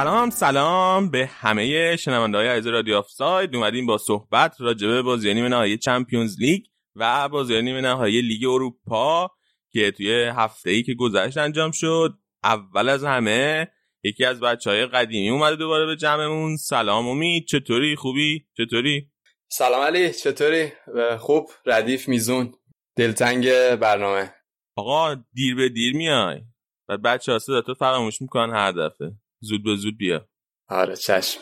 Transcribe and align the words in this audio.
سلام 0.00 0.30
سلام 0.30 1.10
به 1.10 1.26
همه 1.26 1.96
شنونده 1.96 2.38
های 2.38 2.48
عزیز 2.48 2.66
رادیو 2.66 2.96
آف 2.96 3.10
ساید 3.10 3.56
اومدیم 3.56 3.86
با 3.86 3.98
صحبت 3.98 4.60
راجبه 4.60 5.02
بازی 5.02 5.34
نیمه 5.34 5.48
نهایی 5.48 5.78
چمپیونز 5.78 6.40
لیگ 6.40 6.64
و 6.96 7.28
بازی 7.28 7.62
نیمه 7.62 7.80
نهایی 7.80 8.20
لیگ 8.22 8.44
اروپا 8.44 9.30
که 9.72 9.90
توی 9.90 10.24
هفته 10.36 10.70
ای 10.70 10.82
که 10.82 10.94
گذشت 10.94 11.38
انجام 11.38 11.70
شد. 11.70 12.14
اول 12.44 12.88
از 12.88 13.04
همه 13.04 13.68
یکی 14.02 14.24
از 14.24 14.40
بچه 14.40 14.70
های 14.70 14.86
قدیمی 14.86 15.30
اومده 15.30 15.56
دوباره 15.56 15.86
به 15.86 15.96
جمعمون. 15.96 16.56
سلام 16.56 17.08
امید 17.08 17.46
چطوری؟ 17.46 17.96
خوبی؟ 17.96 18.46
چطوری؟ 18.56 19.10
سلام 19.48 19.82
علی 19.82 20.12
چطوری؟ 20.12 20.72
خوب 21.18 21.50
ردیف 21.66 22.08
میزون. 22.08 22.52
دلتنگ 22.96 23.50
برنامه. 23.74 24.34
آقا 24.76 25.14
دیر 25.14 25.56
به 25.56 25.68
دیر 25.68 25.96
میای. 25.96 26.40
و 26.88 26.98
بچه 26.98 27.32
ها 27.32 27.60
تو 27.60 27.74
فراموش 27.74 28.22
می‌کنن 28.22 28.54
هر 28.54 28.72
دفعه. 28.72 29.12
زود 29.40 29.64
به 29.64 29.76
زود 29.76 29.98
بیا. 29.98 30.28
آره 30.68 30.96
چشم. 30.96 31.40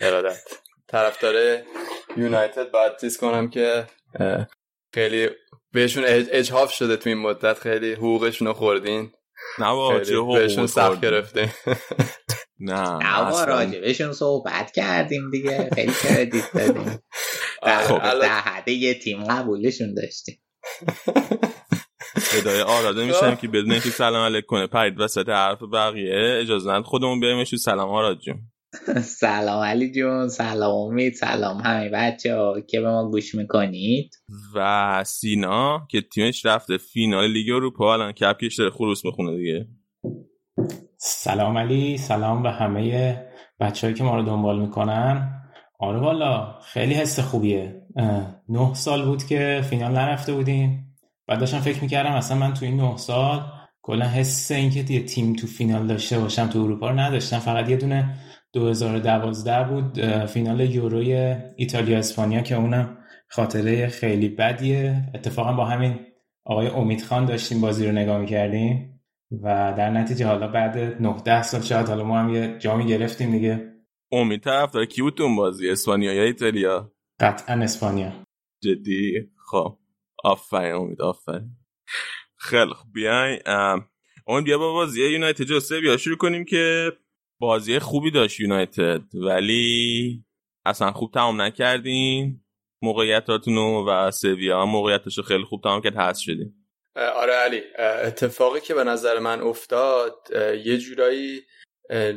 ارادت. 0.00 0.42
طرفدار 0.88 1.62
یونایتد 2.16 2.70
باید 2.70 2.92
چیز 3.00 3.16
کنم 3.18 3.50
که 3.50 3.86
خیلی 4.94 5.28
بهشون 5.72 6.04
اجهاف 6.06 6.72
شده 6.72 6.96
تو 6.96 7.08
این 7.08 7.18
مدت. 7.18 7.58
خیلی 7.58 7.92
حقوقشون 7.92 8.48
رو 8.48 8.54
خوردین. 8.54 9.12
نه 9.58 9.72
با 9.72 9.98
بهشون 10.34 10.66
سخت 10.66 11.00
گرفته 11.00 11.54
نه 12.60 12.98
نه 12.98 13.44
راجبشون 13.44 14.12
صحبت 14.12 14.70
کردیم 14.70 15.30
دیگه. 15.30 15.70
خیلی 15.74 15.92
کردیت 16.02 16.52
دادیم. 16.52 16.98
در 18.22 18.40
حده 18.40 18.72
یه 18.72 18.94
تیم 18.94 19.24
قبولشون 19.24 19.94
داشتیم. 19.94 20.42
ادای 22.38 22.60
آراده 22.60 23.04
میشم 23.04 23.34
که 23.34 23.48
بدون 23.48 23.72
اینکه 23.72 23.90
سلام 23.90 24.24
علیک 24.24 24.46
کنه. 24.46 24.66
پرید 24.66 25.00
وسط 25.00 25.28
حرف 25.28 25.62
بقیه. 25.62 26.38
اجازه 26.40 26.70
ند 26.70 26.82
خودمون 26.82 27.20
بریمش 27.20 27.54
سلام 27.54 27.90
آراد 27.90 28.18
جون. 28.18 28.40
سلام 29.20 29.62
علی 29.62 29.92
جون. 29.92 30.28
سلام 30.28 30.74
امید. 30.74 31.14
سلام 31.14 31.60
همه 31.60 31.88
بچه 31.88 32.36
ها 32.36 32.60
که 32.60 32.80
به 32.80 32.90
ما 32.90 33.10
گوش 33.10 33.34
می‌کنید. 33.34 34.14
و 34.54 35.04
سینا 35.04 35.86
که 35.90 36.00
تیمش 36.00 36.46
رفته 36.46 36.76
فینال 36.76 37.30
لیگ 37.30 37.50
اروپا. 37.50 37.94
الان 37.94 38.12
کپکش 38.12 38.58
داره 38.58 38.70
خروس 38.70 39.04
می‌خونه 39.04 39.36
دیگه. 39.36 39.68
سلام 40.98 41.58
علی. 41.58 41.98
سلام 41.98 42.42
به 42.42 42.50
همه 42.50 43.16
بچه 43.60 43.94
که 43.94 44.04
ما 44.04 44.16
رو 44.16 44.22
دنبال 44.22 44.60
می‌کنن. 44.60 45.38
آره 45.78 45.98
والا 45.98 46.58
خیلی 46.60 46.94
حس 46.94 47.20
خوبیه. 47.20 47.82
نه 48.48 48.74
سال 48.74 49.04
بود 49.04 49.24
که 49.24 49.64
فینال 49.70 49.92
نرفته 49.92 50.32
بودیم. 50.32 50.91
بعد 51.28 51.40
داشتم 51.40 51.58
فکر 51.58 51.82
می‌کردم 51.82 52.12
اصلا 52.12 52.38
من 52.38 52.54
تو 52.54 52.64
این 52.64 52.76
نه 52.76 52.96
سال 52.96 53.40
کلا 53.82 54.04
حس 54.08 54.50
اینکه 54.50 54.92
یه 54.92 55.02
تیم 55.04 55.32
تو 55.32 55.46
فینال 55.46 55.86
داشته 55.86 56.18
باشم 56.18 56.46
تو 56.46 56.58
اروپا 56.58 56.90
رو 56.90 57.00
نداشتم. 57.00 57.38
فقط 57.38 57.68
یه 57.68 57.76
دونه 57.76 58.14
2012 58.52 59.64
بود 59.68 60.00
فینال 60.26 60.60
یوروی 60.60 61.36
ایتالیا 61.56 61.98
اسپانیا 61.98 62.40
که 62.40 62.54
اونم 62.54 62.98
خاطره 63.28 63.88
خیلی 63.88 64.28
بدیه. 64.28 65.10
اتفاقا 65.14 65.52
با 65.52 65.64
همین 65.64 66.00
آقای 66.44 66.66
امید 66.66 67.02
خان 67.02 67.24
داشتیم 67.24 67.60
بازی 67.60 67.86
رو 67.86 67.92
نگاه 67.92 68.18
می‌کردیم 68.18 69.00
و 69.42 69.74
در 69.76 69.90
نتیجه 69.90 70.26
حالا 70.26 70.48
بعد 70.48 70.78
19 71.02 71.42
سال 71.42 71.60
شاید 71.60 71.88
حالا 71.88 72.04
ما 72.04 72.18
هم 72.18 72.34
یه 72.34 72.56
جامی 72.58 72.86
گرفتیم 72.86 73.30
دیگه. 73.32 73.72
امید 74.12 74.42
طرف 74.42 74.72
داره 74.72 74.86
کی 74.86 75.02
بود 75.02 75.22
اون 75.22 75.36
بازی؟ 75.36 75.70
اسپانیا 75.70 76.12
یا 76.12 76.22
ایتالیا؟ 76.22 76.92
قطعا 77.20 77.62
اسپانیا. 77.62 78.12
جدی؟ 78.62 79.30
خب. 79.50 79.78
آفرین 80.24 80.74
امید 80.74 81.02
آفرین. 81.02 81.50
خیلی 82.36 82.74
خوب. 82.74 82.92
بیاین 82.92 83.38
اون 84.26 84.44
بیا 84.44 84.58
با 84.58 84.72
بازی 84.72 85.08
یونایتد 85.08 85.44
جوسه 85.44 85.80
بیا 85.80 85.96
شروع 85.96 86.16
کنیم 86.16 86.44
که 86.44 86.92
بازی 87.38 87.78
خوبی 87.78 88.10
داشت 88.10 88.40
یونایتد. 88.40 89.02
ولی 89.14 90.24
اصلا 90.64 90.92
خوب 90.92 91.12
تمام 91.14 91.40
نکردیم 91.40 92.44
موقعیتاتون 92.82 93.58
و 93.58 94.10
سویا 94.10 94.66
موقعیتش 94.66 95.20
خیلی 95.20 95.44
خوب 95.44 95.62
تمام 95.62 95.80
کرد 95.80 95.96
هست 95.96 96.20
شدیم. 96.20 96.68
آره 96.96 97.32
علی 97.32 97.62
اتفاقی 97.78 98.60
که 98.60 98.74
به 98.74 98.84
نظر 98.84 99.18
من 99.18 99.40
افتاد 99.40 100.14
یه 100.64 100.78
جورایی 100.78 101.40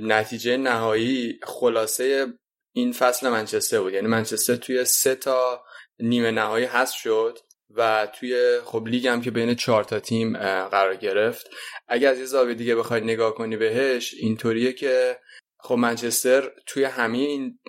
نتیجه 0.01 0.57
نهایی 0.57 1.39
خلاصه 1.43 2.27
این 2.75 2.91
فصل 2.91 3.29
منچستر 3.29 3.81
بود. 3.81 3.93
یعنی 3.93 4.07
منچستر 4.07 4.55
توی 4.55 4.85
سه 4.85 5.15
تا 5.15 5.63
نیمه 5.99 6.31
نهایی 6.31 6.65
هست 6.65 6.95
شد. 6.95 7.39
و 7.69 8.07
توی 8.19 8.59
خب 8.65 8.87
لیگ 8.87 9.07
هم 9.07 9.21
که 9.21 9.31
بین 9.31 9.55
چهار 9.55 9.83
تا 9.83 9.99
تیم 9.99 10.37
قرار 10.67 10.95
گرفت. 10.95 11.49
اگر 11.87 12.11
از 12.11 12.19
یه 12.19 12.25
زاویه 12.25 12.55
دیگه 12.55 12.75
بخواید 12.75 13.03
نگاه 13.03 13.35
کنی 13.35 13.57
بهش 13.57 14.13
اینطوریه 14.13 14.73
که 14.73 15.19
خب 15.59 15.75
منچستر 15.75 16.51
توی 16.65 16.83
همه 16.83 17.17
این 17.17 17.59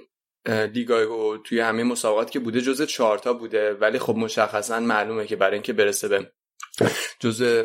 لیگای 0.49 1.05
و 1.05 1.37
توی 1.37 1.61
همه 1.61 1.85
مسابقات 1.85 2.31
که 2.31 2.39
بوده 2.39 2.61
جزء 2.61 2.85
چهار 2.85 3.19
تا 3.19 3.33
بوده. 3.33 3.75
ولی 3.75 3.99
خب 3.99 4.17
مشخصا 4.17 4.81
معلومه 4.81 5.27
که 5.27 5.37
برای 5.37 5.55
اینکه 5.55 5.73
برسه 5.73 6.09
به 6.09 6.33
جزء 7.21 7.65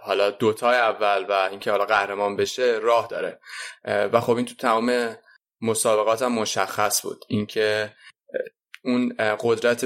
حالا 0.00 0.30
دوتای 0.30 0.76
اول 0.76 1.26
و 1.28 1.32
اینکه 1.32 1.70
حالا 1.70 1.84
قهرمان 1.84 2.36
بشه 2.36 2.78
راه 2.82 3.08
داره. 3.10 3.40
و 3.84 4.20
خب 4.20 4.36
این 4.36 4.46
تو 4.46 4.54
تمام 4.54 5.16
مسابقات 5.60 6.22
هم 6.22 6.32
مشخص 6.32 7.02
بود. 7.02 7.24
اینکه 7.28 7.92
اون 8.84 9.14
قدرت 9.40 9.84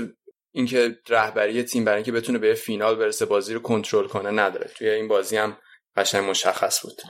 اینکه 0.56 0.98
رهبری 1.08 1.62
تیم 1.62 1.84
برای 1.84 1.96
اینکه 1.96 2.12
بتونه 2.12 2.38
به 2.38 2.54
فینال 2.54 2.96
برسه 2.96 3.26
بازی 3.26 3.54
رو 3.54 3.60
کنترل 3.60 4.06
کنه 4.06 4.30
نداره. 4.30 4.70
توی 4.76 4.88
این 4.88 5.08
بازی 5.08 5.36
هم 5.36 5.58
قشنگ 5.96 6.30
مشخص 6.30 6.82
بود. 6.82 7.02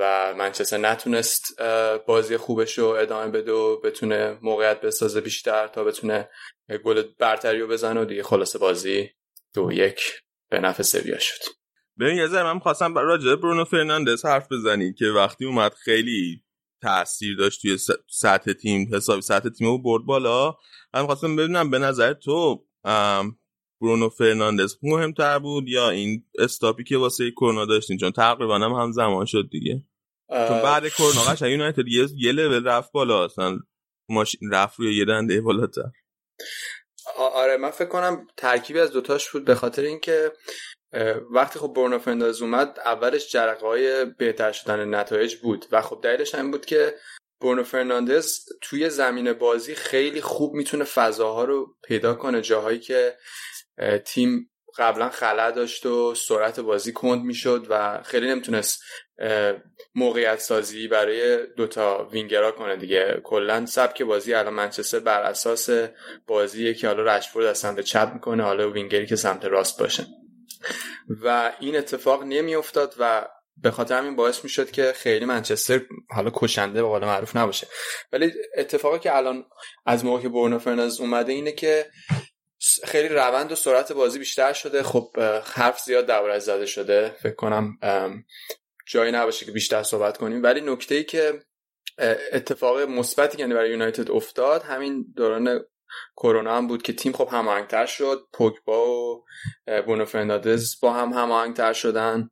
و 0.00 0.34
منچستر 0.38 0.78
نتونست 0.78 1.62
بازی 2.06 2.36
خوبش 2.36 2.78
رو 2.78 2.86
ادامه 2.86 3.30
بده 3.30 3.52
و 3.52 3.80
بتونه 3.80 4.38
موقعیت 4.42 4.80
بسازه 4.80 5.20
بیشتر 5.20 5.66
تا 5.66 5.84
بتونه 5.84 6.28
گل 6.84 7.02
برتری 7.18 7.60
رو 7.60 7.68
بزنه 7.68 8.00
و 8.00 8.04
دیگه 8.04 8.22
خلاصه 8.22 8.58
بازی 8.58 9.10
دو 9.54 9.72
یک 9.72 10.00
به 10.50 10.60
نفع 10.60 10.82
سویا 10.82 11.18
شد. 11.18 11.44
ببین 12.00 12.16
یه 12.16 12.26
ذره 12.26 12.42
من 12.42 12.58
خواستم 12.58 12.98
راجع 12.98 13.34
برونو 13.34 13.64
فرناندز 13.64 14.24
حرف 14.24 14.52
بزنی 14.52 14.94
که 14.94 15.06
وقتی 15.06 15.44
اومد 15.44 15.74
خیلی 15.74 16.44
تاثیر 16.82 17.36
داشت 17.36 17.62
توی 17.62 17.78
سطح 18.10 18.52
تیم 18.52 18.88
حسابی 18.94 19.22
سطح 19.22 19.48
تیم 19.48 19.68
رو 19.68 19.82
برد 19.82 20.02
بالا. 20.04 20.54
من 20.94 21.06
خواستم 21.06 21.36
ببینم 21.36 21.70
به 21.70 21.78
نظر 21.78 22.12
تو 22.12 22.64
برونو 23.80 24.08
فرناندز 24.08 24.76
مهمتر 24.82 25.38
بود 25.38 25.68
یا 25.68 25.90
این 25.90 26.24
stop 26.38 26.75
ی 26.75 26.84
که 26.84 26.96
واسه 26.96 27.30
کرونا 27.30 27.64
داشتین؟ 27.64 27.98
چون 27.98 28.10
تقریبا 28.10 28.58
هم, 28.58 28.72
هم 28.72 28.92
زمان 28.92 29.26
شد 29.26 29.48
دیگه. 29.50 29.84
چون 30.30 30.62
بعد 30.62 30.88
کرونا 30.88 31.20
قشنگ 31.32 31.50
یونایتد 31.50 31.88
یه 31.88 32.06
یه 32.16 32.32
لول 32.32 32.66
رفت 32.66 32.92
بالا 32.92 33.24
اصلا 33.24 33.58
ماشین 34.08 34.50
رفت 34.52 34.80
روی 34.80 34.96
یه 34.96 35.04
دنده 35.04 35.40
بالاتر. 35.40 35.90
آره 37.16 37.56
من 37.56 37.70
فکر 37.70 37.88
کنم 37.88 38.26
ترکیبی 38.36 38.80
از 38.80 38.90
دوتاش 38.90 39.30
بود 39.30 39.44
به 39.44 39.54
خاطر 39.54 39.82
اینکه 39.82 40.32
وقتی 41.30 41.58
خب 41.58 41.72
برونو 41.72 41.98
فرناندز 41.98 42.42
اومد 42.42 42.78
اولش 42.84 43.32
جرقه 43.32 43.66
های 43.66 44.04
بهتر 44.04 44.52
شدن 44.52 44.94
نتایج 44.94 45.36
بود 45.36 45.66
و 45.72 45.82
خب 45.82 46.00
دلیلش 46.02 46.34
هم 46.34 46.50
بود 46.50 46.66
که 46.66 46.94
برونو 47.40 47.62
فرناندز 47.62 48.38
توی 48.60 48.90
زمین 48.90 49.32
بازی 49.32 49.74
خیلی 49.74 50.20
خوب 50.20 50.54
می‌تونه 50.54 50.84
فضاها 50.84 51.44
رو 51.44 51.76
پیدا 51.84 52.14
کنه. 52.14 52.40
جاهایی 52.40 52.78
که 52.78 53.16
تیم 54.04 54.50
قبلا 54.78 55.08
خلا 55.08 55.50
داشت 55.50 55.86
و 55.86 56.14
سرعت 56.14 56.60
بازی 56.60 56.92
کند 56.92 57.22
می‌شد 57.22 57.66
و 57.70 58.02
خیلی 58.02 58.28
نمی‌تونست 58.28 58.82
موقعیت 59.94 60.38
سازی 60.38 60.88
برای 60.88 61.46
دوتا 61.46 62.08
وینگرا 62.12 62.50
کنه 62.50 62.76
دیگه. 62.76 63.20
کلا 63.24 63.66
سبک 63.66 64.02
بازی 64.02 64.34
الان 64.34 64.54
منچستر 64.54 64.98
بر 64.98 65.22
اساس 65.22 65.70
بازی 66.26 66.74
که 66.74 66.86
حالا 66.86 67.16
رشفورد 67.16 67.46
از 67.46 67.58
سمت 67.58 67.80
چپ 67.80 68.10
می‌کنه 68.14 68.42
حالا 68.42 68.70
وینگری 68.70 69.06
که 69.06 69.16
سمت 69.16 69.44
راست 69.44 69.80
باشه. 69.80 70.06
و 71.22 71.52
این 71.60 71.76
اتفاق 71.76 72.22
نمیافتاد 72.22 72.94
و 72.98 73.28
به 73.62 73.70
خاطر 73.70 73.98
همین 73.98 74.16
باعث 74.16 74.44
می‌شد 74.44 74.70
که 74.70 74.92
خیلی 74.96 75.24
منچستر 75.24 75.80
حالا 76.10 76.30
کشنده 76.34 76.82
به 76.82 76.88
قول 76.88 77.04
معروف 77.04 77.36
نباشه. 77.36 77.66
ولی 78.12 78.32
اتفاقی 78.56 78.98
که 78.98 79.16
الان 79.16 79.44
از 79.86 80.04
موقع 80.04 80.22
که 80.22 80.28
برونو 80.28 80.58
فرناندز 80.58 81.00
اومده 81.00 81.32
اینه 81.32 81.52
که 81.52 81.86
خیلی 82.84 83.08
روند 83.08 83.52
و 83.52 83.54
سرعت 83.54 83.92
بازی 83.92 84.18
بیشتر 84.18 84.52
شده. 84.52 84.82
خب 84.82 85.20
حرف 85.44 85.80
زیاد 85.80 86.06
دربارش 86.06 86.42
زده 86.42 86.66
شده. 86.66 87.16
فکر 87.22 87.34
کنم 87.34 87.78
جایی 88.86 89.12
نباشه 89.12 89.46
که 89.46 89.52
بیشتر 89.52 89.82
صحبت 89.82 90.18
کنیم. 90.18 90.42
ولی 90.42 90.60
نکته 90.60 90.94
ای 90.94 91.04
که 91.04 91.42
اتفاق 92.32 92.80
مثبتی 92.80 93.38
یعنی 93.38 93.54
برای 93.54 93.70
یونایتد 93.70 94.10
افتاد 94.10 94.62
همین 94.62 95.12
دوران 95.16 95.60
کرونا 96.16 96.56
هم 96.56 96.66
بود 96.66 96.82
که 96.82 96.92
تیم 96.92 97.12
خب 97.12 97.28
هماهنگتر 97.32 97.86
شد. 97.86 98.20
پوگبا 98.32 98.90
و 98.90 99.24
بونو 99.86 100.04
فرناندز 100.04 100.80
با 100.82 100.92
هم 100.92 101.12
هماهنگتر 101.12 101.72
شدن. 101.72 102.30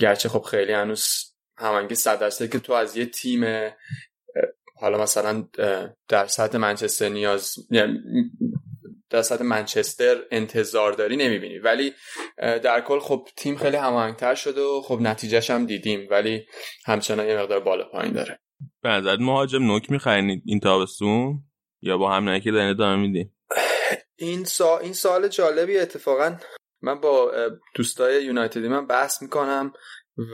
گرچه 0.00 0.28
خب 0.28 0.42
خیلی 0.42 0.72
هنوز 0.72 1.06
هماهنگی 1.58 1.94
صد 1.94 2.18
درصد 2.18 2.50
که 2.50 2.58
تو 2.58 2.72
از 2.72 2.96
یه 2.96 3.06
تیم 3.06 3.44
حالا 4.80 5.02
مثلا 5.02 5.48
در 6.08 6.26
سطح 6.26 6.58
منچستر 6.58 7.08
نیاز 7.08 7.54
یعنی 7.70 7.98
در 9.10 9.22
سطح 9.22 9.44
منچستر 9.44 10.16
انتظار 10.30 10.92
داری 10.92 11.16
نمی‌بینی. 11.16 11.58
ولی 11.58 11.92
در 12.38 12.80
کل 12.80 12.98
خب 12.98 13.28
تیم 13.36 13.56
خیلی 13.56 13.76
هماهنگتر 13.76 14.34
شده 14.34 14.60
و 14.60 14.82
خب 14.82 15.00
نتیجهش 15.00 15.50
هم 15.50 15.66
دیدیم 15.66 16.08
ولی 16.10 16.46
همچنان 16.84 17.26
یه 17.26 17.38
مقدار 17.38 17.60
بالا 17.60 17.84
پایین 17.84 18.12
داره. 18.12 18.40
به 18.82 18.88
نظر 18.88 19.16
مهاجم 19.16 19.62
نوک 19.62 19.90
می‌خرین 19.90 20.42
این 20.46 20.60
تابستون؟ 20.60 21.44
یا 21.82 21.98
با 21.98 22.12
هم 22.12 22.28
نکی 22.28 22.50
دارین 22.50 22.70
ادامه 22.70 22.96
میدین؟ 22.96 23.30
این 24.18 24.44
سا... 24.44 24.78
این 24.78 24.92
سال 24.92 25.28
جالبی 25.28 25.78
اتفاقا 25.78 26.36
من 26.82 27.00
با 27.00 27.32
دوستای 27.74 28.24
یونایتدی 28.24 28.68
من 28.68 28.86
بحث 28.86 29.22
می‌کنم 29.22 29.72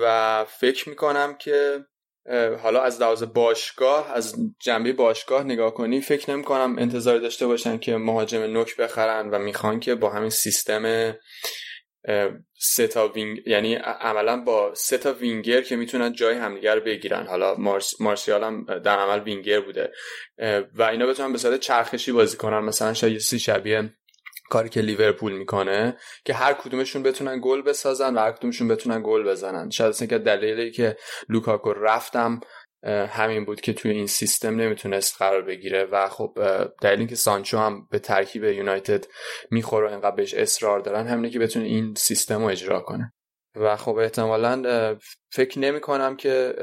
و 0.03 0.45
فکر 0.45 0.89
می‌کنم 0.89 1.35
که 1.35 1.85
حالا 2.63 2.83
از 2.83 3.01
لحاظ 3.01 3.23
باشگاه 3.23 4.13
از 4.13 4.37
جنبه 4.61 4.93
باشگاه 4.93 5.43
نگاه 5.43 5.75
کنی 5.75 6.01
فکر 6.01 6.31
نمی 6.31 6.43
کنم 6.43 6.77
انتظار 6.79 7.19
داشته 7.19 7.47
باشن 7.47 7.79
که 7.79 7.97
مهاجم 7.97 8.43
نوک 8.43 8.77
بخرن 8.77 9.31
و 9.31 9.39
می‌خوان 9.39 9.81
که 9.81 9.95
با 9.95 10.11
همین 10.11 10.31
سیستم 10.31 11.15
سه 12.59 12.87
تا 12.87 13.09
wing 13.09 13.47
یعنی 13.47 13.75
عملا 13.75 14.37
با 14.37 14.75
سه 14.75 14.99
تا 14.99 15.13
وینگر 15.13 15.61
که 15.61 15.77
می‌تونن 15.77 16.13
جای 16.13 16.35
همدیگر 16.35 16.81
بگیرن. 16.81 17.27
حالا 17.27 17.55
مارس... 17.55 18.01
مارسیال 18.01 18.45
هم 18.45 18.65
در 18.65 18.99
عمل 18.99 19.23
وینگر 19.23 19.61
بوده. 19.61 19.93
و 20.75 20.83
اینا 20.83 21.07
بتونن 21.07 21.33
به 21.33 21.39
صورت 21.39 21.61
چرخشی 21.61 22.13
بازی 22.13 22.37
کنن. 22.37 22.59
مثلا 22.59 22.95
شاید 22.95 23.19
سی 23.19 23.39
شبیه 23.39 23.93
کاری 24.51 24.69
که 24.69 24.81
لیورپول 24.81 25.33
می‌کنه 25.33 25.97
که 26.25 26.35
هر 26.35 26.53
کدومشون 26.53 27.03
بتونن 27.03 27.41
گل 27.43 27.63
بسازن 27.63 28.15
و 28.15 28.19
هر 28.19 28.33
کدومشون 28.33 28.69
بتونن 28.69 29.03
گل 29.05 29.23
بزنن. 29.23 29.71
شاید 29.71 29.91
اصلا 29.91 30.09
که 30.09 30.19
دلیلی 30.19 30.71
که 30.71 30.97
لوکاکو 31.29 31.73
رفتم 31.73 32.41
همین 33.09 33.45
بود 33.45 33.61
که 33.61 33.73
توی 33.73 33.91
این 33.91 34.07
سیستم 34.07 34.57
نمی‌تونست 34.57 35.17
قرار 35.19 35.43
بگیره 35.43 35.85
و 35.85 36.09
خب 36.09 36.39
دلیل 36.83 36.99
اینکه 36.99 37.15
سانچو 37.15 37.59
هم 37.59 37.87
به 37.91 37.99
ترکیب 37.99 38.45
یونایتد 38.45 39.05
می‌خوره 39.51 39.89
و 39.89 39.93
انقدر 39.93 40.17
بهش 40.17 40.35
اصرار 40.35 40.81
دارن 40.81 41.07
همینه 41.07 41.31
که 41.31 41.39
بتونه 41.39 41.65
این 41.65 41.95
سیستم 41.95 42.41
رو 42.41 42.47
اجرا 42.47 42.81
کنه. 42.81 43.13
و 43.61 43.77
خب 43.77 43.97
احتمالا 43.97 44.97
فکر 45.33 45.59
نمی 45.59 45.81
کنم 45.81 46.17
که 46.17 46.55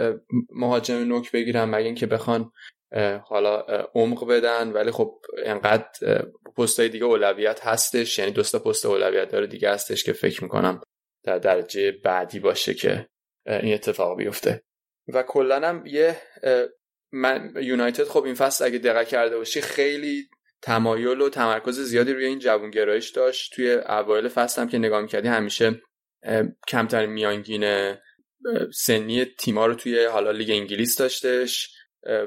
مهاجم 0.56 0.96
نوک 0.96 1.32
بگیرم 1.32 1.70
مگه 1.70 1.86
اینکه 1.86 2.06
بخوان 2.06 2.52
حالا 3.26 3.60
عمق 3.96 4.28
بدن 4.28 4.72
ولی 4.72 4.92
خب 4.92 5.22
انقدر 5.46 5.88
پستای 6.58 6.90
دیگه 6.90 7.06
اولویت 7.06 7.66
هستش. 7.66 8.20
یعنی 8.20 8.32
دوستا 8.32 8.60
پست 8.60 8.86
اولویت 8.86 9.32
داره 9.32 9.48
دیگه 9.48 9.72
هستش 9.72 10.04
که 10.04 10.14
فکر 10.14 10.44
می‌کنم 10.44 10.82
در 11.24 11.40
درجه 11.40 11.92
بعدی 11.92 12.40
باشه 12.40 12.74
که 12.74 13.08
این 13.48 13.74
اتفاق 13.74 14.18
بیفته. 14.18 14.64
و 15.08 15.24
کلا 15.24 15.68
هم 15.68 15.84
یه 15.86 16.18
من 17.12 17.54
یونایتد 17.62 18.04
خب 18.04 18.24
این 18.24 18.36
فصل 18.36 18.66
اگه 18.66 18.78
دقت 18.78 19.08
کرده 19.08 19.38
باشی 19.38 19.62
خیلی 19.62 20.30
تمایل 20.62 21.22
و 21.22 21.30
تمرکز 21.30 21.80
زیادی 21.80 22.14
روی 22.14 22.26
این 22.26 22.40
جوونگرایش 22.40 23.10
داشت. 23.10 23.56
توی 23.56 23.72
اوایل 23.72 24.28
فصل 24.28 24.62
هم 24.62 24.70
که 24.70 24.78
نگاه 24.78 25.02
می‌کردی 25.02 25.28
همیشه 25.28 25.82
کمتر 26.68 27.06
میانگین 27.06 27.96
سنی 28.74 29.26
تیما 29.26 29.66
رو 29.66 29.76
توی 29.76 30.06
حالا 30.06 30.32
لیگ 30.32 30.50
انگلیس 30.50 30.98
داشتش. 30.98 31.76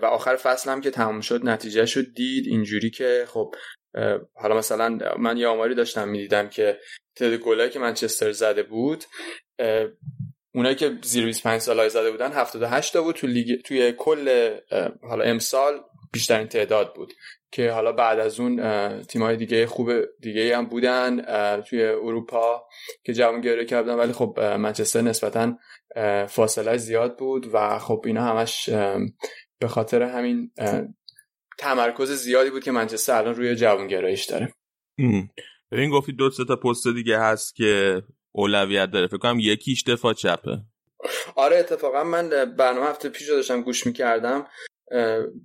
و 0.03 0.07
آخر 0.07 0.37
فصل 0.37 0.71
هم 0.71 0.81
که 0.81 0.91
تموم 0.91 1.21
شد 1.21 1.49
نتیجه 1.49 1.87
شد 1.87 2.15
دید. 2.15 2.47
اینجوری 2.47 2.91
که 2.91 3.25
خب 3.29 3.55
حالا 4.35 4.57
مثلا 4.57 4.99
من 5.19 5.37
یه 5.37 5.47
آماری 5.47 5.75
داشتم 5.75 6.09
می‌دیدم 6.09 6.49
که 6.49 6.79
تعداد 7.17 7.41
گلایی 7.41 7.71
که 7.71 7.79
منچستر 7.79 8.33
زده 8.33 8.63
بود 8.63 9.05
اونایی 10.55 10.75
که 10.75 10.99
زیر 11.03 11.25
25 11.25 11.61
سال 11.61 11.89
زده 11.89 12.11
بودن 12.11 12.33
78 12.33 12.93
تا 12.93 13.03
بود 13.03 13.15
تو 13.15 13.27
لیگ 13.27 13.63
توی 13.63 13.93
کل 13.93 14.57
حالا 15.03 15.25
امسال 15.25 15.81
بیشترین 16.13 16.49
تعداد 16.49 16.95
بود. 16.95 17.13
که 17.53 17.71
حالا 17.71 17.93
بعد 17.93 18.19
از 18.19 18.41
اون 18.41 19.03
تیمای 19.03 19.37
دیگه 19.37 19.67
خوب 19.67 19.93
دیگه 20.21 20.57
هم 20.57 20.67
بودن 20.67 21.23
توی 21.61 21.85
اروپا 21.85 22.69
که 23.05 23.13
جوانگیری 23.13 23.67
کردن. 23.67 23.95
ولی 23.95 24.13
خب 24.13 24.41
منچستر 24.41 25.01
نسبتا 25.01 25.59
فاصله 26.29 26.77
زیاد 26.77 27.19
بود 27.19 27.51
و 27.53 27.79
خب 27.79 28.03
اینا 28.07 28.23
همش 28.23 28.71
به 29.59 29.69
خاطر 29.69 30.03
همین 30.03 30.51
تمرکز 31.59 32.11
زیادی 32.11 32.51
بود 32.51 32.65
که 32.65 32.71
منچستر 32.71 33.13
الان 33.13 33.35
روی 33.35 33.55
جوانگرایش 33.55 34.25
داره. 34.25 34.53
ببین 35.73 35.91
گفتی 35.91 36.13
دو 36.13 36.31
تا 36.31 36.57
پست 36.57 36.89
دیگه 36.89 37.19
هست 37.19 37.55
که 37.55 38.03
اولویت 38.33 38.91
داره. 38.91 39.07
فکر 39.07 39.17
کنم 39.17 39.39
یکیش 39.41 39.85
دفاع 39.85 40.13
چپه. 40.13 40.59
آره 41.37 41.57
اتفاقا 41.57 42.05
من 42.05 42.29
برنامه 42.45 42.87
هفته 42.87 43.09
پیش 43.09 43.29
داشتم 43.29 43.63
گوش 43.63 43.87
می‌کردم. 43.87 44.47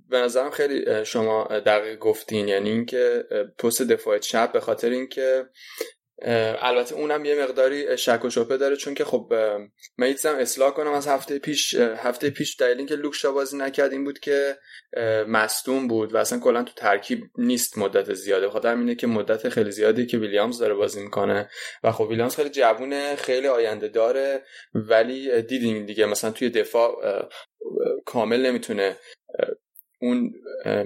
به 0.08 0.18
نظرم 0.18 0.50
خیلی 0.50 1.04
شما 1.04 1.44
دقیق 1.44 1.98
گفتین. 1.98 2.48
یعنی 2.48 2.70
اینکه 2.70 3.24
پست 3.58 3.82
دفاع 3.82 4.18
چپ 4.18 4.52
به 4.52 4.60
خاطر 4.60 4.90
اینکه 4.90 5.46
البته 6.24 6.94
اونم 6.94 7.24
یه 7.24 7.42
مقداری 7.42 7.98
شک 7.98 8.24
و 8.24 8.30
شبهه 8.30 8.56
داره 8.56 8.76
چون 8.76 8.94
که 8.94 9.04
خب 9.04 9.32
من 9.98 10.14
اصلاح 10.24 10.70
کنم 10.70 10.92
از 10.92 11.08
هفته 11.08 11.38
پیش 11.38 11.74
هفته 11.74 12.30
پیش 12.30 12.56
دلیل 12.60 12.78
اینکه 12.78 12.96
لوکشا 12.96 13.32
بازی 13.32 13.56
نکرد 13.56 13.92
این 13.92 14.04
بود 14.04 14.18
که 14.18 14.56
مصدوم 15.28 15.88
بود 15.88 16.14
و 16.14 16.16
اصلا 16.16 16.38
کلا 16.38 16.62
تو 16.62 16.72
ترکیب 16.76 17.20
نیست 17.38 17.78
مدت 17.78 18.14
زیاده. 18.14 18.48
خاطر 18.48 18.76
اینه 18.76 18.94
که 18.94 19.06
مدت 19.06 19.48
خیلی 19.48 19.70
زیادی 19.70 20.06
که 20.06 20.18
ویلیامز 20.18 20.58
داره 20.58 20.74
بازی 20.74 21.02
می‌کنه 21.02 21.50
و 21.84 21.92
خب 21.92 22.04
ویلیامز 22.04 22.36
خیلی 22.36 22.50
جوونه 22.50 23.16
خیلی 23.16 23.48
آینده 23.48 23.88
داره 23.88 24.42
ولی 24.74 25.42
دیدین 25.42 25.86
دیگه 25.86 26.06
مثلا 26.06 26.30
توی 26.30 26.50
دفاع 26.50 26.92
کامل 28.06 28.46
نمی‌تونه 28.46 28.96
اون 30.02 30.32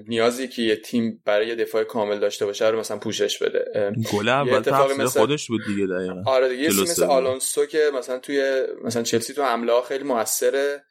نیازی 0.06 0.48
که 0.48 0.62
یه 0.62 0.76
تیم 0.76 1.22
برای 1.24 1.46
یه 1.46 1.54
دفاع 1.54 1.84
کامل 1.84 2.18
داشته 2.18 2.46
باشه 2.46 2.68
رو 2.68 2.78
مثلا 2.78 2.98
پوشش 2.98 3.42
بده. 3.42 3.92
گل 4.12 4.28
اول 4.28 4.58
مثل... 4.98 5.20
خودش 5.20 5.48
بود 5.48 5.60
دیگه 5.66 5.86
دقیقا. 5.86 6.22
آره 6.26 6.48
دیگه 6.48 6.68
مثل 6.68 7.04
آلونسو 7.04 7.66
که 7.66 7.90
مثلا 7.98 8.18
توی 8.18 8.66
مثلا 8.84 9.02
چلسی 9.02 9.34
تو 9.34 9.42
حمله 9.42 9.82
خیلی 9.82 10.04
موثره 10.04 10.84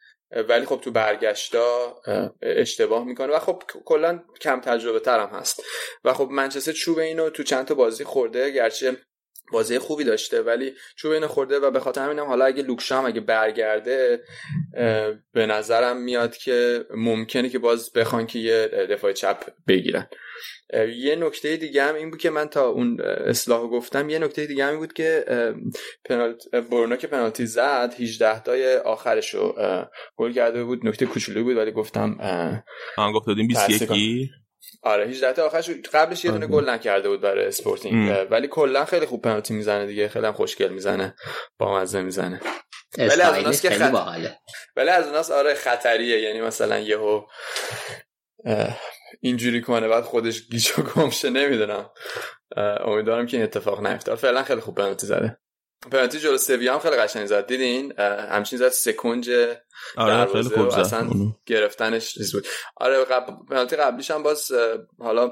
ولی 0.48 0.66
خب 0.66 0.80
تو 0.84 0.90
برگشتا 0.90 2.02
اشتباه 2.42 3.04
می‌کنه. 3.04 3.32
و 3.34 3.38
خب 3.38 3.62
کلا 3.84 4.22
کم 4.40 4.60
تجربه 4.60 5.00
ترم 5.00 5.28
هست. 5.28 5.62
و 6.04 6.12
خب 6.12 6.28
منچستر 6.30 6.72
چوب 6.72 6.98
اینو 6.98 7.30
تو 7.30 7.42
چند 7.42 7.66
تا 7.66 7.74
بازی 7.74 8.04
خورده 8.04 8.50
گرچه 8.50 8.96
بازی 9.52 9.78
خوبی 9.78 10.04
داشته 10.04 10.42
ولی 10.42 10.72
چوب 10.96 11.12
اینو 11.12 11.28
خورده 11.28 11.58
و 11.58 11.70
به 11.70 11.80
خاطر 11.80 12.04
همینم 12.04 12.26
حالا 12.26 12.44
اگه 12.44 12.62
لوکشام 12.62 13.04
اگه 13.04 13.20
برگرده 13.20 14.20
به 15.32 15.46
نظرم 15.46 16.02
میاد 16.02 16.36
که 16.36 16.84
ممکنه 16.94 17.48
که 17.48 17.58
باز 17.58 17.92
بخوان 17.92 18.26
که 18.26 18.38
یه 18.38 18.68
دفاع 18.90 19.12
چپ 19.12 19.36
بگیرن. 19.68 20.06
یه 20.96 21.16
نکته 21.16 21.56
دیگه 21.56 21.82
هم 21.82 21.94
این 21.94 22.10
بود 22.10 22.20
که 22.20 22.30
من 22.30 22.48
تا 22.48 22.68
اون 22.68 23.00
اصلاح 23.00 23.62
گفتم 23.62 24.08
یه 24.08 24.18
نکته 24.18 24.46
دیگه 24.46 24.64
هم 24.64 24.70
این 24.70 24.78
بود 24.78 24.92
که 24.92 25.24
پنالت 26.04 26.48
برونو 26.50 26.96
که 26.96 27.06
پنالتی 27.06 27.46
زد 27.46 27.94
18 27.98 28.40
تای 28.40 28.76
آخرش 28.76 29.34
رو 29.34 29.54
گل 30.16 30.32
کرده 30.32 30.64
بود. 30.64 30.86
نکته 30.86 31.06
کوچولویی 31.06 31.44
بود 31.44 31.56
ولی 31.56 31.72
گفتم 31.72 32.16
آن 32.96 33.12
گفت 33.12 33.26
دادیم 33.26 33.48
21 33.48 34.30
آره 34.82 35.06
18 35.08 35.32
تا 35.32 35.46
آخرش 35.46 35.70
قبلش 35.70 36.24
یه 36.24 36.30
دونه 36.30 36.46
گل 36.46 36.70
نکرده 36.70 37.08
بود 37.08 37.20
برای 37.20 37.46
اسپورتینگ. 37.46 38.26
ولی 38.30 38.48
کلا 38.48 38.84
خیلی 38.84 39.06
خوب 39.06 39.22
پنالتی 39.22 39.54
می‌زنه 39.54 39.86
دیگه 39.86 40.08
خیلی 40.08 40.26
هم 40.26 40.32
خوشگل 40.32 40.68
می‌زنه. 40.68 41.14
با 41.58 41.78
مزه 41.78 42.02
می‌زنه 42.02 42.40
ولی 42.98 43.22
از 43.22 43.36
اوناست 43.36 43.62
که 43.62 43.70
خط... 43.70 43.94
ولی 44.76 44.88
از 44.90 45.06
اوناست 45.06 45.30
آره 45.30 45.54
خطریه. 45.54 46.20
یعنی 46.20 46.40
مثلا 46.40 46.78
یهو 46.78 47.22
اینجوری 49.20 49.60
کنه 49.60 49.88
بعد 49.88 50.04
خودش 50.04 50.48
گیچو 50.48 50.82
گمشه 50.82 51.30
نمی‌دونم. 51.30 51.90
امیدوارم 52.56 53.26
که 53.26 53.36
این 53.36 53.44
اتفاق 53.44 53.86
نیفته 53.86 54.14
فعلا 54.14 54.42
خیلی 54.42 54.60
خوب 54.60 54.74
پنالتی 54.74 55.06
زده. 55.06 55.38
پنالتی 55.90 56.18
جلو 56.18 56.38
سویا 56.38 56.74
هم 56.74 56.78
خیلی 56.78 56.96
قشنگ 56.96 57.26
زد 57.26 57.46
دیدین 57.46 57.92
همچین 58.30 58.58
زد 58.58 58.68
سکنج 58.68 59.30
آره 59.96 60.32
خیلی 60.32 60.48
خوب 60.48 60.70
زد 60.70 60.78
اصلا 60.78 61.10
گرفتنش 61.46 62.14
چیز 62.14 62.32
بود 62.32 62.46
آره 62.76 63.04
قبل 63.04 63.32
پنالتی 63.50 63.76
قبلیش 63.76 64.10
هم 64.10 64.22
باز 64.22 64.52
حالا 64.98 65.30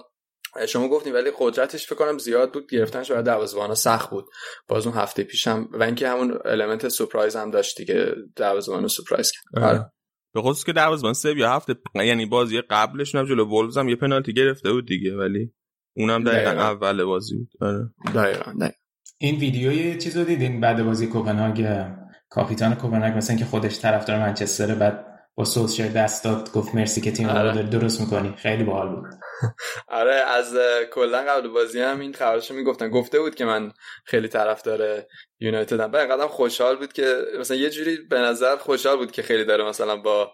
شما 0.68 0.88
گفتین 0.88 1.12
ولی 1.12 1.32
قدرتش 1.38 1.86
فکر 1.86 1.94
کنم 1.94 2.18
زیاد 2.18 2.52
بود 2.52 2.70
گرفتنش 2.70 3.10
برای 3.10 3.22
دروازه‌بانا 3.22 3.74
سخت 3.74 4.10
بود 4.10 4.26
باز 4.68 4.86
اون 4.86 4.96
هفته 4.96 5.24
پیشم 5.24 5.68
و 5.72 5.82
اینکه 5.82 6.08
همون 6.08 6.38
المنت 6.44 6.88
سورپرایز 6.88 7.36
هم 7.36 7.50
داشت 7.50 7.76
دیگه 7.76 8.14
دروازه‌بانو 8.36 8.88
سورپرایز 8.88 9.32
کرد 9.32 9.64
آره. 9.64 9.90
به 10.34 10.42
خصوص 10.42 10.64
که 10.64 10.72
دروازه‌بان 10.72 11.14
سویا 11.14 11.50
هفته 11.50 11.74
یعنی 11.94 12.26
بازی 12.26 12.60
قبلش 12.60 13.14
هم 13.14 13.26
جلو 13.26 13.44
وولفز 13.44 13.78
هم 13.78 13.88
یه 13.88 13.96
پنالتی 13.96 14.32
گرفته 14.32 14.72
بود 14.72 14.86
دیگه 14.86 15.16
ولی 15.16 15.52
اونم 15.96 16.24
دقیقا, 16.24 16.50
دقیقا. 16.50 16.62
اول 16.62 17.04
بازی 17.04 17.36
بود 17.36 17.48
آره. 17.60 17.90
دقیقا. 18.14 18.52
دقیقا. 18.60 18.83
این 19.24 19.36
ویدیو 19.36 19.72
یه 19.72 19.98
چیز 19.98 20.16
رو 20.16 20.24
دیدین 20.24 20.60
بعد 20.60 20.84
بازی 20.84 21.06
کوپنهاگ 21.06 21.84
کاپیتان 22.30 22.74
کوپنهاگ 22.74 23.16
مثلا 23.16 23.36
که 23.36 23.44
خودش 23.44 23.80
طرفدار 23.80 24.18
منچستر 24.18 24.74
بعد 24.74 25.06
با 25.34 25.44
سوسشر 25.44 25.88
دست 25.88 26.24
داد 26.24 26.52
گفت 26.52 26.74
مرسی 26.74 27.00
که 27.00 27.12
تیم 27.12 27.28
آره. 27.28 27.62
درست 27.62 28.00
می‌کنی. 28.00 28.34
خیلی 28.36 28.64
باحال 28.64 28.88
بود. 28.88 29.04
آره 30.00 30.14
از 30.14 30.56
کلا 30.92 31.24
قبل 31.28 31.48
بازی 31.48 31.80
هم 31.80 32.00
این 32.00 32.12
خبرشو 32.12 32.54
می‌گفتن. 32.54 32.90
گفته 32.90 33.20
بود 33.20 33.34
که 33.34 33.44
من 33.44 33.72
خیلی 34.04 34.28
طرفدار 34.28 35.02
یونایتدم. 35.40 35.90
بعد 35.90 36.10
قدم 36.10 36.28
خوشحال 36.28 36.76
بود 36.76 36.92
که 36.92 37.16
مثلا 37.40 37.56
یه 37.56 37.70
جوری 37.70 37.96
به 38.10 38.18
نظر 38.18 38.56
خوشحال 38.56 38.96
بود 38.96 39.12
که 39.12 39.22
خیلی 39.22 39.44
داره 39.44 39.64
مثلا 39.64 39.96
با 39.96 40.32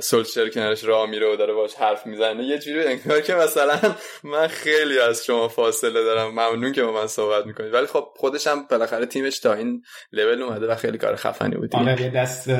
سولشر 0.00 0.48
کنارش 0.48 0.84
راه 0.84 1.10
میره 1.10 1.32
و 1.32 1.36
داره 1.36 1.52
باش 1.52 1.74
حرف 1.74 2.06
می‌زنه. 2.06 2.44
یه 2.44 2.58
جوری 2.58 2.84
انگار 2.84 3.20
که 3.20 3.34
مثلا 3.34 3.78
من 4.24 4.46
خیلی 4.46 4.98
از 4.98 5.24
شما 5.24 5.48
فاصله 5.48 6.04
دارم. 6.04 6.30
ممنون 6.30 6.72
که 6.72 6.82
با 6.82 6.92
من 6.92 7.06
صحبت 7.06 7.46
می‌کنید. 7.46 7.74
ولی 7.74 7.86
خب 7.86 8.08
خودش 8.16 8.46
هم 8.46 8.66
بالاخره 8.70 9.06
تیمش 9.06 9.38
تا 9.38 9.54
این 9.54 9.82
لول 10.12 10.42
اومده 10.42 10.66
و 10.66 10.74
خیلی 10.74 10.98
کار 10.98 11.16
خفنی 11.16 11.56
بود. 11.56 11.76
آره 11.76 12.02
یه 12.02 12.10
دست 12.10 12.50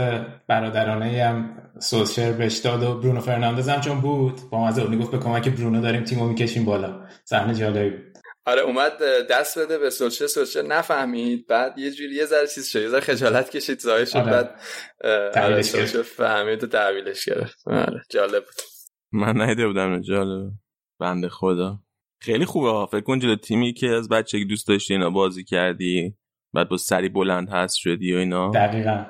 برادرانه 0.48 1.24
هم 1.24 1.62
سولشر 1.80 2.32
بهش 2.32 2.56
داد 2.58 2.82
و 2.82 2.94
برونو 2.94 3.20
فرناندز 3.20 3.68
هم 3.68 3.80
چون 3.80 4.00
بود 4.00 4.40
با 4.50 4.66
مزه 4.66 4.96
گفت 4.96 5.10
به 5.10 5.18
کمک 5.18 5.48
برونو 5.48 5.82
داریم 5.82 6.04
تیمو 6.04 6.28
می‌کشیم 6.28 6.64
بالا. 6.64 7.00
صحنه 7.24 7.54
جالبی 7.54 7.90
بود. 7.90 8.12
آره 8.46 8.60
اومد 8.62 8.98
دست 9.30 9.58
بده 9.58 9.78
به 9.78 9.90
سولشه 9.90 10.26
سولشه 10.26 10.62
نفهمید. 10.62 11.46
بعد 11.46 11.78
یه 11.78 11.90
جوری 11.90 12.14
یه 12.14 12.24
ذره 12.24 12.46
چیز 12.46 12.68
شد 12.68 12.82
یه 12.82 12.88
ذره 12.88 13.00
خجالت 13.00 13.50
کشید 13.50 13.78
زایه 13.78 14.04
شد. 14.04 14.16
آره. 14.16 14.30
بعد 14.30 14.60
آره 15.36 15.62
فهمید 16.02 16.64
و 16.64 16.66
تحویلش 16.66 17.24
گرفت. 17.24 17.68
آره 17.68 18.02
جالب 18.10 18.44
بود. 18.44 18.54
من 19.12 19.36
نهیده 19.36 19.66
بودم 19.66 20.00
جالب. 20.00 20.52
بنده 21.00 21.28
خدا. 21.28 21.78
خیلی 22.20 22.44
خوبه 22.44 22.86
فکر 22.86 23.00
کن 23.00 23.18
جلو 23.18 23.36
تیمی 23.36 23.72
که 23.72 23.88
از 23.88 24.08
بچه 24.08 24.44
دوست 24.44 24.68
داشتی 24.68 24.94
اینا 24.94 25.10
بازی 25.10 25.44
کردی 25.44 26.16
بعد 26.54 26.68
با 26.68 26.76
سری 26.76 27.08
بلند 27.08 27.48
هست 27.50 27.76
شدی 27.76 28.14
و 28.14 28.16
اینا. 28.16 28.50
دقیقا. 28.50 29.06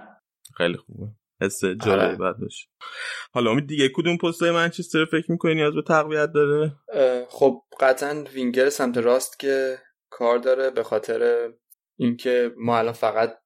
خیلی 0.57 0.77
خوبه. 0.77 1.07
حس 1.43 1.65
جالبی 1.65 2.17
بعد 2.17 2.39
باشه 2.39 2.67
حالا 3.33 3.51
امید 3.51 3.67
دیگه 3.67 3.89
کدوم 3.89 4.17
پستای 4.17 4.51
منچستر 4.51 5.05
فکر 5.05 5.33
می‌کنی 5.33 5.55
نیاز 5.55 5.75
به 5.75 5.83
تقویت 5.83 6.33
داره؟ 6.33 6.73
خب 7.29 7.63
قطعا 7.81 8.25
وینگر 8.35 8.69
سمت 8.69 8.99
راست 8.99 9.39
که 9.39 9.79
کار 10.11 10.39
داره 10.39 10.71
به 10.71 10.83
خاطر 10.83 11.51
اینکه 12.03 12.53
ما 12.57 12.79
الان 12.79 12.93
فقط 12.93 13.39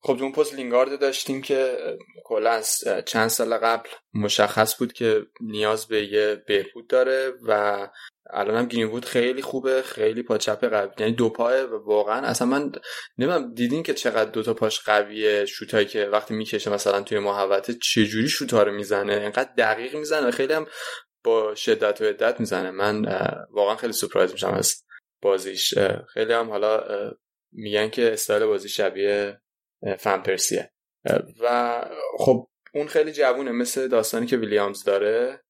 خب 0.00 0.22
اون 0.22 0.32
پست 0.32 0.54
لینگارد 0.54 1.00
داشتیم 1.00 1.42
که 1.42 1.76
کلا 2.24 2.50
از 2.50 2.84
چند 3.06 3.28
سال 3.28 3.56
قبل 3.56 3.88
مشخص 4.14 4.78
بود 4.78 4.92
که 4.92 5.26
نیاز 5.40 5.86
به 5.86 6.04
یه 6.04 6.42
بهبود 6.46 6.86
داره 6.86 7.32
و 7.42 7.88
الان 8.30 8.56
هم 8.56 8.66
گرین 8.66 9.00
خیلی 9.00 9.42
خوبه 9.42 9.82
خیلی 9.82 10.22
پا 10.22 10.38
چپ 10.38 10.64
قوی. 10.64 10.90
یعنی 10.98 11.12
دو 11.12 11.28
پای 11.28 11.62
واقعا 11.64 12.26
اصلا 12.26 12.48
من 12.48 12.72
نمی‌دونم 13.18 13.54
دیدین 13.54 13.82
که 13.82 13.94
چقدر 13.94 14.30
دو 14.30 14.42
تا 14.42 14.54
پاش 14.54 14.80
قویه 14.80 15.44
شوتایی 15.44 15.86
که 15.86 16.04
وقتی 16.04 16.34
می‌کشه 16.34 16.70
مثلا 16.70 17.00
توی 17.00 17.18
محوطه 17.18 17.74
چه 17.82 18.04
جوری 18.04 18.28
شوتا 18.28 18.62
رو 18.62 18.72
می‌زنه؟ 18.72 19.12
انقدر 19.12 19.50
دقیق 19.58 19.96
می‌زنه 19.96 20.30
خیلی 20.30 20.52
هم 20.52 20.66
با 21.24 21.54
شدت 21.54 22.00
و 22.00 22.04
عدت 22.04 22.40
می‌زنه. 22.40 22.70
من 22.70 23.06
واقعا 23.50 23.76
خیلی 23.76 23.92
سورپرایز 23.92 24.32
میشم 24.32 24.54
از 24.54 24.74
بازیش. 25.22 25.74
خیلی 26.12 26.32
هم 26.32 26.50
حالا 26.50 26.84
میگن 27.52 27.88
که 27.88 28.12
استایل 28.12 28.46
بازی 28.46 28.68
شبیه 28.68 29.40
فن 29.98 30.22
پرسیه. 30.22 30.72
و 31.40 31.84
خب 32.18 32.48
اون 32.74 32.86
خیلی 32.86 33.12
جوونه 33.12 33.52
مثل 33.52 33.88
داستانی 33.88 34.26
که 34.26 34.36
ویلیامز 34.36 34.84
داره. 34.84 35.42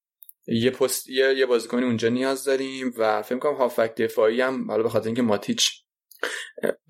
یه 0.47 0.71
پست 0.71 1.09
یه, 1.09 1.35
یه 1.35 1.47
بازیکنی 1.47 1.85
اونجا 1.85 2.09
نیاز 2.09 2.45
داریم 2.45 2.95
و 2.97 3.23
فکر 3.23 3.39
کنم 3.39 3.55
هافک 3.55 3.95
دفاعی 3.95 4.41
هم 4.41 4.71
حالا 4.71 4.83
به 4.83 4.89
خاطر 4.89 5.07
اینکه 5.07 5.23
ماتیچ 5.23 5.83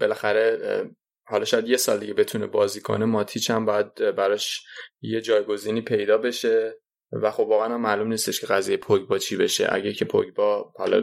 بالاخره 0.00 0.90
حالا 1.26 1.44
شاید 1.44 1.68
یه 1.68 1.76
سال 1.76 1.98
دیگه 1.98 2.14
بتونه 2.14 2.46
بازی 2.46 2.80
کنه 2.80 3.04
ماتیچ 3.04 3.50
هم 3.50 3.64
باید 3.64 3.94
براش 3.94 4.64
یه 5.00 5.20
جایگزینی 5.20 5.80
پیدا 5.80 6.18
بشه. 6.18 6.80
و 7.12 7.30
خب 7.30 7.40
واقعا 7.40 7.78
معلوم 7.78 8.08
نیستش 8.08 8.40
که 8.40 8.46
قضیه 8.46 8.76
پوگبا 8.76 9.18
چی 9.18 9.36
بشه. 9.36 9.68
اگه 9.70 9.92
که 9.92 10.04
پوگبا 10.04 10.72
حالا 10.76 11.02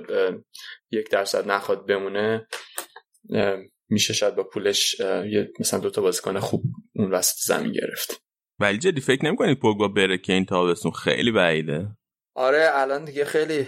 یک 0.91 1.09
درصد 1.09 1.47
نخواد 1.47 1.87
بمونه 1.87 2.47
میشه 3.93 4.13
شاید 4.13 4.35
با 4.35 4.43
پولش 4.43 4.99
یه 4.99 5.51
مثلا 5.59 5.79
دوتا 5.79 6.01
بازیکن 6.01 6.39
خوب 6.39 6.63
اون 6.95 7.11
وسط 7.11 7.35
زمین 7.45 7.71
گرفت. 7.71 8.21
ولی 8.59 8.77
جدی 8.77 9.01
فکر 9.01 9.25
نمی‌کنید 9.25 9.59
پوگبا 9.59 9.87
بره 9.87 10.17
که 10.17 10.33
این 10.33 10.45
تابستون 10.45 10.91
خیلی 10.91 11.31
بعیده؟ 11.31 11.87
آره 12.35 12.69
الان 12.73 13.05
دیگه 13.05 13.25
خیلی 13.25 13.67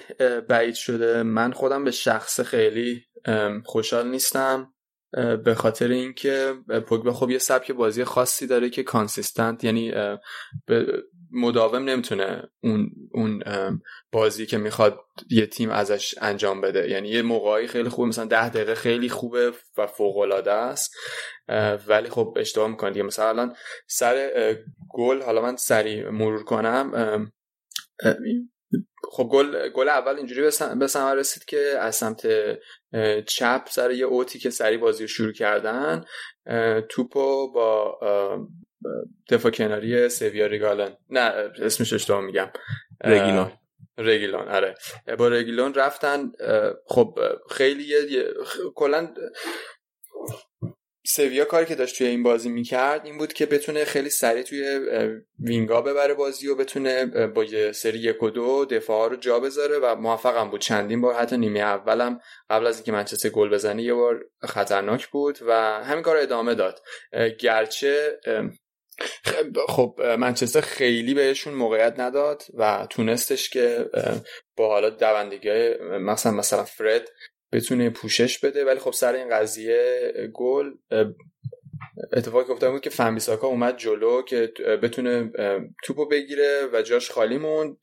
بعید 0.49 0.75
شده. 0.75 1.23
من 1.23 1.51
خودم 1.51 1.83
به 1.83 1.91
شخص 1.91 2.41
خیلی 2.41 3.03
خوشحال 3.65 4.07
نیستم 4.07 4.73
به 5.45 5.55
خاطر 5.57 5.87
اینکه 5.87 6.53
پوگبا 6.87 7.13
خب 7.13 7.29
یه 7.29 7.37
سبک 7.37 7.71
بازی 7.71 8.03
خاصی 8.03 8.47
داره 8.47 8.69
که 8.69 8.83
کانسیستنت 8.83 9.63
یعنی 9.63 9.93
مداوم 11.35 11.83
نمی‌تونه 11.89 12.49
اون 12.63 12.89
اون 13.11 13.43
بازی 14.11 14.45
که 14.45 14.57
می‌خواد 14.57 14.99
یه 15.29 15.45
تیم 15.45 15.69
ازش 15.69 16.15
انجام 16.21 16.61
بده. 16.61 16.89
یعنی 16.89 17.09
یه 17.09 17.21
موقعی 17.21 17.67
خیلی 17.67 17.89
خوبه 17.89 18.07
مثلا 18.07 18.25
ده 18.25 18.49
دقیقه 18.49 18.75
خیلی 18.75 19.09
خوبه 19.09 19.51
و 19.77 19.87
فوق 19.87 20.17
العاده 20.17 20.51
است 20.51 20.95
ولی 21.87 22.09
خب 22.09 22.37
اشتباه 22.37 22.67
می‌کنه 22.67 22.91
دیگه. 22.91 23.03
مثلا 23.03 23.29
الان 23.29 23.55
سر 23.87 24.57
گل 24.89 25.21
حالا 25.21 25.41
من 25.41 25.55
سری 25.55 26.03
مرور 26.03 26.43
کنم. 26.43 27.31
خب 29.11 29.23
گل 29.31 29.69
گل 29.69 29.89
اول 29.89 30.15
اینجوری 30.17 30.41
به 30.79 30.87
ثمر 30.87 31.15
رسید 31.15 31.45
که 31.45 31.57
از 31.79 31.95
سمت 31.95 32.27
چپ 33.27 33.61
سر 33.69 33.91
یه 33.91 34.05
اوتی 34.05 34.39
که 34.39 34.49
سری 34.49 34.77
بازی 34.77 35.03
رو 35.03 35.07
شروع 35.07 35.33
کردن 35.33 36.05
توپو 36.89 37.51
با 37.51 37.99
دفاع 39.29 39.51
کناری 39.51 40.09
سویا 40.09 40.45
ریگالن. 40.45 40.97
نه 41.09 41.19
اسمش 41.61 41.93
اشتباه 41.93 42.21
میگم. 42.21 42.49
رگیلون. 43.03 43.51
رگیلون 43.97 44.47
آره. 44.47 44.75
با 45.17 45.27
رگیلون 45.27 45.73
رفتن 45.73 46.31
خب 46.85 47.19
خیلی 47.49 47.93
کلا 48.75 49.13
سویا 51.07 51.45
کاری 51.45 51.65
که 51.65 51.75
داشت 51.75 51.97
توی 51.97 52.07
این 52.07 52.23
بازی 52.23 52.49
می‌کرد 52.49 53.05
این 53.05 53.17
بود 53.17 53.33
که 53.33 53.45
بتونه 53.45 53.85
خیلی 53.85 54.09
سریع 54.09 54.43
توی 54.43 54.79
وینگا 55.39 55.81
ببره 55.81 56.13
بازی 56.13 56.47
و 56.47 56.55
بتونه 56.55 57.05
با 57.27 57.43
یه 57.43 57.71
سری 57.71 57.99
یک 57.99 58.23
و 58.23 58.29
دو 58.29 58.65
دفاع 58.65 59.09
رو 59.09 59.15
جا 59.15 59.39
بذاره 59.39 59.79
و 59.79 59.95
موفقم 59.95 60.49
بود. 60.49 60.61
چندین 60.61 61.01
بار 61.01 61.13
حتی 61.13 61.37
نیمه 61.37 61.59
اولم 61.59 62.19
قبل 62.49 62.67
از 62.67 62.75
اینکه 62.75 62.91
منچستر 62.91 63.29
گل 63.29 63.49
بزنه 63.49 63.83
یه 63.83 63.93
بار 63.93 64.25
خطرناک 64.43 65.07
بود 65.07 65.39
و 65.47 65.53
همین 65.83 66.03
کار 66.03 66.17
ادامه 66.17 66.55
داد. 66.55 66.81
گرچه 67.39 68.19
خب 69.67 70.01
منچستر 70.19 70.61
خیلی 70.61 71.13
بهشون 71.13 71.53
موقعیت 71.53 71.99
نداد 71.99 72.43
و 72.53 72.87
تونستش 72.89 73.49
که 73.49 73.89
با 74.57 74.67
حالا 74.67 74.89
دوندگی 74.89 75.73
مثلا 75.81 76.31
مثلا 76.31 76.63
فرد 76.63 77.09
بتونه 77.51 77.89
پوشش 77.89 78.39
بده 78.39 78.65
ولی 78.65 78.79
خب 78.79 78.91
سر 78.91 79.13
این 79.13 79.29
قضیه 79.29 80.11
گل 80.33 80.71
اتفاقی 82.13 82.51
افتاد 82.51 82.71
بود 82.71 82.81
که 82.81 82.89
فهمیساکا 82.89 83.47
اومد 83.47 83.77
جلو 83.77 84.21
که 84.21 84.53
بتونه 84.83 85.31
توپو 85.83 86.05
بگیره 86.05 86.69
و 86.73 86.81
جاش 86.81 87.11
خالی 87.11 87.37
موند 87.37 87.77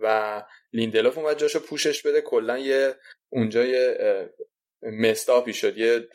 و 0.00 0.42
لیندلوف 0.72 1.18
اومد 1.18 1.38
جاشو 1.38 1.60
پوشش 1.60 2.02
بده. 2.02 2.20
کلا 2.20 2.58
یه 2.58 2.94
اونجا 3.32 3.64
یه 3.64 3.96
مستاپی 4.82 5.52
شد 5.52 5.78
یه 5.78 6.08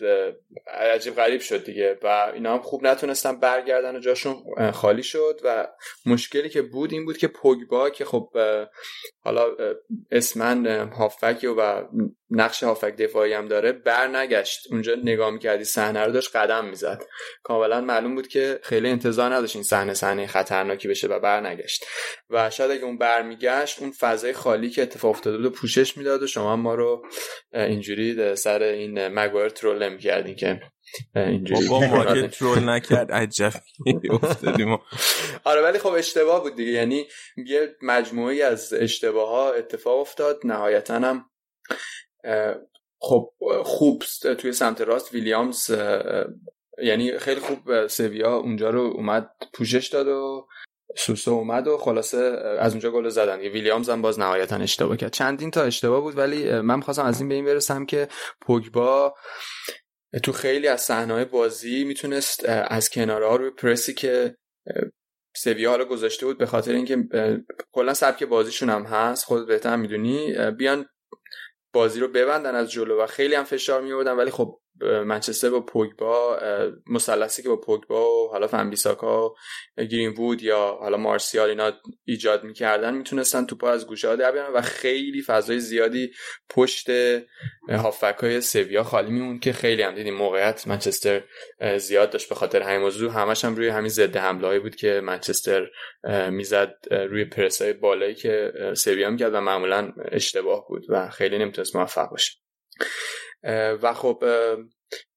عجیب 0.68 1.16
غریب 1.16 1.42
شد 1.42 1.64
دیگه 1.64 1.98
و 2.04 2.32
اینا 2.34 2.54
هم 2.54 2.62
خوب 2.62 2.88
نتونستن 2.88 3.40
برگردن 3.40 3.96
و 3.96 4.00
جاشون 4.00 4.36
خالی 4.72 5.04
شد 5.04 5.42
و 5.44 5.68
مشکلی 6.06 6.50
که 6.50 6.62
بود 6.62 6.94
این 6.94 7.06
بود 7.06 7.18
که 7.18 7.28
پوگبا 7.28 7.90
که 7.90 8.06
خب 8.06 8.30
حالا 9.24 9.48
اسمن 10.12 10.68
هافک 10.90 11.46
و 11.58 11.84
نقش 12.30 12.64
هافک 12.64 12.96
دفاعی 12.96 13.34
هم 13.34 13.48
داره 13.48 13.72
برنگشت. 13.72 14.68
اونجا 14.72 14.96
نگاه 15.04 15.32
می‌کردی 15.32 15.64
صحنه 15.64 16.04
رو 16.04 16.12
داشت 16.12 16.36
قدم 16.36 16.66
می‌زد. 16.66 17.04
کاملا 17.44 17.82
معلوم 17.82 18.16
بود 18.16 18.28
که 18.28 18.60
خیلی 18.64 18.90
انتظار 18.90 19.34
نداشت 19.34 19.56
این 19.56 19.64
صحنه 19.64 19.94
صحنه 19.94 20.28
خطرناکی 20.28 20.88
بشه 20.88 21.08
و 21.08 21.20
برنگشت. 21.20 21.86
و 22.30 22.50
شاید 22.50 22.72
اگه 22.72 22.84
اون 22.84 22.98
برمیگشت 22.98 23.82
اون 23.82 23.92
فضای 23.92 24.34
خالی 24.34 24.70
که 24.70 24.82
اتفاق 24.82 25.12
افتاده 25.12 25.38
بود 25.38 25.52
پوشش 25.52 25.98
می‌داد 25.98 26.24
و 26.24 26.28
شما 26.28 26.56
ما 26.56 26.76
رو 26.76 27.06
اینجوری 27.54 28.36
سر 28.36 28.57
این 28.66 29.08
مگوایر 29.08 29.50
ترول 29.50 29.90
نمی‌کردین 29.90 30.36
که 30.36 30.62
اینجوری 31.16 31.68
با 31.68 31.80
ما 31.80 32.14
که 32.14 32.28
ترول 32.28 32.70
نکرد 32.70 33.12
عجب 33.12 33.54
افتادیم. 34.10 34.78
آره 35.44 35.62
ولی 35.62 35.80
خب 35.80 35.92
اشتباه 35.92 36.44
بود 36.44 36.56
دیگه. 36.56 36.72
یعنی 36.72 37.06
یه 37.46 37.76
مجموعی 37.82 38.42
از 38.42 38.74
اشتباه 38.74 39.30
ها 39.30 39.52
اتفاق 39.52 40.00
افتاد. 40.00 40.40
نهایتا 40.44 41.00
هم 41.00 41.26
خب 43.00 43.30
خوب 43.64 44.04
توی 44.38 44.54
سمت 44.54 44.82
راست 44.82 45.14
ویلیامز 45.14 45.72
یعنی 46.84 47.18
خیلی 47.18 47.40
خوب 47.40 47.88
سویا 47.88 48.36
اونجا 48.36 48.70
رو 48.70 48.82
اومد 48.82 49.30
پوشش 49.54 49.88
داد 49.88 50.08
و 50.08 50.48
سوسو 50.96 51.32
اومد 51.32 51.68
و 51.68 51.78
خلاصه 51.78 52.18
از 52.60 52.72
اونجا 52.72 52.92
گل 52.92 53.10
زدن. 53.10 53.40
ویلیامز 53.40 53.90
هم 53.90 54.02
باز 54.02 54.20
نهایتا 54.20 54.56
اشتباه 54.56 54.98
کرد. 54.98 55.12
چندین 55.12 55.52
تا 55.52 55.62
اشتباه 55.64 56.02
بود 56.02 56.18
ولی 56.18 56.62
من 56.62 56.82
خواستم 56.82 57.06
از 57.06 57.20
این 57.20 57.30
به 57.30 57.36
این 57.36 57.46
برسم 57.46 57.86
که 57.86 58.08
پوگبا 58.42 59.16
تو 60.24 60.32
خیلی 60.32 60.68
از 60.68 60.82
صحنه‌های 60.82 61.26
بازی 61.26 61.84
می‌تونست 61.84 62.46
از 62.50 62.90
کناره 62.90 63.28
ها 63.28 63.36
روی 63.36 63.50
پرسی 63.50 63.94
که 63.94 64.36
سویا 65.36 65.70
حالا 65.70 65.86
گذاشته 65.86 66.26
بود 66.26 66.38
به 66.38 66.46
خاطر 66.46 66.74
اینکه 66.74 66.98
کلا 67.72 67.94
سبک 67.94 68.24
بازیشون 68.24 68.70
هم 68.70 68.84
هست 68.84 69.26
خود 69.26 69.48
بهتر 69.48 69.76
می‌دونی 69.76 70.36
بیان 70.52 70.86
بازی 71.74 72.00
رو 72.00 72.08
ببندن 72.08 72.56
از 72.56 72.72
جلو 72.72 73.02
و 73.02 73.06
خیلی 73.06 73.36
هم 73.36 73.44
فشار 73.44 73.82
می 73.82 73.92
ولی 73.92 74.32
خب 74.32 74.60
منچستر 74.82 75.50
با 75.50 75.60
پوگبا 75.60 76.40
مثلثی 76.88 77.44
که 77.44 77.50
با 77.50 77.56
پوگبا 77.56 78.26
و 78.26 78.30
حالا 78.32 78.48
فنبیساکا 78.48 79.36
گرین 79.78 80.10
وود 80.10 80.44
یا 80.44 80.78
حالا 80.80 80.98
مارسیال 80.98 81.50
اینا 81.50 81.72
ایجاد 82.06 82.44
می‌کردن 82.44 82.94
می‌تونستن 82.94 83.46
توپا 83.46 83.72
از 83.72 83.88
گوشه 83.88 84.08
ها 84.08 84.16
در 84.16 84.52
و 84.54 84.62
خیلی 84.62 85.22
فضای 85.22 85.60
زیادی 85.60 86.12
پشت 86.50 86.90
هافک 87.70 88.16
های 88.22 88.42
سویا 88.42 88.84
خالی 88.84 89.12
میمون 89.12 89.40
که 89.40 89.54
خیلی 89.54 89.82
هم 89.82 89.96
دیدیم 89.96 90.14
موقعیت 90.14 90.68
منچستر 90.68 91.24
زیاد 91.78 92.10
داشت 92.10 92.30
به 92.30 92.36
خاطر 92.36 92.62
همین 92.62 92.82
موضوع. 92.82 93.12
همش 93.12 93.46
هم 93.46 93.56
روی 93.56 93.68
همین 93.68 93.90
ضد 93.90 94.18
حمله 94.18 94.60
بود 94.60 94.76
که 94.76 95.02
منچستر 95.04 95.68
می‌زد 96.30 96.76
روی 96.92 97.26
پرس 97.26 97.62
های 97.62 97.74
بالایی 97.74 98.16
که 98.16 98.52
سویا 98.74 99.10
می‌کرد 99.10 99.34
و 99.34 99.42
معمولا 99.42 99.94
اشتباه 100.12 100.68
بود 100.68 100.86
و 100.90 101.10
خیلی 101.10 101.38
نمی‌تونست 101.38 101.76
موفق 101.76 102.10
باشه. 102.10 102.32
و 103.82 103.94
خب 103.94 104.24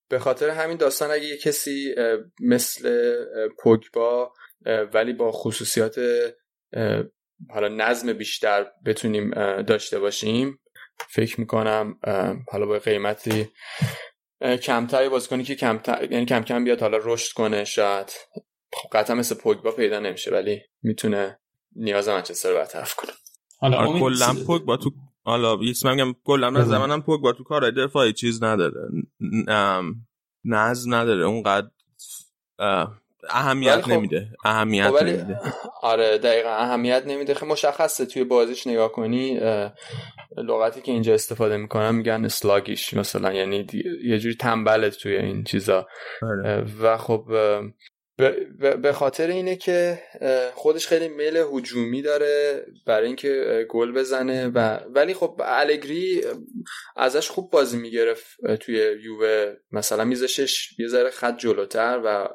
به 0.08 0.18
خاطر 0.18 0.50
همین 0.50 0.76
داستان 0.76 1.10
اگه 1.10 1.24
یه 1.24 1.36
کسی 1.36 1.94
مثل 2.40 3.14
پوگبا 3.58 4.32
ولی 4.94 5.12
با 5.12 5.32
خصوصیات 5.32 6.00
حالا 7.50 7.68
نظم 7.68 8.12
بیشتر 8.12 8.66
بتونیم 8.86 9.30
داشته 9.62 9.98
باشیم 9.98 10.60
فکر 11.08 11.40
می‌کنم 11.40 11.98
حالا 12.48 12.66
با 12.66 12.78
قیمتی 12.78 13.48
کمتری 14.62 15.08
بازیکنی 15.08 15.44
که 15.44 15.54
کمتر 15.54 16.12
یعنی 16.12 16.26
کم 16.26 16.42
کم 16.42 16.64
بیاد 16.64 16.80
حالا 16.80 16.98
رشد 17.02 17.32
کنه 17.32 17.64
شاید. 17.64 18.12
خب 18.72 18.88
قطعا 18.92 19.16
مثل 19.16 19.34
پوگبا 19.34 19.72
پیدا 19.72 20.00
نمیشه 20.00 20.30
ولی 20.30 20.62
می‌تونه 20.82 21.40
نیاز 21.76 22.08
منچستر 22.08 22.50
رو 22.50 22.56
برطرف 22.56 22.94
کنه. 22.94 23.10
حالا 23.58 23.76
آره، 23.76 24.00
کلا 24.00 24.36
پوگبا 24.46 24.76
تو 24.76 24.90
حالا 25.30 25.58
یه 25.62 25.74
میگم 25.84 26.14
کلا 26.24 26.60
از 26.60 26.68
زمانم 26.68 27.00
با 27.22 27.32
تو 27.32 27.44
کار 27.44 27.70
دفاعی 27.70 28.12
چیز 28.12 28.42
نداره. 28.42 28.88
نظم 30.44 30.94
نداره. 30.94 31.24
اونقدر 31.24 31.68
اهمیت 33.30 33.80
خب 33.80 33.90
نمیده. 33.90 34.28
اهمیت 34.44 34.90
خب 34.90 35.02
نمیده. 35.02 35.40
آره 35.82 36.18
دقیقا 36.18 36.48
اهمیت 36.50 37.02
نمیده. 37.06 37.34
خیلی 37.34 37.52
مشخصه 37.52 38.06
توی 38.06 38.24
بازیش 38.24 38.66
نگاه 38.66 38.92
کنی 38.92 39.40
لغتی 40.36 40.82
که 40.82 40.92
اینجا 40.92 41.14
استفاده 41.14 41.56
می‌کنن 41.56 41.94
میگن 41.94 42.24
اسلاگیش 42.24 42.94
مثلا. 42.94 43.32
یعنی 43.32 43.66
یه 44.04 44.18
جوری 44.18 44.34
تنبلت 44.34 44.96
توی 44.96 45.16
این 45.16 45.44
چیزا. 45.44 45.86
آره. 46.22 46.66
و 46.82 46.96
خب 46.96 47.24
به 48.82 48.92
خاطر 48.92 49.26
اینه 49.26 49.56
که 49.56 49.98
خودش 50.54 50.86
خیلی 50.86 51.08
میل 51.08 51.44
هجومی 51.52 52.02
داره 52.02 52.66
برای 52.86 53.06
اینکه 53.06 53.66
گل 53.70 53.92
بزنه 53.92 54.48
و 54.48 54.58
ولی 54.94 55.14
خب 55.14 55.40
الگری 55.44 56.22
ازش 56.96 57.30
خوب 57.30 57.50
بازی 57.50 57.78
می‌گرفت 57.78 58.56
توی 58.60 58.96
یووه. 59.02 59.54
مثلا 59.72 60.04
میزشش 60.04 60.78
یه 60.78 60.88
ذره 60.88 61.10
خط 61.10 61.36
جلوتر 61.36 62.00
و 62.04 62.28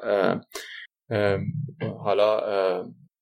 حالا 2.04 2.40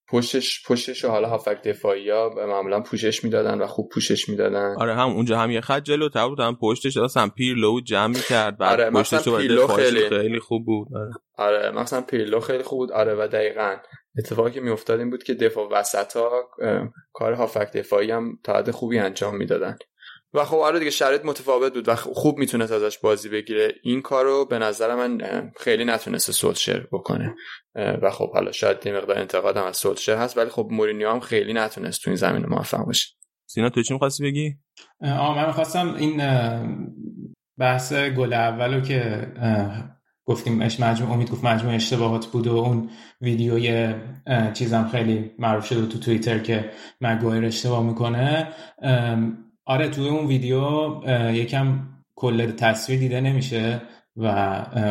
پشتش 0.09 0.63
پشتش 0.67 1.05
و 1.05 1.09
حالا 1.09 1.29
هافک 1.29 1.63
دفاعی 1.63 2.11
ها 2.11 2.35
معمولا 2.37 2.81
پوشش 2.81 3.25
می‌دادن 3.25 3.61
و 3.61 3.67
خوب 3.67 3.89
پوشش 3.89 4.29
می‌دادن. 4.29 4.75
آره 4.79 4.95
هم 4.95 5.09
اونجا 5.09 5.39
هم 5.39 5.51
یه 5.51 5.61
خط 5.61 5.83
جلوتر 5.83 6.29
بود 6.29 6.41
هم 6.41 6.57
پشتش 6.61 6.97
اصلا 6.97 7.29
پیرلو 7.29 7.81
جمع 7.81 8.07
می‌کرد 8.07 8.59
بعد 8.59 8.81
آره 8.81 8.91
پشتش 8.91 9.29
پیرلو 9.29 9.67
خیلی 9.67 10.09
خیلی 10.09 10.39
خوب 10.41 10.65
بود 10.67 10.89
آره, 10.97 11.11
آره 11.39 11.71
مثلا 11.71 12.01
پیرلو 12.01 12.41
خیلی 12.41 12.63
خوب 12.63 12.79
بود. 12.79 12.93
آره 12.93 13.15
و 13.15 13.29
دقیقا. 13.33 13.77
اتفاقی 14.19 14.51
که 14.51 14.61
میافتاد 14.61 14.99
این 14.99 15.11
بود 15.11 15.23
که 15.23 15.35
دفاع 15.35 15.69
وسط 15.73 16.17
ها 16.17 16.49
کار 17.13 17.33
هافک 17.33 17.73
دفاعی 17.73 18.11
هم 18.11 18.39
تا 18.45 18.55
حد 18.55 18.71
خوبی 18.71 18.99
انجام 18.99 19.37
می‌دادن. 19.37 19.77
و 20.35 20.45
خب 20.45 20.57
آره 20.57 20.79
دیگه 20.79 20.91
شرایط 20.91 21.25
متفاوت 21.25 21.75
بود 21.75 21.89
و 21.89 21.95
خوب 21.97 22.39
می‌تونست 22.39 22.73
ازش 22.73 22.99
بازی 22.99 23.29
بگیره. 23.29 23.75
این 23.83 24.03
کارو 24.03 24.45
به 24.45 24.59
نظر 24.59 24.95
من 24.95 25.21
خیلی 25.57 25.85
نتونسته 25.85 26.33
سولشر 26.33 26.87
بکنه. 26.93 27.35
و 28.03 28.11
خب 28.11 28.33
حالا 28.33 28.53
شاید 28.53 28.87
یه 28.87 28.93
مقدار 28.93 29.19
انتقاد 29.19 29.57
هم 29.57 29.65
از 29.65 29.77
سولشر 29.77 30.17
هست 30.17 30.39
ولی 30.39 30.51
خب 30.51 30.69
مورینیو 30.71 31.11
هم 31.11 31.21
خیلی 31.21 31.53
نتونست 31.53 32.03
تو 32.03 32.11
این 32.11 32.17
زمین 32.17 32.47
موفق 32.47 32.85
باشه. 32.85 33.09
سینا 33.47 33.71
تو 33.71 33.83
چی 33.83 33.93
می‌خواستی 33.95 34.25
بگی؟ 34.25 34.55
آه 35.03 35.37
من 35.37 35.47
می‌خواستم 35.47 35.95
این 35.95 36.23
بحث 37.59 37.93
گل 37.93 38.33
اولو 38.33 38.81
که 38.81 39.27
گفتیم 40.25 40.63
اش 40.63 40.81
مجموع 40.81 41.13
امید 41.13 41.31
گفت 41.31 41.45
مجموع 41.45 41.75
اشتباهات 41.75 42.27
بود 42.27 42.47
و 42.47 42.57
اون 42.57 42.91
ویدیوی 43.21 43.95
چیزم 44.53 44.89
خیلی 44.93 45.31
معروف 45.39 45.67
شده 45.67 45.87
تو 45.87 45.99
توییتر 45.99 46.39
که 46.39 46.71
مگوایر 47.01 47.45
اشتباه 47.45 47.83
می‌کنه. 47.83 48.53
آره 49.67 49.89
توی 49.89 50.09
اون 50.09 50.27
ویدیو 50.27 50.91
یکم 51.33 51.79
کل 52.17 52.51
تصویر 52.51 52.99
دیده 52.99 53.21
نمیشه 53.21 53.83
و 54.17 54.27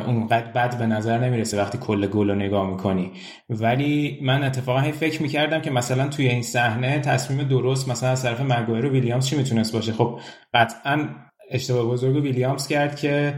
اونقدر 0.08 0.52
بد 0.52 0.78
به 0.78 0.86
نظر 0.86 1.18
نمی‌رسه 1.18 1.58
وقتی 1.58 1.78
کل 1.78 2.08
گل 2.08 2.30
رو 2.30 2.36
نگاه 2.36 2.70
می‌کنی. 2.70 3.12
ولی 3.50 4.20
من 4.22 4.44
اتفاقا 4.44 4.80
هی 4.80 4.92
فکر 4.92 5.22
می‌کردم 5.22 5.62
که 5.62 5.72
مثلا 5.72 6.08
توی 6.08 6.28
این 6.28 6.42
صحنه 6.42 7.00
تصمیم 7.00 7.48
درست 7.48 7.90
مثلا 7.90 8.10
از 8.10 8.24
طرف 8.24 8.42
مگوایر 8.42 8.86
و 8.86 8.90
ویلیامز 8.90 9.28
چی 9.28 9.36
می‌تونست 9.36 9.74
باشه. 9.74 9.94
خب 9.94 10.20
قطعا 10.54 11.10
اشتباه 11.52 11.86
بزرگ 11.86 12.24
ویلیامز 12.24 12.68
کرد 12.68 12.96
که 12.96 13.34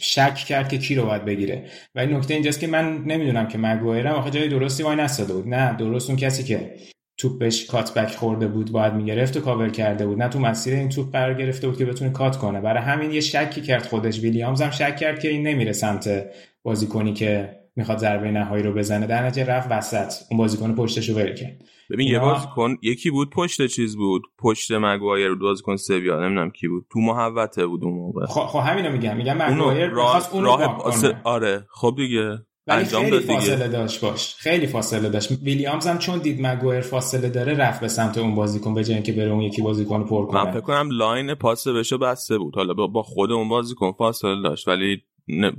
شک 0.00 0.34
کرد 0.34 0.68
که 0.68 0.78
کی 0.78 0.94
رو 0.94 1.06
باید 1.06 1.24
بگیره. 1.24 1.70
ولی 1.94 2.14
نکته 2.14 2.34
اینجاست 2.34 2.60
که 2.60 2.66
من 2.66 2.98
نمی‌دونم 3.06 3.48
که 3.48 3.58
مگوایرم 3.58 4.14
آخه 4.14 4.30
جای 4.30 4.48
درستی 4.48 4.82
وای 4.82 4.96
نستاده 4.96 5.32
بود. 5.32 5.48
نه 5.48 5.76
درست 5.76 6.10
اون 6.10 6.18
کسی 6.18 6.44
که 6.44 6.74
توپ 7.18 7.38
بهش 7.38 7.66
کاتبک 7.66 8.14
خورده 8.16 8.48
بود 8.48 8.72
باید 8.72 8.94
می‌گرفت 8.94 9.36
و 9.36 9.40
کاور 9.40 9.68
کرده 9.68 10.06
بود. 10.06 10.22
نه 10.22 10.28
تو 10.28 10.38
مسیر 10.38 10.74
این 10.74 10.88
توپ 10.88 11.12
قرار 11.12 11.34
گرفته 11.34 11.68
بود 11.68 11.78
که 11.78 11.84
بتونه 11.84 12.10
کات 12.10 12.36
کنه. 12.36 12.60
برای 12.60 12.82
همین 12.82 13.10
یه 13.10 13.20
شکی 13.20 13.60
کرد 13.60 13.86
خودش. 13.86 14.20
ویلیامز 14.20 14.62
هم 14.62 14.70
شک 14.70 14.96
کرد 14.96 15.18
که 15.18 15.28
این 15.28 15.46
نمیره 15.46 15.72
سمت 15.72 16.26
بازیکنی 16.62 17.12
که 17.12 17.58
می‌خواد 17.76 17.98
ضربه 17.98 18.30
نهایی 18.30 18.62
رو 18.62 18.72
بزنه. 18.72 19.06
در 19.06 19.26
نتیجه 19.26 19.46
رفت 19.46 19.68
وسط. 19.70 20.12
اون 20.30 20.38
بازیکن 20.38 20.74
پشتش 20.74 21.08
رو 21.08 21.16
ول 21.16 21.34
کرد. 21.34 21.62
ببین 21.90 22.08
یه 22.08 22.18
بازیکن 22.18 22.76
یکی 22.82 23.10
بود 23.10 23.30
پشت 23.30 23.66
چیز 23.66 23.96
بود. 23.96 24.22
پشت 24.38 24.72
مگوایر 24.72 25.28
بود. 25.28 25.38
بازیکن 25.38 25.76
سویا 25.76 26.20
نمی‌دونم 26.20 26.50
کی 26.50 26.68
بود. 26.68 26.86
تو 26.92 27.00
محوطه 27.00 27.66
بود 27.66 27.84
اون 27.84 27.94
موقع. 27.94 28.26
خب 28.26 28.40
خب 28.40 28.58
همینو 28.58 28.92
میگم. 28.92 29.16
میگم 29.16 29.36
مگوایر 29.36 29.86
راه, 29.86 30.40
راه 30.40 31.20
آره. 31.24 31.66
خب 31.70 31.94
دیگه. 31.96 32.38
ولی 32.68 32.84
خیلی 32.84 33.20
فاصله 33.20 33.68
داشت 33.68 34.00
باش. 34.00 34.34
خیلی 34.38 34.66
فاصله 34.66 35.08
داشت. 35.08 35.30
ویلیامز 35.42 35.86
هم 35.86 35.98
چون 35.98 36.18
دید 36.18 36.46
مگوایر 36.46 36.80
فاصله 36.80 37.28
داره 37.28 37.54
رفت 37.54 37.80
به 37.80 37.88
سمت 37.88 38.18
اون 38.18 38.34
بازیکن 38.34 38.74
به 38.74 38.84
جای 38.84 39.02
که 39.02 39.12
بره 39.12 39.30
اون 39.30 39.40
یکی 39.42 39.62
بازیکن 39.62 40.04
پر 40.04 40.26
کنه. 40.26 40.44
من 40.44 40.50
فکر 40.50 40.60
کنم 40.60 40.88
line 40.92 41.34
پاسش 41.34 41.96
بسته 41.96 42.38
بود. 42.38 42.54
حالا 42.56 42.74
با 42.74 43.02
خود 43.02 43.32
اون 43.32 43.48
بازیکن 43.48 43.92
فاصله 43.92 44.42
داشت 44.42 44.68
ولی 44.68 45.02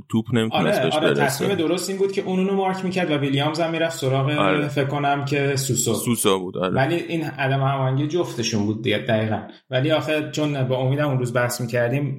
توپ 0.10 0.26
نمی‌تونست 0.34 0.78
آره 0.80 0.84
بهش 0.86 0.94
آره 0.96 1.08
برسه. 1.08 1.22
تصمیم 1.26 1.56
درست 1.56 1.90
این 1.90 2.00
بود 2.00 2.12
که 2.12 2.22
اونو 2.22 2.54
مارک 2.56 2.86
می‌کرد 2.86 3.12
و 3.12 3.14
ویلیامز 3.18 3.60
هم 3.60 3.72
می‌رفت 3.72 3.98
سراغ 3.98 4.30
آره. 4.30 4.68
فکر 4.68 4.86
کنم 4.86 5.26
که 5.26 5.56
سوسو. 5.56 5.94
سوسا 5.94 6.38
بود 6.38 6.58
آره. 6.58 6.74
ولی 6.74 6.96
این 6.96 7.24
عدم 7.24 7.60
هماهنگی 7.62 8.08
جفتشون 8.08 8.66
بود 8.66 8.82
دیگه 8.84 8.98
دقیقا. 8.98 9.42
ولی 9.70 9.92
آخه 9.92 10.32
چون 10.32 10.64
با 10.68 10.78
امیدم 10.78 11.08
اون 11.08 11.20
روز 11.20 11.34
بحث 11.34 11.62
می‌کردیم 11.62 12.18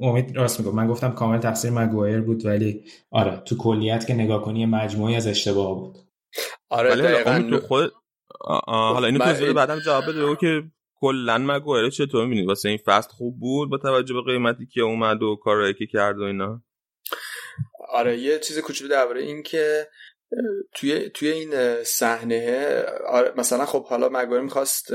امید 0.00 0.36
راست 0.36 0.60
می‌گفت. 0.60 0.74
من 0.76 0.86
گفتم 0.86 1.10
کامل 1.10 1.38
تقصیر 1.38 1.70
مگوایر 1.70 2.20
بود 2.20 2.46
ولی 2.46 2.80
آره 3.10 3.42
تو 3.44 3.56
کلیت 3.56 4.06
که 4.06 4.14
نگاه 4.14 4.42
کنی 4.42 4.66
مجموعی 4.66 5.16
از 5.16 5.26
اشتباه 5.26 5.74
بود. 5.74 5.96
آره 6.70 6.90
ولی 6.90 7.02
حالا 7.02 7.14
دقیقاً. 7.14 7.30
امید 7.30 7.50
تو 7.50 7.58
خود 7.60 7.92
آه، 8.40 8.94
حالا 8.94 9.06
اینو 9.06 9.18
من- 9.18 9.24
توضیح 9.26 9.52
بعدم 9.52 9.78
جواب 9.78 10.04
بده 10.08 10.36
که 10.40 10.62
کلا 11.00 11.38
مگوایر 11.38 11.90
چطور 11.90 12.24
می‌بینی؟ 12.24 12.46
واسه 12.46 12.68
این 12.68 12.78
فست 12.86 13.10
خوب 13.10 13.38
بود 13.40 13.70
با 13.70 13.78
توجه 13.78 14.14
به 14.14 14.22
قیمتی 14.22 14.66
که 14.66 14.80
اومد 14.80 15.22
و 15.22 15.36
کارهایی 15.36 15.74
که 15.74 15.86
کرد 15.86 16.18
و 16.18 16.22
اینا. 16.22 16.62
آره 17.88 18.18
یه 18.18 18.38
چیز 18.38 18.58
کوچولو 18.58 18.90
درباره 18.90 19.22
این 19.22 19.42
که 19.42 19.88
توی 20.74 21.08
توی 21.10 21.28
این 21.28 21.82
صحنه 21.84 22.82
آره 23.08 23.32
مثلا 23.36 23.66
خب 23.66 23.86
حالا 23.86 24.08
مگوایر 24.08 24.42
می‌خواست 24.42 24.92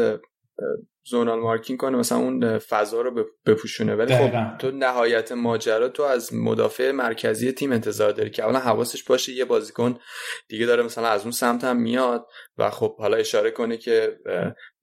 زونال 1.05 1.39
مارکینگ 1.39 1.79
کنه 1.79 1.97
مثلا 1.97 2.17
اون 2.17 2.57
فضا 2.59 3.01
رو 3.01 3.23
بپ- 3.23 3.49
بپوشونه 3.51 3.95
ولی. 3.95 4.13
خب 4.15 4.57
تو 4.57 4.71
نهایت 4.71 5.31
ماجرا 5.31 5.89
تو 5.89 6.03
از 6.03 6.33
مدافع 6.33 6.91
مرکزی 6.91 7.51
تیم 7.51 7.71
انتظار 7.71 8.11
داری 8.11 8.29
که 8.29 8.43
اولا 8.43 8.59
حواسش 8.59 9.03
باشه 9.03 9.31
یه 9.33 9.45
بازیکن 9.45 9.99
دیگه 10.47 10.65
داره 10.65 10.83
مثلا 10.83 11.07
از 11.07 11.21
اون 11.21 11.31
سمت 11.31 11.63
هم 11.63 11.77
میاد 11.77 12.25
و 12.57 12.69
خب 12.69 12.97
حالا 12.97 13.17
اشاره 13.17 13.51
کنه 13.51 13.77
که 13.77 14.17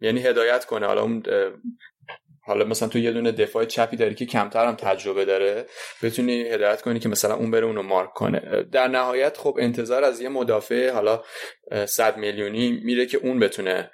یعنی 0.01 0.21
هدایت 0.21 0.65
کنه 0.65 0.87
حالا 0.87 1.03
اون 1.03 1.23
حالا 2.49 2.65
مثلا 2.65 2.89
تو 2.89 2.99
یه 2.99 3.13
دونه 3.13 3.33
دفاع 3.33 3.65
چپی 3.65 3.97
داری 3.97 4.15
که 4.15 4.27
کمتر 4.27 4.67
هم 4.67 4.75
تجربه 4.75 5.25
داره 5.25 5.67
بتونی 6.03 6.43
هدایت 6.43 6.83
کنی 6.83 6.99
که 6.99 7.09
مثلا 7.09 7.35
اون 7.35 7.51
بره 7.51 7.67
اونو 7.67 7.83
مارک 7.83 8.13
کنه 8.13 8.63
در 8.73 8.89
نهایت 8.89 9.37
خب 9.37 9.57
انتظار 9.61 10.05
از 10.05 10.21
یه 10.21 10.29
مدافع 10.29 10.91
حالا 10.91 11.23
اه، 11.71 11.87
100 11.87 12.17
میلیونی 12.17 12.81
میره 12.85 13.07
که 13.07 13.19
اون 13.19 13.39
بتونه 13.39 13.91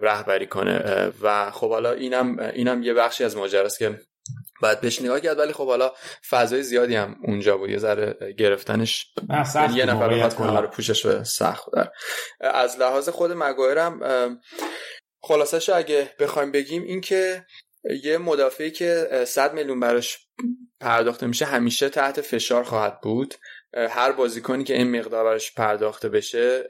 رهبری 0.00 0.46
کنه 0.46 1.12
و 1.22 1.50
خب 1.50 1.70
حالا 1.70 1.92
اینم 1.92 2.38
اینم 2.38 2.82
یه 2.82 2.94
بخشی 2.94 3.24
از 3.24 3.36
ماجراست 3.36 3.78
که 3.78 4.00
باید 4.62 4.80
بهش 4.80 5.02
نگاه 5.02 5.20
کرد 5.20 5.38
ولی 5.38 5.52
خب 5.52 5.66
حالا 5.66 5.92
فضای 6.30 6.62
زیادی 6.62 6.96
هم 6.96 7.16
اونجا 7.22 7.56
بود 7.56 7.70
یه 7.70 7.78
ذره 7.78 8.34
گرفتنش 8.38 9.14
یه 9.74 9.84
نفر 9.84 10.08
بخواد 10.08 10.34
کنه. 10.34 10.60
رو 10.60 10.66
پوشش 10.66 11.06
به 11.06 11.24
سخت 11.24 11.64
بود. 11.64 11.92
از 12.40 12.78
لحاظ 12.78 13.08
خود 13.08 13.32
مگایرم 13.32 14.00
خلاصش 15.22 15.68
اگه 15.68 16.10
بخوایم 16.18 16.52
بگیم 16.52 16.82
این 16.82 17.00
که 17.00 17.46
یه 18.02 18.18
مدافعی 18.18 18.70
که 18.70 19.08
100 19.26 19.54
میلیون 19.54 19.80
براش 19.80 20.18
پرداخته 20.80 21.26
میشه 21.26 21.44
همیشه 21.44 21.88
تحت 21.88 22.20
فشار 22.20 22.64
خواهد 22.64 23.00
بود. 23.00 23.34
هر 23.90 24.12
بازیکنی 24.12 24.64
که 24.64 24.74
این 24.74 24.98
مقدار 25.00 25.24
براش 25.24 25.54
پرداخته 25.54 26.08
بشه 26.08 26.68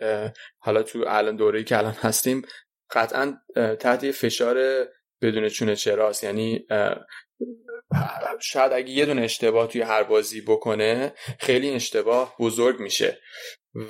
حالا 0.59 0.83
تو 0.83 1.05
الان 1.07 1.37
دوره‌ای 1.37 1.65
که 1.65 1.79
الان 1.79 1.93
هستیم 1.93 2.43
قطعا 2.91 3.37
تحت 3.81 4.11
فشار 4.11 4.89
بدون 5.23 5.49
چونه 5.49 5.77
چراست. 5.77 6.25
یعنی 6.25 6.67
شاید 8.41 8.73
اگه 8.73 8.91
یه 8.91 9.07
دونه 9.07 9.23
اشتباه 9.23 9.69
توی 9.69 9.83
هر 9.83 10.03
بازی 10.03 10.41
بکنه 10.41 11.15
خیلی 11.41 11.71
اشتباه 11.71 12.37
بزرگ 12.41 12.81
میشه. 12.81 13.19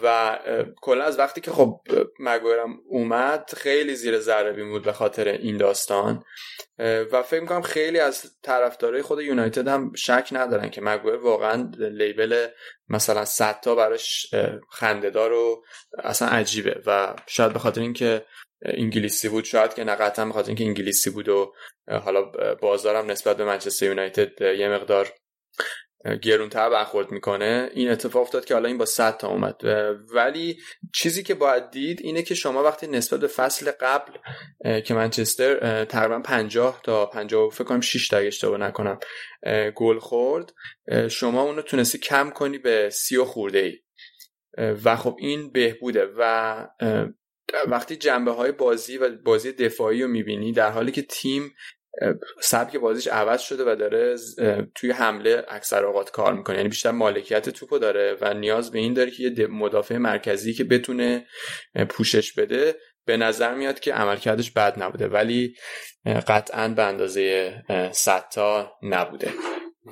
و 0.02 0.38
کلا 0.82 1.04
از 1.04 1.18
وقتی 1.18 1.40
که 1.40 1.50
خب 1.50 1.80
مگویرم 2.20 2.78
اومد 2.88 3.50
خیلی 3.56 3.94
زیر 3.94 4.18
ذره 4.18 4.52
بین 4.52 4.70
بود 4.70 4.84
به 4.84 4.92
خاطر 4.92 5.28
این 5.28 5.56
داستان. 5.56 6.24
و 7.12 7.22
فکر 7.22 7.40
می‌کنم 7.40 7.62
خیلی 7.62 8.00
از 8.00 8.40
طرفدارای 8.42 9.02
خود 9.02 9.20
یونایتد 9.20 9.68
هم 9.68 9.92
شک 9.94 10.28
ندارن 10.32 10.70
که 10.70 10.80
مگویر 10.80 11.14
واقعا 11.14 11.70
لیبل 11.78 12.46
مثلا 12.88 13.24
100 13.24 13.60
تا 13.60 13.74
براش 13.74 14.34
خندهدار 14.70 15.32
و 15.32 15.64
اصلا 15.98 16.28
عجیبه. 16.28 16.80
و 16.86 17.16
شاید 17.26 17.52
به 17.52 17.58
خاطر 17.58 17.80
اینکه 17.80 18.24
انگلیسی 18.62 19.28
بود 19.28 19.44
شاید 19.44 19.74
که 19.74 19.84
نه 19.84 19.94
قطعا 19.94 20.24
به 20.24 20.32
خاطر 20.32 20.48
اینکه 20.48 20.64
انگلیسی 20.64 21.10
بود 21.10 21.28
و 21.28 21.54
حالا 22.04 22.22
بازارم 22.60 23.10
نسبت 23.10 23.36
به 23.36 23.44
منچستر 23.44 23.86
یونایتد 23.86 24.40
یه 24.40 24.68
مقدار 24.68 25.12
گرونتر 26.22 26.70
برخورد 26.70 27.10
می‌کنه. 27.10 27.70
این 27.74 27.90
اتفاق 27.90 28.22
افتاد 28.22 28.44
که 28.44 28.54
حالا 28.54 28.68
این 28.68 28.78
با 28.78 28.84
100 28.84 29.16
تا 29.16 29.28
اومد. 29.28 29.60
ولی 30.14 30.58
چیزی 30.92 31.22
که 31.22 31.34
باید 31.34 31.70
دید 31.70 32.00
اینه 32.02 32.22
که 32.22 32.34
شما 32.34 32.62
وقتی 32.62 32.86
نسبت 32.86 33.20
به 33.20 33.26
فصل 33.26 33.70
قبل 33.80 34.12
که 34.80 34.94
منچستر 34.94 35.84
تقریبا 35.84 36.20
50 36.20 36.80
تا 36.84 37.06
50 37.06 37.50
فکر 37.50 37.64
کنم 37.64 37.80
6 37.80 38.08
تا 38.08 38.16
اشتباه 38.16 38.58
نکنم 38.58 38.98
گل 39.74 39.98
خورد 39.98 40.52
شما 41.10 41.42
اونو 41.42 41.62
تونستی 41.62 41.98
کم 41.98 42.30
کنی 42.30 42.58
به 42.58 42.90
30 42.90 43.18
خورده 43.18 43.58
ای 43.58 43.78
و 44.84 44.96
خب 44.96 45.16
این 45.18 45.52
بهبوده. 45.52 46.06
و 46.18 46.66
وقتی 47.66 47.96
جنبه 47.96 48.30
های 48.30 48.52
بازی 48.52 48.98
و 48.98 49.16
بازی 49.24 49.52
دفاعی 49.52 50.02
رو 50.02 50.08
می‌بینی 50.08 50.52
در 50.52 50.70
حالی 50.70 50.92
که 50.92 51.02
تیم 51.02 51.54
سبک 52.40 52.76
بازیش 52.76 53.06
عوض 53.06 53.40
شده 53.40 53.72
و 53.72 53.76
داره 53.76 54.16
توی 54.74 54.90
حمله 54.90 55.44
اکثر 55.48 55.84
اوقات 55.84 56.10
کار 56.10 56.34
می‌کنه. 56.34 56.56
یعنی 56.56 56.68
بیشتر 56.68 56.90
مالکیت 56.90 57.48
توپو 57.48 57.78
داره 57.78 58.16
و 58.20 58.34
نیاز 58.34 58.70
به 58.70 58.78
این 58.78 58.94
داره 58.94 59.10
که 59.10 59.22
یه 59.22 59.46
مدافع 59.46 59.96
مرکزی 59.96 60.52
که 60.52 60.64
بتونه 60.64 61.26
پوشش 61.88 62.32
بده 62.32 62.74
به 63.06 63.16
نظر 63.16 63.54
میاد 63.54 63.80
که 63.80 63.94
عملکردش 63.94 64.50
بد 64.50 64.82
نبوده 64.82 65.08
ولی 65.08 65.54
قطعا 66.04 66.68
به 66.68 66.82
اندازه 66.82 67.54
100 67.92 68.28
تا 68.32 68.72
نبوده. 68.82 69.30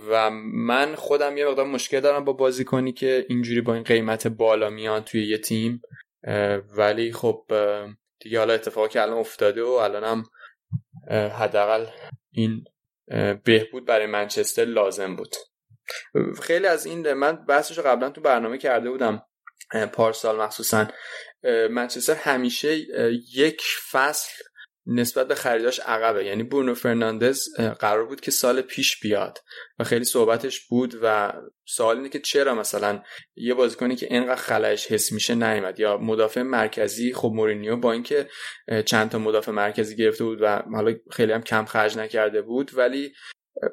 و 0.09 0.31
من 0.55 0.95
خودم 0.95 1.37
یه 1.37 1.47
مقدار 1.47 1.67
مشکل 1.67 2.01
دارم 2.01 2.25
با 2.25 2.33
بازی 2.33 2.65
کنی 2.65 2.93
که 2.93 3.27
اینجوری 3.29 3.61
با 3.61 3.75
این 3.75 3.83
قیمت 3.83 4.27
بالا 4.27 4.71
میان 4.71 5.03
توی 5.03 5.27
یه 5.27 5.39
تیم. 5.39 5.83
ولی 6.77 7.13
خب 7.13 7.45
دیگه 8.21 8.39
حالا 8.39 8.55
اتفاقی 8.55 8.89
که 8.89 9.03
الان 9.03 9.19
افتاده 9.19 9.63
و 9.63 9.69
الانم 9.69 10.25
حداقل 11.11 11.87
این 12.31 12.65
بهبود 13.45 13.87
برای 13.87 14.07
منچستر 14.07 14.65
لازم 14.65 15.17
بود. 15.17 15.37
خیلی 16.43 16.67
از 16.67 16.87
این 16.87 17.13
من 17.13 17.45
بحثش 17.47 17.79
رو 17.79 17.85
قبلا 17.85 18.11
تو 18.11 18.21
برنامه 18.21 18.59
کرده 18.59 18.91
بودم. 18.91 19.27
پارسال 19.93 20.37
مخصوصا. 20.37 20.89
منچستر 21.71 22.15
همیشه 22.15 22.77
یک 23.35 23.63
فصل 23.91 24.43
نسبت 24.87 25.29
به 25.29 25.35
خریداش 25.35 25.81
عقبه. 25.81 26.25
یعنی 26.25 26.43
برونو 26.43 26.75
فرناندز 26.75 27.49
قرار 27.79 28.07
بود 28.07 28.21
که 28.21 28.31
سال 28.31 28.61
پیش 28.61 29.01
بیاد. 29.01 29.39
و 29.79 29.85
خیلی 29.85 30.05
صحبتش 30.05 30.67
بود 30.67 30.95
و 31.03 31.33
سوال 31.65 31.97
اینه 31.97 32.09
که 32.09 32.19
چرا 32.19 32.55
مثلا 32.55 33.03
یه 33.37 33.55
بازیکنی 33.55 33.97
که 33.97 34.07
اینقدر 34.11 34.41
خلایش 34.41 34.87
حس 34.87 35.13
میشه 35.13 35.35
نیومد؟ 35.35 35.81
یا 35.81 35.97
مدافع 35.97 36.43
مرکزی 36.43 37.13
خب 37.13 37.31
مورینیو 37.35 37.77
با 37.77 37.93
اینکه 37.93 38.29
چند 38.87 39.11
تا 39.11 39.19
مدافع 39.19 39.53
مرکزی 39.53 39.97
گرفته 39.97 40.25
بود 40.25 40.39
و 40.43 40.63
حالا 40.73 40.95
خیلی 41.11 41.33
هم 41.33 41.43
کم 41.43 41.65
خرج 41.65 41.99
نکرده 41.99 42.43
بود 42.43 42.71
ولی 42.75 43.13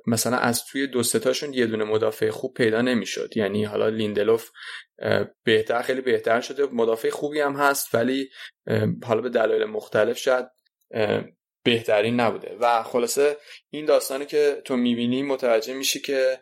مثلا 0.08 0.38
از 0.38 0.66
توی 0.66 0.88
دو 0.88 1.04
تاشون 1.04 1.54
یه 1.54 1.66
دونه 1.66 1.84
مدافع 1.84 2.30
خوب 2.30 2.54
پیدا 2.54 2.82
نمی‌شد. 2.82 3.38
یعنی 3.38 3.66
حالا 3.66 3.90
لیندلوف 3.90 4.50
بهتر 5.44 5.82
خیلی 5.82 6.02
بهتر 6.02 6.42
شده. 6.42 6.66
مدافع 6.66 7.10
خوبی 7.10 7.40
هم 7.40 7.54
هست 7.54 7.96
ولی 7.96 8.30
حالا 9.04 9.22
به 9.22 9.30
دلایل 9.30 9.66
مختلف 9.66 10.18
شاید 10.18 10.46
بهترین 11.64 12.20
نبوده. 12.20 12.58
و 12.60 12.84
خلاصه 12.84 13.38
این 13.70 13.86
داستانی 13.86 14.26
که 14.26 14.62
تو 14.66 14.78
می‌بینی 14.78 15.24
متوجه 15.24 15.74
میشی 15.74 16.00
که 16.00 16.40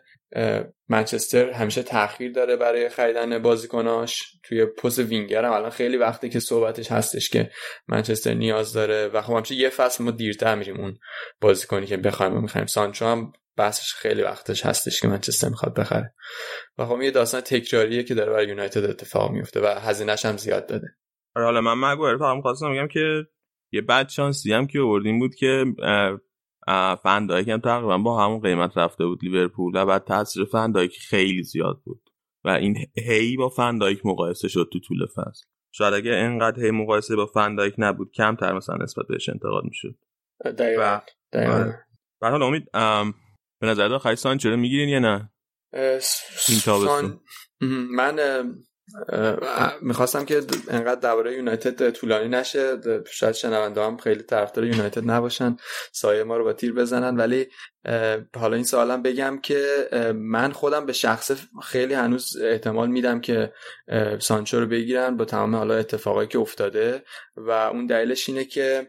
منچستر 0.88 1.50
همیشه 1.50 1.82
تاخیر 1.82 2.32
داره 2.32 2.56
برای 2.56 2.88
خریدن 2.88 3.38
بازیکناش. 3.38 4.22
توی 4.42 4.66
پست 4.66 4.98
وینگر 4.98 5.44
هم 5.44 5.52
الان 5.52 5.70
خیلی 5.70 5.96
وقتی 5.96 6.28
که 6.28 6.40
صحبتش 6.40 6.92
هستش 6.92 7.28
که 7.28 7.50
منچستر 7.88 8.34
نیاز 8.34 8.72
داره. 8.72 9.08
و 9.08 9.22
خب 9.22 9.32
همیشه 9.32 9.54
یه 9.54 9.68
فصل 9.68 10.04
ما 10.04 10.10
دیرتر 10.10 10.54
میریم 10.54 10.80
اون 10.80 10.98
بازیکنی 11.40 11.86
که 11.86 11.96
بخوایم 11.96 12.36
و 12.36 12.40
می‌خوایم. 12.40 12.66
سانچو 12.66 13.04
هم 13.04 13.32
بحثش 13.56 13.94
خیلی 13.94 14.22
وقتش 14.22 14.66
هستش 14.66 15.00
که 15.00 15.08
منچستر 15.08 15.48
می‌خواد 15.48 15.74
بخره. 15.74 16.14
و 16.78 16.86
خب 16.86 17.02
یه 17.02 17.10
داستان 17.10 17.40
تکراریه 17.40 18.02
که 18.02 18.14
داره 18.14 18.32
برای 18.32 18.48
یونایتد 18.48 18.84
اتفاق 18.84 19.30
میفته 19.30 19.60
و 19.60 19.66
هزینه‌ش 19.66 20.24
هم 20.24 20.36
زیاد 20.36 20.66
داده. 20.66 20.86
حالا 21.34 21.60
من 21.60 21.92
مگویر 21.92 22.16
فقط 22.16 22.42
خواستم 22.42 22.72
بگم 22.72 22.88
که 22.88 23.00
یه 23.72 23.80
بد 23.80 24.08
شانسی 24.08 24.52
هم 24.52 24.66
که 24.66 24.80
آوردیم 24.80 25.18
بود 25.18 25.34
که 25.34 25.64
فندایک 27.02 27.48
هم 27.48 27.60
تقریبا 27.60 27.98
با 27.98 28.24
همون 28.24 28.40
قیمت 28.40 28.78
رفته 28.78 29.06
بود 29.06 29.24
لیورپول 29.24 29.72
و 29.74 29.86
بعد 29.86 30.04
تاثیر 30.04 30.44
فندایک 30.44 30.98
خیلی 30.98 31.42
زیاد 31.42 31.82
بود 31.84 32.02
و 32.44 32.48
این 32.48 32.76
هی 32.96 33.36
با 33.36 33.48
فندایک 33.48 34.06
مقایسه 34.06 34.48
شد 34.48 34.68
تو 34.72 34.80
طول 34.80 35.06
فصل. 35.06 35.46
شاید 35.74 35.94
اگه 35.94 36.10
اینقدر 36.10 36.64
هی 36.64 36.70
مقایسه 36.70 37.16
با 37.16 37.26
فندایک 37.26 37.74
نبود 37.78 38.12
کمتر 38.12 38.52
مثلا 38.52 38.76
نسبت 38.76 39.06
بهش 39.08 39.28
انتقاد 39.28 39.64
می‌شد. 39.64 39.98
دقیقاً. 40.44 41.00
دقیقاً. 41.32 41.72
به 42.20 42.28
حال 42.28 42.42
امید 42.42 42.70
به 43.60 43.66
نظر 43.66 43.88
داره 43.88 43.98
خرید 43.98 44.16
سانچو 44.16 44.50
رو 44.50 44.56
می‌گیرین 44.56 44.88
یا 44.88 44.98
نه؟ 44.98 45.32
این 46.48 46.58
تابستون. 46.64 47.20
من 47.90 48.16
می‌خواستم 49.82 50.24
که 50.24 50.42
انقدر 50.68 51.00
درباره 51.00 51.34
یونایتد 51.34 51.90
طولانی 51.90 52.28
نشه. 52.28 52.76
شاید 53.10 53.34
شنونده 53.34 53.84
هم 53.84 53.96
خیلی 53.96 54.22
طرفدار 54.22 54.64
یونایتد 54.64 55.10
نباشن. 55.10 55.56
سایه 55.92 56.24
ما 56.24 56.36
رو 56.36 56.44
با 56.44 56.52
تیر 56.52 56.72
بزنن. 56.72 57.16
ولی 57.16 57.46
حالا 58.36 58.54
این 58.54 58.64
سوالم 58.64 59.02
بگم 59.02 59.38
که 59.42 59.88
من 60.14 60.52
خودم 60.52 60.86
به 60.86 60.92
شخص 60.92 61.32
خیلی 61.62 61.94
هنوز 61.94 62.36
احتمال 62.42 62.88
میدم 62.88 63.20
که 63.20 63.52
سانچو 64.18 64.60
رو 64.60 64.66
بگیرن 64.66 65.16
با 65.16 65.24
تمام 65.24 65.56
حالا 65.56 65.74
اتفاقایی 65.74 66.28
که 66.28 66.38
افتاده. 66.38 67.02
و 67.36 67.50
اون 67.50 67.86
دلیلش 67.86 68.28
اینه 68.28 68.44
که 68.44 68.88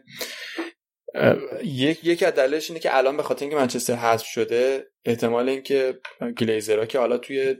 یک 1.64 2.04
یکی 2.04 2.24
از 2.24 2.34
دلایلش 2.34 2.70
اینه 2.70 2.80
که 2.80 2.96
الان 2.96 3.16
به 3.16 3.22
خاطر 3.22 3.44
اینکه 3.44 3.56
منچستر 3.56 3.94
حذف 3.94 4.26
شده 4.26 4.86
احتمال 5.04 5.48
اینکه 5.48 5.98
گلیزرها 6.38 6.86
که 6.86 6.98
حالا 6.98 7.18
توی 7.18 7.56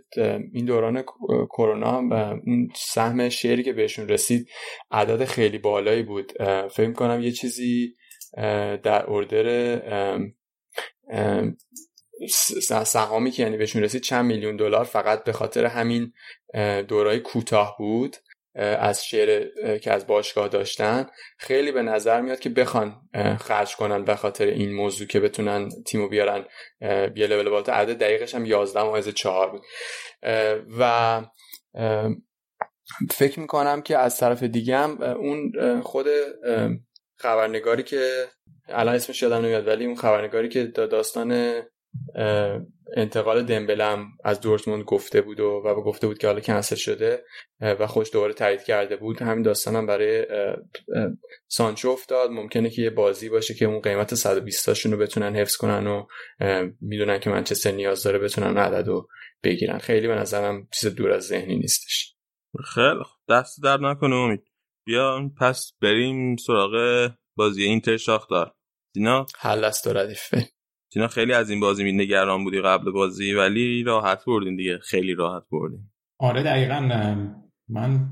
این 0.52 0.64
دوران 0.64 1.04
کرونا 1.50 1.98
اون 2.46 2.68
سهم 2.76 3.28
شعری 3.28 3.62
که 3.62 3.72
بهشون 3.72 4.08
رسید 4.08 4.48
عدد 4.90 5.24
خیلی 5.24 5.58
بالایی 5.58 6.02
بود. 6.02 6.32
فکر 6.70 6.92
کنم 6.92 7.20
یه 7.22 7.32
چیزی 7.32 7.96
در 8.82 9.04
اردر 9.08 9.80
سهامی 12.84 13.30
که 13.30 13.42
یعنی 13.42 13.56
بهشون 13.56 13.82
رسید 13.82 14.02
چند 14.02 14.24
میلیون 14.24 14.56
دلار 14.56 14.84
فقط 14.84 15.24
به 15.24 15.32
خاطر 15.32 15.66
همین 15.66 16.12
دورای 16.88 17.20
کوتاه 17.20 17.76
بود. 17.78 18.16
از 18.54 19.06
شعر 19.06 19.48
که 19.78 19.92
از 19.92 20.06
باشگاه 20.06 20.48
داشتن 20.48 21.06
خیلی 21.38 21.72
به 21.72 21.82
نظر 21.82 22.20
میاد 22.20 22.40
که 22.40 22.48
بخوان 22.48 23.00
خرج 23.40 23.76
کنن 23.76 24.04
به 24.04 24.14
خاطر 24.14 24.46
این 24.46 24.74
موضوع 24.74 25.06
که 25.06 25.20
بتونن 25.20 25.68
تیمو 25.86 26.08
بیارن 26.08 26.44
یه 27.16 27.26
لول 27.26 27.50
بالاتر. 27.50 27.72
عدد 27.72 27.98
دقیقش 27.98 28.34
هم 28.34 28.46
11 28.46 28.82
ممیز 28.82 29.08
4 29.08 29.50
بود. 29.50 29.62
و 30.78 31.22
فکر 33.10 33.40
می‌کنم 33.40 33.82
که 33.82 33.98
از 33.98 34.16
طرف 34.16 34.42
دیگه 34.42 34.76
هم 34.76 35.02
اون 35.02 35.52
خود 35.80 36.06
خبرنگاری 37.16 37.82
که 37.82 38.24
الان 38.68 38.94
اسمش 38.94 39.22
یادم 39.22 39.44
نمیاد 39.44 39.66
ولی 39.66 39.86
اون 39.86 39.96
خبرنگاری 39.96 40.48
که 40.48 40.64
داستان 40.64 41.60
انتقال 42.96 43.42
دمبلم 43.42 44.08
از 44.24 44.40
دورتموند 44.40 44.84
گفته 44.84 45.20
بود 45.20 45.40
و, 45.40 45.62
و 45.64 45.82
گفته 45.82 46.06
بود 46.06 46.18
که 46.18 46.26
حالا 46.26 46.40
کنسل 46.40 46.76
شده 46.76 47.24
و 47.60 47.86
خوش 47.86 48.12
دوباره 48.12 48.32
تایید 48.32 48.62
کرده 48.62 48.96
بود. 48.96 49.22
همین 49.22 49.42
داستانم 49.42 49.86
برای 49.86 50.26
سانچو 51.48 51.88
افتاد. 51.88 52.30
ممکنه 52.30 52.70
که 52.70 52.82
یه 52.82 52.90
بازی 52.90 53.28
باشه 53.28 53.54
که 53.54 53.64
اون 53.64 53.80
قیمت 53.80 54.14
120 54.14 54.66
تاشون 54.66 54.92
رو 54.92 54.98
بتونن 54.98 55.36
حفظ 55.36 55.56
کنن 55.56 55.86
و 55.86 56.06
می‌دونن 56.80 57.18
که 57.20 57.30
منچستر 57.30 57.70
نیاز 57.70 58.02
داره 58.02 58.18
بتونن 58.18 58.58
عدد 58.58 58.88
رو 58.88 59.08
بگیرن. 59.44 59.78
خیلی 59.78 60.08
به 60.08 60.14
نظرم 60.14 60.68
چیز 60.72 60.94
دور 60.94 61.12
از 61.12 61.26
ذهنی 61.26 61.56
نیستش. 61.56 62.16
خیلی 62.74 63.04
دست 63.28 63.62
در 63.62 63.76
نکنه 63.76 64.16
امید. 64.16 64.44
بیا 64.86 65.30
پس 65.40 65.72
بریم 65.82 66.36
سراغ 66.36 67.10
بازی 67.36 67.62
اینتر 67.62 67.96
شاختار. 67.96 68.54
دینا 68.94 69.26
حل 69.38 69.64
است 69.64 69.86
و 69.86 69.92
ردیفه 69.92 70.48
چون 70.94 71.06
خیلی 71.06 71.32
از 71.32 71.50
این 71.50 71.60
بازی 71.60 71.92
نگران 71.92 72.44
بودی 72.44 72.60
قبل 72.60 72.90
بازی 72.90 73.32
ولی 73.32 73.82
راحت 73.82 74.24
بردین 74.26 74.56
دیگه. 74.56 74.78
خیلی 74.78 75.14
راحت 75.14 75.42
بردین. 75.52 75.80
آره 76.18 76.42
دقیقا 76.42 76.80
من 77.68 78.08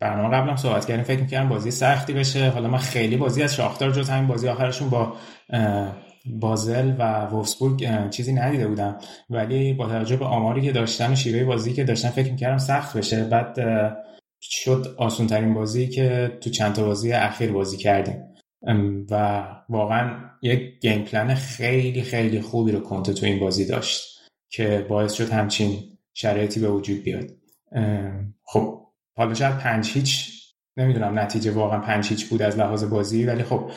برنامه 0.00 0.36
قبلم 0.36 0.56
صحبت 0.56 0.86
کردیم 0.86 1.04
فکر 1.04 1.20
می‌کردم 1.20 1.48
بازی 1.48 1.70
سختی 1.70 2.12
بشه. 2.12 2.50
حالا 2.50 2.68
من 2.68 2.78
خیلی 2.78 3.16
بازی 3.16 3.42
از 3.42 3.54
شاختار 3.54 3.90
جز 3.90 4.10
همین 4.10 4.28
بازی 4.28 4.48
آخرشون 4.48 4.90
با 4.90 5.16
بازل 6.26 6.92
و 6.98 7.26
وولفسبورگ 7.26 8.10
چیزی 8.10 8.32
ندیده 8.32 8.68
بودم. 8.68 8.98
ولی 9.30 9.72
با 9.72 9.88
توجه 9.88 10.16
به 10.16 10.24
آماری 10.24 10.62
که 10.62 10.72
داشتن 10.72 11.12
و 11.12 11.16
شیوه 11.16 11.44
بازی 11.44 11.72
که 11.72 11.84
داشتن 11.84 12.08
فکر 12.08 12.30
می‌کردم 12.30 12.58
سخت 12.58 12.96
بشه. 12.96 13.24
بعد 13.24 13.58
شد 14.40 14.94
آسون 14.98 15.26
ترین 15.26 15.54
بازی 15.54 15.88
که 15.88 16.38
تو 16.40 16.50
چند 16.50 16.74
تا 16.74 16.84
بازی 16.84 17.12
اخیر 17.12 17.52
بازی 17.52 17.76
کردیم. 17.76 18.31
و 19.10 19.46
واقعا 19.68 20.30
یک 20.42 20.80
game 20.80 21.04
plan 21.04 21.34
خیلی 21.34 22.02
خیلی 22.02 22.40
خوبی 22.40 22.72
رو 22.72 22.80
کنته 22.80 23.12
تو 23.12 23.26
این 23.26 23.40
بازی 23.40 23.66
داشت 23.66 24.20
که 24.48 24.86
باعث 24.88 25.12
شد 25.12 25.30
همچین 25.30 25.98
شرایطی 26.14 26.60
به 26.60 26.68
وجود 26.68 27.02
بیاد. 27.02 27.30
خب 28.44 28.82
حالا 29.16 29.34
شاید 29.34 29.58
پنج 29.58 29.90
هیچ 29.90 30.32
نمی‌دونم 30.76 31.18
نتیجه 31.18 31.50
واقعا 31.50 31.80
پنج 31.80 32.08
هیچ 32.08 32.28
بود 32.28 32.42
از 32.42 32.58
لحاظ 32.58 32.84
بازی 32.84 33.24
ولی 33.24 33.42
خب 33.42 33.70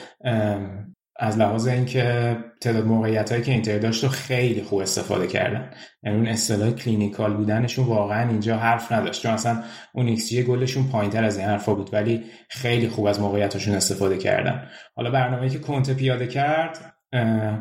از 1.19 1.37
لحاظ 1.37 1.67
اینکه 1.67 2.37
تعداد 2.61 2.85
موقعیت 2.85 3.31
هایی 3.31 3.43
که 3.43 3.51
اینتر 3.51 3.77
داشت 3.77 4.03
رو 4.03 4.09
خیلی 4.09 4.61
خوب 4.61 4.79
استفاده 4.79 5.27
کردن. 5.27 5.69
یعنی 6.03 6.17
اون 6.17 6.27
اصطلاح 6.27 6.71
clinical 6.71 7.33
بودنشون 7.33 7.85
واقعا 7.85 8.29
اینجا 8.29 8.57
حرف 8.57 8.91
نداشت. 8.91 9.21
چون 9.21 9.31
اصلا 9.31 9.63
اون 9.93 10.07
x 10.07 10.33
گلشون 10.33 10.87
پایینتر 10.87 11.23
از 11.23 11.37
این 11.37 11.47
حرفا 11.47 11.73
بود 11.73 11.89
ولی 11.93 12.23
خیلی 12.49 12.87
خوب 12.87 13.05
از 13.05 13.19
موقعیتشون 13.19 13.75
استفاده 13.75 14.17
کردن. 14.17 14.67
حالا 14.95 15.11
برنامه‌ای 15.11 15.49
که 15.49 15.59
کنته 15.59 15.93
پیاده 15.93 16.27
کرد 16.27 16.93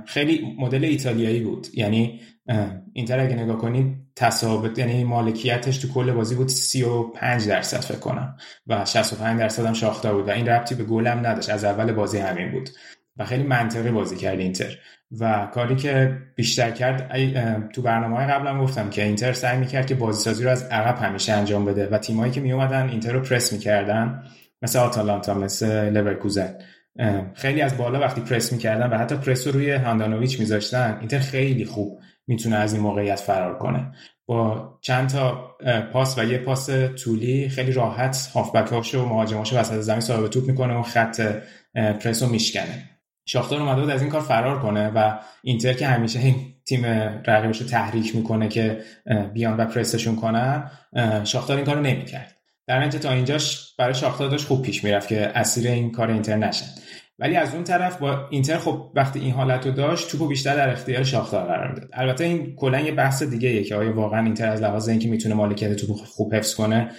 خیلی 0.07 0.57
مدل 0.59 0.85
ایتالیایی 0.85 1.41
بود. 1.41 1.67
یعنی 1.75 2.21
اینتر 2.93 3.21
اگه 3.21 3.35
نگاه 3.35 3.59
کنید 3.59 3.97
تساوت 4.17 4.79
یعنی 4.79 5.05
مالکیتش 5.05 5.79
تو 5.79 5.89
کل 5.89 6.13
بازی 6.13 6.35
بود 6.35 6.49
35 6.49 7.49
درصد 7.49 7.81
فکر 7.81 7.99
کنم. 7.99 8.37
و 8.67 8.85
65 8.85 9.41
درصد 9.41 9.67
هم 9.67 9.73
شاختار 9.73 10.15
بود 10.15 10.29
و 10.29 10.31
این 10.31 10.49
ربطی 10.49 10.75
به 10.75 10.85
گلم 10.85 11.27
نداشت. 11.27 11.51
از 11.51 11.65
اول 11.65 11.93
بازی 11.93 12.19
همین 12.19 12.53
بود. 12.53 12.71
و 13.17 13.25
خیلی 13.25 13.43
منطقی 13.43 13.91
بازی 13.91 14.17
کرد 14.17 14.39
اینتر. 14.39 14.79
و 15.21 15.49
کاری 15.55 15.77
که 15.77 16.19
بیشتر 16.37 16.71
کرد 16.71 17.13
تو 17.73 17.83
برنامه 17.83 18.17
های 18.17 18.27
قبلم 18.27 18.61
گفتم 18.61 18.91
که 18.91 19.05
اینتر 19.05 19.33
سعی 19.33 19.59
می‌کرد 19.59 19.87
که 19.87 19.95
بازی 19.95 20.25
سازی 20.25 20.45
رو 20.45 20.51
از 20.51 20.63
عقب 20.63 21.05
همیشه 21.05 21.33
انجام 21.33 21.65
بده 21.65 21.89
و 21.89 21.99
تیمایی 21.99 22.33
که 22.33 22.41
میومدن 22.41 22.89
اینتر 22.89 23.13
رو 23.13 23.21
پرس 23.21 23.53
می‌کردن 23.53 24.23
مثل 24.63 24.79
آتالانتا 24.79 25.35
مثل 25.35 25.91
لورکوزن. 25.91 26.55
خیلی 27.35 27.63
از 27.63 27.77
بالا 27.77 28.01
وقتی 28.01 28.21
پرس 28.21 28.53
می‌کردن 28.53 28.91
و 28.91 28.99
حتی 28.99 29.17
پرس 29.17 29.47
رو 29.47 29.53
روی 29.53 29.73
هاندانویچ 29.73 30.41
میذاشتن 30.41 30.97
اینتر 31.01 31.19
خیلی 31.19 31.65
خوب 31.65 32.01
می‌تونه 32.27 32.57
از 32.57 32.73
این 32.73 32.83
موقعیت 32.83 33.21
فرار 33.21 33.59
کنه. 33.59 33.93
با 34.27 34.71
چند 34.81 35.09
تا 35.09 35.57
پاس 35.93 36.19
و 36.19 36.25
یه 36.25 36.39
پاس 36.39 36.71
طولی 37.05 37.49
خیلی 37.49 37.73
راحت 37.73 38.31
هافبک 38.35 38.73
و 38.95 38.99
مهاجماشو 38.99 39.59
وسط 39.59 39.81
زمین 39.81 40.01
صاحب 40.01 40.29
توپ 40.29 40.49
می‌کنه 40.49 40.75
و 40.75 40.83
خط 40.83 41.21
پرس 41.75 42.23
رو 42.23 42.29
میشکنه. 42.29 42.91
شاختار 43.27 43.61
اومده 43.61 43.81
بود 43.81 43.91
از 43.91 44.03
این 44.03 44.11
کار 44.11 44.21
فرار 44.21 44.63
کنه 44.63 44.89
و 44.89 45.19
اینتر 45.43 45.73
که 45.73 45.87
همیشه 45.87 46.19
این 46.19 46.37
تیم 46.67 46.85
رقیبش 47.27 47.61
رو 47.61 47.67
تحریک 47.67 48.17
می‌کنه 48.17 48.49
که 48.49 48.81
بیان 49.33 49.57
و 49.57 49.65
پرسشون 49.65 50.17
کنن 50.17 50.71
شاختار 51.25 51.57
این 51.57 51.67
کار 51.67 51.77
رو 51.77 51.83
نمی‌کرد. 51.83 52.35
در 52.67 52.81
نتیجه 52.81 52.99
تا 52.99 53.11
اینجاش 53.11 53.75
برای 53.79 53.95
شاختار 53.95 54.31
داشت 54.31 54.47
خوب 54.47 54.63
پیش 54.63 54.85
می‌رفت 54.85 55.09
که 55.09 55.33
اسیر 55.35 55.67
این 55.71 55.93
کار 55.93 56.11
اینتر 56.11 56.37
نشن 56.37 56.67
ولی 57.19 57.37
از 57.37 57.55
اون 57.55 57.65
طرف 57.65 57.99
با 57.99 58.29
اینتر 58.31 58.59
خب 58.59 58.93
وقتی 58.95 59.21
این 59.21 59.33
حالت 59.33 59.67
رو 59.67 59.73
داشت 59.73 60.11
توپو 60.11 60.27
بیشتر 60.27 60.57
در 60.57 60.71
اختیار 60.73 61.03
شاختار 61.03 61.45
قرار 61.47 61.69
می‌داد 61.69 61.91
البته 61.93 62.25
این 62.25 62.57
کلا 62.57 62.81
یه 62.81 62.93
بحث 62.93 63.23
دیگه 63.23 63.51
یه 63.51 63.65
که 63.65 63.75
آیا 63.75 63.97
واقعا 63.97 64.25
اینتر 64.25 64.49
از 64.49 64.63
لحاظ 64.63 64.89
اینکه 64.89 65.09
می‌تونه 65.09 65.35
مالکیت 65.35 65.73
توپ 65.73 65.97
خوب 65.97 66.35
حفظ 66.35 66.55
کنه 66.55 66.91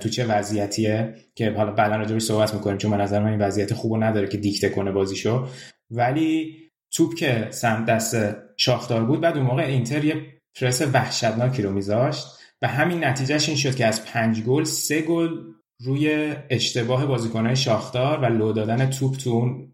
تو 0.00 0.08
چه 0.08 0.26
وضعیتیه 0.26 1.14
که 1.34 1.50
حالا 1.50 1.72
بعدا 1.72 1.96
راجعش 1.96 2.22
صحبت 2.22 2.54
می‌کنیم 2.54 2.78
چون 2.78 2.90
به 2.90 2.96
نظر 2.96 3.20
من 3.22 3.30
این 3.30 3.40
وضعیت 3.40 3.74
خوبو 3.74 3.96
نداره 3.96 4.28
که 4.28 4.38
دیکته 4.38 4.68
کنه 4.68 4.92
بازیشو. 4.92 5.46
ولی 5.90 6.56
توپ 6.92 7.14
که 7.14 7.48
سمت 7.50 7.86
دست 7.86 8.16
شاختار 8.56 9.04
بود 9.04 9.20
بعد 9.20 9.36
اون 9.36 9.46
موقع 9.46 9.62
اینتر 9.62 10.04
یه 10.04 10.14
پرس 10.60 10.82
وحشتناکی 10.82 11.62
رو 11.62 11.72
میذاشت. 11.72 12.26
و 12.62 12.68
همین 12.68 13.04
نتیجهش 13.04 13.48
این 13.48 13.58
شد 13.58 13.74
که 13.74 13.86
از 13.86 14.04
پنج 14.04 14.42
گل 14.42 14.64
سه 14.64 15.02
گل 15.02 15.28
روی 15.84 16.34
اشتباه 16.50 17.06
بازیکنهای 17.06 17.56
شاختار 17.56 18.18
و 18.20 18.24
لو 18.24 18.52
دادن 18.52 18.90
توپ 18.90 19.16
تو 19.16 19.30
اون 19.30 19.72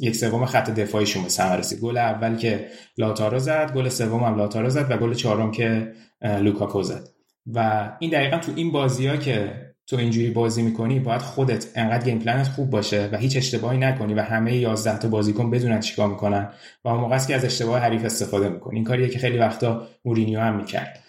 یک 0.00 0.16
سوم 0.16 0.46
خط 0.46 0.70
دفاعیشون 0.70 1.22
به 1.22 1.28
ثمر 1.28 1.56
رسید 1.56 1.80
گل 1.80 1.96
اول 1.96 2.36
که 2.36 2.68
لاتارو 2.98 3.38
زد 3.38 3.72
گل 3.74 3.88
سوم 3.88 4.24
هم 4.24 4.36
لاتارو 4.36 4.70
زد 4.70 4.90
و 4.90 4.96
گل 4.96 5.14
چهارم 5.14 5.50
که 5.50 5.92
لوکاکو 6.22 6.82
زد. 6.82 7.08
و 7.54 7.90
این 7.98 8.10
دقیقا 8.10 8.38
تو 8.38 8.52
این 8.56 8.72
بازی 8.72 9.06
ها 9.06 9.16
که 9.16 9.68
تو 9.86 9.96
اینجوری 9.96 10.30
بازی 10.30 10.62
می‌کنی 10.62 11.00
باید 11.00 11.20
خودت 11.20 11.66
انقدر 11.74 12.04
game 12.04 12.18
plan 12.18 12.42
ت 12.42 12.48
خوب 12.48 12.70
باشه 12.70 13.08
و 13.12 13.16
هیچ 13.16 13.36
اشتباهی 13.36 13.78
نکنی 13.78 14.14
و 14.14 14.20
همه 14.20 14.56
11 14.56 14.98
تا 14.98 15.08
بازیکن 15.08 15.50
بدونن 15.50 15.80
چیکار 15.80 16.08
می‌کنن 16.08 16.48
و 16.84 16.88
اون 16.88 17.00
موقع 17.00 17.18
که 17.18 17.34
از 17.34 17.44
اشتباه 17.44 17.78
حریف 17.78 18.04
استفاده 18.04 18.48
می‌کنی. 18.48 18.74
این 18.74 18.84
کاریه 18.84 19.08
که 19.08 19.18
خیلی 19.18 19.38
وقتا 19.38 19.86
مورینیو 20.04 20.40
هم 20.40 20.56
می‌کرد. 20.56 21.04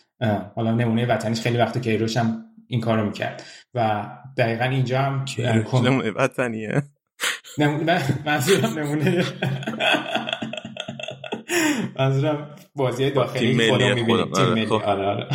حالا 0.56 0.71
نمونه 0.71 1.06
وطنیش 1.06 1.41
خیلی 1.41 1.58
وقتا 1.58 1.80
کیروش 1.80 2.17
هم 2.17 2.45
این 2.69 2.82
کارو 2.82 3.05
می‌کرد. 3.05 3.43
و 3.73 4.08
دقیقا 4.38 4.65
اینجا 4.65 4.99
هم 5.01 5.25
نمونه 5.73 6.12
وطنیه 6.12 6.84
منظورم 8.25 8.79
نمونه 8.79 9.25
منظورم 11.99 12.55
بازی 12.75 13.12
داخلی 13.12 13.69
خودم 13.69 13.93
می‌بینیم 13.93 14.32
تیم 14.32 14.49
ملی 14.49 14.65
آره 14.65 15.05
آره. 15.05 15.27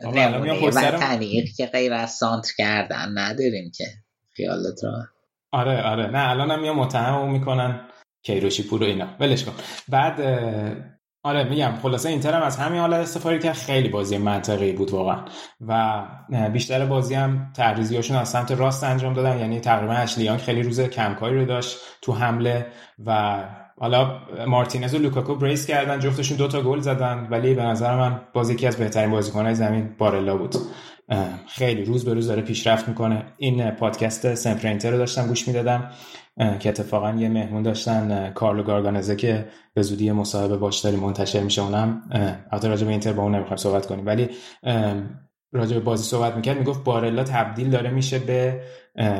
نمونه 0.00 1.44
که 1.56 1.66
غیر 1.66 1.92
از 1.92 2.10
سانتر 2.10 2.50
کردن 2.58 3.08
نداریم 3.14 3.70
که. 3.76 3.84
خیالت 4.32 4.84
را 4.84 5.04
آره 5.52 5.82
آره. 5.82 6.06
نه 6.06 6.28
الان 6.30 6.50
هم 6.50 6.64
یا 6.64 6.74
متهم 6.74 7.32
می‌کنن. 7.32 7.88
کیروشی 8.22 8.62
پور 8.62 8.82
و 8.82 8.86
اینا. 8.86 9.16
ولش 9.20 9.44
کن. 9.44 9.52
بعد 9.88 10.20
آره 11.26 11.44
میگم 11.44 11.72
خلاصه 11.82 12.08
اینتر 12.08 12.34
هم 12.34 12.42
از 12.42 12.56
همین 12.56 12.80
حالت 12.80 13.00
استفاده 13.00 13.38
کرد. 13.38 13.54
خیلی 13.54 13.88
بازی 13.88 14.18
منطقی 14.18 14.72
بود 14.72 14.90
واقعا. 14.90 15.18
و 15.68 16.02
بیشتر 16.52 16.86
بازی 16.86 17.14
هم 17.14 17.52
هاشون 17.94 18.16
از 18.16 18.28
سمت 18.28 18.52
راست 18.52 18.84
انجام 18.84 19.14
دادن. 19.14 19.38
یعنی 19.38 19.60
تقریبا 19.60 19.92
اشلیان 19.92 20.36
خیلی 20.36 20.62
روز 20.62 20.80
کمکاری 20.80 21.38
رو 21.38 21.44
داشت 21.44 21.78
تو 22.02 22.12
حمله 22.12 22.66
و 23.06 23.38
حالا 23.78 24.20
مارتینز 24.46 24.94
و 24.94 24.98
لوکاکو 24.98 25.34
بریس 25.34 25.66
کردن 25.66 26.00
جفتشون 26.00 26.36
دوتا 26.36 26.62
گل 26.62 26.80
زدن. 26.80 27.28
ولی 27.30 27.54
به 27.54 27.62
نظر 27.62 27.96
من 27.96 28.20
بازی 28.32 28.54
یکی 28.54 28.66
از 28.66 28.76
بهترین 28.76 29.10
بازیکنهای 29.10 29.54
زمین 29.54 29.94
بارلا 29.98 30.36
بود. 30.36 30.56
خیلی 31.48 31.84
روز 31.84 32.04
به 32.04 32.14
روز 32.14 32.28
داره 32.28 32.42
پیشرفت 32.42 32.88
می‌کنه. 32.88 33.22
این 33.36 33.70
پادکست 33.70 34.34
سمپرینتر 34.34 34.90
رو 34.90 34.98
داشتم 34.98 35.26
گوش 35.26 35.48
می‌دادم. 35.48 35.90
که 36.36 36.68
اتفاقا 36.68 37.10
یه 37.10 37.28
مهمون 37.28 37.62
داشتن 37.62 38.30
کارلو 38.30 38.62
گارگانزه 38.62 39.16
که 39.16 39.48
به 39.74 39.82
زودی 39.82 40.12
مصاحبه 40.12 40.56
باش 40.56 40.78
داری 40.78 40.96
منتشر 40.96 41.40
میشه 41.40 41.62
اونم. 41.62 42.02
البته 42.50 42.68
راجع 42.68 42.84
به 42.84 42.90
اینتر 42.90 43.12
با 43.12 43.22
اون 43.22 43.34
نمی‌خوایم 43.34 43.56
صحبت 43.56 43.86
کنیم. 43.86 44.06
ولی 44.06 44.28
راجع 45.52 45.74
به 45.74 45.80
بازی 45.80 46.04
صحبت 46.04 46.36
می‌کرد 46.36 46.58
می‌گفت 46.58 46.84
بارلا 46.84 47.24
تبدیل 47.24 47.70
داره 47.70 47.90
میشه 47.90 48.18
به 48.18 48.60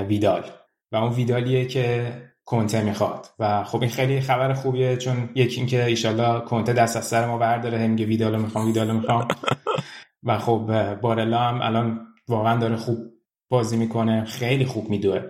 ویدال. 0.09 0.45
و 0.93 0.97
اون 0.97 1.13
ویدالیه 1.13 1.65
که 1.67 2.13
کنته 2.45 2.83
می‌خواد. 2.83 3.27
و 3.39 3.65
خب 3.65 3.81
این 3.81 3.91
خیلی 3.91 4.21
خبر 4.21 4.53
خوبیه 4.53 4.97
چون 4.97 5.29
یکی 5.35 5.57
اینکه 5.61 5.85
ایشالله 5.85 6.41
کنته 6.41 6.73
دست 6.73 6.97
از 6.97 7.05
سر 7.05 7.27
ما 7.27 7.39
برداره 7.39 7.87
میگه 7.87 8.05
ویدالو 8.05 8.39
می‌خوام 8.39 8.67
ویدالو 8.67 8.93
می‌خوام. 8.93 9.29
و 10.23 10.39
خب 10.39 10.95
بارلا 11.01 11.39
هم 11.39 11.63
الان 11.63 12.01
واقعا 12.29 12.57
داره 12.59 12.77
خوب 12.77 12.99
بازی 13.51 13.77
می‌کنه 13.77 14.25
خیلی 14.25 14.65
خوب 14.65 14.91
میدوه. 14.91 15.21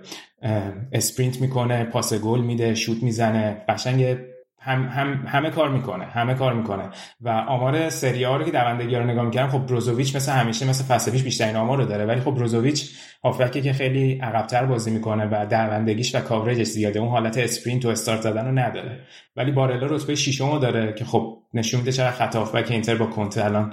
sprint 0.92 1.40
می‌کنه 1.40 1.84
پاس 1.84 2.14
گل 2.14 2.40
میده 2.40 2.74
شوت 2.74 3.02
می‌زنه 3.02 3.64
قشنگ 3.68 4.16
هم, 4.60 4.88
هم 4.88 5.24
همه 5.26 5.50
کار 5.50 5.68
می‌کنه 5.68 6.04
همه 6.04 6.34
کار 6.34 6.54
می‌کنه. 6.54 6.90
و 7.20 7.28
آمار 7.28 7.88
سری 7.88 8.24
رو 8.24 8.44
که 8.44 8.50
دوندگی 8.50 8.96
رو 8.96 9.04
نگاه 9.04 9.24
می‌کردم 9.24 9.48
خب 9.48 9.66
بروزوویچ 9.66 10.16
مثل 10.16 10.32
همیشه 10.32 10.68
مثل 10.68 10.84
فصل 10.84 11.10
پیش 11.10 11.22
بیشترین 11.22 11.56
آمار 11.56 11.78
رو 11.78 11.84
داره. 11.84 12.06
ولی 12.06 12.20
خب 12.20 12.30
بروزوویچ 12.30 12.90
هافبکی 13.24 13.62
که 13.62 13.72
خیلی 13.72 14.18
عقبتر 14.18 14.66
بازی 14.66 14.90
می‌کنه 14.90 15.28
و 15.32 15.46
دوندگیش 15.46 16.14
و 16.14 16.20
coverage 16.20 16.57
ش 16.57 16.66
زیاده 16.66 17.00
اون 17.00 17.08
حالت 17.08 17.38
sprint 17.38 17.84
و 17.84 17.88
استارت 17.88 18.20
زدن 18.20 18.46
رو 18.46 18.52
نداره. 18.52 19.00
ولی 19.36 19.50
بارلا 19.50 19.86
رتبه 19.86 20.14
ششم 20.14 20.50
رو 20.50 20.58
داره 20.58 20.92
که 20.92 21.04
خب 21.04 21.38
نشون 21.54 21.80
میده 21.80 21.92
چقدر 21.92 22.10
خط 22.10 22.36
هافبک 22.36 22.70
اینتر 22.70 22.94
با 22.94 23.06
کنته 23.06 23.44
الان 23.44 23.72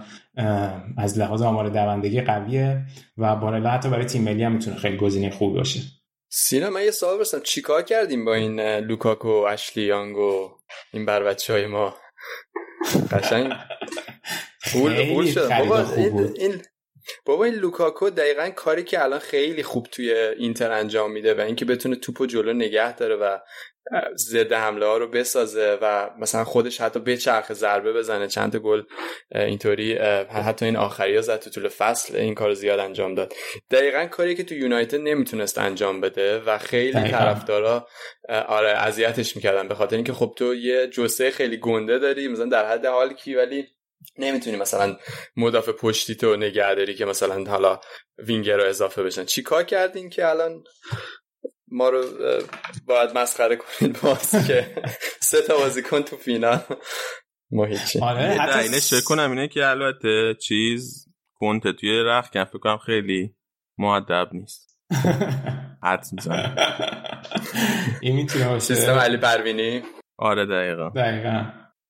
از 0.97 1.19
لحاظ 1.19 1.41
آمار 1.41 1.69
دوندگی 1.69 2.21
قویه 2.21 2.81
و 3.17 3.35
بارلا 3.35 3.69
حتی 3.69 3.89
برای 3.89 4.05
تیم 4.05 4.23
ملی 4.23 4.43
هم 4.43 4.51
می‌تونه 4.51 4.75
خیلی 4.75 4.97
گزینه 4.97 5.29
خوب 5.29 5.53
باشه. 5.53 5.81
سینا 6.35 6.69
من 6.69 6.83
یه 6.83 6.91
سوال 6.91 7.17
بپرسم 7.17 7.39
چیکار 7.39 7.81
کردیم 7.81 8.25
با 8.25 8.33
این 8.33 8.61
لوکاکو 8.61 9.29
اشلی 9.29 9.83
یانگ 9.83 10.17
و 10.17 10.57
این 10.93 11.05
بر 11.05 11.23
بچه 11.23 11.53
های 11.53 11.67
ما؟ 11.67 11.97
قشنگ. 13.11 13.53
فول 14.61 15.31
شد. 15.31 15.49
بابا 15.49 15.85
این, 16.35 16.61
بابا 17.25 17.45
این 17.45 17.53
لوکاکو 17.53 18.09
دقیقا 18.09 18.49
کاری 18.49 18.83
که 18.83 19.03
الان 19.03 19.19
خیلی 19.19 19.63
خوب 19.63 19.87
توی 19.91 20.13
اینتر 20.13 20.71
انجام 20.71 21.11
میده 21.11 21.33
و 21.33 21.41
اینکه 21.41 21.65
بتونه 21.65 21.95
توپو 21.95 22.25
جلو 22.25 22.53
نگه 22.53 22.95
داره 22.95 23.15
و 23.15 23.37
ضد 24.17 24.53
حمله 24.53 24.85
ها 24.85 24.97
رو 24.97 25.07
بسازه 25.07 25.77
و 25.81 26.09
مثلا 26.19 26.43
خودش 26.43 26.81
حتی 26.81 26.99
بچرخه 26.99 27.53
ضربه 27.53 27.93
بزنه 27.93 28.27
چند 28.27 28.55
گل 28.55 28.83
اینطوری 29.35 29.93
حتی 30.29 30.65
این 30.65 30.75
آخری 30.75 31.15
ها 31.15 31.21
زد 31.21 31.39
تو 31.39 31.49
طول 31.49 31.67
فصل 31.67 32.15
این 32.15 32.35
کار 32.35 32.53
زیاد 32.53 32.79
انجام 32.79 33.15
داد. 33.15 33.33
دقیقا 33.71 34.05
کاری 34.05 34.35
که 34.35 34.43
تو 34.43 34.55
یونایتد 34.55 34.99
نمی‌تونست 34.99 35.57
انجام 35.57 36.01
بده 36.01 36.39
و 36.39 36.57
خیلی 36.57 37.11
طرفدارا 37.11 37.87
آره 38.29 38.69
اذیتش 38.69 39.35
می‌کردن 39.35 39.67
به 39.67 39.75
خاطر 39.75 39.95
اینکه 39.95 40.13
خب 40.13 40.33
تو 40.37 40.55
یه 40.55 40.87
جسه 40.87 41.31
خیلی 41.31 41.57
گنده 41.57 41.99
داری 41.99 42.27
مثلا 42.27 42.45
در 42.45 42.71
حد 42.71 42.85
حال 42.85 43.13
کی 43.13 43.35
ولی 43.35 43.67
نمی‌تونی 44.17 44.57
مثلا 44.57 44.97
مدافع 45.37 45.71
پشتی 45.71 46.15
تو 46.15 46.35
نگه 46.35 46.75
داری 46.75 46.95
که 46.95 47.05
مثلا 47.05 47.43
حالا 47.43 47.79
وینگر 48.17 48.57
رو 48.57 48.63
اضافه 48.63 49.03
بشن. 49.03 49.25
چیکار 49.25 49.63
کردین 49.63 50.09
که 50.09 50.27
الان 50.27 50.63
ما 51.73 51.89
رو 51.89 52.03
باید 52.87 53.17
مسخره 53.17 53.55
کنید 53.55 54.01
باز 54.01 54.47
که 54.47 54.75
سه 55.19 55.41
تا 55.41 55.57
بازیکن 55.57 56.01
تو 56.01 56.17
فینال. 56.17 56.59
ما 57.51 57.65
هیچی. 57.65 57.99
آره 57.99 58.61
اینه 58.61 58.79
کنم 59.05 59.29
اینه 59.29 59.47
که 59.47 59.67
البته 59.67 60.35
چیز 60.41 61.07
کنته 61.33 61.73
توی 61.73 62.03
رخ 62.05 62.29
کن 62.29 62.43
فکر 62.43 62.59
کنم 62.59 62.77
خیلی 62.77 63.35
معدب 63.77 64.29
نیست. 64.31 64.79
حد 65.83 66.05
می‌زنه 66.11 66.55
این 68.01 68.15
می‌تونه 68.15 68.47
باشه. 68.47 68.75
سیستم 68.75 68.93
علی 68.93 69.17
پروینی. 69.17 69.81
آره 70.17 70.45
دقیقا. 70.45 70.89
دقیقا. 70.89 71.45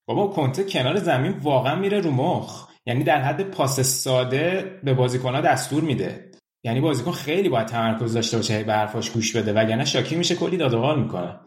بابا 0.08 0.28
کنته 0.28 0.64
کنار 0.64 0.96
زمین 0.96 1.32
واقعا 1.32 1.76
میره 1.76 2.00
رو 2.00 2.12
مخ. 2.12 2.70
یعنی 2.86 3.04
در 3.04 3.22
حد 3.22 3.52
پاس 3.52 3.80
ساده 3.80 4.80
به 4.84 4.94
بازیکنها 4.94 5.42
دستور 5.42 5.84
میده. 5.84 6.32
یعنی 6.64 6.82
بازیکن 6.82 7.12
خیلی 7.12 7.50
باید 7.50 7.68
تمرکز 7.68 8.14
داشته 8.14 8.38
باشه 8.38 8.64
به 8.64 8.74
حرفاش 8.74 9.10
گوش 9.10 9.36
بده. 9.36 9.54
وگرنه 9.54 9.86
شاکی 9.86 10.16
میشه 10.16 10.36
کلی 10.36 10.58
دادوغال 10.58 11.00
می‌کنه. 11.00 11.40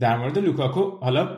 در 0.00 0.16
مورد 0.16 0.38
لوکاکو 0.38 0.98
حالا 1.02 1.28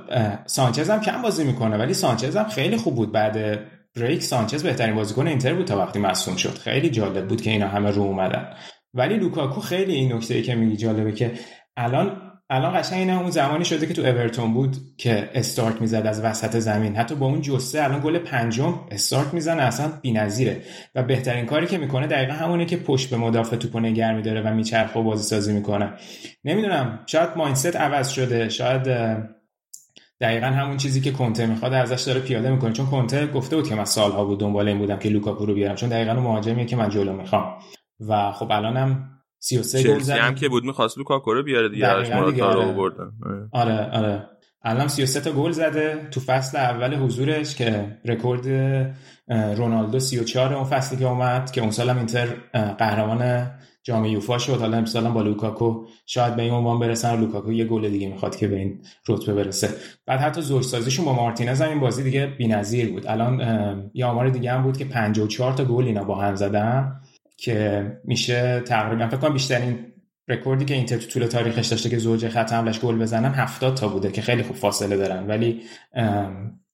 سانچز 0.47 0.91
هم 0.91 1.01
کم 1.01 1.23
بازی 1.23 1.45
می‌کنه 1.45 1.77
ولی 1.77 1.95
سانچز 1.95 2.37
هم 2.37 2.49
خیلی 2.49 2.77
خوب 2.77 2.95
بود. 2.95 3.13
بعد 3.13 3.61
break 3.97 4.23
سانچز 4.23 4.63
بهترین 4.63 4.95
بازیکن 4.95 5.27
اینتر 5.27 5.55
بود 5.55 5.67
تا 5.67 5.79
وقتی 5.79 5.99
مصدوم 5.99 6.37
شد. 6.37 6.59
خیلی 6.59 6.91
جالب 6.91 7.29
بود 7.29 7.43
که 7.43 7.51
اینا 7.51 7.69
همه 7.69 7.91
رو 7.91 8.03
اومدن. 8.03 8.55
ولی 8.95 9.17
لوکاکو 9.17 9.61
خیلی 9.61 9.95
این 9.95 10.13
نکته 10.13 10.35
ای 10.35 10.43
که 10.43 10.55
میگی 10.55 10.77
جالبه 10.77 11.13
که 11.13 11.33
الان 11.77 12.24
الان 12.51 12.81
قشنگ 12.81 12.99
اینه 12.99 13.21
اون 13.21 13.31
زمانی 13.31 13.65
شده 13.65 13.87
که 13.87 13.95
تو 13.95 14.03
اورتون 14.03 14.55
بود 14.55 14.77
که 14.97 15.31
استارت 15.35 15.81
می‌زد 15.81 16.07
از 16.07 16.25
وسط 16.25 16.59
زمین. 16.59 16.97
حتی 16.97 17.15
با 17.15 17.27
اون 17.27 17.41
جسه 17.41 17.85
الان 17.85 18.01
گل 18.01 18.19
پنجم 18.19 18.81
استارت 18.91 19.35
می‌زنه 19.35 19.63
اصلا 19.63 19.93
بی‌نظیره. 20.03 20.63
و 20.95 21.03
بهترین 21.03 21.47
کاری 21.47 21.67
که 21.67 21.79
می‌کنه 21.79 22.07
دقیقا 22.07 22.33
همونه 22.33 22.65
که 22.65 22.77
پشت 22.77 23.11
به 23.11 23.17
مدافع 23.17 23.57
توپو 23.57 23.81
نگه 23.81 24.15
میداره 24.15 24.43
و 24.43 24.55
میچرخه 24.55 25.01
و 25.01 25.03
بازی 25.03 25.23
سازی 25.23 25.53
می‌کنه. 25.53 25.93
نمی‌دونم 26.45 26.99
شاید 27.07 27.29
mindset 27.37 27.77
عوض 27.77 28.09
شده 28.09 28.49
شاید 28.49 28.83
دقیقا 30.21 30.47
همون 30.47 30.77
چیزی 30.77 31.01
که 31.01 31.13
کنته 31.13 31.47
می‌خواد 31.47 31.73
ازش 31.73 32.03
داره 32.03 32.21
پیاده 32.21 32.51
می‌کنه. 32.51 32.73
چون 32.73 32.87
کنته 32.87 33.27
گفته 33.27 33.57
بود 33.57 33.69
که 33.69 33.75
من 33.75 33.85
سالها 33.85 34.25
بود 34.25 34.41
دنبال 34.41 34.69
این 34.69 34.79
بودم 34.79 34.99
که 34.99 35.09
لوکاکو 35.09 35.47
رو 35.47 35.55
بیارم. 35.55 35.75
چون 35.75 35.89
دقیقا 35.89 36.13
اون 36.13 36.23
مهاجمیه 36.23 36.65
که 36.65 36.77
من 36.77 36.89
جلو 36.89 37.13
می‌خوام. 37.13 37.59
و 38.09 38.33
خب 38.33 38.51
الانم 38.51 39.11
33 39.45 39.83
گل 39.83 39.99
زد 39.99 40.13
هم 40.13 40.35
که 40.35 40.49
بود 40.49 40.65
می‌خواست 40.65 40.99
لوکاکو 40.99 41.35
رو 41.35 41.43
بیاره 41.43 41.69
دیگه 41.69 41.87
ازش 41.87 42.11
رو 42.11 42.45
آره. 42.45 43.11
آره. 43.53 43.91
آره 43.93 44.29
الان 44.63 44.89
33 44.89 45.21
تا 45.21 45.33
گل 45.33 45.51
زده 45.51 46.09
تو 46.11 46.21
فصل 46.21 46.59
اول 46.59 46.95
حضورش 46.95 47.55
که 47.55 47.99
رکورد 48.05 48.47
رونالدو 49.29 49.99
34 50.01 50.55
اون 50.55 50.65
فصلی 50.65 50.99
که 50.99 51.05
اومد 51.05 51.51
که 51.51 51.61
اون 51.61 51.71
سال 51.71 51.91
هم 51.91 51.97
اینتر 51.97 52.27
قهرمان 52.79 53.51
جام 53.83 54.05
یوفا 54.05 54.39
شد. 54.39 54.61
حالا 54.61 54.77
امسال 54.77 55.09
با 55.09 55.23
لوکاکو 55.23 55.87
شاید 56.07 56.37
به 56.37 56.43
این 56.43 56.53
عنوان 56.53 56.79
برسن 56.79 57.21
لوکاکو 57.21 57.53
یه 57.53 57.65
گل 57.65 57.89
دیگه 57.89 58.09
می‌خواد 58.09 58.37
که 58.37 58.49
به 58.49 58.57
این 58.57 58.83
رتبه 59.09 59.35
برسه. 59.35 59.69
بعد 60.07 60.21
حتی 60.21 60.41
زوج 60.41 60.65
سازیشون 60.65 61.05
با 61.05 61.13
مارتینز 61.13 61.63
هم 61.63 61.69
این 61.69 61.81
بازی 61.81 62.03
دیگه 62.03 62.27
بی‌نظیر 62.27 62.93
بود. 62.93 63.07
الان 63.07 63.91
یه 63.95 64.07
آمار 64.07 64.29
دیگه 64.29 64.53
هم 64.53 64.63
بود 64.63 64.77
که 64.77 64.85
54 64.85 65.53
تا 65.53 65.65
گل 65.65 65.85
اینا 65.85 66.05
با 66.05 66.15
هم 66.15 66.35
زدن. 66.35 67.01
که 67.37 67.87
میشه 68.05 68.61
تقریبا 68.61 69.09
فکر 69.09 69.17
کنم 69.17 69.33
بیشترین 69.33 69.87
رکوردی 70.29 70.65
که 70.65 70.75
اینتر 70.75 70.97
تو 70.97 71.07
طول 71.07 71.27
تاریخش 71.27 71.67
داشته 71.67 71.91
که 71.91 71.99
زوج 71.99 72.29
خط 72.29 72.53
حملش 72.53 72.81
گل 72.81 72.99
بزنن 72.99 73.35
70 73.35 73.77
تا 73.77 73.89
بوده 73.89 74.13
که 74.13 74.23
خیلی 74.23 74.43
خوب 74.43 74.57
فاصله 74.57 74.97
دارن. 74.97 75.27
ولی 75.27 75.63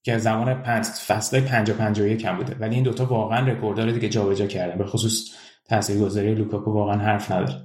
که 0.02 0.18
زمان 0.18 0.62
پنج 0.62 0.84
فصل 0.84 1.40
50 1.40 1.76
51 1.76 2.22
کم 2.22 2.36
بوده. 2.36 2.56
ولی 2.60 2.74
این 2.74 2.84
دوتا 2.84 3.04
واقعا 3.06 3.46
رکورددار 3.46 3.90
دیگه 3.90 4.08
جابجا 4.08 4.46
کردن. 4.46 4.78
به 4.78 4.84
خصوص 4.84 5.34
تاثیرگذاری 5.70 6.34
لوکاکو 6.34 6.72
واقعا 6.72 6.98
حرف 6.98 7.30
نداره. 7.30 7.60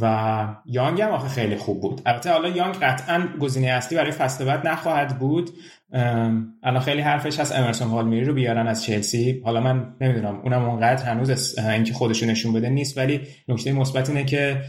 و 0.00 0.46
یانگ 0.66 1.00
هم 1.00 1.10
آخه 1.10 1.28
خیلی 1.28 1.56
خوب 1.56 1.80
بود. 1.80 2.00
البته 2.06 2.32
حالا 2.32 2.48
یانگ 2.48 2.74
قطعا 2.74 3.28
گزینه 3.40 3.66
اصلی 3.66 3.98
برای 3.98 4.10
فصل 4.10 4.44
بعد 4.44 4.68
نخواهد 4.68 5.18
بود. 5.18 5.50
الان 6.62 6.80
خیلی 6.80 7.00
حرفش 7.00 7.40
هست 7.40 7.56
امرسون 7.56 7.88
هالمیری 7.88 8.24
رو 8.24 8.34
بیارن 8.34 8.66
از 8.66 8.84
چلسی. 8.84 9.42
حالا 9.44 9.60
من 9.60 9.94
نمی‌دونم 10.00 10.40
اونم 10.40 10.64
اونقدر 10.64 11.04
هنوز 11.04 11.58
اینکه 11.58 11.92
خودشون 11.92 12.30
نشون 12.30 12.52
بده 12.52 12.68
نیست 12.68 12.98
ولی 12.98 13.20
نکته 13.48 13.72
مثبت 13.72 14.08
اینه 14.08 14.24
که 14.24 14.62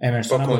امرسون 0.00 0.40
هم 0.40 0.58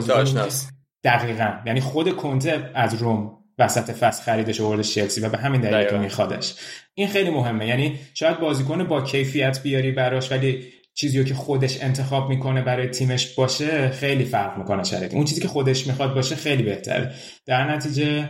دقیقا. 1.05 1.53
یعنی 1.67 1.81
خود 1.81 2.17
کنته 2.17 2.71
از 2.75 2.95
روم 2.95 3.31
وسط 3.59 3.91
فصل 3.91 4.23
خریدش 4.23 4.61
آورده 4.61 4.83
چلسی 4.83 5.21
و 5.21 5.29
به 5.29 5.39
همین 5.39 5.61
دلیل 5.61 5.99
میخوادش. 5.99 6.55
این 6.95 7.09
خیلی 7.09 7.31
مهمه. 7.31 7.67
یعنی 7.67 7.99
شاید 8.15 8.41
بازیکن 8.41 8.85
با 8.85 9.01
کیفیت 9.01 9.63
بیاری 9.63 9.93
براش 9.93 10.33
ولی 10.33 10.65
چیزی 10.95 11.25
که 11.25 11.35
خودش 11.35 11.83
انتخاب 11.83 12.29
می‌کنه 12.29 12.63
برای 12.63 12.89
تیمش 12.89 13.35
باشه 13.35 13.89
خیلی 13.89 14.25
فرق 14.25 14.59
می‌کنه 14.59 14.85
شرایط 14.85 15.15
اون 15.15 15.25
چیزی 15.25 15.41
که 15.41 15.49
خودش 15.49 15.87
می‌خواد 15.87 16.15
باشه 16.15 16.37
خیلی 16.37 16.63
بهتره 16.63 17.15
در 17.47 17.75
نتیجه 17.75 18.29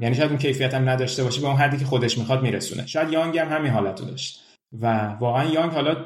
یعنی 0.00 0.14
شاید 0.14 0.28
اون 0.30 0.38
کیفیت 0.38 0.74
هم 0.74 0.88
نداشته 0.88 1.24
باشه 1.24 1.40
به 1.40 1.46
اون 1.46 1.56
حدی 1.56 1.76
که 1.76 1.84
خودش 1.84 2.18
می‌خواد 2.18 2.42
میرسونه. 2.42 2.86
شاید 2.86 3.12
یانگ 3.12 3.38
هم 3.38 3.48
همین 3.48 3.70
حالت 3.70 4.00
رو 4.00 4.06
داشت. 4.06 4.40
و 4.72 5.16
واقعا 5.20 5.44
یانگ 5.44 5.72
حالا 5.72 5.96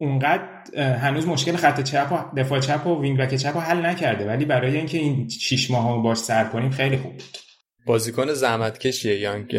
اونقدر 0.00 0.48
هنوز 0.76 1.26
مشکل 1.26 1.56
خط 1.56 1.80
چپ 1.80 2.12
و 2.12 2.36
دفاع 2.36 2.60
چپ 2.60 2.86
و 2.86 3.02
وینگ 3.02 3.18
بک 3.18 3.34
چپ 3.34 3.54
رو 3.54 3.60
حل 3.60 3.86
نکرده 3.86 4.26
ولی 4.26 4.44
برای 4.44 4.76
اینکه 4.76 4.98
این 4.98 5.28
6 5.28 5.70
ماه 5.70 6.02
باش 6.02 6.18
سر 6.18 6.44
کنیم 6.44 6.70
خیلی 6.70 6.96
خوب 6.96 7.12
بود. 7.12 7.38
بازیکن 7.86 8.32
زحمتکشیه 8.32 9.20
یانگ 9.20 9.56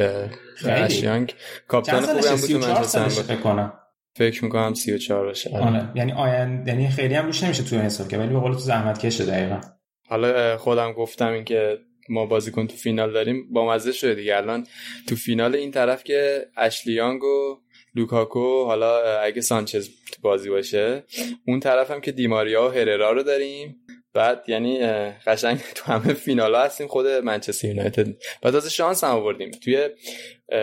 یانگ. 1.03 1.33
کاپیتان 1.67 2.01
خوبی 2.01 2.27
هم 2.27 2.35
بود 2.35 3.81
فکر 4.17 4.29
کنم 4.29 4.39
فکر 4.39 4.43
می‌کنم 4.43 4.73
34 4.73 5.25
باشه. 5.25 5.57
آره. 5.57 5.89
یعنی 5.95 6.11
آینده 6.11 6.71
یعنی 6.71 6.89
خیلی 6.89 7.13
هم 7.13 7.25
روش 7.25 7.43
نمیشه 7.43 7.63
تو 7.63 7.75
حساب 7.77 8.07
که 8.07 8.17
ولی 8.17 8.33
به 8.33 8.39
قول 8.39 8.53
تو 8.53 8.59
زحمت 8.59 9.05
کشه 9.05 9.25
دقیقا. 9.25 9.61
حالا 10.07 10.57
خودم 10.57 10.93
گفتم 10.93 11.31
اینکه 11.31 11.77
ما 12.09 12.25
بازیکن 12.25 12.67
تو 12.67 12.75
فینال 12.75 13.13
داریم 13.13 13.53
با 13.53 13.73
مزه 13.73 13.91
شده 13.91 14.15
دیگه. 14.15 14.37
الان 14.37 14.67
تو 15.07 15.15
فینال 15.15 15.55
این 15.55 15.71
طرف 15.71 16.03
که 16.03 16.45
اشلیانگ 16.57 17.23
و 17.23 17.57
لوکاکو 17.95 18.65
حالا 18.65 19.19
اگه 19.19 19.41
سانچز 19.41 19.89
بازی 20.21 20.49
باشه 20.49 21.03
اون 21.47 21.59
طرف 21.59 21.91
هم 21.91 22.01
که 22.01 22.11
دیماریا 22.11 22.67
و 22.67 22.71
هررا 22.71 23.11
رو 23.11 23.23
داریم. 23.23 23.75
بعد 24.17 24.43
یعنی 24.47 24.79
قشنگ 25.27 25.59
تو 25.75 25.91
همه 25.91 26.13
فینال 26.13 26.55
ها 26.55 26.63
هستیم 26.63 26.87
خود 26.87 27.07
منچستر 27.07 27.67
یونایتد. 27.67 28.07
بعد 28.41 28.55
از 28.55 28.73
شانس 28.73 29.03
هم 29.03 29.09
آوردیم. 29.09 29.51
توی 29.51 29.89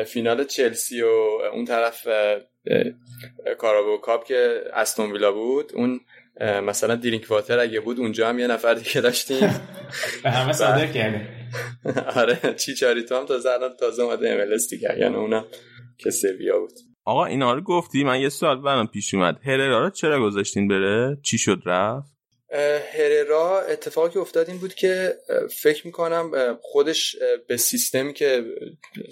فینال 0.07 0.45
چلسی 0.45 1.03
و 1.03 1.07
اون 1.53 1.65
طرف 1.65 2.09
کارابو 3.59 3.99
کاپ 3.99 4.25
که 4.25 4.61
استون 4.73 5.13
ویلا 5.13 5.33
بود 5.33 5.73
اون 5.75 6.01
مثلا 6.41 6.95
درینک 6.95 7.31
واتر 7.31 7.59
اگه 7.59 7.81
بود 7.81 7.99
اونجا 7.99 8.29
هم 8.29 8.39
یه 8.39 8.47
نفر 8.47 8.75
دیگه 8.75 9.01
داشتیم. 9.01 9.51
به 10.25 10.31
همه 10.31 10.53
صادر 10.53 10.87
کردیم. 10.87 11.29
آره 12.21 12.55
چی 12.55 12.75
چاریتو 12.75 13.17
هم 13.17 13.27
تازه 13.27 13.51
الان 13.51 13.77
تازه 13.81 14.03
اومده 14.03 14.31
ام 14.31 14.57
دیگه 14.71 14.99
یعنی 14.99 15.15
اونم 15.15 15.45
که 15.99 16.11
سویا 16.11 16.59
بود. 16.59 16.73
آقا 17.05 17.25
اینا 17.25 17.55
رو 17.55 17.61
گفتی؟ 17.61 18.05
من 18.05 18.21
یه 18.21 18.29
سوال 18.29 18.63
برام 18.63 18.87
پیش 18.87 19.15
اومد. 19.15 19.41
هررا 19.45 19.85
رو 19.85 19.91
چرا 19.91 20.21
گذاشتین 20.21 20.69
بره؟ 20.69 21.19
چی 21.23 21.39
شد 21.39 21.63
رفت؟ 21.67 22.14
هررا 22.93 23.61
اتفاقی 23.61 24.19
افتاد 24.19 24.49
این 24.49 24.59
بود 24.59 24.75
که 24.75 25.17
فکر 25.61 25.87
می‌کنم 25.87 26.59
خودش 26.63 27.17
به 27.49 27.57
سیستمی 27.57 28.13
که 28.13 28.45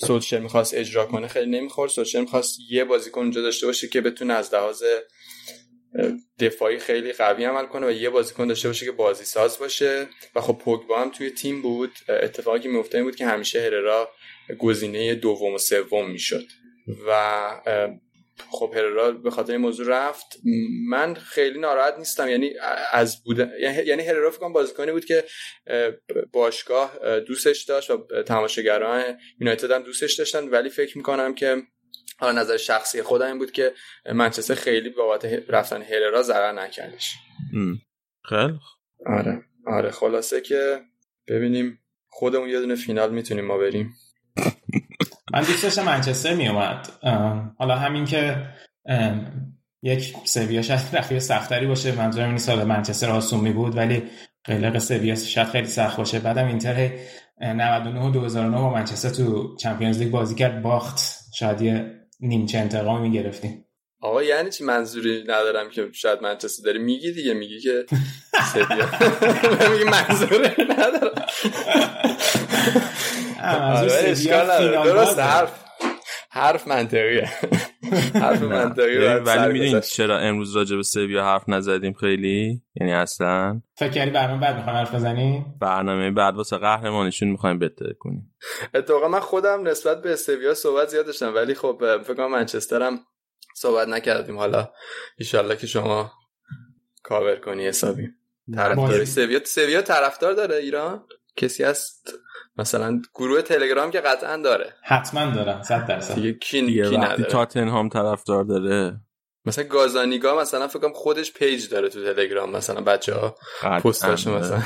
سولشر 0.07 0.38
می‌خواست 0.38 0.74
اجرا 0.74 1.07
کنه 1.07 1.28
خیلی 1.28 1.51
نمی‌خورد. 1.51 1.90
سولشر 1.90 2.20
می‌خواست 2.20 2.59
یه 2.70 2.84
بازیکن 2.84 3.20
اونجا 3.20 3.43
داشته 3.43 3.66
باشه 3.66 3.88
که 3.88 4.01
بتونه 4.01 4.34
از 4.34 4.55
لحاظ 4.55 4.84
دفاعی 6.38 6.78
خیلی 6.78 7.12
قوی 7.12 7.45
عمل 7.45 7.66
کنه 7.66 7.86
و 7.86 7.90
یه 7.90 8.11
بازیکن 8.11 8.47
داشته 8.47 8.68
باشه 8.68 8.86
که 8.86 8.93
بازی 8.93 9.24
ساز 9.24 9.59
باشه. 9.59 10.09
و 10.34 10.40
خب 10.40 10.59
پوگبا 10.59 11.01
هم 11.01 11.11
توی 11.11 11.30
تیم 11.30 11.62
بود. 11.62 11.93
اتفاقی 12.09 12.61
که 12.61 12.68
میفته 12.68 12.99
این 12.99 13.05
بود 13.05 13.16
که 13.16 13.26
همیشه 13.26 13.61
هررا 13.61 14.11
گزینه 14.59 15.14
دوم 15.14 15.55
و 15.55 15.59
سوم 15.59 16.11
می‌شد. 16.11 16.45
و 17.09 17.51
خب 18.51 18.72
هررا 18.76 19.11
به 19.12 19.30
خاطر 19.30 19.53
این 19.53 19.61
موضوع 19.61 19.86
رفت. 19.88 20.40
من 20.88 21.14
خیلی 21.14 21.59
ناراحت 21.59 21.99
نیستم. 21.99 22.28
یعنی 22.28 22.55
از 22.93 23.22
بودن 23.24 23.51
یعنی 23.86 24.03
هررا 24.03 24.30
فکر 24.30 24.40
کنم 24.40 24.53
بازیکنی 24.53 24.93
بود 24.93 25.05
که 25.05 25.24
باشگاه 26.32 27.20
دوستش 27.20 27.62
داشت 27.62 27.90
و 27.90 28.22
تماشاگران 28.26 29.18
یونایتد 29.40 29.70
هم 29.70 29.82
دوستش 29.82 30.14
داشتن. 30.14 30.49
ولی 30.49 30.68
فکر 30.68 30.99
می‌کنم 30.99 31.34
که 31.34 31.62
حالا 32.18 32.40
نظر 32.40 32.57
شخصی 32.57 33.03
خودم 33.03 33.26
این 33.26 33.38
بود 33.38 33.53
که 33.53 33.72
منچستر 34.14 34.55
خیلی 34.55 34.90
بابت 34.90 35.24
رفتن 35.49 35.82
هررا 35.82 36.22
ضرر 36.22 36.53
نکردش. 36.53 37.14
خیلی 38.28 38.59
آره. 39.07 39.43
آره. 39.66 39.90
خلاصه 39.90 40.40
که 40.40 40.80
ببینیم. 41.28 41.78
خودمون 42.14 42.49
یه 42.49 42.61
دونه 42.61 42.74
فینال 42.74 43.12
می‌تونیم 43.12 43.45
ما 43.45 43.59
بریم. 43.59 43.95
من 45.33 45.41
دوست 45.41 45.62
داشتم 45.62 45.85
منچستر 45.85 46.35
میومد 46.35 46.89
حالا 47.59 47.76
همین 47.76 48.05
که 48.05 48.37
یک 49.83 50.14
سویا 50.24 50.62
شاید 50.62 50.80
رفیق 50.99 51.18
سختری 51.18 51.66
باشه 51.66 51.93
منظورم 51.93 52.28
این 52.28 52.39
سال 52.39 52.64
منچستر 52.64 53.11
آسومی 53.11 53.53
بود 53.53 53.76
ولی 53.76 54.03
قلق 54.45 54.78
سویا 54.78 55.14
شاید 55.14 55.49
خیلی 55.49 55.66
سخت 55.66 55.97
باشه. 55.97 56.18
بعدم 56.18 56.47
اینتر 56.47 56.91
99 57.41 58.01
و 58.01 58.11
2009 58.11 58.57
با 58.57 58.70
منچستر 58.70 59.09
تو 59.09 59.57
چمپیونز 59.57 59.99
لیگ 59.99 60.11
بازی 60.11 60.35
کرد 60.35 60.62
باخت. 60.62 61.01
شاید 61.35 61.61
یه 61.61 62.01
نیمچه 62.20 62.59
انتقامی 62.59 63.09
می‌گرفتیم. 63.09 63.64
آقا 64.01 64.22
یعنی 64.22 64.51
چی 64.51 64.64
منظوری 64.64 65.22
ندارم 65.22 65.70
که 65.70 65.89
شاید 65.93 66.22
منچستر 66.22 66.64
داری؟ 66.64 66.78
میگی 66.78 67.12
دیگه 67.12 67.35
میگی 67.35 67.61
که 67.61 67.85
سویا. 68.53 68.89
میگی 69.72 69.85
منظوری 69.85 70.64
ندارم. 70.68 71.26
درست 74.84 75.18
حرف 75.18 75.62
حرف 76.30 76.68
منطقیه. 76.68 77.28
حرف 78.22 78.43
منطقی 78.43 78.99
ولی 78.99 79.53
می‌دونید 79.53 79.82
چرا 79.82 80.18
امروز 80.18 80.57
راجع 80.57 80.76
به 80.76 80.82
سویا 80.82 81.24
حرف 81.24 81.49
نزدیم 81.49 81.93
خیلی؟ 81.93 82.62
یعنی 82.74 82.93
اصلا؟ 82.93 83.62
فکر 83.74 83.90
کردی 83.90 84.11
برنامه 84.11 84.40
بعد 84.40 84.57
می‌خوایم 84.57 84.78
حرف 84.78 84.95
بزنیم؟ 84.95 85.55
برنامه 85.61 86.11
بعد 86.11 86.36
واسه 86.36 86.59
قهرمانیشون 86.59 87.28
می‌خوایم 87.28 87.59
بهتر 87.59 87.93
کنیم. 87.99 88.34
اتفاقا 88.74 89.09
من 89.09 89.20
خودم 89.20 89.68
نسبت 89.68 90.03
به 90.03 90.16
سویا 90.16 90.55
صحبت 90.55 90.88
زیاد 90.88 91.07
داشتم 91.07 91.34
ولی 91.34 91.55
خب 91.55 91.99
فکر 92.05 92.14
کنم 92.14 92.30
منچسترم 92.30 93.01
صحبت 93.55 93.88
نکردیم. 93.88 94.38
حالا 94.38 94.68
ان 95.34 95.57
که 95.57 95.66
شما 95.66 96.12
کاور 97.03 97.36
کنی 97.36 97.66
حسابی. 97.66 98.09
طرفدار 98.55 99.05
سویا 99.05 99.45
سویا 99.45 99.82
طرفدار 99.82 100.32
داره 100.32 100.57
ایران؟ 100.57 101.05
کسی 101.36 101.64
هست؟ 101.64 102.12
مثلا 102.57 103.03
گروه 103.14 103.42
تلگرام 103.42 103.90
که 103.90 104.00
قطعا 104.00 104.36
داره. 104.36 104.74
حتما 104.82 105.30
داره 105.30 105.62
100 105.62 105.86
درصد. 105.86 106.14
دیگه 106.14 106.32
کی 106.32 106.82
کی 106.82 106.96
نداره؟ 106.96 107.24
تاتنهام 107.24 107.88
طرفدار 107.88 108.44
داره. 108.44 109.00
مثلا 109.44 109.64
گازانیگا 109.64 110.40
مثلا 110.40 110.68
فکر 110.68 110.78
کنم 110.78 110.92
خودش 110.92 111.32
page 111.33 111.68
داره 111.68 111.88
تو 111.88 112.14
تلگرام 112.14 112.50
مثلا 112.50 112.80
بچه 112.80 113.14
ها 113.14 113.34
پستاش 113.84 114.26
مثلا. 114.26 114.62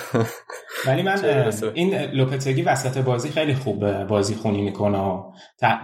ولی 0.87 1.03
من 1.03 1.25
این 1.75 2.03
لوپتگی 2.03 2.63
وسط 2.63 2.99
بازی 2.99 3.29
خیلی 3.29 3.55
خوب 3.55 4.03
بازی 4.03 4.35
خونی 4.35 4.63
می‌کنه. 4.63 5.23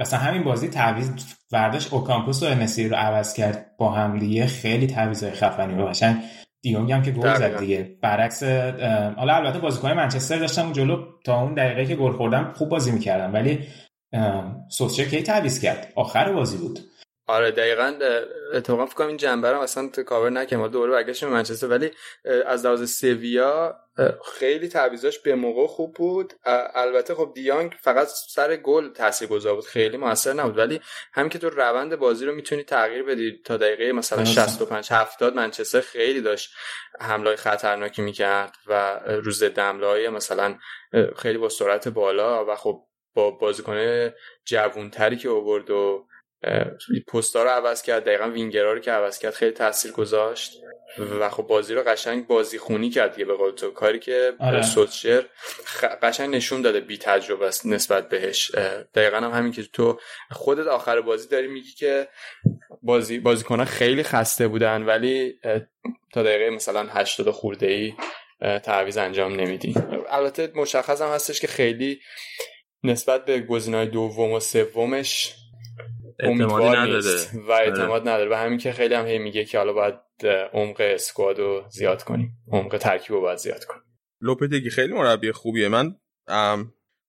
مثلا 0.01 0.19
همین 0.19 0.45
بازی 0.45 0.69
تعویض 0.69 1.11
ورداش 1.53 1.93
اوکامپوس 1.93 2.43
و 2.43 2.47
انسی 2.47 2.89
رو 2.89 2.97
عوض 2.97 3.35
کرد 3.35 3.77
با 3.79 3.91
هم 3.93 4.19
دیگه. 4.19 4.47
خیلی 4.47 4.87
تعویضای 4.87 5.31
خفنی 5.31 5.75
رو 5.75 5.87
قشنگ. 5.87 6.23
دیونگ 6.63 6.93
هم 6.93 7.03
که 7.03 7.11
گل 7.11 7.35
زد 7.35 7.59
دیگه. 7.59 7.97
برعکس 8.01 8.43
حالا 9.17 9.35
البته 9.35 9.59
بازیکن 9.59 9.93
منچستر 9.93 10.39
داشتم 10.39 10.63
اون 10.63 10.73
جلو 10.73 11.05
تا 11.25 11.43
اون 11.43 11.55
دقیقه 11.55 11.87
که 11.87 11.97
گل 11.97 12.13
خوردم 12.13 12.53
خوب 12.57 12.69
بازی 12.69 12.91
می‌کردم 12.91 13.35
ولی 13.35 13.59
سوسچر 14.69 15.05
کی 15.05 15.23
تعویض 15.23 15.61
کرد؟ 15.61 15.93
آخر 15.95 16.33
بازی 16.33 16.57
بود. 16.57 16.79
آره 17.27 17.51
دقیقا 17.51 17.99
اتفاقا 18.53 18.87
فکر 18.87 18.95
کنم 18.95 19.07
این 19.07 19.17
جنبه 19.17 19.53
رو 19.53 19.61
اصلا 19.61 19.89
کاور 20.07 20.31
نکنم 20.31 20.69
دوره 20.69 20.93
برگشتیم 20.93 21.29
به 21.29 21.35
منچستر. 21.35 21.67
ولی 21.67 21.91
از 22.47 22.67
لحاظ 22.67 22.91
سویا 22.91 23.77
خیلی 24.35 24.69
تعویضاش 24.69 25.19
به 25.19 25.35
موقع 25.35 25.67
خوب 25.67 25.95
بود. 25.95 26.33
البته 26.75 27.15
خب 27.15 27.33
دیانگ 27.35 27.77
فقط 27.81 28.09
سر 28.29 28.57
گل 28.57 28.93
تاثیرگذار 28.93 29.55
بود. 29.55 29.65
خیلی 29.65 29.97
موثر 29.97 30.33
نبود. 30.33 30.59
ولی 30.59 30.81
همین 31.13 31.29
که 31.29 31.39
تو 31.39 31.51
روند 31.51 31.97
بازی 31.97 32.27
رو 32.27 32.35
می‌تونی 32.35 32.63
تغییر 32.63 33.03
بدی. 33.03 33.43
تا 33.45 33.57
دقیقه 33.57 33.93
مثلا 33.93 34.25
65 34.25 34.89
70 34.91 35.35
منچستر 35.35 35.81
خیلی 35.81 36.21
داشت 36.21 36.55
حمله 37.01 37.37
خطرناکی 37.37 38.03
می‌کرد 38.03 38.57
و 38.67 39.01
روز 39.07 39.45
دملای 39.45 40.09
مثلا 40.09 40.59
خیلی 41.17 41.39
با 41.39 41.49
سرعت 41.49 41.89
بالا 41.89 42.45
و 42.47 42.57
خب 42.57 42.85
با 43.15 43.31
بازیکن 43.31 44.11
جوونتری 44.45 45.17
که 45.17 45.29
آورد 45.29 45.71
و 45.71 46.07
پستا 47.09 47.43
رو 47.43 47.51
عوض 47.51 47.83
کرد. 47.83 48.05
دقیقا 48.05 48.31
وینگرا 48.31 48.73
رو 48.73 48.79
که 48.79 48.93
عوض 48.93 49.19
کرد 49.19 49.35
خیلی 49.35 49.53
تاثیر 49.53 49.93
گذاشت. 49.93 50.53
و 51.21 51.29
خب 51.29 51.43
بازی 51.43 51.75
رو 51.75 51.83
قشنگ 51.83 52.27
بازی 52.27 52.59
خونی 52.59 52.91
کرد 52.91 53.15
دیگه 53.15 53.25
به 53.25 53.35
قول 53.35 53.51
تو. 53.51 53.71
کاری 53.71 53.99
که 53.99 54.33
آره. 54.41 54.63
سولشر 54.63 55.25
قشنگ 56.03 56.35
نشون 56.35 56.63
داده 56.63 56.81
بی 56.81 56.99
تجربه 56.99 57.47
است 57.47 57.67
نسبت 57.67 58.09
بهش. 58.09 58.55
دقیقا 58.95 59.17
هم 59.17 59.31
همین 59.31 59.53
که 59.53 59.63
تو 59.63 60.01
خودت 60.31 60.67
آخر 60.67 61.01
بازی 61.01 61.29
داری 61.29 61.49
میگی 61.49 61.73
که 61.73 62.09
بازی 62.83 63.19
بازیکنان 63.19 63.67
خیلی 63.67 64.03
خسته 64.03 64.49
بودن 64.49 64.83
ولی 64.83 65.39
تا 66.13 66.23
دقیقه 66.23 66.51
مثلا 66.51 66.87
80 66.91 67.31
خورده 67.31 67.67
ای 67.67 67.95
تعویض 68.59 68.97
انجام 68.97 69.33
نمیدی. 69.33 69.75
البته 70.11 70.53
مشخص 70.55 71.03
هم 71.03 71.09
هستش 71.09 71.41
که 71.41 71.47
خیلی 71.47 72.01
نسبت 72.85 73.25
به 73.25 73.41
گزینه‌های 73.41 73.87
دوم 73.87 74.33
و 74.33 74.41
سومش 74.41 75.35
اعتمادی 76.23 76.69
نداره. 76.69 77.17
و 77.49 77.51
اعتماد 77.51 78.09
نداره. 78.09 78.31
و 78.31 78.35
همین 78.35 78.59
که 78.59 78.73
خیلی 78.73 78.95
هم 78.95 79.07
هی 79.07 79.19
میگه 79.19 79.45
که 79.45 79.59
حالا 79.59 79.73
باید 79.73 79.95
عمق 80.53 80.77
اسکواد 80.81 81.39
رو 81.39 81.65
زیاد 81.69 82.03
کنیم. 82.03 82.39
عمق 82.53 82.77
ترکیب 82.77 83.13
رو 83.13 83.21
باید 83.21 83.39
زیاد 83.39 83.65
کنیم. 83.65 83.83
لوپتگی 84.21 84.71
خیلی 84.71 84.93
مربی 84.93 85.33
خوبیه. 85.33 85.69
من 85.69 85.95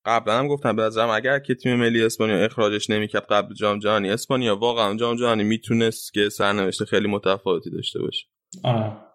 قبلا 0.05 0.39
هم 0.39 0.47
گفتم 0.47 0.75
به 0.75 0.81
نظرم 0.81 1.09
اگر 1.09 1.39
که 1.39 1.55
تیم 1.55 1.75
ملی 1.75 2.03
اسپانیا 2.03 2.45
اخراجش 2.45 2.89
نمی‌کرد 2.89 3.25
قبل 3.29 3.53
جام 3.53 3.79
جهانی 3.79 4.09
اسپانیا 4.09 4.55
واقعا 4.55 4.95
جام 4.95 5.15
جهانی 5.15 5.43
می‌تونست 5.43 6.13
که 6.13 6.29
سرنوشت 6.29 6.83
خیلی 6.83 7.07
متفاوتی 7.07 7.69
داشته 7.69 7.99
باشه. 7.99 8.25
آه. 8.63 9.13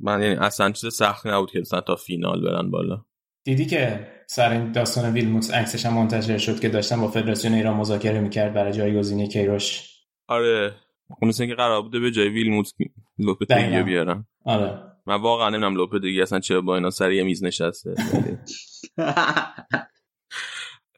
من 0.00 0.22
یعنی 0.22 0.34
اصلا 0.34 0.72
چیز 0.72 0.94
سخت 0.94 1.26
نبود 1.26 1.50
که 1.50 1.60
مثلا 1.60 1.80
تا 1.80 1.96
فینال 1.96 2.40
برن 2.44 2.70
بالا. 2.70 3.04
دیدی 3.44 3.66
که 3.66 4.06
سر 4.26 4.52
این 4.52 4.72
داستان 4.72 5.12
ویلموتس 5.12 5.50
عکسش 5.50 5.86
هم 5.86 5.94
منتشر 5.94 6.38
شد 6.38 6.60
که 6.60 6.68
داشتن 6.68 7.00
با 7.00 7.08
فدراسیون 7.08 7.54
ایران 7.54 7.76
مذاکره 7.76 8.20
می‌کرد 8.20 8.54
برای 8.54 8.72
جایگزینی 8.72 9.28
کیروش؟ 9.28 9.90
آره. 10.28 10.74
اون 11.22 11.32
که 11.32 11.54
قرار 11.54 11.82
بوده 11.82 12.00
به 12.00 12.10
جای 12.10 12.28
ویلموتس 12.28 12.72
لوپتگی 13.18 13.82
بیارم 13.82 14.26
آره. 14.44 14.78
من 15.06 15.20
واقعا 15.20 15.50
نمی‌دونم 15.50 15.76
لوپتگی 15.76 16.22
اصلا 16.22 16.40
چه 16.40 16.60
با 16.60 16.74
اینا 16.74 16.90
سر 16.90 17.12
یه 17.12 17.22
میز 17.22 17.44
نشسته. 17.44 17.94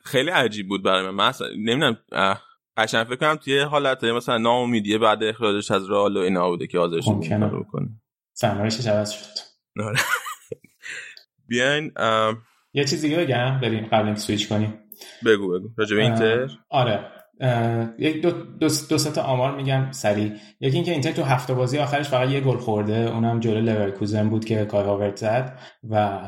خیلی 0.04 0.30
عجیب 0.30 0.68
بود 0.68 0.82
برای 0.82 1.10
من. 1.10 1.28
مثلا 1.28 1.48
نمی‌دونم 1.48 1.96
قشنگ 2.76 3.06
فکر 3.06 3.16
کنم 3.16 3.36
توی 3.36 3.58
حالت 3.58 4.04
مثلا 4.04 4.38
ناامیدی 4.38 4.98
بعد 4.98 5.22
اخراجش 5.22 5.70
از 5.70 5.90
رئال 5.90 6.16
و 6.16 6.20
اینا 6.20 6.50
بوده 6.50 6.66
که 6.66 6.78
حاضرش 6.78 7.08
رو 7.08 7.64
کنه 7.72 7.88
سرنوشتش 8.32 8.86
عوض 8.86 9.10
شد. 9.10 9.40
آره. 9.82 9.98
بیاین 11.48 11.92
یه 12.74 12.84
چیز 12.84 13.02
دیگه 13.02 13.16
بگم 13.16 13.60
بریم 13.60 13.86
قبل 13.92 14.04
اینکه 14.04 14.20
سویچ 14.20 14.48
کنیم. 14.48 14.74
بگو 15.26 15.48
بگو. 15.48 15.68
راجع 15.76 15.96
اینتر؟ 15.96 16.48
آره. 16.70 17.00
یک 17.98 18.22
دو, 18.22 18.30
دو, 18.30 18.68
دو 18.88 18.98
تا 18.98 19.22
آمار 19.22 19.56
میگم 19.56 19.90
سریع. 19.90 20.32
یکی 20.60 20.76
اینکه 20.76 20.92
اینتر 20.92 21.12
تو 21.12 21.22
هفته 21.22 21.54
بازی 21.54 21.78
آخرش 21.78 22.08
فقط 22.08 22.30
یه 22.30 22.40
گل 22.40 22.56
خورده. 22.56 22.94
اونم 22.96 23.40
جلو 23.40 23.60
لورکوزن 23.60 24.28
بود 24.28 24.44
که 24.44 24.64
کای 24.64 24.84
هاورت 24.84 25.16
زد 25.16 25.58
و 25.90 26.20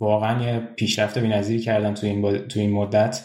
واقعا 0.00 0.42
یه 0.42 0.58
پیشرفت 0.76 1.18
بی‌نظیری 1.18 1.62
کردن 1.62 1.94
تو 1.94 2.06
این 2.06 2.38
تو 2.38 2.60
این 2.60 2.72
مدت. 2.72 3.24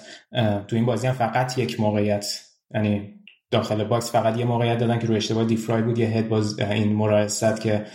تو 0.67 0.75
این 0.75 0.85
بازی 0.85 1.07
هم 1.07 1.13
فقط 1.13 1.57
یک 1.57 1.79
موقعیت 1.79 2.41
یعنی 2.73 3.13
داخل 3.51 3.83
box 3.83 4.11
فقط 4.11 4.37
یه 4.37 4.45
موقعیت 4.45 4.77
دادن 4.77 4.99
که 4.99 5.07
رو 5.07 5.15
اشتباه 5.15 5.45
دفرای 5.45 5.81
بود. 5.81 5.97
یه 5.97 6.07
head 6.07 6.29
باز 6.29 6.59
این 6.59 6.93
مراست 6.93 7.61
که 7.61 7.85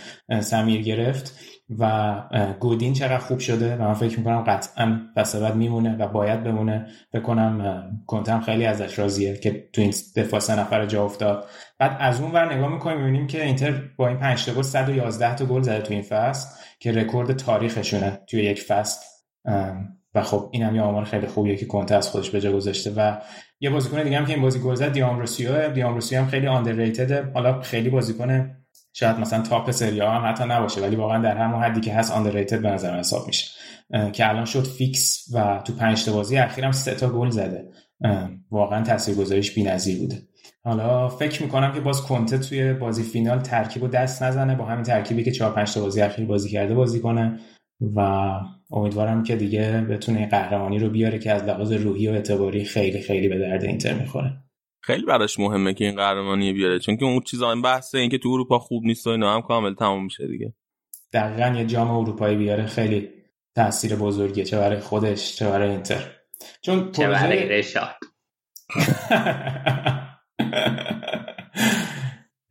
سمیر 0.41 0.81
گرفت. 0.81 1.39
و 1.79 2.13
گودین 2.59 2.93
چقدر 2.93 3.17
خوب 3.17 3.39
شده 3.39 3.75
و 3.75 3.81
من 3.81 3.93
فکر 3.93 4.17
می‌کنم 4.17 4.41
قطعا 4.41 4.99
فصل 5.15 5.35
بعد 5.35 5.55
میمونه 5.55 5.97
و 5.97 6.07
باید 6.07 6.43
بمونه. 6.43 6.87
فکر 7.13 7.48
کنم 7.48 7.83
کنتم 8.07 8.39
خیلی 8.41 8.65
ازش 8.65 8.99
راضیه 8.99 9.37
که 9.37 9.69
تو 9.73 9.81
این 9.81 9.93
دفاع 10.15 10.39
سه 10.39 10.59
نفر 10.59 10.85
جا 10.85 11.05
افتاد. 11.05 11.45
بعد 11.79 11.97
از 11.99 12.21
اون 12.21 12.31
ور 12.31 12.55
نگاه 12.55 12.73
می‌کنیم 12.73 12.97
می‌بینیم 12.97 13.27
که 13.27 13.45
اینتر 13.45 13.73
با 13.97 14.07
این 14.07 14.17
5 14.17 14.45
تا 14.45 14.53
گل 14.53 14.61
111 14.61 15.35
تا 15.35 15.45
گل 15.45 15.61
زده 15.61 15.81
تو 15.81 15.93
این 15.93 16.03
فصل 16.03 16.47
که 16.79 16.91
رکورد 16.91 17.35
تاریخشونه 17.35 18.19
توی 18.27 18.43
یک 18.43 18.61
فصل. 18.61 19.05
و 20.15 20.21
خب 20.21 20.49
این 20.51 20.63
هم 20.63 20.75
یه 20.75 20.81
آمار 20.81 21.03
خیلی 21.03 21.27
خوبیه 21.27 21.55
که 21.55 21.65
کنته 21.65 21.95
از 21.95 22.09
خودش 22.09 22.29
به 22.29 22.41
جا 22.41 22.51
گذاشته. 22.51 22.93
و 22.97 23.17
یه 23.59 23.69
بازیکن 23.69 24.03
دیگه 24.03 24.17
هم 24.17 24.25
که 24.25 24.33
این 24.33 24.41
بازی 24.41 24.59
گل 24.59 24.75
زد 24.75 24.91
دیامبروسیو 24.91 25.69
دیامبروسیو 25.69 26.19
هم 26.19 26.27
خیلی 26.27 26.47
underrated 26.47 27.33
حالا 27.33 27.61
خیلی 27.61 27.89
بازیکن 27.89 28.55
شاید 28.93 29.19
مثلا 29.19 29.41
top 29.41 29.71
سری 29.71 29.99
هم 29.99 30.23
حتی 30.25 30.43
نباشه 30.43 30.81
ولی 30.81 30.95
واقعا 30.95 31.21
در 31.21 31.37
همون 31.37 31.63
حدی 31.63 31.81
که 31.81 31.93
هست 31.93 32.11
underrated 32.11 32.61
به 32.61 32.69
نظر 32.69 32.99
حساب 32.99 33.27
میشه. 33.27 33.47
که 34.13 34.29
الان 34.29 34.45
شد 34.45 34.63
فیکس 34.63 35.27
و 35.33 35.61
تو 35.65 35.73
پنج 35.73 36.05
تا 36.05 36.13
بازی 36.13 36.37
اخیرم 36.37 36.71
سه 36.71 36.95
تا 36.95 37.09
گل 37.09 37.29
زده. 37.29 37.65
واقعا 38.51 38.83
تاثیرگذاریش 38.83 39.55
بی‌نظیر 39.55 39.99
بوده. 39.99 40.17
حالا 40.63 41.09
فکر 41.09 41.43
می‌کنم 41.43 41.73
که 41.73 41.79
باز 41.79 42.01
کنته 42.01 42.37
توی 42.37 42.73
بازی 42.73 43.03
فینال 43.03 43.39
ترکیب 43.39 43.83
و 43.83 43.87
دست 43.87 44.23
نزنه 44.23 44.55
با 44.55 44.65
همین 44.65 44.83
ترکیبی 44.83 45.23
که 45.23 45.31
4 45.31 45.51
5 45.51 45.73
تا 45.73 45.81
بازی 45.81 46.01
اخیر 46.01 46.25
بازی 46.25 46.49
کرده 46.49 46.73
بازی 46.73 46.99
کنه 46.99 47.39
و 47.95 48.29
امیدوارم 48.71 49.23
که 49.23 49.35
دیگه 49.35 49.85
بتونه 49.89 50.27
قهرمانی 50.27 50.79
رو 50.79 50.89
بیاره 50.89 51.19
که 51.19 51.31
از 51.31 51.43
لحاظ 51.43 51.71
روحی 51.71 52.07
و 52.07 52.11
اعتباری 52.11 52.65
خیلی 52.65 53.01
خیلی 53.01 53.27
به 53.27 53.39
درد 53.39 53.63
اینتر 53.63 53.93
می‌خوره. 53.93 54.42
خیلی 54.83 55.05
براش 55.05 55.39
مهمه 55.39 55.73
که 55.73 55.85
این 55.85 55.95
قهرمانی 55.95 56.53
بیاره 56.53 56.79
چون 56.79 56.97
که 56.97 57.05
اون 57.05 57.21
چیزا 57.21 57.51
این 57.51 57.61
بحثه 57.61 57.97
این 57.97 58.09
که 58.09 58.17
تو 58.17 58.29
اروپا 58.29 58.59
خوب 58.59 58.83
نیست 58.83 59.07
و 59.07 59.09
اینا 59.09 59.35
هم 59.35 59.41
کامل 59.41 59.73
تموم 59.73 60.03
میشه 60.03 60.27
دیگه. 60.27 60.53
دقیقا 61.13 61.55
یه 61.57 61.65
جام 61.65 61.91
اروپایی 61.91 62.37
بیاره 62.37 62.65
خیلی 62.65 63.09
تاثیر 63.55 63.95
بزرگیه 63.95 64.43
چه 64.43 64.57
برای 64.57 64.79
خودش 64.79 65.35
چه 65.35 65.49
برای 65.49 65.69
اینتر. 65.69 66.11
چون 66.61 66.91
چه 66.91 67.07
برای 67.07 67.49
رشاد. 67.49 67.95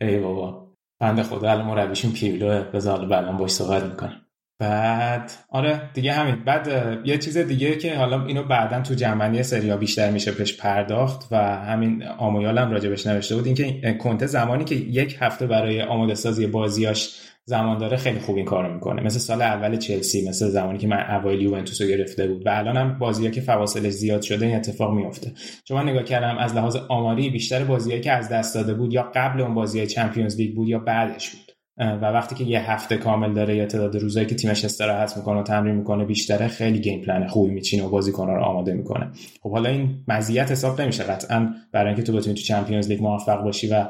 ای 0.00 0.18
بابا. 0.18 0.72
بنده 1.00 1.22
خدا 1.22 1.50
الان 1.50 1.66
مربیشون 1.66 2.12
پیولوه 2.12 2.60
بذار 2.60 3.06
بعدا 3.06 3.32
باش 3.32 3.50
صحبت 3.50 3.82
می‌کنم 3.82 4.21
بعد 4.62 5.32
آره 5.48 5.80
دیگه 5.94 6.12
همین. 6.12 6.44
بعد 6.44 6.68
یه 7.04 7.18
چیز 7.18 7.38
دیگه 7.38 7.76
که 7.76 7.96
حالا 7.96 8.24
اینو 8.24 8.42
بعدا 8.42 8.80
تو 8.80 8.94
جنبندی 8.94 9.42
سریا 9.42 9.76
بیشتر 9.76 10.10
میشه 10.10 10.32
پیش 10.32 10.56
پرداخت 10.56 11.28
و 11.30 11.36
همین 11.56 12.02
آمویالم 12.02 12.70
راجبش 12.70 13.06
نوشته 13.06 13.34
بود 13.36 13.46
اینکه 13.46 13.94
کنته 13.98 14.26
زمانی 14.26 14.64
که 14.64 14.74
یک 14.74 15.16
هفته 15.20 15.46
برای 15.46 15.82
آماده 15.82 16.14
سازی 16.14 16.46
بازیاش 16.46 17.18
زمان 17.44 17.78
داره 17.78 17.96
خیلی 17.96 18.18
خوب 18.18 18.36
این 18.36 18.44
کارو 18.44 18.74
می‌کنه. 18.74 19.02
مثل 19.02 19.18
سال 19.18 19.42
اول 19.42 19.76
چلسی 19.76 20.28
مثل 20.28 20.48
زمانی 20.48 20.78
که 20.78 20.86
من 20.86 21.10
اوایل 21.10 21.42
یوونتوس 21.42 21.80
رو 21.80 21.86
گرفته 21.86 22.26
بود. 22.26 22.46
و 22.46 22.50
الان 22.50 22.76
هم 22.76 22.98
بازی‌ها 22.98 23.30
که 23.30 23.40
فواصلش 23.40 23.92
زیاد 23.92 24.22
شده 24.22 24.46
این 24.46 24.56
اتفاق 24.56 24.94
میفته 24.94 25.32
چون 25.64 25.76
من 25.76 25.88
نگاه 25.88 26.02
کردم 26.02 26.38
از 26.38 26.54
لحاظ 26.54 26.76
آماری 26.76 27.30
بیشتر 27.30 27.64
بازیایی 27.64 28.00
که 28.00 28.12
از 28.12 28.28
دست 28.28 28.54
داده 28.54 28.74
بود 28.74 28.92
یا 28.92 29.10
قبل 29.14 29.40
اون 29.40 29.54
بازی 29.54 29.86
چمپیونز 29.86 30.36
لیگ 30.36 30.54
بود 30.54 30.68
یا 30.68 30.78
بعدش 30.78 31.30
بود. 31.30 31.41
و 31.76 32.00
وقتی 32.00 32.34
که 32.34 32.44
یه 32.44 32.70
هفته 32.70 32.96
کامل 32.96 33.34
داره 33.34 33.56
یا 33.56 33.66
تعداد 33.66 33.96
روزایی 33.96 34.26
که 34.26 34.34
تیمش 34.34 34.64
استراحت 34.64 35.16
می‌کنه 35.16 35.40
و 35.40 35.42
تمرین 35.42 35.74
می‌کنه 35.74 36.04
بیشتره 36.04 36.48
خیلی 36.48 36.80
گیم 36.80 37.00
پلن 37.00 37.26
خوبی 37.26 37.54
میچینه 37.54 37.84
و 37.84 37.88
بازیکن‌ها 37.88 38.36
رو 38.36 38.42
آماده 38.42 38.72
می‌کنه. 38.72 39.12
خب 39.42 39.50
حالا 39.50 39.70
این 39.70 40.04
مزیت 40.08 40.50
حساب 40.50 40.80
نمیشه 40.80 41.04
قطعا 41.04 41.54
برای 41.72 41.86
اینکه 41.86 42.02
تو 42.02 42.12
بتونی 42.12 42.34
تو 42.34 42.42
چمپیونز 42.42 42.88
لیگ 42.88 43.02
موفق 43.02 43.42
باشی 43.42 43.68
و 43.68 43.88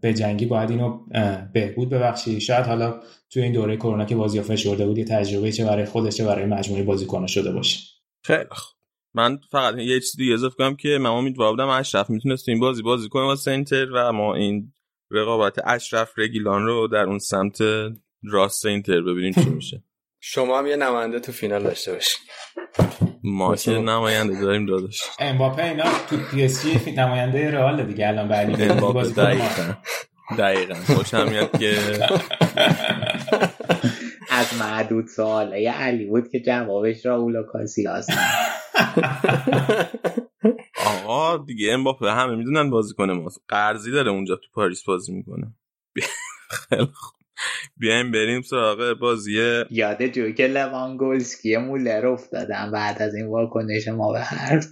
به 0.00 0.14
جنگی 0.14 0.46
باید 0.46 0.70
اینو 0.70 0.98
بهبود 1.52 1.90
ببخشی. 1.90 2.40
شاید 2.40 2.66
حالا 2.66 3.00
تو 3.30 3.40
این 3.40 3.52
دوره 3.52 3.76
کرونا 3.76 4.04
که 4.04 4.16
بازی 4.16 4.40
فشرده 4.40 4.86
بود 4.86 4.98
یه 4.98 5.04
تجربه 5.04 5.52
چه 5.52 5.64
برای 5.64 5.84
خودش 5.84 6.16
چه 6.16 6.24
برای 6.24 6.46
مجموعه 6.46 6.82
بازیکن‌ها 6.82 7.26
شده 7.26 7.52
باشه. 7.52 7.78
خیلی 8.24 8.44
من 9.14 9.38
فقط 9.50 9.74
یه 9.78 10.00
چیزی 10.00 10.32
اضافه 10.32 10.56
کنم 10.58 10.76
که 10.76 10.98
من 11.00 11.10
امیدوار 11.10 11.50
بودم 11.50 11.68
اشرف 11.68 12.10
می‌تونست 12.10 12.48
این 12.48 12.60
بازی 12.60 12.82
بازی 12.82 13.08
کنه 13.08 13.22
واسه 13.22 13.50
اینتر 13.50 13.86
و 13.94 14.12
ما 14.12 14.34
این 14.34 14.72
رقابت 15.10 15.56
اشرف 15.66 16.12
رگیلان 16.16 16.66
رو 16.66 16.88
در 16.88 17.02
اون 17.02 17.18
سمت 17.18 17.58
راست 18.24 18.66
اینتر 18.66 19.00
ببینیم 19.00 19.32
چی 19.32 19.50
میشه. 19.50 19.82
شما 20.20 20.58
هم 20.58 20.66
یه 20.66 20.76
نماینده 20.76 21.20
تو 21.20 21.32
فینال 21.32 21.62
داشته 21.62 21.92
باشین. 21.92 22.20
ما 23.24 23.56
که 23.56 23.70
نماینده 23.70 24.40
داریم 24.40 24.66
داداش. 24.66 25.02
امباپه 25.18 25.64
اینا 25.64 25.84
تو 26.10 26.16
پی 26.16 26.44
اس 26.44 26.66
جی 26.66 26.92
نماینده 26.92 27.50
رئال 27.50 27.82
دیگه 27.86 28.08
الان 28.08 28.28
بعدی 28.28 28.62
امباپه 28.62 29.08
دقیقاً. 29.08 29.74
دقیقاً. 30.38 30.74
خوشم 30.74 31.28
میاد 31.28 31.58
که 31.58 31.78
از 34.30 34.54
معدود 34.60 35.06
سوال 35.06 35.52
یه 35.56 35.72
علی 35.72 36.04
بود 36.06 36.28
که 36.28 36.40
جوابش 36.40 37.06
را 37.06 37.16
اولا 37.16 37.42
کاسیاس 37.42 38.06
آقا 40.88 41.36
دیگه 41.36 41.72
امباپه 41.72 42.12
همه 42.12 42.36
می‌دونن 42.36 42.70
بازی 42.70 42.94
کنه 42.94 43.12
ما 43.12 43.30
قرضی 43.48 43.90
داره 43.90 44.10
اونجا 44.10 44.36
تو 44.36 44.48
پاریس 44.54 44.84
بازی 44.84 45.12
می‌کنه. 45.12 45.54
خیلی 46.50 46.88
بیایم 47.76 48.12
بریم 48.12 48.42
سراغ 48.42 48.98
بازی 49.00 49.32
یاد 49.70 50.06
جوک 50.06 50.40
لوانگولسکی 50.40 51.56
مولر 51.56 52.06
افتادم 52.06 52.70
بعد 52.72 53.02
از 53.02 53.14
این 53.14 53.26
واکنش 53.26 53.88
ما 53.88 54.12
به 54.12 54.20
حرف. 54.20 54.66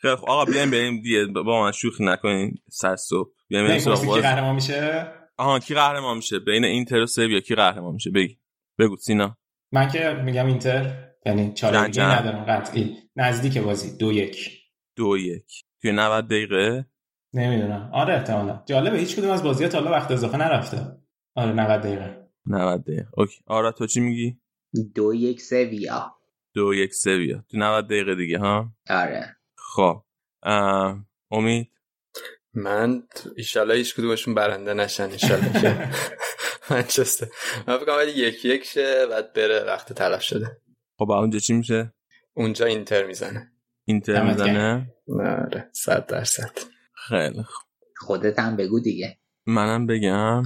خیلی 0.00 0.14
آقا 0.14 0.44
بیایم 0.44 0.70
بریم 0.70 1.02
دیگه. 1.02 1.26
با 1.26 1.62
من 1.62 1.72
شوخی 1.72 2.04
نکنین. 2.04 2.54
سر 2.70 2.96
صبح. 2.96 3.30
بیایم 3.48 3.66
بریم 3.66 3.78
سراغ 3.78 4.04
بازی. 4.04 4.20
قهرمان 4.20 4.54
میشه؟ 4.54 5.12
آها 5.36 5.58
کی 5.58 5.74
قهرمان 5.74 6.16
میشه؟ 6.16 6.38
بین 6.38 6.64
اینتر 6.64 7.00
و 7.00 7.06
سویا 7.06 7.40
کی 7.40 7.54
قهرمان 7.54 7.94
میشه؟ 7.94 8.10
بگی. 8.10 8.38
بگو 8.78 8.96
سینا. 8.96 9.36
من 9.72 9.88
که 9.88 10.22
میگم 10.24 10.46
اینتر. 10.46 11.11
یعنی 11.26 11.52
چاره 11.54 11.86
دیگه 11.86 12.18
ندارم 12.18 12.44
قطعی. 12.44 12.96
نزدیک 13.16 13.58
بازی 13.58 13.96
دو 13.96 14.12
یک. 14.12 14.50
دو 14.96 15.16
یک. 15.18 15.64
توی 15.82 15.92
90 15.92 16.26
دقیقه؟ 16.26 16.86
نمی‌دونم. 17.34 17.90
آره 17.92 18.14
احتمالا. 18.14 18.62
جالبه 18.66 18.98
هیچ 18.98 19.16
کدوم 19.16 19.30
از 19.30 19.42
بازی 19.42 19.68
تا 19.68 19.78
حالا 19.78 19.90
وقت 19.90 20.10
اضافه 20.10 20.36
نرفته. 20.36 20.96
آره 21.34 21.52
90 21.52 21.80
دقیقه. 21.80 22.28
90 22.46 22.82
دقیقه. 22.84 23.06
اوکی. 23.16 23.40
آره 23.46 23.72
تو 23.72 23.86
چی 23.86 24.00
میگی؟ 24.00 24.38
دو 24.94 25.14
یک 25.14 25.40
سویا. 25.40 26.14
دو 26.54 26.74
یک 26.74 26.94
سویا. 26.94 27.44
تو 27.50 27.58
90 27.58 27.86
دقیقه 27.86 28.14
دیگه 28.14 28.38
ها؟ 28.38 28.72
آره. 28.90 29.36
خب. 29.56 30.02
امید؟ 31.30 31.68
من 32.54 33.02
ایشالله 33.36 33.74
هیچ 33.74 33.94
کدومشون 33.94 34.34
برنده 34.34 34.74
نشن 34.74 35.10
ایشالله 35.10 35.60
که. 35.60 35.88
منچستر. 36.70 37.26
من 37.66 37.78
فکر 37.78 37.86
کنم 37.86 38.08
یک 38.08 38.44
یک 38.44 38.64
شه 38.64 39.06
بعد 39.06 39.32
بره 39.32 39.64
وقت 39.64 39.92
طرف 39.92 40.22
شده. 40.22 40.61
خب 40.98 41.10
اونجا 41.10 41.38
چی 41.38 41.52
میشه؟ 41.52 41.92
اونجا 42.34 42.66
اینتر 42.66 43.06
می‌زنه. 43.06 43.52
اینتر 43.84 44.24
می‌زنه؟ 44.28 44.94
آره 45.20 45.70
صد 45.72 46.06
درصد. 46.06 46.58
خیلی 46.94 47.42
خوب. 47.42 47.66
خودت 47.96 48.38
هم 48.38 48.56
بگو 48.56 48.80
دیگه. 48.80 49.18
منم 49.46 49.86
بگم. 49.86 50.42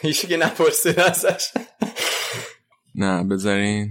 هیچی 0.00 0.26
که 0.26 0.36
نپرسید 0.36 1.00
ازش. 1.00 1.52
نه 2.94 3.24
بذارین. 3.24 3.90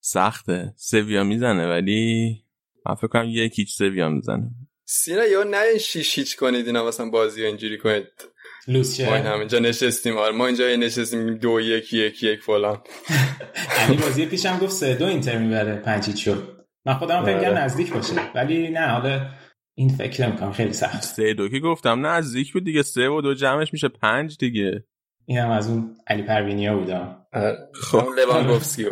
سخته. 0.00 0.74
سویا 0.76 1.24
می‌زنه 1.24 1.68
ولی 1.68 2.44
من 2.86 2.94
فکر 2.94 3.06
کنم 3.06 3.26
یکیچ 3.28 3.74
سویا 3.74 4.08
می‌زنه. 4.08 4.50
سینا 4.84 5.24
یا 5.24 5.42
نه 5.42 5.78
شیش 5.78 6.18
هیچ 6.18 6.36
کنید 6.36 6.66
اینا 6.66 6.88
مثلا 6.88 7.10
بازی 7.10 7.44
اینجوری 7.44 7.78
کنید. 7.78 8.24
لوس 8.68 9.00
ما 9.00 9.16
همینجا 9.16 9.58
نشستیم. 9.58 10.16
آره 10.16 10.32
ما 10.32 10.46
اینجا 10.46 10.76
نشستیم 10.76 11.34
دو 11.34 11.60
یک 11.60 11.92
یک 11.92 12.22
یک 12.22 12.40
فلان. 12.40 12.78
یعنی 13.78 13.96
بازی 13.96 14.26
پیشم 14.26 14.58
گفت 14.58 14.72
سه 14.72 14.94
دو 14.94 15.06
اینتر 15.06 15.38
می‌بره. 15.38 15.76
پنج 15.76 16.16
شد. 16.16 16.66
من 16.86 16.94
خودم 16.94 17.24
فکر 17.24 17.40
کنم 17.40 17.58
نزدیک 17.58 17.92
باشه. 17.92 18.14
ولی 18.34 18.70
نه 18.70 18.86
حالا 18.86 19.30
این 19.74 19.88
فکر 19.88 20.26
نمی‌کنم. 20.26 20.52
خیلی 20.52 20.72
سخت. 20.72 21.02
سه 21.02 21.34
دو 21.34 21.48
که 21.48 21.58
گفتم؟ 21.58 22.06
نزدیک 22.06 22.52
بود 22.52 22.64
دیگه. 22.64 22.82
سه 22.82 23.08
و 23.08 23.20
دو 23.20 23.34
جمعش 23.34 23.72
میشه 23.72 23.88
پنج 23.88 24.36
دیگه. 24.38 24.84
اینم 25.26 25.50
از 25.50 25.68
اون 25.70 25.96
علی 26.06 26.22
پروینیا 26.22 26.76
بودم 26.76 27.26
خب. 27.74 28.06
لواندوفسکی 28.18 28.86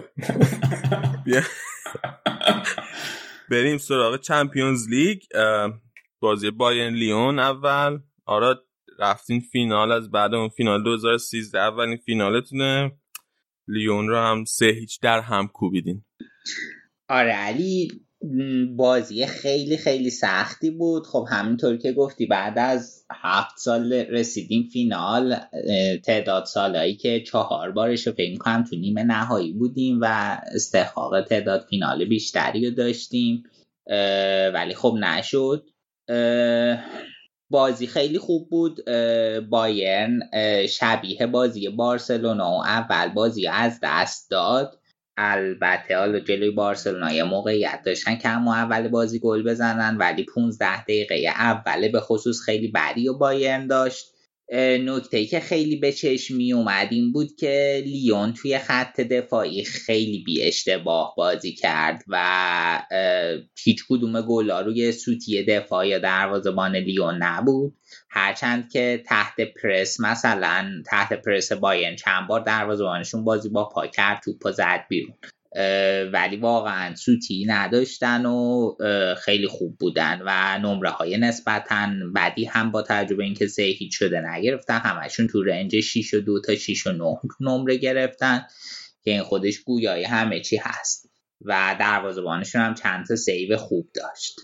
بریم 3.51 3.79
سراغ 3.79 4.21
چمپیونز 4.21 4.89
لیگ. 4.89 5.19
بازی 6.21 6.51
بایرن 6.51 6.95
لیون 6.95 7.39
اول. 7.39 7.99
آره 8.27 8.55
رفتین 9.01 9.41
فینال 9.41 9.93
از 9.93 10.11
بعد 10.11 10.35
اون 10.35 10.49
فینال 10.49 10.85
2013 10.85 11.59
اولین 11.59 11.97
فینالتونه. 11.97 12.93
لیون 13.69 14.09
رو 14.09 14.17
هم 14.17 14.45
سه 14.45 14.67
هیچ 14.67 15.01
در 15.01 15.21
هم 15.21 15.49
کوبیدین 15.49 16.03
آره 17.09 17.33
علی 17.33 17.89
بازی 18.77 19.27
خیلی 19.27 19.77
خیلی 19.77 20.11
سختی 20.11 20.71
بود. 20.71 21.07
خب 21.07 21.27
همینطور 21.31 21.77
که 21.77 21.93
گفتی 21.93 22.27
بعد 22.27 22.59
از 22.59 23.07
هفت 23.11 23.59
سال 23.59 23.93
رسیدیم 23.93 24.69
فینال. 24.73 25.37
تعداد 26.05 26.45
سالهایی 26.45 26.97
که 26.97 27.21
چهار 27.21 27.71
بارش 27.71 28.07
رو 28.07 28.13
فکر 28.13 28.39
کنم 28.39 28.65
تو 28.65 28.77
نیمه 28.77 29.03
نهایی 29.03 29.53
بودیم 29.53 29.99
و 30.01 30.39
استحقاق 30.55 31.21
تعداد 31.21 31.67
فینال 31.71 32.05
بیشتری 32.05 32.67
رو 32.67 32.75
داشتیم. 32.75 33.43
ولی 34.55 34.75
خب 34.75 34.97
نشد. 35.01 35.65
بازی 37.51 37.87
خیلی 37.87 38.19
خوب 38.19 38.49
بود 38.51 38.85
بایرن 39.51 40.21
شبیه 40.69 41.27
بازی 41.27 41.69
بارسلونا 41.69 42.51
و 42.51 42.63
اول 42.63 43.09
بازی 43.09 43.47
از 43.49 43.79
دست 43.83 44.31
داد. 44.31 44.77
البته 45.17 45.97
حالا 45.97 46.21
جلوی 46.21 46.51
بارسلونا 46.51 47.13
یه 47.13 47.25
موقعیت 47.25 47.81
داشتن 47.85 48.17
که 48.17 48.29
همون 48.29 48.55
اول 48.55 48.89
بازی 48.89 49.19
گل 49.19 49.43
بزنن 49.43 49.97
ولی 49.97 50.25
15 50.25 50.83
دقیقه 50.83 51.15
اوله 51.39 51.89
به 51.89 52.01
خصوص 52.01 52.41
خیلی 52.41 52.69
بدی 52.69 53.09
و 53.09 53.19
بایرن 53.19 53.67
داشت. 53.67 54.15
نکته 54.59 55.27
که 55.27 55.41
خیلی 55.41 55.77
به 55.77 55.93
چشم 55.93 56.37
می 56.37 56.53
اومد 56.53 56.89
این 56.91 57.13
بود 57.13 57.37
که 57.39 57.83
لیون 57.87 58.33
توی 58.33 58.59
خط 58.59 59.01
دفاعی 59.01 59.65
خیلی 59.65 60.23
بی 60.27 60.43
اشتباه 60.43 61.15
بازی 61.17 61.53
کرد 61.53 62.05
و 62.09 62.83
هیچ 63.65 63.85
کدوم 63.89 64.21
گلا 64.23 64.61
روی 64.61 64.93
سوتی 64.93 65.45
دفاع 65.45 65.89
یا 65.89 65.99
دروازه‌بان 65.99 66.77
لیون 66.77 67.23
نبود. 67.23 67.77
هرچند 68.11 68.71
که 68.73 69.03
تحت 69.07 69.35
پرس 69.41 70.01
مثلا 70.01 70.83
تحت 70.87 71.13
پرس 71.13 71.53
باین 71.53 71.97
چند 71.97 72.29
بار 72.29 72.41
دروازه‌بانشون 72.41 73.25
بازی 73.25 73.49
با 73.49 73.69
پا 73.69 73.87
کرد 73.87 74.23
توپ 74.25 74.51
زد 74.51 74.85
بیرون. 74.89 75.15
ولی 76.13 76.37
واقعا 76.37 76.95
سوتی 76.95 77.45
نداشتن 77.49 78.27
و 78.27 78.75
خیلی 79.15 79.47
خوب 79.47 79.79
بودن 79.79 80.23
و 80.27 80.59
نمره 80.59 80.91
های 80.91 81.19
نسبتا 81.19 81.89
بدی 82.15 82.45
هم 82.45 82.71
با 82.71 82.83
تجربه 82.83 83.25
اینکه 83.25 83.47
سه 83.47 83.63
هیچ 83.63 83.99
شده 83.99 84.21
نگرفتن 84.21 84.79
همشون 84.79 85.27
تو 85.27 85.43
رنج 85.43 85.81
6 85.81 86.15
و 86.15 86.21
2 86.21 86.41
تا 86.41 86.55
6 86.55 86.87
و 86.87 86.93
9 86.93 87.17
نمره 87.41 87.77
گرفتن 87.77 88.47
که 89.05 89.11
این 89.11 89.23
خودش 89.23 89.59
گویای 89.59 90.05
همه 90.05 90.41
چی 90.41 90.57
هست. 90.57 91.11
و 91.45 91.77
دروازه‌بانشون 91.81 92.63
هم 92.63 92.75
چند 92.75 93.07
تا 93.07 93.17
save 93.17 93.57
خوب 93.57 93.89
داشت. 93.95 94.41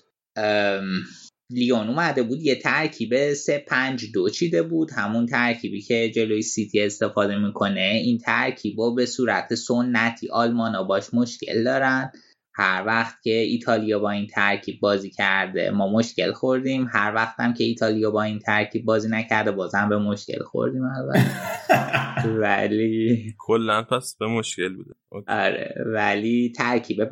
لیون 1.50 1.88
اومده 1.88 2.22
بود 2.22 2.42
یه 2.42 2.54
ترکیب 2.54 3.34
3 3.34 3.58
5 3.58 4.12
2 4.12 4.30
چیده 4.30 4.62
بود. 4.62 4.90
همون 4.92 5.26
ترکیبی 5.26 5.80
که 5.82 6.10
جلوی 6.10 6.42
سیتی 6.42 6.80
استفاده 6.82 7.38
می‌کنه 7.38 8.00
این 8.04 8.18
ترکیب 8.18 8.76
به 8.96 9.06
صورت 9.06 9.54
سنتی 9.54 10.28
آلمانا 10.28 10.82
باش 10.82 11.14
مشکل 11.14 11.64
دارن. 11.64 12.12
هر 12.58 12.84
وقت 12.86 13.22
که 13.22 13.30
ایتالیا 13.30 13.98
با 13.98 14.10
این 14.10 14.26
ترکیب 14.26 14.80
بازی 14.80 15.10
کرده 15.10 15.70
ما 15.70 15.92
مشکل 15.92 16.32
خوردیم. 16.32 16.88
هر 16.92 17.14
وقت 17.14 17.34
هم 17.40 17.54
که 17.54 17.64
ایتالیا 17.64 18.10
با 18.10 18.22
این 18.22 18.38
ترکیب 18.38 18.84
بازی 18.84 19.08
نکرده 19.08 19.52
بازم 19.52 19.88
به 19.88 19.98
مشکل 19.98 20.42
خوردیم 20.42 20.82
ولی 22.42 23.34
کلا 23.38 23.82
پس 23.82 24.16
به 24.20 24.26
مشکل 24.26 24.74
بوده. 24.76 24.90
آره. 25.28 25.74
ولی 25.86 26.52
ترکیب 26.56 27.04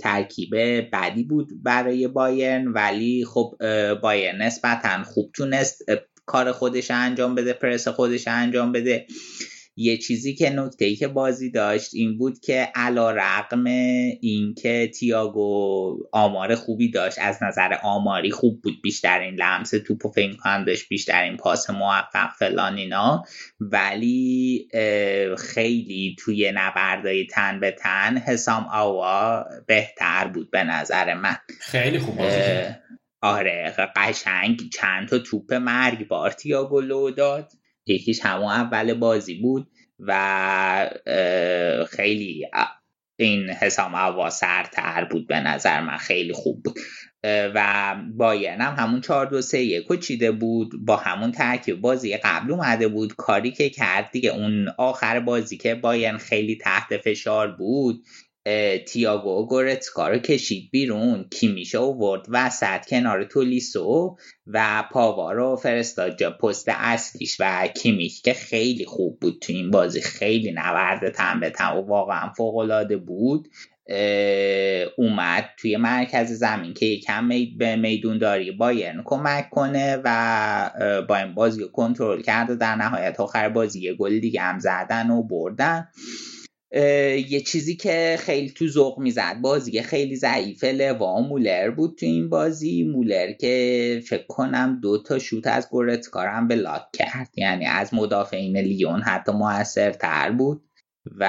ترکیب 0.00 0.50
بعدی 0.90 1.24
بود 1.24 1.48
برای 1.62 2.08
بایرن. 2.08 2.68
ولی 2.68 3.24
خب 3.24 3.54
بایرن 4.02 4.42
نسبتا 4.42 5.02
خوب 5.04 5.30
تونست 5.34 5.82
کار 6.26 6.52
خودش 6.52 6.90
انجام 6.90 7.34
بده 7.34 7.52
پرس 7.52 7.88
خودش 7.88 8.28
انجام 8.28 8.72
بده. 8.72 9.06
یه 9.80 9.96
چیزی 9.96 10.34
که 10.34 10.50
نکته 10.50 10.84
ای 10.84 10.96
که 10.96 11.08
بازی 11.08 11.50
داشت 11.50 11.94
این 11.94 12.18
بود 12.18 12.40
که 12.40 12.68
علا 12.74 13.10
رقم 13.10 13.64
این 13.64 14.54
که 14.54 14.90
تیاگو 14.94 15.98
آمار 16.12 16.54
خوبی 16.54 16.90
داشت 16.90 17.18
از 17.20 17.42
نظر 17.42 17.76
آماری 17.82 18.30
خوب 18.30 18.62
بود 18.62 18.74
بیشترین 18.82 19.34
لمس 19.34 19.70
توپ 19.70 20.06
و 20.06 20.08
فکر 20.08 20.64
داشت 20.64 20.88
بیشترین 20.88 21.36
پاس 21.36 21.70
موفق 21.70 22.30
فلان 22.38 22.76
اینا. 22.76 23.24
ولی 23.60 24.68
خیلی 25.38 26.16
توی 26.18 26.52
نبردای 26.54 27.26
تن 27.26 27.60
به 27.60 27.70
تن 27.70 28.18
حسام 28.18 28.66
آوا 28.72 29.44
بهتر 29.66 30.28
بود 30.28 30.50
به 30.50 30.64
نظر 30.64 31.14
من. 31.14 31.36
خیلی 31.60 31.98
خوب 31.98 32.16
بازی 32.16 32.74
آره 33.22 33.74
قشنگ 33.96 34.60
چند 34.72 35.08
تا 35.08 35.18
توپ 35.18 35.52
مرگبار 35.54 36.30
تیاگو 36.30 36.80
لو 36.80 37.10
داد. 37.10 37.52
یکیش 37.88 38.20
همون 38.24 38.52
اول 38.52 38.94
بازی 38.94 39.34
بود 39.34 39.66
و 39.98 40.90
خیلی 41.90 42.46
این 43.20 43.50
حسام 43.50 43.94
هوا 43.94 44.30
سرتر 44.30 45.04
بود 45.04 45.26
به 45.26 45.40
نظر 45.40 45.80
من 45.80 45.96
خیلی 45.96 46.32
خوب 46.32 46.62
بود. 46.62 46.78
و 47.24 47.94
بایرن 48.16 48.60
هم 48.60 48.84
همون 48.84 49.00
4 49.00 49.26
2 49.26 49.40
3 49.40 49.58
1 49.58 50.00
چیده 50.00 50.32
بود 50.32 50.72
با 50.84 50.96
همون 50.96 51.32
ترکیب 51.32 51.80
بازی 51.80 52.16
قبل 52.16 52.52
اومده 52.52 52.88
بود. 52.88 53.14
کاری 53.14 53.50
که 53.50 53.70
کرد 53.70 54.10
دیگه 54.10 54.30
اون 54.30 54.68
آخر 54.78 55.20
بازی 55.20 55.56
که 55.56 55.74
بایرن 55.74 56.18
خیلی 56.18 56.56
تحت 56.56 56.96
فشار 56.96 57.50
بود 57.50 58.04
تیاگو 58.86 59.46
گورتسکا 59.46 60.08
رو 60.08 60.18
کشید 60.18 60.70
بیرون. 60.72 61.24
کیمیشو 61.30 61.82
ورد 61.82 62.26
وسط 62.28 62.86
کنار 62.86 63.24
تولیسو 63.24 64.16
و 64.46 64.84
پاوا 64.92 65.32
رو 65.32 65.56
فرستاد 65.56 66.18
جا 66.18 66.30
پست 66.30 66.68
اصلیش 66.68 67.36
و 67.40 67.68
کیمیش 67.76 68.22
که 68.22 68.32
خیلی 68.32 68.84
خوب 68.84 69.20
بود 69.20 69.38
تو 69.42 69.52
این 69.52 69.70
بازی. 69.70 70.00
خیلی 70.00 70.52
نورد 70.52 71.12
تن 71.12 71.40
به 71.40 71.50
تن 71.50 71.76
و 71.76 71.82
واقعا 71.82 72.32
فوقالعاده 72.36 72.96
بود. 72.96 73.48
اومد 74.96 75.44
توی 75.58 75.76
مرکز 75.76 76.32
زمین 76.32 76.74
که 76.74 76.86
یکم 76.86 77.28
به 77.58 77.76
میدون 77.76 78.18
داری 78.18 78.50
بایرن 78.50 79.02
کمک 79.04 79.50
کنه 79.50 79.98
و 80.04 80.70
با 81.08 81.16
این 81.16 81.34
بازی 81.34 81.68
کنترل 81.72 82.22
کرده 82.22 82.54
در 82.54 82.74
نهایت 82.74 83.20
آخر 83.20 83.48
بازی 83.48 83.80
یه 83.80 83.94
گل 83.94 84.18
دیگه 84.18 84.40
هم 84.40 84.58
زدن 84.58 85.10
و 85.10 85.22
بردن. 85.22 85.88
یه 87.28 87.40
چیزی 87.46 87.76
که 87.76 88.16
خیلی 88.20 88.50
تو 88.50 88.68
ذوق 88.68 88.98
می‌زد. 88.98 89.40
بازی 89.42 89.82
خیلی 89.82 90.16
ضعیفه. 90.16 90.72
لوا 90.72 91.20
مولر 91.20 91.70
بود 91.70 91.96
تو 92.00 92.06
این 92.06 92.28
بازی. 92.28 92.82
مولر 92.82 93.32
که 93.32 94.02
فکر 94.08 94.26
کنم 94.26 94.78
دو 94.82 95.02
تا 95.02 95.18
شوت 95.18 95.46
از 95.46 95.68
گورتکار 95.70 96.26
هم 96.26 96.48
لاک 96.52 96.82
کرد. 96.92 97.30
یعنی 97.36 97.66
از 97.66 97.94
مدافعین 97.94 98.56
لیون 98.56 99.02
حتی 99.02 99.32
موثرتر 99.32 100.30
بود. 100.30 100.64
و 101.16 101.24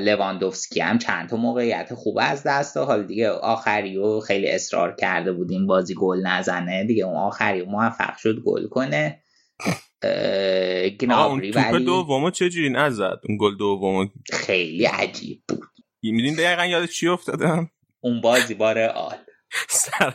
لواندوفسکی 0.00 0.80
هم 0.80 0.98
چند 0.98 1.28
تا 1.28 1.36
موقعیت 1.36 1.94
خوب 1.94 2.18
از 2.20 2.42
دست 2.46 2.76
حال 2.76 3.06
دیگه 3.06 3.30
آخری 3.30 3.96
و 3.96 4.20
خیلی 4.20 4.48
اصرار 4.48 4.94
کرده 4.94 5.32
بود 5.32 5.50
این 5.50 5.66
بازی 5.66 5.94
گل 5.94 6.26
نزنه. 6.26 6.84
دیگه 6.84 7.04
اون 7.04 7.16
آخری 7.16 7.62
موفق 7.62 8.16
شد 8.16 8.40
گل 8.46 8.66
کنه. 8.68 9.20
گنابری 11.00 11.52
اون 11.52 11.70
توپ 11.70 11.76
دومو 11.76 12.30
چجوری 12.30 12.70
نزد؟ 12.70 13.20
اون 13.28 13.38
گل 13.40 13.56
دومو؟ 13.56 14.06
خیلی 14.32 14.84
عجیب 14.84 15.42
بود. 15.48 15.68
میدین 16.02 16.34
دقیقا 16.34 16.66
یاد 16.66 16.86
چی 16.86 17.08
افتادم؟ 17.08 17.70
اون 18.00 18.20
بازی 18.20 18.54
بار 18.54 18.78
آل 18.78 19.16
سر 19.68 20.14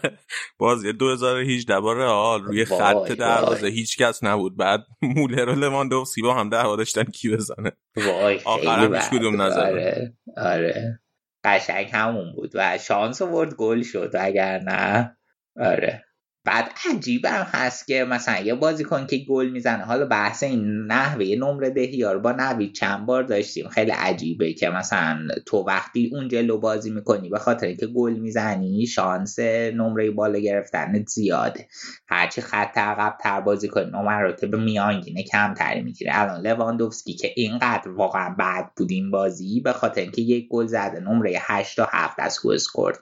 بازی 0.58 0.94
2018 0.94 1.80
بار 1.80 2.02
آل 2.02 2.44
روی 2.44 2.66
خط 2.66 3.12
دروازه 3.12 3.68
هیچ 3.68 3.98
کس 3.98 4.24
نبود. 4.24 4.58
بعد 4.58 4.86
مولر 5.02 5.50
و 5.50 5.56
لواندوفسکی 5.56 6.22
با 6.22 6.34
هم 6.34 6.50
دعوا 6.50 6.76
داشتن 6.76 7.04
کی 7.04 7.30
بزنه. 7.30 7.72
وای 7.96 8.40
آخرم 8.46 8.96
هیچ 8.96 9.04
کدوم 9.04 9.42
نزد 9.42 9.60
آره 9.60 10.14
آره. 10.38 11.00
قشنگ 11.44 11.90
همون 11.94 12.34
بود 12.36 12.52
و 12.54 12.78
شانس 12.78 13.22
آورد 13.22 13.54
گل 13.54 13.82
شد. 13.82 14.12
اگر 14.20 14.60
نه 14.60 15.18
آره. 15.60 16.06
بعد 16.50 16.72
عجیبم 16.90 17.48
هست 17.52 17.88
که 17.88 18.04
مثلا 18.04 18.40
یه 18.40 18.56
بازیکن 18.56 19.06
که 19.06 19.18
گل 19.18 19.50
می‌زنه 19.50 19.84
حالا 19.84 20.06
بحث 20.06 20.44
این 20.44 20.86
نحوه 20.86 21.26
نمره 21.26 21.70
دهی 21.70 22.04
رو 22.04 22.20
با 22.20 22.32
نوید 22.32 22.74
چند 22.74 23.06
بار 23.06 23.24
داشتیم. 23.24 23.68
خیلی 23.68 23.92
عجیبه 23.92 24.54
که 24.54 24.70
مثلا 24.70 25.28
تو 25.46 25.58
وقتی 25.58 26.12
اون 26.14 26.28
جلو 26.28 26.58
بازی 26.58 26.92
می‌کنی 26.92 27.30
به 27.30 27.40
خاطر 27.40 27.68
اینکه 27.68 27.88
گل 27.88 28.14
می‌زنی 28.14 28.88
شانس 28.88 29.40
نمره 29.40 30.12
بالا 30.12 30.40
گرفتن 30.40 31.06
زیاده. 31.08 31.68
هرچی 32.08 32.42
خط 32.42 32.78
عقب 32.78 33.18
تر 33.22 33.42
بازی 33.42 33.68
کنی 33.68 33.92
نمرات 33.92 34.46
به 34.46 34.58
میانگینه 34.58 35.24
کمتری 35.24 35.82
می‌گیره 35.82 36.12
الان 36.14 36.42
لواندوفسکی 36.42 37.14
که 37.14 37.34
اینقدر 37.36 37.90
واقعا 37.90 38.36
بد 38.40 38.70
بود 38.78 38.92
این 38.92 39.12
بازی 39.12 39.62
به 39.62 39.74
خاطر 39.74 40.02
اینکه 40.02 40.22
یک 40.22 40.48
گل 40.48 40.66
زده 40.66 41.00
نمره 41.00 41.38
8 41.42 41.78
تا 41.78 41.88
7 41.92 42.20
از 42.20 42.40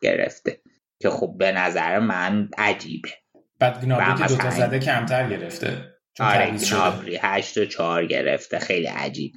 گرفته. 0.02 0.62
که 1.00 1.10
خب 1.10 1.36
به 1.38 1.52
نظر 1.52 2.00
من 2.00 2.50
عجیبه. 2.58 3.10
بعد 3.60 3.86
گنابری 3.86 4.18
که 4.18 4.28
دوتا 4.28 4.49
زده 4.49 4.80
کمتر 4.80 5.30
گرفته. 5.30 5.93
آره 6.20 6.58
گنابری 6.58 7.20
هشت 7.22 7.58
و 7.58 7.66
چهار 7.66 8.05
گرفته. 8.05 8.60
خیلی 8.60 8.88
عجیب. 8.88 9.34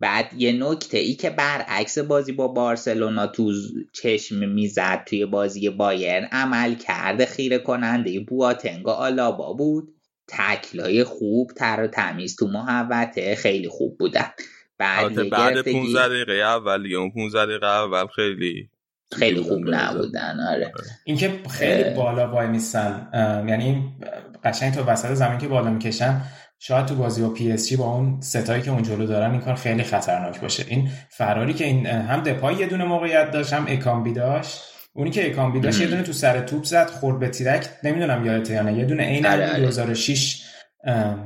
بعد 0.00 0.30
یه 0.36 0.52
نکته 0.52 0.98
ای 0.98 1.14
که 1.14 1.30
برعکس 1.30 1.98
بازی 1.98 2.32
با 2.32 2.48
بارسلونا 2.48 3.26
تو 3.26 3.52
چشم 3.92 4.48
می‌زد 4.48 5.04
توی 5.06 5.26
بازی 5.26 5.70
بایرن 5.70 6.28
عمل 6.32 6.74
کرده 6.74 7.26
خیره 7.26 7.58
کننده 7.58 8.20
بواتنگ 8.20 8.88
آلابا 8.88 9.52
بود. 9.52 9.88
تکلای 10.28 11.04
خوب 11.04 11.50
تر 11.56 11.82
و 11.82 11.86
تمیز 11.86 12.36
تو 12.36 12.46
محوطه. 12.46 13.34
خیلی 13.34 13.68
خوب 13.68 13.98
بودن. 13.98 14.30
بعد 14.78 15.30
بعد 15.30 15.62
15 15.62 16.08
دقیقه 16.08 16.32
اول 16.32 16.86
یا 16.86 17.00
اون 17.00 17.10
15 17.10 17.46
دقیقه 17.46 17.66
اول 17.66 18.06
خیلی 18.06 18.68
خیلی 19.12 19.40
خوب 19.42 19.62
نبودن 19.68 20.40
آره. 20.48 20.72
اینکه 21.04 21.40
خیلی 21.50 21.90
بالا 21.94 22.30
وایمیستن 22.30 23.08
یعنی 23.48 23.96
قشنگ 24.44 24.74
تو 24.74 24.84
وسط 24.84 25.14
زمین 25.14 25.38
که 25.38 25.48
بالا 25.48 25.70
می‌کشن 25.70 26.20
شاید 26.58 26.86
تو 26.86 26.94
بازی 26.94 27.22
با 27.22 27.28
PSG 27.28 27.76
با 27.76 27.84
اون 27.84 28.20
سه‌تایی 28.20 28.62
که 28.62 28.70
اون 28.70 28.82
جلو 28.82 29.06
دارن 29.06 29.30
این 29.30 29.40
کار 29.40 29.54
خیلی 29.54 29.82
خطرناک 29.82 30.40
باشه. 30.40 30.64
این 30.68 30.88
فراری 31.10 31.54
که 31.54 31.64
این 31.64 31.86
هم 31.86 32.20
دپای 32.20 32.54
یه 32.54 32.66
دونه 32.66 32.84
موقعیت 32.84 33.30
داشت 33.30 33.52
هم 33.52 33.66
اکامبی 33.68 34.12
داشت. 34.12 34.62
اونی 34.92 35.10
که 35.10 35.30
اکامبی 35.30 35.60
داشت 35.60 35.80
یه 35.80 35.86
دونه 35.86 36.02
تو 36.02 36.12
سر 36.12 36.40
توپ 36.40 36.64
زد 36.64 36.86
خورد 36.86 37.18
به 37.18 37.28
تیرک. 37.28 37.68
نمی‌دونم 37.82 38.26
یادته 38.26 38.54
یا 38.54 38.62
نه 38.62 38.78
یه 38.78 38.84
دونه 38.84 39.02
عین 39.02 39.56
2006 39.56 40.42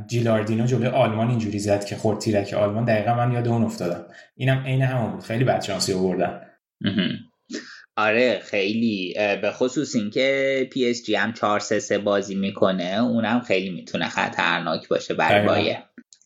جیلاردینو 0.06 0.66
جلوی 0.66 0.86
آلمان 0.86 1.28
اینجوری 1.28 1.58
زد 1.58 1.84
که 1.84 1.96
خورد 1.96 2.18
تیرک 2.18 2.52
آلمان. 2.52 2.84
دقیقا 2.84 3.14
من 3.14 3.32
یاد 3.32 3.48
اون 3.48 3.64
افتادم. 3.64 4.04
اینم 4.36 4.62
عین 4.66 4.82
همون 4.82 5.12
بود. 5.12 5.22
خیلی 5.22 5.44
بدشانسی 5.44 5.92
آوردن. 5.92 6.40
آره 7.96 8.38
خیلی 8.38 9.14
به 9.42 9.50
خصوص 9.50 9.94
اینکه 9.94 10.68
PSG 10.72 11.14
هم 11.14 11.32
4 11.32 11.60
3 11.60 11.98
بازی 11.98 12.34
می‌کنه 12.34 12.98
اونم 13.02 13.40
خیلی 13.40 13.70
می‌تونه 13.70 14.08
خطرناک 14.08 14.88
باشه 14.88 15.14
برای 15.14 15.46
بایر 15.46 15.76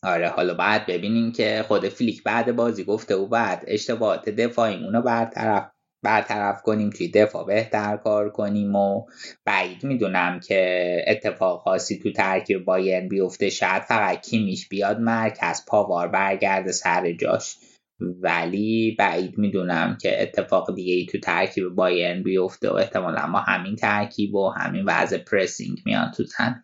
آره 0.03 0.29
حالا 0.29 0.53
بعد 0.53 0.85
ببینیم 0.85 1.31
که 1.31 1.65
خود 1.67 1.89
فلیک 1.89 2.23
بعد 2.23 2.55
بازی 2.55 2.83
گفته 2.83 3.15
و 3.15 3.27
بعد 3.27 3.63
اشتباهات 3.67 4.29
دفاعیمون 4.29 4.93
رو 4.93 5.01
برطرف 5.01 5.71
برطرف 6.03 6.61
کنیم 6.61 6.89
توی 6.89 7.11
دفاع 7.11 7.45
بهتر 7.45 7.97
کار 7.97 8.29
کنیم 8.29 8.75
و 8.75 9.05
بعید 9.45 9.83
می‌دونم 9.83 10.39
که 10.39 11.01
اتفاق 11.07 11.61
خاصی 11.61 11.99
تو 11.99 12.11
ترکیب 12.11 12.65
بایرن 12.65 13.07
بیفته 13.07 13.49
شاید 13.49 13.83
فقط 13.83 14.21
کیمیش 14.21 14.67
بیاد 14.67 14.99
مرکز 14.99 15.65
پاوار 15.67 16.07
برگرده 16.07 16.71
سر 16.71 17.11
جاش. 17.11 17.55
ولی 17.99 18.95
بعید 18.99 19.37
می‌دونم 19.37 19.97
که 20.01 20.21
اتفاق 20.21 20.75
دیگه 20.75 20.93
ای 20.93 21.05
تو 21.05 21.19
ترکیب 21.19 21.69
بایرن 21.69 22.23
بیفته 22.23 22.69
و 22.69 22.73
احتمالا 22.73 23.27
ما 23.27 23.39
همین 23.39 23.75
ترکیب 23.75 24.35
و 24.35 24.49
همین 24.49 24.83
وضع 24.87 25.17
پرسینگ 25.17 25.77
میان 25.85 26.11
تو 26.11 26.23
تن. 26.37 26.63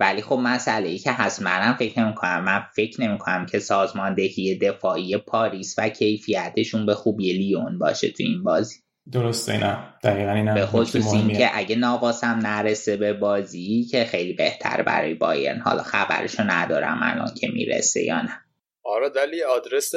ولی 0.00 0.22
خب 0.22 0.38
مسئله 0.42 0.88
ای 0.88 0.98
که 0.98 1.12
هست 1.12 1.42
منم 1.42 1.76
فکر 1.78 2.00
نمی 2.00 2.14
کنم 2.14 2.44
من 2.44 2.62
فکر 2.76 3.00
نمی 3.02 3.18
کنم 3.18 3.46
که 3.46 3.58
سازماندهی 3.58 4.58
دفاعی 4.58 5.16
پاریس 5.16 5.74
و 5.78 5.88
کیفیتشون 5.88 6.86
به 6.86 6.94
خوبی 6.94 7.32
لیون 7.32 7.78
باشه 7.78 8.10
تو 8.10 8.22
این 8.22 8.42
بازی. 8.42 8.76
درسته 9.12 9.52
اینا 9.52 9.78
دقیقا 10.04 10.32
اینا 10.32 10.54
به 10.54 10.66
خصوص 10.66 11.12
این 11.14 11.28
که 11.28 11.50
اگه 11.52 11.76
ناقاسم 11.76 12.38
نرسه 12.42 12.96
به 12.96 13.12
بازی 13.12 13.84
که 13.90 14.04
خیلی 14.04 14.32
بهتر 14.32 14.82
برای 14.82 15.14
بایرن. 15.14 15.60
حالا 15.60 15.82
خبرشو 15.82 16.42
ندارم 16.42 16.98
الان 17.02 17.34
که 17.40 17.48
می‌رسه 17.52 18.02
یا 18.02 18.22
نه. 18.22 18.40
آره 18.84 19.10
دلی 19.10 19.42
آدرس 19.42 19.92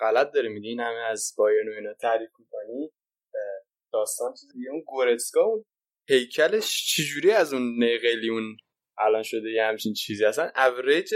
غلط 0.00 0.32
داری 0.32 0.48
میدی 0.48 0.68
این 0.68 0.80
همه 0.80 1.10
از 1.10 1.34
بایرن 1.38 1.68
و 1.68 1.72
اینا 1.72 1.92
تعریف 1.92 2.30
می‌کنی؟ 2.38 2.90
داستان 3.92 4.34
چیزی 4.34 4.68
اون 4.68 4.82
گورتسکا 4.86 5.40
اون 5.40 5.64
هیکلش 6.08 6.94
چجوری 6.94 7.30
از 7.30 7.52
اون 7.52 7.62
نیقلی 7.62 8.28
اون 8.28 8.56
الان 8.98 9.22
شده 9.22 9.50
یه 9.50 9.64
همچین 9.64 9.92
چیزی؟ 9.92 10.24
اصلا 10.24 10.50
اوریج 10.56 11.14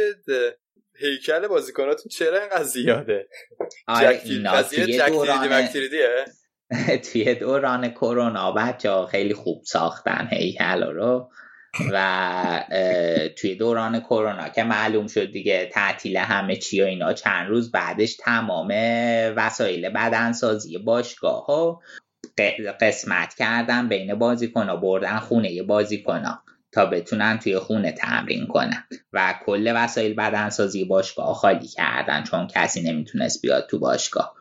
هیکل 0.97 1.49
بازیکناتون 1.49 2.11
چرا 2.11 2.41
اینقدر 2.41 2.63
زیاده؟ 2.63 3.29
دوران 5.09 5.69
توی 7.13 7.35
دوران 7.35 7.91
کرونا 7.91 8.53
بچه 8.53 9.07
خیلی 9.11 9.35
خوب 9.35 9.63
ساختن 9.65 10.29
هیکل 10.33 10.83
رو. 10.83 11.31
و 11.93 12.65
توی 13.39 13.55
دوران 13.55 14.01
کرونا 14.01 14.49
که 14.49 14.65
معلوم 14.65 15.07
شد 15.07 15.33
دیگه 15.33 15.67
تعطیل 15.73 16.17
همه 16.17 16.57
چی 16.57 16.83
و 16.83 16.85
اینا 16.85 17.13
چند 17.13 17.49
روز 17.49 17.73
بعدش 17.73 18.17
تمام 18.17 18.69
وسایل 19.37 19.89
بدنسازی 19.89 20.79
باشگاه 20.79 21.47
ها 21.47 21.83
قسمت 22.81 23.35
کردن 23.35 23.89
بین 23.89 24.15
بازیکن 24.15 24.69
ها 24.69 24.77
بردن 24.77 25.19
خونه 25.19 25.63
بازیکن 25.63 26.25
ها 26.25 26.43
تا 26.73 26.87
بتونن 26.87 27.39
توی 27.39 27.59
خونه 27.59 27.93
تمرین 27.93 28.47
کنن 28.47 28.85
و 29.13 29.35
کل 29.47 29.73
وسایل 29.77 30.15
بدنسازی 30.15 30.85
باشگاه 30.85 31.35
خالی 31.35 31.67
کردن 31.69 32.23
چون 32.23 32.47
کسی 32.47 32.83
نمی‌تونست 32.83 33.43
بیاد 33.43 33.67
تو 33.71 33.79
باشگاه. 33.79 34.35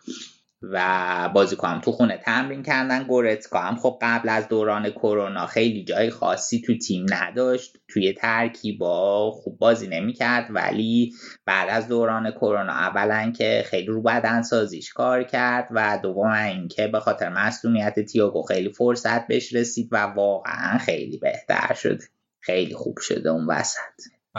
و 0.62 1.30
بازیکن 1.34 1.68
هم 1.68 1.82
تو 1.82 1.92
خونه 1.92 2.18
تمرین 2.18 2.64
کردن. 2.64 3.04
گورتسکا 3.04 3.60
هم 3.60 3.76
خب 3.76 4.00
قبل 4.02 4.30
از 4.30 4.48
دوران 4.48 4.90
کرونا 4.90 5.46
خیلی 5.46 5.84
جای 5.84 6.10
خاصی 6.10 6.62
تو 6.62 6.78
تیم 6.78 7.06
نداشت. 7.10 7.78
توی 7.88 8.14
ترکیبا 8.14 9.32
خوب 9.32 9.58
بازی 9.58 9.88
نمی‌کرد 9.88 10.48
ولی 10.50 11.14
بعد 11.46 11.70
از 11.70 11.88
دوران 11.88 12.32
کرونا 12.32 12.74
اولا 12.74 13.32
که 13.38 13.64
خیلی 13.66 13.88
رو 13.88 14.02
بدن 14.02 14.42
سازیش 14.42 14.94
کار 14.94 15.24
کرد 15.24 15.68
و 15.72 16.00
دوم 16.04 16.32
اینکه 16.32 16.88
به 16.88 17.00
خاطر 17.00 17.30
مسئولیت 17.30 18.00
تیاگو 18.00 18.42
خیلی 18.44 18.70
فرصت 18.70 19.28
بهش 19.28 19.56
رسید 19.56 19.90
و 19.92 19.98
واقعا 19.98 20.78
خیلی 20.78 21.18
بهتر 21.18 21.74
شده. 21.74 22.04
خیلی 22.40 22.74
خوب 22.74 23.00
شده 23.00 23.30
اون 23.30 23.46
وسط. 23.46 23.80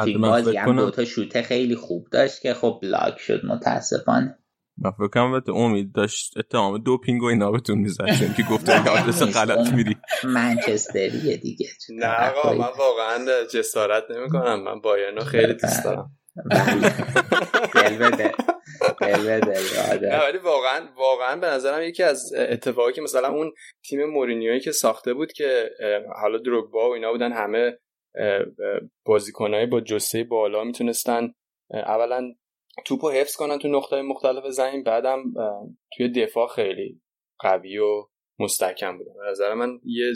توی 0.03 0.18
بازی 0.18 0.57
هم 0.57 0.77
دوتا 0.77 1.05
شوته 1.05 1.43
خیلی 1.43 1.77
خوب 1.77 2.07
داشت 2.12 2.43
که 2.43 2.55
خب 2.55 2.81
لاک 2.83 3.18
شد 3.18 3.47
متاسفانه. 3.47 4.39
من 4.85 4.91
فکر 4.91 5.09
کنم 5.09 5.43
امید 5.55 5.93
داشت 5.93 6.39
اتهام 6.39 6.78
دوپینگ 6.78 7.22
و 7.22 7.26
اینا 7.26 7.51
بهتون 7.51 7.78
می‌زد 7.78 8.07
چون 8.18 8.35
که 8.37 8.43
گفته 8.51 8.91
آدرس 8.91 9.22
غلط 9.22 9.72
میری 9.72 9.97
منچستریه 10.24 11.37
دیگه 11.37 11.66
نه 11.91 12.30
آقا 12.30 12.53
من 12.53 12.68
واقعا 12.78 13.45
جسارت 13.55 14.05
نمی‌کنم 14.11 14.62
من 14.62 14.80
بایرنو 14.80 15.20
خیلی 15.20 15.55
دوست 15.55 15.85
دارم. 15.85 16.11
دل 17.74 17.99
بده. 17.99 18.33
دل 19.01 19.41
بده 19.41 20.09
نه 20.09 20.24
ولی 20.24 20.39
واقعا 20.39 20.89
واقعا 20.97 21.37
به 21.37 21.47
نظرم 21.47 21.83
یکی 21.83 22.03
از 22.03 22.33
اتفاقی 22.35 22.93
که 22.93 23.01
مثلا 23.01 23.28
اون 23.28 23.53
تیم 23.85 24.05
مورینیویی 24.05 24.61
که 24.61 24.72
ساخته 24.72 25.14
بود 25.14 25.33
که 25.33 25.70
حالا 26.20 26.39
دروگبا 26.39 26.91
و 26.91 26.93
اینا 26.93 27.12
بودن 27.12 27.33
همه 27.33 27.78
بازیکنهای 29.07 29.66
با 29.66 29.80
جسه 29.80 30.24
بالا 30.24 30.64
می‌تونستن 30.64 31.33
اولا 31.70 32.33
توپو 32.85 33.11
حفظ 33.11 33.37
کنن 33.37 33.59
تو 33.59 33.68
نقطه 33.68 34.03
مختلف 34.03 34.47
زمین. 34.47 34.83
بعدم 34.83 35.23
توی 35.97 36.09
دفاع 36.09 36.49
خیلی 36.49 37.01
قوی 37.39 37.79
و 37.79 38.07
مستحکم 38.39 38.99
بودن. 38.99 39.12
به 39.12 39.31
نظر 39.31 39.55
من 39.55 39.81
یه 39.85 40.12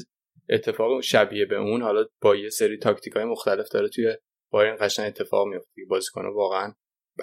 اتفاق 0.50 1.00
شبیه 1.00 1.46
به 1.46 1.56
اون 1.56 1.82
حالا 1.82 2.04
با 2.22 2.36
یه 2.36 2.48
سری 2.48 2.78
تاکتیک 2.78 3.12
های 3.12 3.24
مختلف 3.24 3.68
داره 3.68 3.88
توی 3.88 4.16
بایرن 4.52 4.76
قشنگ 4.80 5.06
اتفاق 5.06 5.46
میفته 5.46 5.82
بازیکن 5.88 6.26
واقعا 6.26 6.72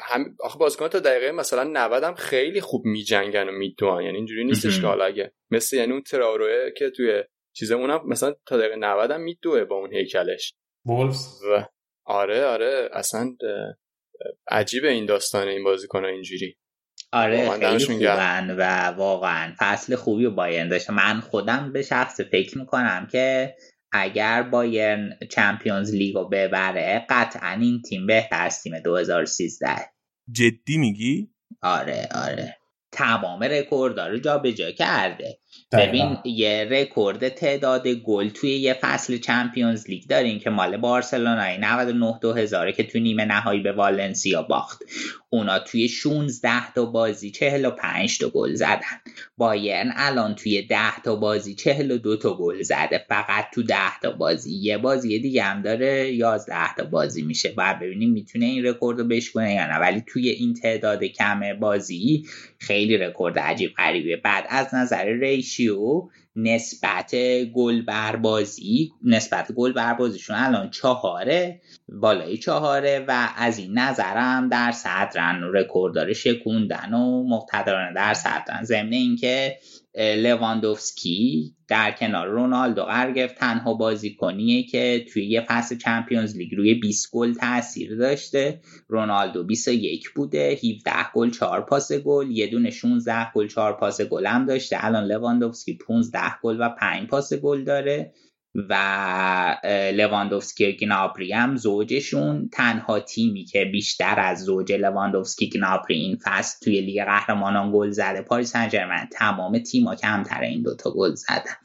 هم 0.01 0.35
آخه 0.39 0.59
بازیکن 0.59 0.87
تا 0.87 0.99
دقیقه 0.99 1.31
مثلا 1.31 1.63
90 1.63 2.03
هم 2.03 2.13
خیلی 2.13 2.61
خوب 2.61 2.85
میجنگن 2.85 3.49
و 3.49 3.51
میدوان. 3.51 4.03
یعنی 4.03 4.17
اینجوری 4.17 4.43
نیستش 4.43 4.81
که 4.81 4.87
حالا 4.87 5.05
اگه 5.05 5.33
مثل 5.51 5.77
یعنی 5.77 5.91
اون 5.91 6.01
تراوروه 6.01 6.71
که 6.77 6.89
توی 6.89 7.23
چیز 7.55 7.71
اونم 7.71 8.01
مثلا 8.07 8.35
تا 8.45 8.57
دقیقه 8.57 8.75
90 8.75 9.11
هم 9.11 9.21
میدوه 9.21 9.63
با 9.63 9.75
اون 9.75 9.93
هیکلش. 9.93 10.53
وولفز. 10.85 11.43
و 11.43 11.65
آره 12.05 12.45
آره 12.45 12.89
اصلا 12.93 13.35
عجیب 14.47 14.85
این 14.85 15.05
داستان 15.05 15.47
این 15.47 15.63
بازیکن 15.63 16.05
اینجوری. 16.05 16.55
آره 17.11 17.49
خیلی 17.49 17.85
خوبن 17.85 18.55
و 18.57 18.63
واقعا 18.97 19.53
فصل 19.59 19.95
خوبی 19.95 20.27
بایرن 20.27 20.67
داشته 20.67 20.93
من 20.93 21.19
خودم 21.19 21.71
به 21.73 21.81
شخصه 21.81 22.21
فکر 22.21 22.57
می‌کنم 22.57 23.07
که 23.11 23.55
اگر 23.91 24.43
بایرن 24.43 25.19
Champions 25.31 25.93
League 25.93 26.15
رو 26.15 26.29
ببره 26.29 27.05
قطعا 27.09 27.57
این 27.61 27.81
تیم 27.81 28.07
بهتر 28.07 28.45
از 28.45 28.61
تیم 28.61 28.79
2013 28.79 29.75
جدی 30.31 30.77
میگی؟ 30.77 31.29
آره 31.61 32.09
آره. 32.15 32.57
تمام 32.91 33.43
رکوردها 33.43 34.07
رو 34.07 34.17
جابجا 34.17 34.71
کرده. 34.71 35.39
ببین 35.77 36.17
یه 36.25 36.67
رکورد 36.71 37.29
تعداد 37.29 37.87
گل 37.87 38.29
توی 38.29 38.49
یه 38.49 38.73
فصل 38.73 39.17
Champions 39.17 39.89
League 39.89 40.03
داریم 40.09 40.39
که 40.39 40.49
مال 40.49 40.77
بارسلونای 40.77 41.57
99 41.57 42.19
2000 42.21 42.71
که 42.71 42.83
تو 42.83 42.99
نیمه 42.99 43.25
نهایی 43.25 43.59
به 43.59 43.71
والنسیا 43.71 44.41
باخت. 44.41 44.83
اونا 45.33 45.59
توی 45.59 45.87
16 45.87 46.73
تا 46.73 46.85
بازی 46.85 47.31
45 47.31 48.17
تا 48.17 48.29
گل 48.29 48.53
زدن. 48.53 49.01
بایرن 49.37 49.93
الان 49.95 50.35
توی 50.35 50.61
10 50.61 50.77
تا 51.03 51.15
بازی 51.15 51.55
42 51.55 52.17
تا 52.17 52.37
گل 52.37 52.61
زده. 52.61 53.05
فقط 53.09 53.45
تو 53.53 53.63
10 53.63 53.75
تا 54.01 54.11
بازی. 54.11 54.51
یه 54.51 54.77
بازی 54.77 55.19
دیگه 55.19 55.43
هم 55.43 55.61
داره 55.61 56.13
11 56.13 56.75
تا 56.77 56.83
بازی 56.83 57.21
میشه. 57.21 57.49
بعد 57.49 57.79
ببینیم 57.79 58.11
می‌تونه 58.11 58.45
این 58.45 58.65
رکورد 58.65 58.99
رو 58.99 59.07
بشکنه 59.07 59.53
یا 59.53 59.67
نه. 59.67 59.79
ولی 59.79 60.03
توی 60.07 60.29
این 60.29 60.53
تعداد 60.53 61.03
کم 61.03 61.59
بازی 61.59 62.25
خیلی 62.57 62.97
رکورد 62.97 63.39
عجیب 63.39 63.73
غریبه 63.77 64.15
بعد 64.15 64.45
از 64.49 64.75
نظر 64.75 65.05
ratio 65.05 66.09
نسبت 66.35 67.15
گل 67.55 67.81
بر 67.81 68.15
بازی 68.15 68.91
نسبت 69.03 69.51
گل 69.51 69.73
بر 69.73 69.93
بازیشون 69.93 70.35
الان 70.35 70.69
چهاره 70.69 71.61
بالای 71.89 72.37
چهاره 72.37 73.05
و 73.07 73.29
از 73.37 73.57
این 73.59 73.77
نظرم 73.77 74.49
در 74.49 74.71
صدرن 74.71 75.43
رکورددار 75.53 76.13
شکوندن 76.13 76.93
و 76.93 77.23
مقتدرانه 77.23 77.93
در 77.93 78.13
صدرن 78.13 78.63
ضمن 78.63 78.93
اینکه 78.93 79.57
لواندوفسکی 79.95 81.55
در 81.67 81.91
کنار 81.91 82.27
رونالدو 82.27 82.83
قرار 82.83 83.13
گرفت. 83.13 83.35
تنها 83.35 83.73
بازیکنیه 83.73 84.63
که 84.63 85.05
توی 85.13 85.25
یه 85.25 85.45
فصل 85.49 85.77
Champions 85.77 86.37
League 86.37 86.55
روی 86.55 86.73
20 86.73 87.11
گل 87.11 87.33
تاثیر 87.33 87.95
داشته. 87.95 88.59
رونالدو 88.87 89.43
21 89.43 90.09
بوده 90.15 90.59
17 90.63 90.91
گل 91.13 91.29
4 91.29 91.61
پاس 91.61 91.91
گل 91.91 92.31
یه 92.31 92.47
دونه 92.47 92.69
16 92.69 93.31
گل 93.35 93.47
4 93.47 93.73
پاس 93.73 94.01
گل 94.01 94.25
هم 94.25 94.45
داشته. 94.45 94.85
الان 94.85 95.05
لواندوفسکی 95.05 95.73
15 95.73 96.19
گل 96.41 96.57
و 96.59 96.69
5 96.69 97.07
پاس 97.07 97.33
گل 97.33 97.63
داره. 97.63 98.13
و 98.55 98.73
لواندوفسکی 99.93 100.65
و 100.65 100.71
گنابری 100.71 101.33
هم 101.33 101.55
زوجشون 101.55 102.49
تنها 102.51 102.99
تیمی 102.99 103.45
که 103.45 103.65
بیشتر 103.65 104.19
از 104.19 104.43
زوج 104.43 104.71
لواندوفسکی 104.73 105.49
گنابری 105.49 105.95
این 105.95 106.17
فصل 106.23 106.65
توی 106.65 106.81
لیگ 106.81 107.03
قهرمانان 107.03 107.71
گل 107.71 107.89
زده. 107.89 108.21
پاریس 108.21 108.51
سن 108.51 108.69
تمام 109.11 109.59
تیما 109.59 109.95
کمتر 109.95 110.41
این 110.41 110.61
دوتا 110.61 110.91
گل 110.91 111.13
زدن. 111.13 111.55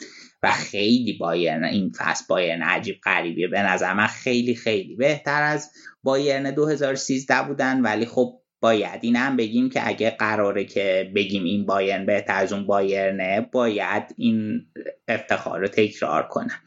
و 0.42 0.50
خیلی 0.50 1.12
بایرن 1.12 1.64
این 1.64 1.92
فصل 1.98 2.24
بایرن 2.28 2.62
عجیب 2.62 2.96
غریبیه. 3.04 3.48
به 3.48 3.62
نظر 3.62 3.94
من 3.94 4.06
خیلی 4.06 4.54
خیلی 4.54 4.96
بهتر 4.96 5.42
از 5.42 5.70
بایرن 6.02 6.50
2013 6.50 7.42
بودن. 7.48 7.80
ولی 7.80 8.06
خب 8.06 8.40
باید 8.60 9.00
این 9.02 9.16
هم 9.16 9.36
بگیم 9.36 9.70
که 9.70 9.88
اگه 9.88 10.10
قراره 10.10 10.64
که 10.64 11.12
بگیم 11.14 11.44
این 11.44 11.66
بایرن 11.66 12.06
بهتر 12.06 12.34
از 12.34 12.52
اون 12.52 12.66
بایرنه 12.66 13.48
باید 13.52 14.14
این 14.16 14.66
افتخار 15.08 15.60
رو 15.60 15.68
تکرار 15.68 16.28
کنن. 16.28 16.60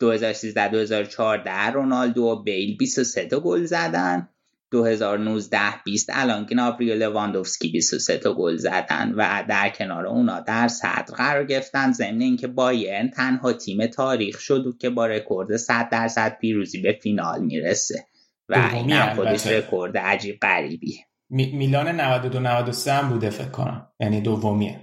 2013 0.00 0.68
2014 0.68 1.70
رونالدو 1.70 2.22
و 2.22 2.42
بیل 2.42 2.76
23 2.76 3.26
تا 3.26 3.40
گل 3.40 3.64
زدن. 3.64 4.28
2019 4.70 5.58
20 5.84 6.10
الان 6.12 6.46
گنابری 6.46 6.90
و 6.90 6.94
لواندوفسکی 6.94 7.68
23 7.68 8.18
تا 8.18 8.34
گل 8.34 8.56
زدن 8.56 9.12
و 9.16 9.44
در 9.48 9.68
کنار 9.68 10.06
اونا 10.06 10.40
در 10.40 10.68
صدر 10.68 11.14
قرار 11.16 11.44
گرفتن. 11.44 11.92
ضمن 11.92 12.20
اینکه 12.20 12.46
بایرن 12.46 13.10
تنها 13.10 13.52
تیم 13.52 13.86
تاریخ 13.86 14.38
شد 14.38 14.76
که 14.78 14.90
با 14.90 15.06
رکورد 15.06 15.56
100 15.56 15.88
درصد 15.88 16.38
پیروزی 16.40 16.80
به 16.80 16.98
فینال 17.02 17.44
می‌رسه. 17.44 18.06
و 18.48 18.70
این 18.74 18.92
هم 18.92 19.14
خودش 19.14 19.46
رکورد 19.46 19.98
عجیب 19.98 20.38
غریبی. 20.42 20.98
میلان 21.30 22.00
92 22.00 22.40
93 22.40 22.92
هم 22.92 23.08
بوده 23.08 23.30
فکر 23.30 23.48
کنم. 23.48 23.92
یعنی 24.00 24.20
دومیه. 24.20 24.80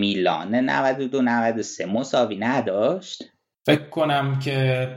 میلان 0.00 0.54
92 0.54 1.22
93 1.22 1.86
مساوی 1.86 2.38
نداشت؟ 2.38 3.24
فکر 3.66 3.88
کنم 3.88 4.38
که 4.38 4.88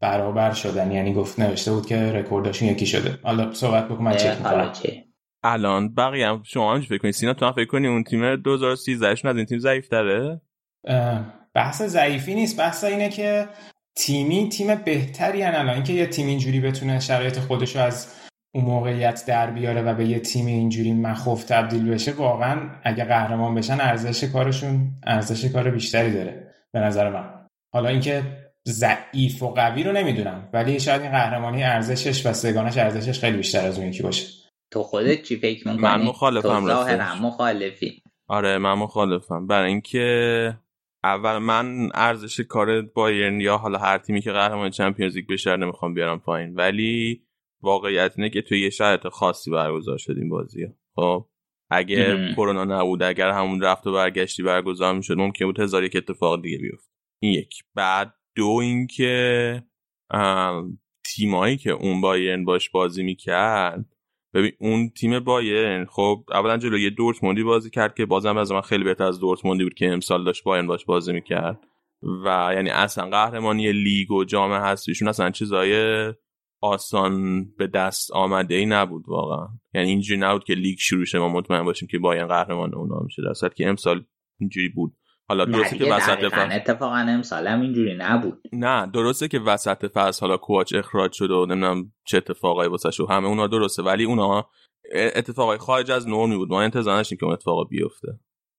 برابر 0.00 0.52
شدن. 0.52 0.92
یعنی 0.92 1.12
گفت 1.14 1.40
نوشته 1.40 1.72
بود 1.72 1.86
که 1.86 2.12
رکوردشون 2.12 2.68
یکی 2.68 2.86
شده. 2.86 3.18
حالا 3.22 3.52
صحبت 3.52 3.88
بکن 3.88 4.04
من 4.04 4.16
چک 4.16 4.36
می‌کنم. 4.38 4.72
الان 5.44 5.94
بقیه 5.94 6.28
هم 6.28 6.42
شما 6.44 6.74
هم 6.74 6.80
فکر 6.80 6.98
کنید؟ 6.98 7.14
سینا 7.14 7.34
تو 7.34 7.46
هم 7.46 7.52
فکر 7.52 7.64
کنی 7.64 7.86
اون 7.86 8.04
تیم 8.04 8.36
2013 8.36 9.14
شون 9.14 9.30
از 9.30 9.36
این 9.36 9.46
تیم 9.46 9.58
ضعیف 9.58 9.88
داره 9.88 10.40
بحث 11.54 11.82
ضعیفی 11.82 12.34
نیست. 12.34 12.58
بحث 12.58 12.84
اینه 12.84 13.08
که 13.08 13.48
تیمی 13.96 14.48
تیم 14.48 14.74
بهتری 14.74 15.42
هن 15.42 15.54
الان. 15.54 15.74
اینکه 15.74 15.92
یه 15.92 16.06
تیم 16.06 16.26
اینجوری 16.26 16.60
بتونه 16.60 17.00
شرایط 17.00 17.38
خودشو 17.38 17.78
از 17.78 18.14
اون 18.54 18.64
موقعیت 18.64 19.24
در 19.26 19.50
بیاره 19.50 19.82
و 19.82 19.94
به 19.94 20.06
یه 20.06 20.20
تیم 20.20 20.46
اینجوری 20.46 20.92
مخوف 20.92 21.44
تبدیل 21.44 21.90
بشه 21.90 22.12
واقعا 22.12 22.70
اگه 22.84 23.04
قهرمان 23.04 23.54
بشن 23.54 23.78
ارزش 23.80 24.24
کارشون 24.24 24.90
ارزش 25.06 25.44
کار 25.44 25.70
بیشتری 25.70 26.12
داره 26.12 26.54
به 26.72 26.80
نظر 26.80 27.10
من. 27.10 27.46
حالا 27.74 27.88
اینکه 27.88 28.22
ضعیف 28.68 29.42
و 29.42 29.48
قوی 29.48 29.82
رو 29.82 29.92
نمی‌دونم 29.92 30.48
ولی 30.52 30.80
شاید 30.80 31.02
این 31.02 31.10
قهرمانی 31.10 31.64
ارزشش 31.64 32.26
و 32.26 32.32
سگانش 32.32 32.78
ارزشش 32.78 33.20
خیلی 33.20 33.36
بیشتر 33.36 33.66
از 33.66 33.78
اون 33.78 33.88
یکی 33.88 34.02
باشه. 34.02 34.26
تو 34.70 34.82
خودت 34.82 35.22
چی 35.22 35.36
فکر 35.36 35.68
می‌کنی؟ 35.68 35.82
من 35.82 36.02
مخالفم 36.02 36.48
تو 36.48 37.22
مخالفی. 37.22 38.02
آره 38.28 38.58
من 38.58 38.74
مخالفم. 38.74 39.46
برای 39.46 39.68
اینکه 39.68 40.58
اول 41.04 41.38
من 41.38 41.90
ارزش 41.94 42.40
کار 42.40 42.82
بایرن 42.82 43.40
یا 43.40 43.56
حالا 43.56 43.78
هر 43.78 43.98
تیمی 43.98 44.20
که 44.20 44.32
قهرمان 44.32 44.70
چمپیونز 44.70 45.16
لیگ 45.16 45.28
بشه 45.28 45.56
نمی‌خوام 45.56 45.94
بیارم 45.94 46.20
پایین. 46.20 46.54
ولی 46.54 47.22
واقعیت 47.62 48.12
اینه 48.16 48.30
که 48.30 48.42
توی 48.42 48.60
یه 48.60 48.70
شرایط 48.70 49.08
خاصی 49.08 49.50
برگزار 49.50 49.98
شد 49.98 50.16
این 50.18 50.28
بازی 50.28 50.66
خب 50.94 51.28
اگه 51.70 52.32
کرونا 52.36 52.64
نبود 52.64 53.02
اگر 53.02 53.30
همون 53.30 53.60
رفت 53.60 53.86
و 53.86 53.92
برگشتی 53.92 54.42
برگزار 54.42 54.94
می‌شد 54.94 55.18
ممکن 55.18 55.44
بود 55.44 55.60
هزار 55.60 55.84
یک 55.84 55.96
اتفاق 55.96 56.42
دیگه 56.42 56.58
بیفت. 56.58 56.92
این 57.22 57.32
یک. 57.32 57.54
بعد 57.74 58.14
دو 58.36 58.46
اینکه 58.62 59.62
تیمایی 61.04 61.56
که 61.56 61.70
اون 61.70 62.00
بایرن 62.00 62.44
باش 62.44 62.70
بازی 62.70 63.02
می‌کرد 63.02 63.91
ببین 64.34 64.52
اون 64.58 64.88
تیم 64.88 65.20
بایرن 65.20 65.84
خب 65.84 66.24
اولا 66.30 66.56
جلوی 66.56 66.90
دورتموندی 66.90 67.42
بازی 67.42 67.70
کرد 67.70 67.94
که 67.94 68.06
بازم 68.06 68.36
از 68.36 68.52
من 68.52 68.60
خیلی 68.60 68.84
بهتر 68.84 69.04
از 69.04 69.20
دورتموندی 69.20 69.64
بود 69.64 69.74
که 69.74 69.92
امسال 69.92 70.24
داشت 70.24 70.44
بایرن 70.44 70.66
باش 70.66 70.84
بازی 70.84 71.12
می‌کرد. 71.12 71.66
و 72.24 72.50
یعنی 72.54 72.70
اصلا 72.70 73.10
قهرمانی 73.10 73.72
لیگ 73.72 74.10
و 74.10 74.24
جام 74.24 74.52
هستیشون 74.52 75.08
اصلا 75.08 75.30
چیزای 75.30 76.14
آسان 76.60 77.44
به 77.58 77.66
دست 77.66 78.12
آمده 78.12 78.54
ای 78.54 78.66
نبود 78.66 79.04
واقعا. 79.08 79.48
یعنی 79.74 79.88
اینجوری 79.88 80.20
نبود 80.20 80.44
که 80.44 80.54
لیگ 80.54 80.78
شروع 80.78 81.04
شه 81.04 81.18
ما 81.18 81.28
مطمئن 81.28 81.64
باشیم 81.64 81.88
که 81.88 81.98
بایرن 81.98 82.26
قهرمان 82.26 82.74
اونا 82.74 83.00
میشه 83.00 83.22
در 83.22 83.48
که 83.48 83.68
امسال 83.68 84.04
اینجوری 84.40 84.68
بود. 84.68 84.96
حالا 85.32 85.44
درسته 85.44 85.78
که 85.78 85.84
وسط 85.84 86.18
فصل 86.18 86.52
اتفاقا 86.52 86.96
امسال 86.96 87.46
هم 87.46 87.60
اینجوری 87.60 87.94
نبود. 87.98 88.42
نه 88.52 88.86
درسته 88.86 89.28
که 89.28 89.38
وسط 89.38 89.86
فصل 89.94 90.26
حالا 90.26 90.36
کوچ 90.36 90.74
اخراج 90.74 91.12
شد 91.12 91.30
و 91.30 91.46
نمی‌دونم 91.46 91.92
چه 92.06 92.16
اتفاقایی 92.16 92.70
واسه 92.70 92.90
شو 92.90 93.06
همه 93.06 93.28
اونا 93.28 93.46
درسته 93.46 93.82
ولی 93.82 94.04
اونا 94.04 94.48
اتفاقای 94.94 95.58
خارج 95.58 95.90
از 95.90 96.08
نرمی 96.08 96.36
بود 96.36 96.48
ما 96.50 96.62
انتظار 96.62 96.96
داشتیم 96.96 97.18
که 97.18 97.24
اون 97.24 97.32
اتفاق 97.32 97.68
بیفته. 97.68 98.08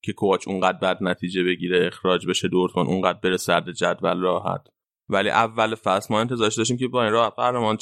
که 0.03 0.13
کوچ 0.13 0.47
اونقدر 0.47 0.78
بد 0.78 0.97
نتیجه 1.01 1.43
بگیره 1.43 1.88
اخراج 1.88 2.28
بشه 2.28 2.47
دورتموند 2.47 2.89
اونقدر 2.89 3.19
بره 3.24 3.38
سرد 3.38 3.71
جدول 3.71 4.19
راحت. 4.21 4.67
ولی 5.09 5.30
اول 5.30 5.76
فصل 5.76 6.13
ما 6.13 6.19
انتظار 6.19 6.49
داشتیم 6.57 6.78
که 6.78 6.88
با 6.88 7.03
این 7.03 7.11
راحت 7.11 7.34
قهرمان 7.36 7.78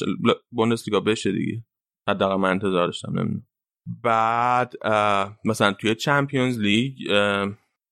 بوندسلیگا 0.52 1.00
بشه 1.00 1.32
دیگه. 1.32 1.64
حداقل 2.10 2.36
من 2.36 2.50
انتظار 2.50 2.86
داشتم 2.86 3.20
نمی‌دونم. 3.20 3.48
بعد 4.04 4.74
مثلا 5.46 5.74
توی 5.74 5.96
چمپیونز 5.96 6.60
لیگ 6.60 6.94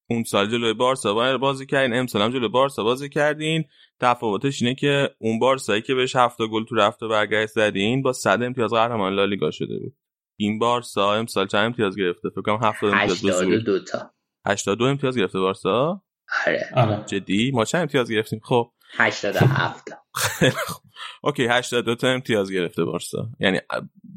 اون 0.10 0.24
سال 0.24 0.48
جلوی 0.48 0.74
بارسا 0.74 1.38
بازی 1.38 1.66
کردین 1.66 1.98
امسال 1.98 2.22
هم 2.22 2.32
جلوی 2.32 2.48
بارسا 2.48 2.84
بازی 2.84 3.10
کردین. 3.10 3.64
تفاوتش 4.00 4.62
اینه 4.62 4.76
که 4.76 5.10
اون 5.20 5.40
بارسایی 5.40 5.82
که 5.82 5.96
بهش 5.96 6.16
هفت 6.16 6.38
گل 6.42 6.66
تو 6.66 6.76
رفت 6.76 7.04
و 7.04 7.08
برگشت 7.08 7.52
زدین 7.52 8.02
با 8.02 8.14
صد 8.14 8.44
امتیاز 8.44 8.72
قهرمان 8.72 9.14
لالیگا 9.14 9.52
شده 9.52 9.80
بود. 9.80 9.96
این 10.40 10.60
بارسا 10.60 11.14
امسال 11.14 11.48
چند 11.48 11.66
امتیاز 11.66 11.96
گرفته؟ 11.96 12.30
فکر 12.30 12.42
کنم 12.42 12.60
70 12.64 12.94
امتیاز 12.94 13.26
82 13.26 13.80
تا. 13.80 14.12
82 14.48 14.86
امتیاز 14.86 15.18
گرفته 15.18 15.40
بارسا؟ 15.40 16.02
آره. 16.48 16.70
آره. 16.76 17.04
جدی؟ 17.06 17.52
ما 17.52 17.66
چند 17.66 17.82
امتیاز 17.82 18.12
گرفتیم؟ 18.12 18.40
خب. 18.44 18.72
87 18.98 19.90
اوکی 21.24 21.48
82 21.48 21.96
تا 21.96 22.08
امتیاز 22.08 22.52
گرفته 22.52 22.86
بارسا. 22.86 23.30
یعنی 23.40 23.60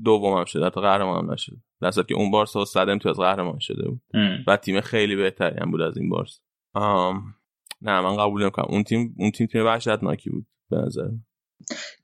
دومم 0.04 0.44
شده 0.44 0.66
حتی 0.66 0.80
قهرمان 0.80 1.24
هم 1.24 1.32
نشد 1.32 1.56
در 1.80 1.90
که 1.90 2.14
اون 2.14 2.30
بارسا 2.30 2.64
100 2.64 2.88
امتیاز 2.88 3.16
قهرمان 3.16 3.58
شده 3.58 3.88
بود. 3.88 4.02
و 4.46 4.56
تیم 4.56 4.80
خیلی 4.80 5.16
بهتری 5.16 5.60
هم 5.60 5.70
بود 5.70 5.80
از 5.80 5.96
این 5.96 6.08
بارسا. 6.08 6.40
آم... 6.74 7.34
نه 7.82 8.00
من 8.00 8.16
قبول 8.16 8.42
نمی‌کنم. 8.42 8.66
اون 8.68 8.82
تیم 8.82 9.14
اون 9.18 9.30
تیم 9.30 9.46
تیم 9.46 9.64
وحشتناکی 9.64 10.30
بود 10.30 10.46
به 10.70 10.76
نظر 10.76 11.08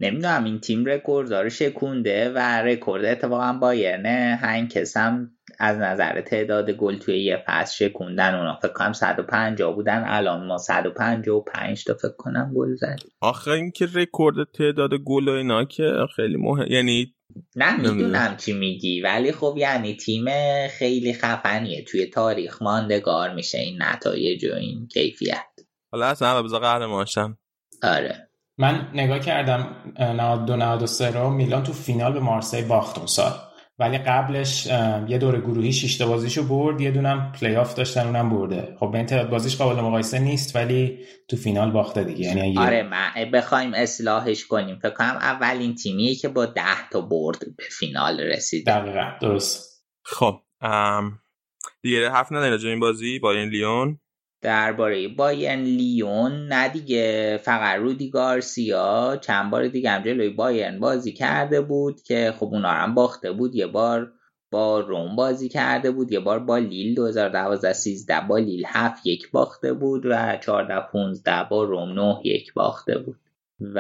نمی‌دونم 0.01 0.45
این 0.45 0.61
تیم 0.61 0.85
رکورد 0.85 1.29
داره 1.29 1.49
شکونده 1.49 2.31
و 2.31 2.39
رکورد 2.39 3.05
اتفاقا 3.05 3.53
بایرنه 3.53 4.39
هنگ 4.43 4.69
کسم 4.69 5.31
از 5.59 5.79
نظر 5.79 6.21
تعداد 6.21 6.71
گل 6.71 6.99
توی 6.99 7.25
یه 7.25 7.45
فصل 7.47 7.89
شکوندن 7.89 8.35
اونا. 8.35 8.59
فکر 8.63 8.73
کنم 8.73 8.93
150 8.93 9.75
بودن. 9.75 10.05
الان 10.07 10.47
ما 10.47 10.59
155 10.59 11.85
تا 11.85 11.95
فکر 11.95 12.17
کنم 12.19 12.53
گل 12.57 12.75
زدیم. 12.75 13.11
آخه 13.21 13.51
اینکه 13.51 13.89
رکورد 13.95 14.37
تعداد 14.55 14.91
گل 14.95 15.29
و 15.29 15.33
اینا 15.33 15.65
که 15.65 15.93
خیلی 16.17 16.37
مهم 16.37 16.67
یعنی 16.71 17.15
نه 17.57 17.77
می‌دونم 17.77 18.37
چی 18.37 18.53
میگی 18.53 19.01
ولی 19.01 19.33
خب 19.33 19.55
یعنی 19.59 19.97
تیم 19.97 20.25
خیلی 20.69 21.13
خفنیه. 21.13 21.85
توی 21.85 22.07
تاریخ 22.07 22.63
ماندگار 22.63 23.35
میشه 23.35 23.59
این 23.59 23.83
نتایج 23.83 24.45
و 24.45 24.55
این 24.55 24.89
کیفیت. 24.89 25.47
حالا 25.93 26.07
اصلا 26.07 26.43
بذار 26.43 26.61
قهرمان 26.61 27.07
آره. 27.83 28.28
من 28.59 28.89
نگاه 28.95 29.19
کردم 29.19 29.77
92 30.01 30.57
93 30.57 31.11
رو 31.11 31.31
میلان 31.31 31.63
تو 31.63 31.73
فینال 31.73 32.13
به 32.13 32.21
مارسی 32.21 32.63
باخت 32.63 32.99
اون 32.99 33.07
سال. 33.07 33.33
ولی 33.81 33.99
قبلش 33.99 34.67
یه 35.09 35.19
دور 35.19 35.41
گروهی 35.41 35.73
شیشتا 35.73 36.07
بازیشو 36.07 36.49
برد 36.49 36.81
یه 36.81 36.91
دونم 36.91 37.33
پلی 37.41 37.57
آف 37.57 37.75
داشتن 37.75 38.07
اونم 38.07 38.31
برده. 38.31 38.77
خب 38.81 38.91
به 38.91 38.99
این 38.99 39.07
تعداد 39.07 39.31
بازیش 39.31 39.57
قابل 39.57 39.81
مقایسه 39.81 40.19
نیست 40.19 40.57
ولی 40.57 40.99
تو 41.29 41.37
فینال 41.37 41.71
باخته 41.71 42.05
دیگه. 42.05 42.21
یعنی 42.21 42.59
آره 42.59 42.83
ما 42.83 43.25
بخوایم 43.33 43.75
اصلاحش 43.75 44.47
کنیم. 44.47 44.79
فکر 44.79 44.95
کنم 44.95 45.19
اولین 45.21 45.75
تیمیه 45.75 46.15
که 46.15 46.29
با 46.29 46.47
ده 46.47 46.89
تا 46.93 47.01
برد 47.01 47.39
به 47.57 47.65
فینال 47.71 48.21
رسید. 48.21 48.67
دقیقا 48.67 49.13
درست. 49.21 49.85
خب 50.05 50.41
دیگه 51.83 52.11
حرف 52.11 52.33
نداریم 52.33 52.53
راجع 52.53 52.69
این 52.69 52.81
بازی 52.81 53.19
با 53.19 53.33
این 53.33 53.49
لیون. 53.49 54.01
درباره 54.43 55.09
بایرن 55.09 55.61
لیون 55.63 56.47
نه 56.47 56.69
دیگه 56.69 57.37
فقط 57.37 57.79
رودی 57.79 58.11
گارسیا 58.11 59.19
چند 59.21 59.51
بار 59.51 59.69
دیگه 59.69 59.91
هم 59.91 60.03
جلوی 60.03 60.31
بایرن 60.31 60.81
بازی 60.81 61.13
کرده 61.13 61.61
بود 61.61 62.03
که 62.03 62.35
خب 62.39 62.47
اونا 62.47 62.69
هم 62.69 62.95
باخته 62.95 63.33
بود. 63.33 63.55
یه 63.55 63.67
بار 63.67 64.13
با 64.51 64.81
روم 64.81 65.17
بازی 65.17 65.49
کرده 65.49 65.91
بود 65.91 66.13
یه 66.13 66.21
بار 66.21 66.39
با 66.39 66.59
لیل 66.59 66.95
2012 66.95 67.73
13 67.73 68.21
با 68.21 68.39
لیل 68.39 68.65
7 68.67 69.07
یک 69.07 69.31
باخته 69.31 69.73
بود 69.73 70.07
و 70.07 70.37
14 70.37 70.81
15 70.93 71.45
با 71.51 71.65
روم 71.65 71.93
9 71.93 72.21
یک 72.25 72.55
باخته 72.55 72.99
بود. 72.99 73.21
و 73.61 73.79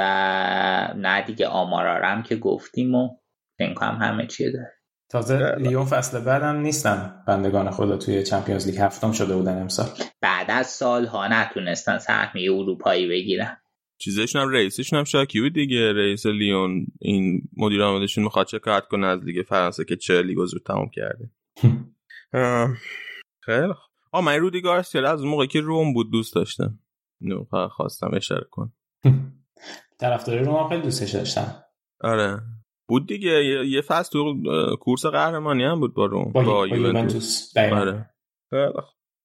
نه 0.96 1.22
دیگه 1.22 1.46
آمارارم 1.46 2.22
که 2.22 2.36
گفتیم 2.36 2.94
و 2.94 3.16
فکر 3.58 3.84
همه 3.84 4.26
چیه 4.26 4.50
داره. 4.50 4.77
تازه 5.08 5.54
لیون 5.58 5.84
فصل 5.84 6.20
بعدم 6.20 6.56
نیستن 6.56 7.24
بندگان 7.26 7.70
خدا 7.70 7.96
توی 7.96 8.22
چمپیونز 8.22 8.66
لیگ 8.66 8.78
هفتم 8.78 9.12
شده 9.12 9.36
بودن 9.36 9.60
امسال. 9.60 9.86
بعد 10.20 10.50
از 10.50 10.66
سالها 10.66 11.28
نتونستن 11.28 11.98
سهمیه 11.98 12.52
اروپایی 12.52 13.08
بگیرن. 13.08 13.56
چیزشون 13.98 14.42
هم 14.42 14.48
رئیسشون 14.48 14.98
هم 14.98 15.04
شاکی 15.04 15.40
بود 15.40 15.52
دیگه. 15.52 15.92
رئیس 15.92 16.26
لیون 16.26 16.86
این 16.98 17.42
مدیر 17.56 17.82
عاملشون 17.82 18.24
می‌خواد 18.24 18.46
چه 18.46 18.58
کارت 18.58 18.86
کنه 18.86 19.06
از 19.06 19.20
لیگ 19.24 19.46
فرانسه 19.46 19.84
که 19.84 19.96
چه 19.96 20.22
لیگو 20.22 20.46
زود 20.46 20.62
تمام 20.66 20.88
کرده. 20.88 21.30
خیلی 23.46 23.72
آ 24.12 24.20
من 24.20 24.36
رودی 24.36 24.60
گارسیا 24.60 25.12
از 25.12 25.24
موقعی 25.24 25.46
که 25.46 25.60
روم 25.60 25.94
بود 25.94 26.12
دوست 26.12 26.34
داشتم. 26.34 26.78
نو 27.20 27.44
خواستم 27.68 28.10
اشاره 28.14 28.46
کن 28.50 28.72
طرفدار 30.00 30.38
روم 30.38 30.68
خیلی 30.68 30.82
دوستش 30.82 31.10
داشتم 31.10 31.64
آره. 32.00 32.40
بود 32.88 33.06
دیگه. 33.06 33.30
یه 33.66 33.80
فصل 33.80 34.10
تو 34.12 34.34
کورس 34.80 35.06
قهرمانی 35.06 35.64
هم 35.64 35.80
بود 35.80 35.94
با 35.94 36.06
روم 36.06 36.32
با, 36.32 36.42
با 36.42 36.66
یوونتوس. 36.66 37.56
آره. 37.56 38.10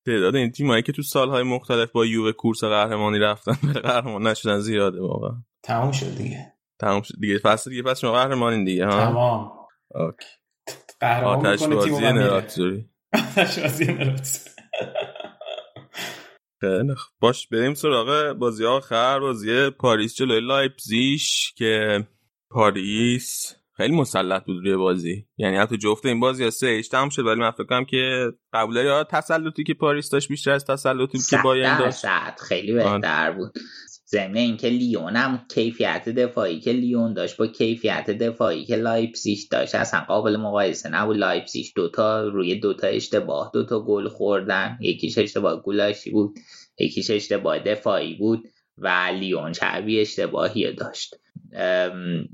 تعداد 0.06 0.36
این 0.36 0.52
تیمایی 0.52 0.84
که 0.84 0.92
تو 0.92 1.02
سالهای 1.02 1.44
مختلف 1.44 1.92
با 1.92 2.06
یووه 2.06 2.32
کورس 2.32 2.64
قهرمانی 2.64 3.20
رفتن 3.20 3.58
به 3.74 3.80
قهرمان 3.90 4.28
نشدن 4.28 4.60
زیاده 4.60 5.02
واقعا. 5.02 5.44
تموم 5.64 5.92
شد 5.92 6.18
دیگه. 6.18 6.54
تموم 6.80 7.02
شد 7.02 7.16
دیگه. 7.20 7.38
فصل 7.38 7.70
دیگه 7.70 7.82
پس 7.84 8.00
شما 8.00 8.12
قهرمانین 8.12 8.64
دیگه 8.66 8.86
ها؟ 8.86 9.06
تمام. 9.06 9.52
اوکی. 9.96 10.28
قهرمان 11.00 11.46
آتش 11.46 11.64
بازی 11.68 12.02
نراتزوری 12.02 12.86
آتش 13.14 13.60
بازی 13.60 13.86
نراتزوری 13.86 14.54
خیلی 16.62 16.96
باش 17.20 17.48
بریم 17.48 17.74
سراغ 17.74 18.34
بازی 18.34 18.66
آخر 18.66 19.20
بازی 19.20 19.70
پاریس 19.70 20.16
جلوی 20.16 20.40
لایپزیش 20.42 21.54
که 21.58 22.04
پاریس 22.54 23.56
خیلی 23.78 23.96
مسلط 23.96 24.46
بود 24.46 24.58
روی 24.58 24.76
بازی. 24.76 25.26
یعنی 25.38 25.58
حتی 25.58 25.78
جفت 25.78 26.06
این 26.06 26.20
بازی 26.20 26.52
سه 26.52 26.68
ایش 26.68 26.88
تمام 26.88 27.10
شد 27.10 27.26
ولی 27.26 27.40
من 27.40 27.52
فکر 27.52 27.64
کنم 27.64 27.86
که 27.86 28.32
قبول 28.54 28.74
داری. 28.74 29.06
تسلطی 29.10 29.64
که 29.64 29.74
پاریس 29.74 30.10
داشت 30.10 30.28
بیشتر 30.28 30.52
از 30.52 30.66
تسلطی 30.66 31.18
که 31.30 31.38
بایرن 31.44 31.78
داشت. 31.78 32.06
خیلی 32.40 32.74
بهتر 32.74 33.32
بود. 33.32 33.52
ضمن 34.08 34.38
اینکه 34.38 34.70
لیون 34.70 35.16
هم 35.16 35.46
کیفیت 35.54 36.10
دفاعی 36.10 36.60
که 36.60 36.72
لیون 36.72 37.14
داشت 37.14 37.38
با 37.38 37.48
کیفیت 37.48 38.10
دفاعی 38.10 38.66
که 38.66 38.76
لایپسیش 38.76 39.48
داشت. 39.52 39.76
اصلا 39.76 40.00
قابل 40.00 40.38
مقایسه 40.38 40.90
نبود. 40.90 41.18
لایپسیش 41.18 41.74
دوتا 41.76 42.28
روی 42.28 42.60
دوتا 42.60 42.88
اشتباه 42.88 43.52
دوتا 43.54 43.80
گل 43.80 44.08
خوردن. 44.08 44.78
یکیش 44.82 45.18
اشتباه 45.18 45.64
گلاشی 45.64 46.12
بود 46.12 46.40
یکیش 46.80 47.10
اشتباه 47.10 47.60
دفاعی 47.60 48.14
بود 48.16 48.44
و 48.78 48.88
لیون 49.20 49.52
چربی 49.52 50.02
اشتباهی 50.02 50.74
داشت. 50.74 51.16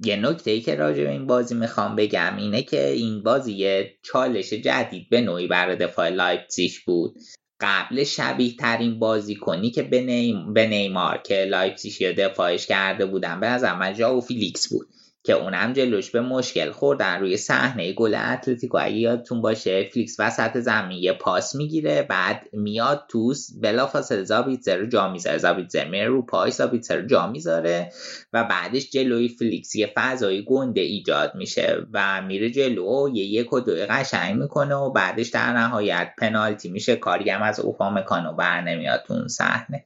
یه 0.05 0.15
نکته 0.15 0.51
ای 0.51 0.61
که 0.61 0.76
راجع 0.76 1.03
به 1.03 1.09
این 1.09 1.28
بازی 1.28 1.55
می‌خوام 1.55 1.95
بگم 1.95 2.38
اینه 2.38 2.61
که 2.61 2.88
این 2.88 3.24
بازی 3.24 3.53
یه 3.53 3.93
چالش 4.03 4.53
جدید 4.53 5.09
به 5.09 5.22
نوعی 5.22 5.47
برای 5.47 5.76
دفاع 5.76 6.09
لایپزیش 6.09 6.80
بود. 6.80 7.15
قبل 7.61 8.03
شبیه 8.03 8.55
ترین 8.55 8.99
بازی 8.99 9.36
کنی 9.36 9.72
که 9.72 9.84
به, 9.84 10.01
نیم، 10.01 10.53
به 10.53 10.67
نیمار 10.67 11.17
که 11.17 11.45
لایپزیش 11.45 12.01
یا 12.01 12.11
دفاعش 12.17 12.67
کرده 12.67 13.05
بودن 13.05 13.39
به 13.39 13.47
نظر 13.47 13.76
من 13.76 13.93
جاو 13.93 14.22
فیلیکس 14.22 14.70
بود. 14.70 14.88
که 15.30 15.36
اونم 15.36 15.73
جلوش 15.73 16.11
به 16.11 16.21
مشکل 16.21 16.71
خوردن 16.71 17.19
روی 17.19 17.38
صحنه 17.38 17.93
گل 17.93 18.15
اتلتیکو 18.15 18.77
اگه 18.82 18.95
یادتون 18.95 19.41
باشه 19.41 19.89
فلیکس 19.93 20.15
وسط 20.19 20.59
زمین 20.59 20.97
یه 20.97 21.13
پاس 21.13 21.55
می‌گیره 21.55 22.03
بعد 22.03 22.49
میاد 22.53 23.05
توس 23.07 23.49
بلافاصله 23.61 24.23
زابیتزر 24.23 24.77
رو 24.77 24.86
جا 24.86 25.09
می‌ذاره 25.09 25.38
زابیتزر 25.38 25.86
میره 25.86 26.07
رو 26.07 26.21
پای 26.25 26.51
زابیتزر 26.51 26.97
رو 26.97 27.07
جا 27.07 27.27
می‌ذاره 27.27 27.91
و 28.34 28.43
بعدش 28.43 28.89
جلوی 28.89 29.27
فلیکس 29.30 29.75
یه 29.75 29.93
فضای 29.95 30.45
گنده 30.45 30.82
ایجاد 30.82 31.36
میشه 31.36 31.77
و 31.93 32.21
میره 32.21 32.49
جلو 32.49 33.09
یه 33.13 33.23
یک 33.23 33.53
و 33.53 33.59
دو 33.59 33.71
قشنگ 33.89 34.41
می‌کنه 34.41 34.75
و 34.75 34.91
بعدش 34.91 35.30
در 35.30 35.53
نهایت 35.53 36.13
پنالتی 36.17 36.69
میشه. 36.69 36.95
کاری 36.95 37.30
هم 37.30 37.41
از 37.41 37.59
اوپامکانو 37.59 38.34
بر 38.34 38.61
نمیاد 38.61 39.03
اون 39.09 39.27
صحنه. 39.27 39.86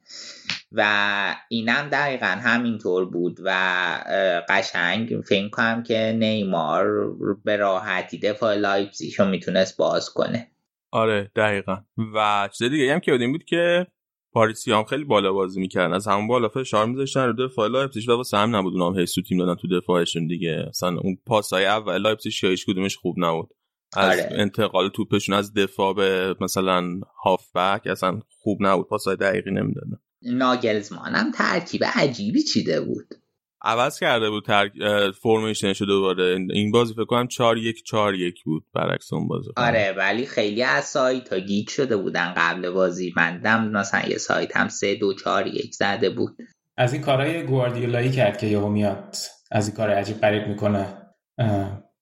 و 0.72 1.36
اینم 1.50 1.90
دقیقا 1.90 2.26
همینطور 2.26 3.06
بود 3.06 3.40
و 3.44 3.50
قشنگ 4.50 5.10
فکر 5.28 5.50
کنم 5.50 5.84
که 5.84 6.16
نیمار 6.20 7.14
به 7.46 7.58
راحتی 7.58 8.20
دفاع 8.20 8.56
لایپزیگ 8.56 9.14
رو 9.18 9.26
می‌تونست 9.26 9.78
باز 9.78 10.10
کنه. 10.10 10.52
آره 10.92 11.32
دقیقا. 11.36 11.78
و 12.16 12.50
چیز 12.58 12.70
دیگه 12.70 12.94
هم 12.94 13.00
که 13.00 13.12
این 13.12 13.32
بود 13.32 13.44
که 13.44 13.88
پاریسی 14.34 14.72
هم 14.72 14.84
خیلی 14.84 15.04
بالا 15.04 15.34
بازی 15.34 15.62
می‌کردن. 15.62 15.94
از 15.94 16.08
همون 16.08 16.28
بالا 16.28 16.50
فشار 16.50 16.86
میذاشتن 16.86 17.26
رو 17.26 17.48
دفاع 17.48 17.68
لایپزیگ 17.68 18.10
و 18.10 18.12
واسه 18.12 18.38
همین 18.38 18.56
بود 18.56 18.74
اونام 18.74 19.00
هی 19.00 19.20
سوتی 19.28 19.38
می‌دادن 19.38 19.56
تو 19.56 19.80
دفاعشون 19.80 20.28
دیگه. 20.28 20.66
مثلا 20.70 20.98
اون 21.00 21.18
پاسای 21.26 21.66
اول 21.66 21.98
لایپزیگ 21.98 22.34
هیچ 22.42 22.66
کدومش 22.66 22.98
خوب 22.98 23.16
نبود. 23.18 23.50
از 23.96 24.20
آره. 24.20 24.30
انتقال 24.32 24.90
توپشون 24.90 25.36
از 25.36 25.54
دفاع 25.54 25.94
به 25.94 26.36
مثلا 26.42 27.00
هافبک 27.24 27.88
اصلا 27.88 28.20
خوب 28.40 28.58
نبود. 28.62 28.88
پاسای 28.88 29.16
دقیقی 29.16 29.52
نمی‌دادن. 29.52 30.00
ناگلزمان 30.26 31.16
هم 31.16 31.32
ترکیب 31.32 31.84
عجیبی 31.96 32.44
چیده 32.44 32.82
بود. 32.82 33.16
عوض 33.66 34.00
کرده 34.00 34.30
بود 34.30 34.46
ترک... 34.46 34.72
formation 35.22 35.71
ش 35.71 35.82
دوباره. 35.82 36.38
این 36.54 36.72
بازی 36.72 36.94
فکر 36.94 37.06
کنم 37.06 37.28
4 37.28 37.58
1 37.58 37.84
4 37.84 38.16
1 38.16 38.44
بود 38.44 38.66
برعکس 38.74 39.14
اون 39.14 39.28
بازی. 39.28 39.50
آره 39.58 39.96
ولی 39.98 40.26
خیلی 40.26 40.64
از 40.64 40.86
سایت 40.86 41.34
ها 41.34 41.40
گیت 41.40 41.70
شده 41.70 41.98
بودن 41.98 42.34
قبل 42.38 42.70
بازی. 42.70 43.14
مندم 43.18 43.68
مثلا 43.68 44.10
یه 44.10 44.18
سایت 44.18 44.58
هم 44.58 44.68
3 44.68 44.96
2 44.96 45.14
4 45.14 45.48
1 45.48 45.76
زده 45.76 46.10
بود. 46.10 46.38
از 46.78 46.94
این 46.94 47.02
کارهای 47.02 47.44
گواردیولایی 47.44 48.12
کرد 48.12 48.38
که 48.38 48.48
یهو 48.48 48.70
میاد. 48.70 49.16
از 49.52 49.68
این 49.68 49.78
کار 49.78 49.90
عجیب 49.90 50.18
غریب 50.18 50.48
می‌کنه. 50.48 50.98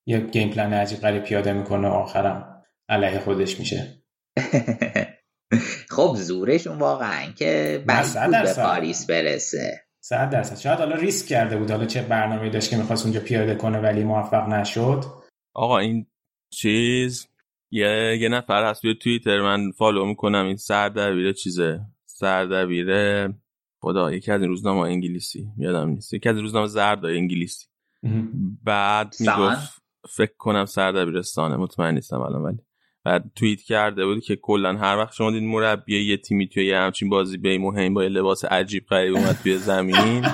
یه 0.05 0.19
گیم 0.19 0.49
پلن 0.49 0.73
عجیب 0.73 0.99
غریب 0.99 1.23
پیاده 1.23 1.53
می‌کنه. 1.53 1.87
آخرم 1.87 2.63
علیه 2.89 3.19
خودش 3.19 3.59
میشه. 3.59 4.03
خب 5.91 6.15
زورشون 6.15 6.77
واقعا 6.77 7.31
که 7.31 7.83
بعد 7.87 8.31
به 8.31 8.53
پاریس 8.53 9.05
برسه. 9.05 9.81
صد 9.99 10.29
درصد. 10.29 10.57
شاید 10.57 10.79
حالا 10.79 10.95
ریسک 10.95 11.27
کرده 11.27 11.57
بود 11.57 11.71
حالا 11.71 11.85
چه 11.85 12.01
برنامه 12.01 12.49
داشت 12.49 12.69
که 12.69 12.77
می‌خواست 12.77 13.05
اونجا 13.05 13.19
پیاده 13.19 13.55
کنه 13.55 13.79
ولی 13.79 14.03
موفق 14.03 14.49
نشد. 14.49 15.03
آقا 15.53 15.77
این 15.77 16.05
چیز 16.53 17.27
یه, 17.71 18.17
یه 18.21 18.29
نفر 18.29 18.69
هست 18.69 18.81
توی 18.81 18.95
توییتر 18.95 19.41
من 19.41 19.71
فالو 19.71 20.05
می‌کنم. 20.05 20.45
این 20.45 20.57
سردبیره 20.57 21.33
چیزه؟ 21.33 21.81
سردبیره 22.05 23.33
خدا 23.81 24.11
یکی 24.11 24.31
از 24.31 24.41
این 24.41 24.49
روزنامه 24.49 24.79
انگلیسی. 24.79 25.47
یادم 25.57 25.89
نیست. 25.89 26.13
یکی 26.13 26.29
از 26.29 26.35
این 26.35 26.43
روزنامه 26.43 26.67
زرد 26.67 27.05
انگلیسی. 27.05 27.67
بعد 28.63 29.15
می‌گفت 29.19 29.81
فکر 30.09 30.33
کنم 30.37 30.65
سردبیرستانه 30.65 31.57
مطمئن 31.57 31.93
نیستم 31.93 32.21
الان 32.21 32.41
ولی 32.41 32.59
بعد 33.03 33.23
توییت 33.35 33.61
کرده 33.61 34.05
بود 34.05 34.23
که 34.23 34.35
کلا 34.35 34.77
هر 34.77 34.97
وقت 34.97 35.13
شما 35.13 35.31
دید 35.31 35.43
مربی 35.43 36.05
یه 36.05 36.17
تیمی 36.17 36.47
توی 36.49 36.65
یه 36.65 36.77
همچین 36.77 37.09
بازی 37.09 37.37
به 37.37 37.57
مهم 37.57 37.93
با 37.93 38.03
یه 38.03 38.09
لباس 38.09 38.45
عجیب 38.45 38.85
غریب 38.89 39.15
اومد 39.15 39.37
توی 39.43 39.57
زمین 39.57 40.25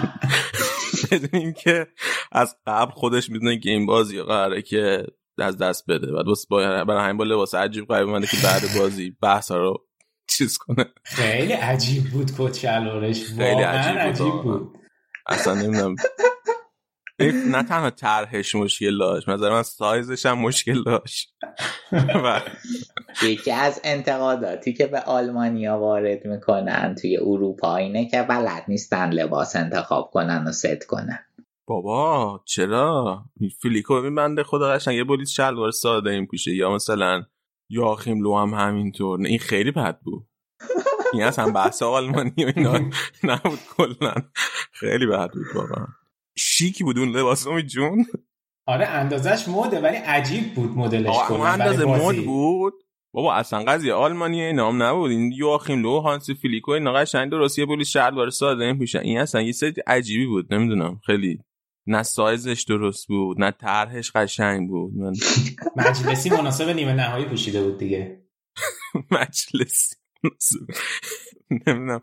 بدونیم 1.11 1.53
که 1.53 1.87
از 2.31 2.55
قبل 2.67 2.91
خودش 2.91 3.29
می‌دونه 3.29 3.59
که 3.59 3.69
این 3.69 3.85
بازی 3.85 4.21
قراره 4.21 4.61
که 4.61 5.03
از 5.37 5.57
دست 5.57 5.83
بده. 5.87 6.11
بعد 6.11 6.25
بس 6.25 6.47
برای 6.47 7.03
همین 7.03 7.17
با 7.17 7.23
لباس 7.23 7.55
عجیب 7.55 7.85
غریب 7.85 8.07
اومده 8.07 8.27
که 8.27 8.37
بعد 8.43 8.61
بازی 8.77 9.15
بحث 9.21 9.51
رو 9.51 9.87
چیز 10.27 10.57
کنه. 10.57 10.85
خیلی 11.03 11.53
عجیب 11.53 12.03
بود 12.03 12.31
کت 12.37 12.57
شلوارش. 12.57 13.23
خیلی 13.23 13.61
عجیب, 13.61 13.97
عجیب 13.97 14.41
بود. 14.43 14.77
اصلا 15.27 15.53
نمی‌دونم. 15.53 15.95
نه 17.19 17.63
تنها 17.63 17.89
طرحش 17.89 18.55
مشکل 18.55 18.97
داشت 18.97 19.29
نظر 19.29 19.49
من 19.49 19.63
سایزش 19.63 20.25
هم 20.25 20.39
مشکل 20.39 20.83
داشت 20.83 21.35
یکی 23.23 23.51
از 23.51 23.81
انتقاداتی 23.83 24.73
که 24.73 24.87
به 24.87 24.99
آلمانیا 24.99 25.79
وارد 25.79 26.25
می‌کنن 26.25 26.95
توی 27.01 27.17
اروپا 27.17 27.75
اینه 27.75 28.09
که 28.09 28.23
بلد 28.23 28.63
نیستن 28.67 29.09
لباس 29.09 29.55
انتخاب 29.55 30.09
کنن 30.13 30.43
و 30.47 30.51
ست 30.51 30.85
کنن. 30.87 31.19
بابا 31.67 32.43
چرا؟ 32.45 33.25
فیلیکو 33.61 33.99
ببین 33.99 34.15
بنده 34.15 34.43
خدا 34.43 34.69
قشنگ 34.69 34.95
یه 34.95 35.03
بولیس 35.03 35.29
شلوار 35.29 35.71
ساده 35.71 36.09
این 36.09 36.27
پوشه. 36.27 36.55
یا 36.55 36.75
مثلا 36.75 37.23
یاخیم 37.69 38.23
لو 38.23 38.37
هم 38.37 38.53
همینطور. 38.53 39.19
این 39.25 39.39
خیلی 39.39 39.71
بد 39.71 39.99
بود. 39.99 40.27
این 41.13 41.23
اصلا 41.23 41.51
بحث 41.51 41.83
آلمانی 41.83 42.45
و 42.45 42.51
اینا 42.55 42.73
نبود 43.23 43.59
کلا. 43.77 44.13
خیلی 44.71 45.05
بد 45.05 45.31
بود 45.31 45.45
واقعا. 45.55 45.87
شیکی 46.37 46.83
بود 46.83 46.99
اون 46.99 47.09
لباس 47.09 47.47
امید 47.47 47.67
جون. 47.67 48.05
آره 48.67 48.85
اندازش 48.87 49.47
موده 49.47 49.79
ولی 49.81 49.95
عجیب 49.95 50.53
بود 50.53 50.69
مدلش 50.69 51.15
کلا 51.27 51.45
اندازه 51.45 51.85
مد 51.85 52.25
بود؟ 52.25 52.73
بابا 53.13 53.35
اصلا 53.35 53.63
قضیه 53.63 53.93
آلمانی 53.93 54.41
اینا 54.41 54.67
هم 54.69 54.83
نبود. 54.83 55.11
این 55.11 55.31
یواخیم 55.31 55.81
لو 55.81 55.99
هانسی 55.99 56.33
فیلیکو 56.33 56.71
اینا 56.71 56.93
قشنگ 56.93 57.31
درست 57.31 57.59
یه 57.59 57.65
بولی 57.65 57.85
بار 58.15 58.29
ساده 58.29 58.63
این 58.63 58.79
پیشن 58.79 58.99
این 58.99 59.17
اصلا 59.19 59.41
یه 59.41 59.51
سری 59.51 59.73
عجیبی 59.87 60.25
بود 60.25 60.53
نمی‌دونم. 60.53 61.01
خیلی 61.05 61.39
نه 61.87 62.03
سایزش 62.03 62.63
درست 62.63 63.07
بود 63.07 63.39
نه 63.41 63.51
طرحش 63.51 64.11
قشنگ 64.11 64.69
بود. 64.69 64.93
من 64.95 65.13
مجلسی 65.75 66.29
مناسب 66.29 66.69
نیمه 66.69 66.93
نهایی 66.93 67.25
پوشیده 67.25 67.63
بود 67.63 67.77
دیگه. 67.77 68.21
مجلسی. 69.11 69.95
نمی‌دونم. 71.67 72.01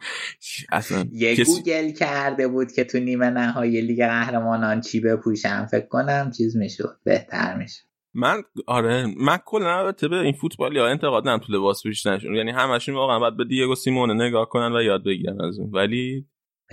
اصلا 0.72 1.04
یه 1.12 1.44
گوگل 1.44 1.90
کرده 1.92 2.48
بود 2.48 2.72
که 2.72 2.84
تو 2.84 2.98
نیمه 2.98 3.30
نهایی 3.30 3.80
لیگ 3.80 4.06
قهرمانان 4.06 4.80
چی 4.80 5.00
بپوشم. 5.00 5.66
فکر 5.70 5.86
کنم 5.86 6.30
چیز 6.36 6.56
می‌شد. 6.56 6.98
بهتر 7.04 7.56
میشه 7.56 7.82
من 8.14 8.42
آره. 8.66 9.06
من 9.16 9.38
کلا 9.44 9.78
البته 9.78 10.08
به 10.08 10.16
این 10.16 10.32
فوتبال 10.32 10.76
یا 10.76 10.86
انتقاد 10.86 11.28
نم 11.28 11.38
تو 11.38 11.52
لباس 11.52 11.82
پوشیدنشون 11.82 12.34
یعنی 12.34 12.50
همشون 12.50 12.94
واقعا 12.94 13.18
باید 13.18 13.36
به 13.36 13.44
دیگو 13.44 13.74
سیمونه 13.74 14.14
نگاه 14.14 14.48
کنن 14.48 14.76
و 14.76 14.82
یاد 14.82 15.04
بگیرن 15.04 15.40
از 15.40 15.58
اون. 15.58 15.70
ولی 15.70 16.26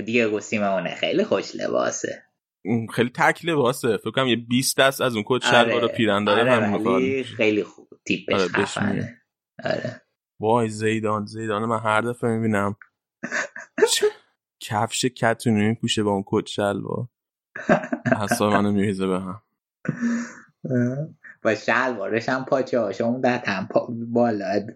دیگو 0.05 0.39
سیمونه 0.39 0.95
خیلی 0.95 1.23
خوش 1.23 1.55
لباسه. 1.55 2.23
خیلی 2.93 3.09
تک 3.09 3.45
لباسه. 3.45 3.97
فکر 3.97 4.11
کنم 4.11 4.27
یه 4.27 4.35
20 4.35 4.79
دست 4.79 5.01
از 5.01 5.15
اون 5.15 5.23
کت 5.27 5.45
شلوار 5.45 5.83
آره. 5.83 5.87
پیرن 5.87 6.23
داره. 6.23 6.41
آره 6.41 6.77
ولی 6.77 7.23
خیلی 7.23 7.63
خوب. 7.63 7.87
تیپش 8.05 8.77
آره 8.77 9.17
آره. 9.63 10.01
وای 10.41 10.69
زیدان 10.69 11.25
زیدان 11.25 11.65
من 11.65 11.79
هر 11.79 12.01
دفعه 12.01 12.29
می‌بینم. 12.29 12.75
کفش 14.59 15.05
کتونی 15.05 15.67
میپوشه 15.67 16.03
با 16.03 16.11
اون 16.11 16.23
کت 16.27 16.47
شلوار. 16.47 17.07
حساب 18.21 18.53
منو 18.53 18.71
میریزه 18.71 19.07
به 19.07 19.19
هم. 19.19 19.41
با 21.41 21.55
شلوارش 21.55 22.29
هم 22.29 22.45
پاچه 22.45 22.79
هاش 22.79 23.01
اون 23.01 23.21
در 23.21 23.43
هم 23.45 23.69
بالا. 24.13 24.67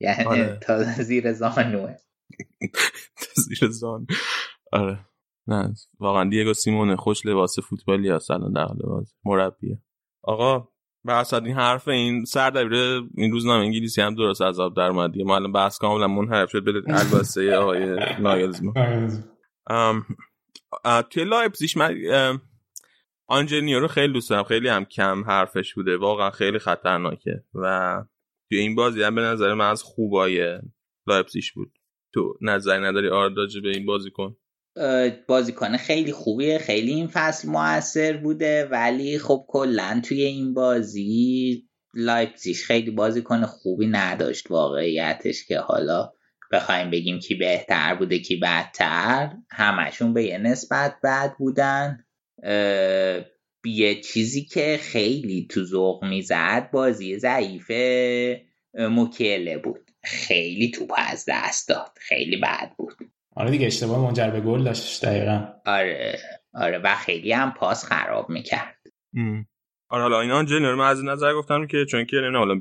یعنی 0.00 0.24
آره. 0.24 0.58
تا 0.62 0.82
زیر 0.82 1.32
زانوه. 1.32 1.96
تا 3.20 3.42
زیر 3.42 3.70
زانو 3.70 4.06
آره. 4.72 4.98
نه 5.46 5.74
واقعا 5.98 6.28
دیگو 6.28 6.54
سیمونه 6.54 6.96
خوش 6.96 7.26
لباس 7.26 7.58
فوتبالی 7.58 8.10
هست 8.10 8.30
الان 8.30 8.52
در 8.52 8.74
لباس. 8.74 9.14
مربیه. 9.24 9.82
آقا 10.22 10.68
بحث 11.06 11.34
این 11.34 11.54
حرف 11.54 11.88
این 11.88 12.24
سردبیر 12.24 13.02
این 13.16 13.32
روزنامه 13.32 13.64
انگلیسی 13.64 14.02
هم 14.02 14.14
درست 14.14 14.42
از 14.42 14.53
آب 14.53 14.76
در 14.76 14.82
اومد 14.82 15.12
دیگه. 15.12 15.24
ما 15.24 15.36
الان 15.36 15.52
بحث 15.52 15.78
کاملا 15.78 16.08
منحرف 16.08 16.50
شد. 16.50 16.64
به 16.64 16.72
لباس 16.86 17.56
آقای 17.56 17.96
ناگلزمان 18.20 18.72
توی 21.10 21.24
لایپزیگ 21.24 21.76
من 21.76 21.96
آنجلینیو 23.26 23.80
رو 23.80 23.88
خیلی 23.88 24.12
دوست 24.12 24.30
دارم. 24.30 24.44
خیلی 24.44 24.68
هم 24.68 24.84
کم 24.84 25.24
حرفش 25.24 25.74
بوده. 25.74 25.96
واقعا 25.96 26.30
خیلی 26.30 26.58
خطرناکه. 26.58 27.44
و 27.54 27.96
توی 28.48 28.58
این 28.58 28.74
بازی 28.74 29.02
هم 29.02 29.14
به 29.14 29.20
نظر 29.20 29.54
من 29.54 29.70
از 29.70 29.82
خوبای 29.82 30.60
لایپزیش 31.06 31.52
بود. 31.52 31.72
تو 32.14 32.38
نظری 32.40 32.82
نداری 32.82 33.08
آرداجه 33.08 33.60
به 33.60 33.68
این 33.68 33.86
بازی 33.86 34.10
کن؟ 34.10 34.36
بازیکن 35.26 35.76
خیلی 35.76 36.12
خوبیه 36.12 36.58
خیلی 36.58 36.92
این 36.92 37.06
فصل 37.06 37.48
موثر 37.48 38.16
بوده 38.16 38.64
ولی 38.64 39.18
خب 39.18 39.44
کلا 39.48 40.00
توی 40.04 40.22
این 40.22 40.54
بازی 40.54 41.62
لایپزیش 41.94 42.64
خیلی 42.64 42.90
بازیکن 42.90 43.44
خوبی 43.44 43.86
نداشت 43.86 44.50
واقعیتش 44.50 45.46
که 45.46 45.58
حالا 45.58 46.12
بخوایم 46.52 46.90
بگیم 46.90 47.18
کی 47.18 47.34
بهتر 47.34 47.94
بوده 47.94 48.18
کی 48.18 48.36
بدتر. 48.36 49.36
همشون 49.50 50.14
به 50.14 50.24
یه 50.24 50.38
نسبت 50.38 50.94
بد 51.04 51.34
بودن. 51.38 52.04
یه 53.64 54.00
چیزی 54.00 54.44
که 54.44 54.78
خیلی 54.82 55.46
تو 55.50 55.64
ذوق 55.64 56.04
می‌زد 56.04 56.70
بازی 56.72 57.18
ضعیف 57.18 57.70
موکیله 58.74 59.58
بود. 59.58 59.90
خیلی 60.04 60.70
توپ 60.70 60.92
از 60.96 61.24
دست 61.28 61.68
داد. 61.68 61.98
خیلی 62.00 62.36
بد 62.36 62.72
بود. 62.78 62.96
آره 63.40 63.50
دیگه 63.50 63.66
اشتباه 63.66 64.00
منجر 64.00 64.30
به 64.30 64.40
گل 64.40 64.64
داشت 64.64 65.04
دقیقا. 65.04 65.46
آره 65.66 66.18
آره 66.54 66.78
و 66.78 66.94
خیلی 66.94 67.32
هم 67.32 67.50
پاس 67.50 67.84
خراب 67.84 68.30
می‌کرد. 68.30 68.76
آره 69.88 70.02
حالا 70.02 70.20
اینا 70.20 70.44
جنر 70.44 70.74
من 70.74 70.88
از 70.88 71.04
نظر 71.04 71.34
گفتم 71.34 71.66
که 71.66 71.84
چون 71.84 72.04
که 72.04 72.16
نه 72.16 72.38
حالا 72.38 72.60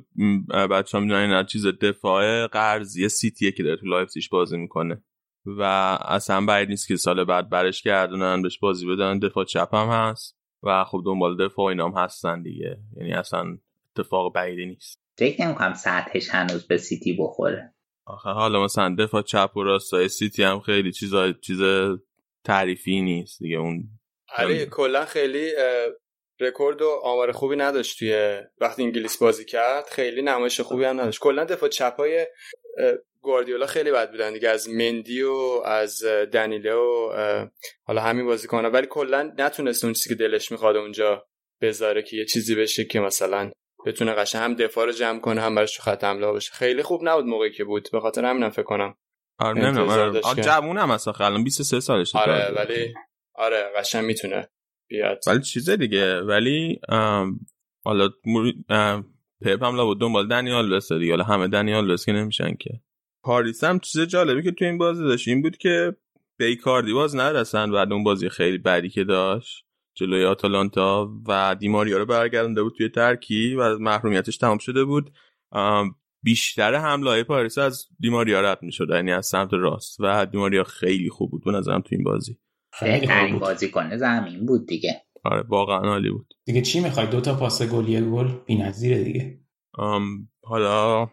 بچه 0.67 0.97
هم 0.97 1.03
می‌دونن 1.03 1.45
چیز 1.45 1.67
دفاع 1.67 2.47
قرضی 2.47 3.09
سیتیه 3.09 3.51
که 3.51 3.63
داره 3.63 3.77
تو 3.77 3.85
لایپزیگ 3.85 4.23
بازی 4.31 4.57
می‌کنه 4.57 5.03
و 5.45 5.61
اصلا 6.05 6.45
بعید 6.45 6.69
نیست 6.69 6.87
که 6.87 6.95
سال 6.95 7.23
بعد 7.23 7.49
برش 7.49 7.81
گردونن 7.81 8.41
بهش 8.41 8.59
بازی 8.59 8.87
بدن. 8.87 9.19
دفاع 9.19 9.45
چپ 9.45 9.75
هم 9.75 9.87
هست 9.87 10.37
و 10.63 10.83
خب 10.83 11.01
دنبال 11.05 11.47
دفاع 11.47 11.65
اینا 11.65 11.89
هم 11.89 12.03
هستن 12.03 12.41
دیگه. 12.41 12.77
یعنی 12.97 13.13
اصلا 13.13 13.57
اتفاق 13.97 14.33
بعیدی 14.33 14.65
نیست. 14.65 14.99
فکر 15.17 15.45
نمی‌کنم 15.45 15.73
سطحش 15.73 16.29
هنوز 16.29 16.67
به 16.67 16.77
سیتی 16.77 17.17
بخوره. 17.19 17.73
آخه 18.09 18.29
حالا 18.29 18.63
مثلا 18.63 18.95
دفاع 18.99 19.21
چپ 19.21 19.57
و 19.57 19.63
راستای 19.63 20.09
سیتی 20.09 20.43
هم 20.43 20.59
خیلی 20.59 20.91
چیز 20.91 21.11
چیز 21.41 21.59
تعریفی 22.45 23.01
نیست 23.01 23.39
دیگه. 23.39 23.57
اون 23.57 23.83
آره 24.37 24.65
کلا 24.65 25.05
خیلی 25.05 25.51
رکورد 26.39 26.81
و 26.81 26.89
آمار 27.03 27.31
خوبی 27.31 27.55
نداشت 27.55 27.99
توی 27.99 28.41
وقتی 28.61 28.83
انگلیس 28.83 29.17
بازی 29.17 29.45
کرد. 29.45 29.85
خیلی 29.85 30.21
نمایش 30.21 30.61
خوبی 30.61 30.83
هم 30.83 30.99
نداشت. 30.99 31.19
کلا 31.19 31.43
دفاع 31.43 31.69
چپای 31.69 32.27
گواردیولا 33.21 33.65
خیلی 33.65 33.91
بد 33.91 34.11
بودن 34.11 34.33
دیگه. 34.33 34.49
از 34.49 34.69
مندی 34.69 35.21
و 35.21 35.61
از 35.65 36.03
دنیله 36.05 36.73
و 36.73 37.13
حالا 37.83 38.01
همین 38.01 38.25
بازیکن 38.25 38.65
ولی 38.65 38.87
کلا 38.87 39.33
نتونست 39.37 39.83
اون 39.83 39.93
چیزی 39.93 40.09
که 40.09 40.15
دلش 40.15 40.51
می‌خواد 40.51 40.75
اونجا 40.75 41.27
بذاره 41.61 42.01
که 42.01 42.17
یه 42.17 42.25
چیزی 42.25 42.55
بشه 42.55 42.85
که 42.85 42.99
مثلا 42.99 43.51
بتونه 43.85 44.13
قشنگ 44.13 44.41
هم 44.41 44.53
دفاع 44.53 44.85
رو 44.85 44.91
جمع 44.91 45.19
کنه 45.19 45.41
هم 45.41 45.55
براش 45.55 45.79
خط 45.79 46.03
حمله 46.03 46.31
بشه 46.31 46.51
خیلی 46.53 46.83
خوب 46.83 47.01
نبود 47.03 47.25
موقعی 47.25 47.51
که 47.51 47.63
بود. 47.63 47.89
به 47.91 47.99
خاطر 47.99 48.25
همینم 48.25 48.49
فکر 48.49 48.63
کنم. 48.63 48.95
آره 49.39 49.61
نمی‌دونم. 49.61 49.89
آره. 49.89 50.43
جوون 50.43 50.77
هم 50.77 50.91
اصلا 50.91 51.13
الان 51.19 51.43
23 51.43 51.79
سالشه. 51.79 52.19
آره 52.19 52.53
ولی 52.55 52.93
آره 53.35 53.71
قشنگ 53.77 54.05
می‌تونه 54.05 54.49
بیاد. 54.89 55.19
ولی 55.27 55.41
چیز 55.41 55.69
دیگه. 55.69 56.21
ولی 56.21 56.79
حالا 57.85 58.09
پپ 59.41 59.63
هم 59.63 59.75
لابد 59.75 60.01
دنبال 60.01 60.27
دنیال 60.27 60.75
لسه 60.75 60.99
دیگه. 60.99 61.11
حالا 61.11 61.23
همه 61.23 61.47
دنیال 61.47 61.91
لس 61.91 62.05
که 62.05 62.11
نمیشن 62.11 62.55
که. 62.55 62.81
پاریس 63.23 63.63
هم 63.63 63.79
چیز 63.79 64.01
جالبی 64.01 64.43
که 64.43 64.51
تو 64.51 64.65
این 64.65 64.77
بازی 64.77 65.03
داشت. 65.03 65.27
این 65.27 65.41
بود 65.41 65.57
که 65.57 65.95
بیکاردی 66.39 66.93
باز 66.93 67.15
نرسن. 67.15 67.71
بعد 67.71 67.93
اون 67.93 68.03
بازی 68.03 68.29
خیلی 68.29 68.57
بدی 68.57 68.89
که 68.89 69.03
داشت. 69.03 69.65
جلوی 69.99 70.25
آتالانتا 70.25 71.11
و 71.27 71.55
دیماریا 71.59 71.97
رو 71.97 72.05
برگردنده 72.05 72.63
بود 72.63 72.73
توی 72.77 72.89
ترکی 72.89 73.55
و 73.55 73.77
محرومیتش 73.79 74.37
تمام 74.37 74.57
شده 74.57 74.83
بود. 74.83 75.11
بیشتر 76.23 76.75
حمله 76.75 77.09
های 77.09 77.23
پاریس 77.23 77.57
از 77.57 77.87
دیماریا 77.99 78.41
رد 78.41 78.63
می 78.63 78.71
شد 78.71 78.89
یعنی 78.89 79.11
از 79.11 79.25
سمت 79.25 79.53
راست 79.53 79.97
و 79.99 80.25
دیماریا 80.25 80.63
خیلی 80.63 81.09
خوب 81.09 81.31
بود 81.31 81.43
به 81.43 81.51
نظرم 81.51 81.81
تو 81.81 81.87
این 81.91 82.03
بازی. 82.03 82.37
خیلی 82.73 83.39
بازی 83.39 83.71
کنه 83.71 83.97
زمین 83.97 84.45
بود 84.45 84.67
دیگه. 84.67 85.01
آره 85.23 85.43
واقعا 85.47 85.79
عالی 85.79 86.09
بود. 86.09 86.33
دیگه 86.45 86.61
چی 86.61 86.79
می‌خوای؟ 86.79 87.07
دو 87.07 87.21
تا 87.21 87.35
پاس 87.35 87.61
گل 87.61 87.89
یه 87.89 88.01
گل 88.01 88.27
بی‌نظیره 88.45 89.03
دیگه. 89.03 89.39
حالا 90.43 91.09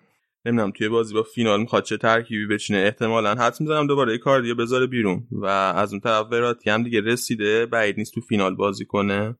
نمی‌دونم 0.46 0.70
توی 0.70 0.88
بازی 0.88 1.14
با 1.14 1.22
فینال 1.22 1.60
می‌خواد 1.60 1.84
چه 1.84 1.96
ترکیبی 1.96 2.46
بچینه 2.46 2.78
احتمالا 2.78 3.34
حد 3.34 3.60
می‌زنم 3.60 3.86
دوباره 3.86 4.18
کاردیو 4.18 4.54
بذاره 4.54 4.86
بیرون 4.86 5.26
و 5.30 5.46
از 5.46 5.92
اون 5.92 6.00
طرف 6.00 6.26
وراتی 6.32 6.70
هم 6.70 6.82
دیگه 6.82 7.00
رسیده 7.00 7.66
بعید 7.66 7.98
نیست 7.98 8.14
تو 8.14 8.20
فینال 8.20 8.54
بازی 8.54 8.84
کنه. 8.84 9.36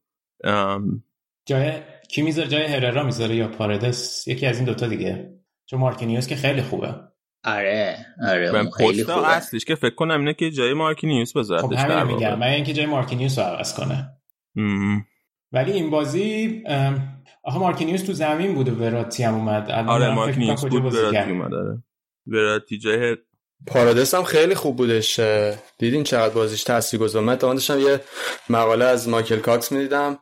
جای 1.47 1.73
کی 2.09 2.23
می‌ذاره؟ 2.23 2.49
جای 2.49 2.65
هررا 2.65 3.03
می‌ذاره 3.03 3.37
یا 3.37 3.49
پاردس 3.49 4.29
یکی 4.29 4.47
از 4.47 4.57
این 4.57 4.65
دوتا 4.65 4.87
دیگه. 4.87 5.31
چون 5.67 5.81
مارکینیوس 5.81 6.27
که 6.27 6.37
خیلی 6.37 6.63
خوبه. 6.63 6.95
آره 7.45 7.97
آره 8.29 8.71
خیلی 8.71 9.05
خوبه. 9.05 9.29
اصلیش 9.29 9.65
که 9.65 9.75
فکر 9.75 9.95
کنم 9.95 10.19
اینه 10.19 10.35
که 10.35 10.51
جای 10.51 10.75
مارکینیوس 10.75 11.37
بذاره 11.37 11.63
خب 11.63 11.73
همین 11.73 12.15
میگم. 12.15 12.39
من 12.39 12.47
اینکه 12.47 12.73
جای 12.73 12.87
مارکینیوس 12.87 13.39
رو 13.39 13.45
عوض 13.45 13.75
کنه. 13.75 14.11
ولی 15.53 15.73
این 15.73 15.91
بازی 15.91 16.63
آخه 17.47 17.59
مارکینیوس 17.59 18.03
تو 18.03 18.13
زمین 18.13 18.55
بود 18.55 18.69
و 18.69 18.75
وراتی 18.75 19.23
هم 19.23 19.35
اومد. 19.35 19.71
آره 19.71 20.15
مارکینیوس 20.15 20.65
بود 20.65 20.95
وراتی 20.95 21.31
اومد 21.31 21.55
آره. 21.55 21.83
وراتی 22.27 22.79
جای 22.79 23.17
پارادس 23.67 24.15
هم 24.15 24.23
خیلی 24.23 24.55
خوب 24.55 24.77
بودش. 24.77 25.21
دیدین 25.79 26.05
چقدر 26.05 26.35
بازیش 26.35 26.65
تاثیر 26.65 27.01
گذار 27.01 27.23
من 27.23 27.35
داشتم 27.35 27.81
یه 27.81 28.01
مقاله 28.51 28.85
از 28.85 29.09
مایکل 29.09 29.37
کاکس 29.37 29.73
می‌دیدم 29.73 30.19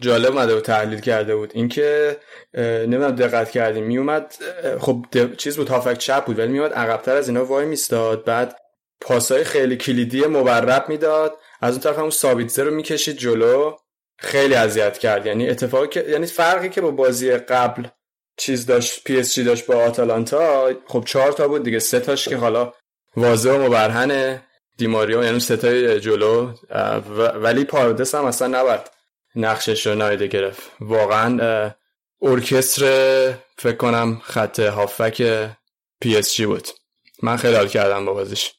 جالب 0.00 0.30
اومده 0.30 0.56
و 0.56 0.60
تحلیل 0.60 1.00
کرده 1.00 1.36
بود. 1.36 1.50
اینکه 1.54 2.16
نمی‌دونم 2.54 3.10
دقت 3.10 3.50
کردین 3.50 3.84
میومد 3.84 4.34
خب 4.80 5.06
چیز 5.38 5.56
بود 5.56 5.68
هافبک 5.68 5.98
چپ 5.98 6.24
بود 6.24 6.38
ولی 6.38 6.52
میومد 6.52 6.72
عقبتر 6.72 7.16
از 7.16 7.28
اینا 7.28 7.44
وای 7.44 7.66
میستاد. 7.66 8.24
بعد 8.24 8.56
پاسای 9.00 9.44
خیلی 9.44 9.76
کلیدی 9.76 10.26
مرتب 10.26 10.88
می‌داد. 10.88 11.34
از 11.60 11.74
اون 11.74 11.80
طرف 11.80 11.98
هم 11.98 12.10
سابیتزر 12.10 12.62
رو 12.62 12.74
می‌کشید 12.74 13.16
جلو. 13.16 13.72
خیلی 14.22 14.54
اذیت 14.54 14.98
کرد. 14.98 15.26
یعنی 15.26 15.48
اتفاقی 15.50 15.88
که 15.88 16.04
یعنی 16.08 16.26
فرقی 16.26 16.68
که 16.68 16.80
با 16.80 16.90
بازی 16.90 17.32
قبل 17.32 17.86
چیز 18.36 18.66
داشت 18.66 19.04
پی 19.04 19.18
اس 19.18 19.34
جی 19.34 19.44
داشت 19.44 19.66
با 19.66 19.74
آتالانتا 19.76 20.70
خب 20.86 21.04
چهار 21.06 21.32
تا 21.32 21.48
بود 21.48 21.62
دیگه. 21.62 21.78
سه 21.78 22.00
تاش 22.00 22.28
که 22.28 22.36
حالا 22.36 22.72
واضح 23.16 23.50
و 23.50 23.62
مبرهنه. 23.62 24.42
دی‌ماریا 24.76 25.16
و 25.16 25.24
یعنی 25.24 25.40
سه 25.40 25.56
تای 25.56 26.00
جلو. 26.00 26.52
ولی 27.34 27.64
پاردس 27.64 28.14
هم 28.14 28.24
اصلا 28.24 28.48
نباید 28.48 28.80
نقشش 29.36 29.86
رو 29.86 29.94
نادیده 29.94 30.26
گرفت. 30.26 30.62
واقعا 30.80 31.72
ارکستر 32.22 33.34
فکر 33.58 33.76
کنم 33.76 34.20
خط 34.24 34.60
هافبک 34.60 35.48
پی 36.00 36.16
اس 36.16 36.34
جی 36.34 36.46
بود. 36.46 36.68
من 37.22 37.36
خیلی 37.36 37.54
حال 37.54 37.68
کردم 37.68 38.06
با 38.06 38.14
بازیش. 38.14 38.52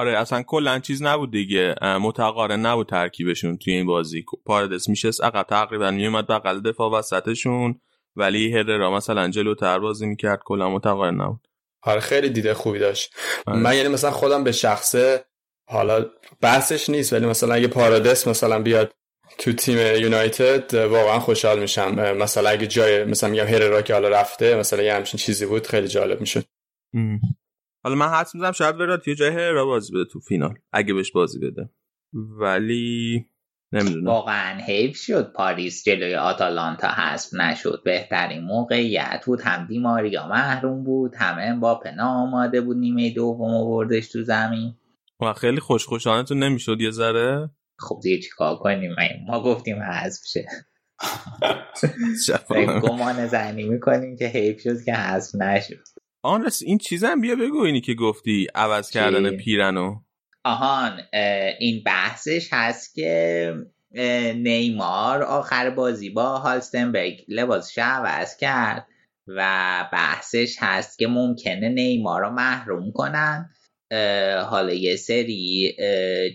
آره 0.00 0.18
اصلا 0.18 0.42
کلا 0.42 0.78
چیز 0.78 1.02
نبود 1.02 1.30
دیگه. 1.30 1.74
متقارن 1.82 2.60
نبود 2.60 2.88
ترکیبشون 2.88 3.56
توی 3.56 3.72
این 3.72 3.86
بازی. 3.86 4.24
پاردس 4.46 4.88
میشست 4.88 5.24
عقب 5.24 5.42
تقریبا 5.42 5.90
میومد 5.90 6.26
بغل 6.26 6.60
دفاع 6.60 6.90
وسطشون 6.90 7.80
ولی 8.16 8.52
هررا 8.52 8.90
مثلا 8.90 9.28
جلوتر 9.28 9.78
بازی 9.78 10.06
می‌کرد. 10.06 10.40
کلا 10.44 10.70
متقارن 10.70 11.20
نبود. 11.20 11.48
آره 11.82 12.00
خیلی 12.00 12.30
دید 12.30 12.54
خوبی 12.54 12.78
داشت. 12.78 13.14
آره. 13.46 13.58
من 13.58 13.76
یعنی 13.76 13.88
مثلا 13.88 14.10
خودم 14.10 14.44
به 14.44 14.52
شخصه 14.52 15.24
حالا 15.68 16.06
بحثش 16.40 16.90
نیست 16.90 17.12
ولی 17.12 17.26
مثلا 17.26 17.54
اگه 17.54 17.68
پارادس 17.68 18.28
مثلا 18.28 18.58
بیاد 18.58 18.92
تو 19.38 19.52
تیم 19.52 19.78
یونایتد 19.78 20.74
واقعا 20.74 21.20
خوشحال 21.20 21.60
میشم. 21.60 21.94
مثلا 22.16 22.50
اگه 22.50 22.66
جای 22.66 23.04
مثلا 23.04 23.30
میگم 23.30 23.46
هررا 23.46 23.82
که 23.82 23.92
حالا 23.92 24.08
رفته 24.08 24.56
مثلا 24.56 24.82
یه 24.82 24.94
همچین 24.94 25.18
چیزی 25.18 25.46
بود 25.46 25.66
خیلی 25.66 25.88
جالب 25.88 26.20
می‌شد. 26.20 26.44
حالا 27.82 27.96
من 27.96 28.08
حدس 28.08 28.34
می‌زنم 28.34 28.52
شاید 28.52 28.80
وراتی 28.80 29.14
جای 29.14 29.30
هررا 29.30 29.66
بازی 29.66 29.92
بده 29.92 30.04
تو 30.04 30.20
فینال 30.20 30.54
اگه 30.72 30.94
بهش 30.94 31.12
بازی 31.12 31.38
بده. 31.38 31.70
ولی 32.12 33.26
نمی‌دونم. 33.72 34.06
واقعا 34.06 34.58
حیف 34.58 34.96
شد. 34.96 35.32
پاریس 35.32 35.84
جلوی 35.84 36.14
آتالانتا 36.14 36.88
حذف 36.88 37.34
نشد. 37.34 37.82
بهترین 37.84 38.40
موقعیت 38.44 39.22
بود. 39.26 39.40
هم 39.40 39.66
بیماریا 39.66 40.28
محروم 40.28 40.84
بود. 40.84 41.14
همه 41.16 41.60
با 41.60 41.74
پنا 41.74 42.08
آماده 42.08 42.60
بود. 42.60 42.76
نیمه 42.76 43.10
دوم 43.10 43.54
آوردش 43.54 44.08
تو 44.08 44.22
زمین. 44.22 44.74
و 45.20 45.32
خیلی 45.32 45.60
خوشخوشانه 45.60 46.22
تو 46.24 46.34
نمی‌شد 46.34 46.80
یه 46.80 46.90
ذره؟ 46.90 47.50
خب 47.78 48.00
دیگه 48.02 48.22
چیکار 48.22 48.56
کنیم؟ 48.56 48.96
ما 49.26 49.42
گفتیم 49.42 49.82
حذف 49.82 50.22
شه. 50.26 50.46
گمان 52.88 53.26
زنی 53.26 53.64
می‌کنیم 53.64 54.16
که 54.16 54.26
حیف 54.26 54.60
شد 54.60 54.84
که 54.84 54.94
حذف 54.94 55.34
نشد. 55.34 55.99
آن 56.22 56.50
این 56.66 56.78
چیزم 56.78 57.20
بیا 57.20 57.36
بگو 57.36 57.60
اینی 57.60 57.80
که 57.80 57.94
گفتی 57.94 58.46
عوض 58.54 58.90
کردن 58.90 59.36
پیرنو 59.36 60.00
آهان 60.44 61.00
این 61.58 61.82
بحثش 61.86 62.48
هست 62.52 62.94
که 62.94 63.54
نیمار 64.34 65.22
آخر 65.22 65.70
بازی 65.70 66.10
با 66.10 66.38
هالستنبرگ 66.38 67.24
لباسش 67.28 67.78
عوض 67.78 68.36
کرد 68.36 68.86
و 69.26 69.44
بحثش 69.92 70.56
هست 70.58 70.98
که 70.98 71.06
ممکنه 71.06 71.68
نیمار 71.68 72.20
رو 72.20 72.30
محروم 72.30 72.92
کنن. 72.92 73.50
حالا 74.50 74.72
یه 74.72 74.96
سری 74.96 75.76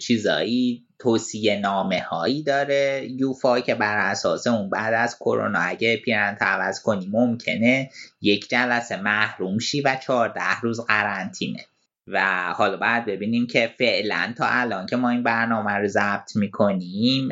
چیزایی 0.01 0.85
توصیه 0.99 1.59
نامه 1.59 1.99
هایی 1.99 2.43
داره. 2.43 3.07
یوفا 3.19 3.59
که 3.59 3.75
بر 3.75 3.97
اساس 3.97 4.47
اون 4.47 4.69
بعد 4.69 4.93
از 4.93 5.17
کرونا 5.19 5.59
اگه 5.59 5.97
پیرن 5.97 6.37
عوض 6.41 6.81
کنی 6.81 7.07
ممکنه 7.11 7.89
یک 8.21 8.49
جلسه 8.49 9.01
محروم 9.01 9.59
شی 9.59 9.81
و 9.81 9.97
چهارده 10.05 10.59
روز 10.61 10.81
قرنطینه. 10.81 11.65
و 12.07 12.53
حالا 12.53 12.77
بعد 12.77 13.05
ببینیم 13.05 13.47
که 13.47 13.73
فعلا 13.77 14.33
تا 14.37 14.45
الان 14.47 14.85
که 14.85 14.95
ما 14.95 15.09
این 15.09 15.23
برنامه 15.23 15.71
رو 15.71 15.87
ضبط 15.87 16.35
می‌کنیم 16.35 17.29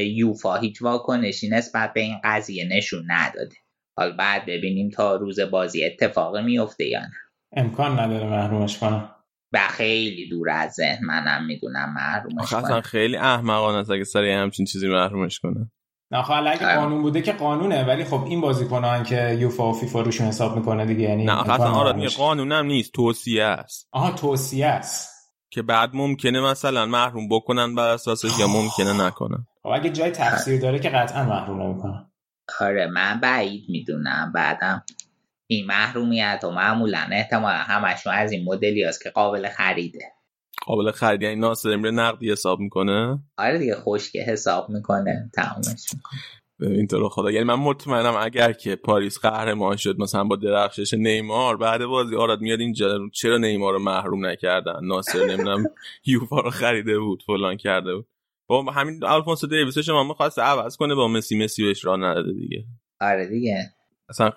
یوفا 0.00 0.56
هیچ 0.56 0.82
واکنشی 0.82 1.48
نسبت 1.48 1.92
به 1.92 2.00
این 2.00 2.16
قضیه 2.24 2.68
نشون 2.68 3.04
نداده. 3.06 3.56
حالا 3.96 4.16
بعد 4.16 4.46
ببینیم 4.46 4.90
تا 4.90 5.16
روز 5.16 5.40
بازی 5.40 5.84
اتفاق 5.84 6.36
میفته 6.36 6.86
یا 6.86 7.00
نه. 7.00 7.12
امکان 7.56 8.00
نداره 8.00 8.26
محرومش 8.26 8.78
کنم 8.78 9.10
و 9.56 9.68
خیلی 9.68 10.28
دور 10.28 10.50
از 10.50 10.72
ذهن 10.72 11.04
منم 11.04 11.46
می‌دونم 11.46 11.94
محرومش 11.94 12.50
کنم 12.50 12.80
خیلی 12.80 13.16
احمقانه 13.16 13.78
است 13.78 13.90
اگه 13.90 14.04
سری 14.04 14.32
همچین 14.32 14.66
چیزی 14.66 14.88
محرومش 14.88 15.38
کنه. 15.40 15.70
نه 16.10 16.30
اگه 16.30 16.66
آره. 16.66 16.76
قانون 16.76 17.02
بوده 17.02 17.22
که 17.22 17.32
قانونه 17.32 17.84
ولی 17.84 18.04
خب 18.04 18.24
این 18.24 18.40
بازیکنان 18.40 19.04
که 19.04 19.36
یوفا 19.40 19.70
و 19.70 19.72
فیفا 19.72 20.00
روشون 20.00 20.26
حساب 20.26 20.56
می‌کنه 20.56 20.86
دیگه 20.86 21.02
یعنی 21.02 21.24
نه 21.24 21.50
اصلا 21.50 21.70
آره 21.70 21.92
میگه 21.92 22.08
قانون 22.08 22.52
هم 22.52 22.66
نیست 22.66 22.92
توصیه 22.92 23.44
است. 23.44 23.88
آها 23.92 24.10
توصیه 24.10 24.66
است. 24.66 25.16
که 25.50 25.62
بعد 25.62 25.90
ممکنه 25.94 26.40
مثلا 26.40 26.86
محروم 26.86 27.28
بکنن 27.28 27.74
بر 27.74 27.88
اساسش 27.88 28.38
یا 28.38 28.46
ممکنه 28.46 29.06
نکنن. 29.06 29.46
خب 29.62 29.68
اگه 29.68 29.90
جای 29.90 30.10
تفسیر 30.10 30.60
داره 30.60 30.78
که 30.78 30.88
قطعا 30.88 31.24
محروم 31.24 31.62
نمی‌کنن 31.62 32.10
آره 32.60 32.86
من 32.86 33.20
بعید 33.20 33.64
می‌دونم 33.68 34.32
بعدم 34.34 34.84
این 35.46 35.66
محرومیت 35.66 36.40
و 36.44 36.50
معمولا 36.50 37.08
احتمالا 37.12 37.56
همشون 37.56 38.12
از 38.12 38.32
این 38.32 38.44
مدلی 38.44 38.84
هست 38.84 39.02
که 39.02 39.10
قابل 39.10 39.48
خریده. 39.48 40.12
قابل 40.66 40.90
خرید 40.90 41.22
یعنی 41.22 41.36
ناصر 41.36 41.72
امره 41.72 41.90
نقدی 41.90 42.32
حساب 42.32 42.60
می‌کنه؟ 42.60 43.18
آره 43.36 43.58
دیگه 43.58 43.74
خوشگه 43.74 44.22
حساب 44.22 44.70
می‌کنه 44.70 45.30
تمامش 45.34 45.84
می‌کنه. 45.94 46.86
طور 46.86 47.08
خدا 47.08 47.30
یعنی 47.30 47.44
من 47.44 47.54
مطمئنم 47.54 48.16
اگر 48.16 48.52
که 48.52 48.76
پاریس 48.76 49.18
قهرمان 49.18 49.76
شد 49.76 49.98
مثلا 49.98 50.24
با 50.24 50.36
درخشش 50.36 50.94
نیمار 50.94 51.56
بعد 51.56 51.84
بازی 51.84 52.16
آراد 52.16 52.40
میاد 52.40 52.60
اینجا 52.60 52.98
چرا 53.12 53.38
نیمار 53.38 53.72
رو 53.72 53.78
محروم 53.78 54.26
نکردن؟ 54.26 54.80
ناصر 54.82 55.24
نمی‌دونم 55.26 55.64
یوفا 56.06 56.40
رو 56.40 56.50
خریده 56.50 56.98
بود 56.98 57.22
فلان 57.26 57.56
کرده 57.56 57.94
بود. 57.94 58.06
با 58.46 58.62
همین 58.62 59.04
آلفونسو 59.04 59.46
دیویس 59.46 59.78
شما 59.78 60.04
می‌خواست 60.04 60.38
عوض 60.38 60.76
کنه 60.76 60.94
با 60.94 61.08
مسی 61.08 61.44
مسی 61.44 61.64
بهش 61.64 61.84
راه 61.84 61.96
نداده 61.96 62.32
دیگه. 62.32 62.64
آره 63.00 63.26
دیگه. 63.26 63.72
اصلا 64.08 64.30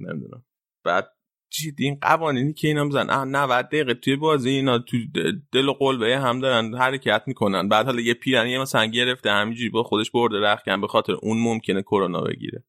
نمی‌دونم. 0.00 0.44
بعد 0.86 1.12
جدی 1.50 1.84
این 1.84 1.98
قوانینی 2.02 2.52
که 2.52 2.68
اینا 2.68 2.84
میزن 2.84 3.10
90 3.10 3.66
دقیقه 3.66 3.94
توی 3.94 4.16
بازی 4.16 4.50
اینا 4.50 4.78
تو 4.78 4.96
دل 5.52 5.68
و 5.68 5.72
قلبه 5.72 6.18
هم 6.18 6.40
دارن 6.40 6.74
حرکت 6.74 7.22
می‌کنن. 7.26 7.68
بعد 7.68 7.86
حالا 7.86 8.00
یه 8.00 8.14
پیرنی 8.14 8.50
یه 8.50 8.58
مثلا 8.58 8.86
گرفته 8.86 9.30
همینجوری 9.30 9.70
با 9.70 9.82
خودش 9.82 10.10
برده 10.10 10.40
رخکن 10.40 10.80
به 10.80 10.86
خاطر 10.86 11.12
اون 11.12 11.38
ممکنه 11.38 11.82
کرونا 11.82 12.20
بگیره. 12.20 12.64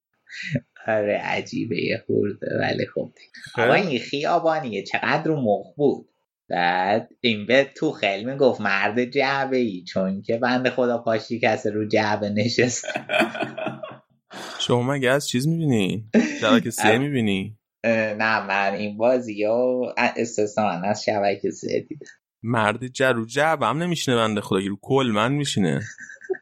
آره 0.87 1.21
عجیبه 1.23 1.83
یه 1.83 2.03
خورده. 2.07 2.47
ولی 2.59 2.85
خب. 2.85 3.11
آقا 3.57 3.73
این 3.73 3.99
خیابانیه 3.99 4.83
چقدر 4.83 5.31
مخ 5.31 5.75
بود. 5.75 6.09
بعد 6.49 7.09
این 7.21 7.45
به 7.45 7.71
تو 7.75 7.91
خیلی 7.91 8.25
می‌گفت 8.25 8.61
مرد 8.61 9.05
جعبه 9.05 9.57
ای 9.57 9.83
چون 9.83 10.21
که 10.21 10.37
بند 10.37 10.69
خدا 10.69 10.97
پاشی 10.97 11.39
کسی 11.39 11.69
رو 11.69 11.87
جعبه 11.87 12.29
نشست 12.29 12.85
شما 14.67 14.83
مگه 14.83 15.09
از 15.09 15.27
چیز 15.27 15.47
می‌بینی؟ 15.47 16.09
شبکه 16.41 16.69
سه 16.69 16.97
می‌بینی؟ 17.03 17.57
نه 17.83 18.47
من 18.47 18.73
این 18.73 18.97
بازی 18.97 19.43
ها 19.43 19.93
استثنا 19.97 20.69
از 20.69 21.03
شبکه 21.03 21.51
سه 21.51 21.79
دیدم 21.89 22.07
مرد 22.43 22.87
جرو 22.87 23.25
جعب 23.25 23.63
هم 23.63 23.83
نمیشنه 23.83 24.15
بنده 24.15 24.41
خدا 24.41 24.59
رو 24.59 24.77
کل 24.81 25.11
من 25.15 25.31
میشینه. 25.31 25.81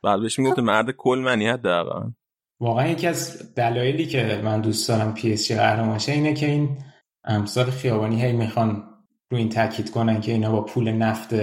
بعد 0.03 0.19
بهش 0.19 0.39
می‌گفته 0.39 0.61
مرد 0.61 0.91
کل 0.91 1.19
منی 1.19 1.51
واقعا 1.51 2.13
واقعا 2.59 2.87
یکی 2.87 3.07
از 3.07 3.53
دلایلی 3.55 4.05
که 4.05 4.41
من 4.43 4.61
دوست 4.61 4.89
دارم 4.89 5.13
پی 5.13 5.33
اس 5.33 5.47
جی 5.47 5.55
قهرمان 5.55 5.99
اینه 6.07 6.33
که 6.33 6.45
این 6.45 6.77
امثال 7.23 7.65
خیابانی 7.65 8.21
هی 8.21 8.33
می‌خوان 8.33 8.83
رو 9.31 9.37
این 9.37 9.49
تاکید 9.49 9.91
کنن 9.91 10.21
که 10.21 10.31
اینا 10.31 10.51
با 10.51 10.61
پول 10.65 10.91
نفت 10.91 11.33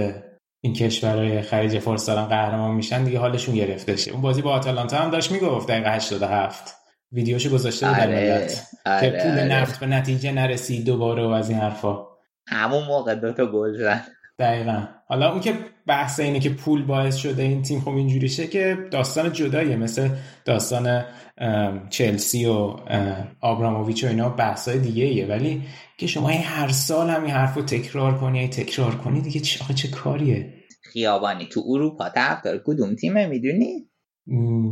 این 0.63 0.73
کشورهای 0.73 1.41
خلیج 1.41 1.79
فارس 1.79 2.05
دارن 2.05 2.25
قهرمان 2.25 2.75
میشن 2.75 3.03
دیگه 3.03 3.19
حالشون 3.19 3.55
گرفته 3.55 3.95
شه. 3.95 4.11
اون 4.11 4.21
بازی 4.21 4.41
با 4.41 4.51
آتالانتا 4.51 4.97
هم 4.97 5.09
داشت 5.09 5.31
می‌گفت 5.31 5.67
دقیقه 5.67 5.95
87 5.95 6.82
ویدیوشو 7.13 7.49
گذاشته 7.49 7.87
بود 7.87 7.99
آره، 7.99 8.47
آره، 8.85 9.01
که 9.01 9.09
پول 9.09 9.31
آره. 9.31 9.43
نفت 9.43 9.79
به 9.79 9.85
نتیجه 9.85 10.31
نرسید 10.31 10.85
دوباره 10.85 11.23
و 11.23 11.29
از 11.29 11.49
این 11.49 11.59
حرفا. 11.59 12.07
همون 12.47 12.83
موقع 12.83 13.15
دوتا 13.15 13.45
گل 13.45 13.77
زد. 13.77 14.03
دقیقا. 14.39 14.87
حالا 15.07 15.31
اون 15.31 15.41
که 15.41 15.53
بحث 15.87 16.19
اینه 16.19 16.39
که 16.39 16.49
پول 16.49 16.85
باعث 16.85 17.15
شده 17.15 17.43
این 17.43 17.61
تیم 17.61 17.79
خب 17.79 17.89
اینجوری 17.89 18.29
شه 18.29 18.47
که 18.47 18.77
داستان 18.91 19.31
جداییه. 19.31 19.75
مثل 19.75 20.09
داستان 20.45 21.05
چلسی 21.89 22.45
و 22.45 22.75
آبراموویچ 23.41 24.03
و 24.03 24.07
اینا 24.07 24.29
بحثای 24.29 24.79
دیگه 24.79 25.03
ایه 25.03 25.25
ولی 25.25 25.61
که 25.97 26.07
شما 26.07 26.29
این 26.29 26.41
هر 26.43 26.67
سال 26.67 27.09
هم 27.09 27.23
این 27.23 27.31
حرف 27.31 27.53
رو 27.53 27.61
تکرار 27.61 28.17
کنی 28.17 28.47
تکرار 28.47 28.95
کنی 28.95 29.21
دیگه 29.21 29.39
چه, 29.39 29.63
آخه 29.63 29.73
چه 29.73 29.87
کاریه؟ 29.87 30.53
خیابانی 30.83 31.45
تو 31.45 31.63
اروپا 31.67 32.09
طرفدار 32.09 32.61
کدوم 32.65 32.95
تیمه 32.95 33.25
می‌دونی؟ 33.25 33.89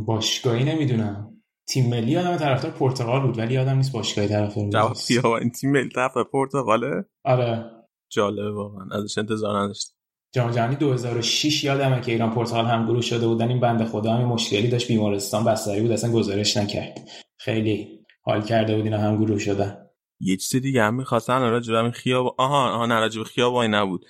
باشگاهی 0.06 0.64
نمی‌دونم. 0.64 1.31
تیم 1.72 1.88
ملی 1.90 2.16
آدم 2.16 2.36
طرفدار 2.36 2.70
پرتغال 2.70 3.20
بود 3.20 3.38
ولی 3.38 3.54
یادم 3.54 3.76
نیست 3.76 3.92
باشگاهی 3.92 4.28
طرفدار 4.28 4.64
بود 4.64 4.72
جواب 4.72 4.92
خیابانی 4.92 5.50
تیم 5.50 5.70
ملی 5.70 5.88
طرفدار 5.88 6.24
پرتغاله؟ 6.24 7.04
آره. 7.24 7.70
جالبه 8.10 8.52
واقعا. 8.52 8.88
ازش 8.92 9.18
انتظار 9.18 9.58
نداشت 9.58 9.94
جام 10.34 10.50
جهانی 10.50 10.76
2006 10.76 11.64
یادمه 11.64 12.00
که 12.00 12.12
ایران 12.12 12.30
پرتغال 12.30 12.64
هم 12.64 12.86
گروه 12.86 13.00
شده 13.02 13.26
بودن. 13.26 13.48
این 13.48 13.60
بنده 13.60 13.84
خدا 13.84 14.12
هم 14.12 14.24
مشکلی 14.24 14.68
داشت. 14.68 14.88
بیمارستان 14.88 15.44
بستری 15.44 15.80
بود 15.80 15.90
اصلا 15.90 16.12
گزارش 16.12 16.56
نکرد. 16.56 17.08
خیلی 17.38 17.88
حال 18.22 18.42
کرده 18.42 18.76
بود 18.76 18.84
اینا 18.84 18.98
هم 18.98 19.24
گروه 19.24 19.38
شدن. 19.38 19.76
یه 20.20 20.36
چیز 20.36 20.62
دیگه 20.62 20.82
هم 20.82 20.94
می‌خواستن 20.94 21.40
راجع 21.40 21.82
به 21.82 21.90
خیاب 21.90 22.34
آها 22.38 22.72
آها 22.72 22.86
نه 22.86 23.00
راجع 23.00 23.18
به 23.18 23.24
خیابانی 23.24 23.68
نبود. 23.68 24.04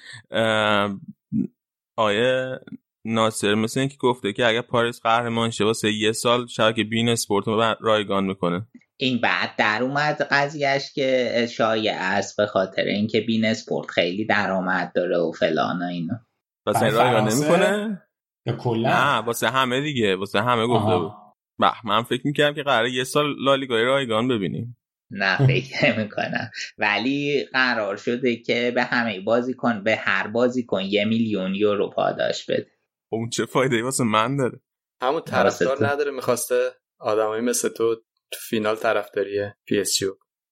آیه 1.96 2.58
ناصر 3.04 3.54
مثل 3.54 3.80
اینکه 3.80 3.96
گفته 3.96 4.32
که 4.32 4.46
اگر 4.46 4.62
پاریس 4.62 5.00
قهرمان 5.00 5.50
شه 5.50 5.64
واسه 5.64 5.92
یه 5.92 6.12
سال 6.12 6.46
شبکه 6.46 6.84
بین 6.84 7.08
اسپورت 7.08 7.46
رو 7.46 7.76
رایگان 7.80 8.24
می‌کنه. 8.24 8.66
این 8.96 9.20
بعد 9.20 9.50
در 9.58 9.82
اومد 9.82 10.22
قضیهش 10.30 10.92
که 10.92 11.46
شایع 11.50 11.94
است 11.96 12.36
به 12.36 12.46
خاطر 12.46 12.82
اینکه 12.82 13.20
بین 13.20 13.44
اسپورت 13.44 13.90
خیلی 13.90 14.26
درآمد 14.26 14.92
داره 14.94 15.18
و 15.18 15.32
فلان 15.32 15.82
و 15.82 15.86
اینا. 15.86 16.20
واسه 16.66 16.90
رایگان 16.90 17.28
نمی‌کنه؟ 17.28 18.02
یا 18.46 18.56
کلا؟ 18.56 18.88
نه 18.88 19.26
واسه 19.26 19.48
همه 19.48 19.80
دیگه 19.80 20.16
واسه 20.16 20.42
همه 20.42 20.66
گفته 20.66 20.98
بود. 20.98 21.12
به 21.58 21.70
من 21.84 22.02
فکر 22.02 22.22
می‌کردم 22.24 22.54
که 22.54 22.62
قراره 22.62 22.92
یه 22.92 23.04
سال 23.04 23.34
لالیگای 23.38 23.84
رایگان 23.84 24.28
ببینیم. 24.28 24.76
نه 25.10 25.46
فکر 25.46 25.86
نمی‌کنم. 25.86 26.50
ولی 26.78 27.44
قرار 27.52 27.96
شده 27.96 28.36
که 28.36 28.72
به 28.74 28.84
همه 28.84 29.20
بازیکن 29.20 29.84
به 29.84 29.96
هر 29.96 30.26
بازیکن 30.26 30.80
یه 30.80 31.04
میلیون 31.04 31.54
یورو 31.54 31.90
پاداش 31.90 32.46
بده. 32.46 32.66
خب 33.12 33.16
اون 33.16 33.28
چه 33.28 33.46
فایده 33.46 33.82
واسه 33.82 34.04
من 34.04 34.36
داره؟ 34.36 34.60
همون 35.02 35.20
طرفدار 35.20 35.86
نداره 35.86 36.10
می‌خواسته 36.10 36.70
آدمایی 37.00 37.42
مثل 37.42 37.68
تو 37.68 37.94
تو 38.30 38.38
فینال 38.48 38.76
طرفداری 38.76 39.50
پی 39.66 39.80
اس 39.80 39.96
جی 39.96 40.06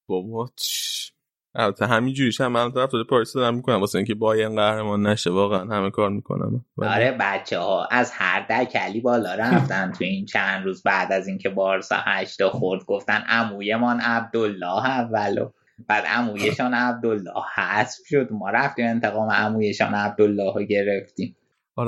بابا 0.08 0.50
البته 1.54 1.86
همینجوریش 1.86 2.40
هم 2.40 2.52
من 2.52 2.72
طرفداری 2.72 3.04
پاریس 3.04 3.32
دارم 3.32 3.54
می‌کنم 3.54 3.80
واسه 3.80 3.98
اینکه 3.98 4.14
بایرن 4.14 4.56
قهرمان 4.56 5.06
نشه 5.06 5.30
واقعا 5.30 5.76
همه 5.76 5.90
کار 5.90 6.10
می‌کنم. 6.10 6.64
آره 6.76 7.16
بچه 7.20 7.58
ها 7.58 7.84
از 7.90 8.10
هر 8.14 8.46
دکلی 8.46 9.00
بالا 9.00 9.34
رفتن 9.34 9.92
تو 9.92 10.04
این 10.04 10.26
چند 10.26 10.64
روز 10.64 10.82
بعد 10.82 11.12
از 11.12 11.28
اینکه 11.28 11.48
بارسا 11.48 11.96
هشتا 11.96 12.50
خورد 12.50 12.84
گفتن 12.84 13.24
عمویمان 13.28 14.00
عبدالله 14.00 14.86
اولو 14.86 15.50
بعد 15.88 16.04
عمویشان 16.06 16.74
عبدالله 16.74 17.42
حذف 17.54 17.98
شد. 18.06 18.28
ما 18.32 18.50
رفتیم 18.50 18.86
انتقام 18.86 19.30
عمویشان 19.30 19.94
عبدالله 19.94 20.54
رو 20.54 20.62
گرفتیم. 20.62 21.36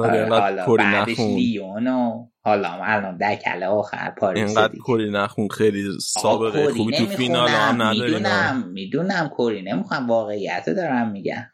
آره 0.01 0.29
حالا 0.29 0.67
کری 0.67 0.85
نخون 0.85 1.35
لیون 1.35 1.87
و 1.87 2.27
حالا 2.45 2.69
الان 2.83 3.17
دکله 3.17 3.67
آخر 3.67 4.11
پاریس 4.11 4.43
اینقدر 4.57 4.75
کری 4.87 5.11
نخون 5.11 5.49
خیلی 5.49 5.85
سابقه 6.01 6.73
خوبی 6.73 6.93
تو 6.97 7.07
فینال 7.07 7.49
هم 7.49 7.83
نداری 7.83 8.13
می‌دونم 8.13 8.69
می‌دونم 8.69 9.31
کری 9.39 9.63
نمی‌خوام 9.63 10.09
واقعیت 10.09 10.71
دارم 10.71 11.11
میگم. 11.11 11.47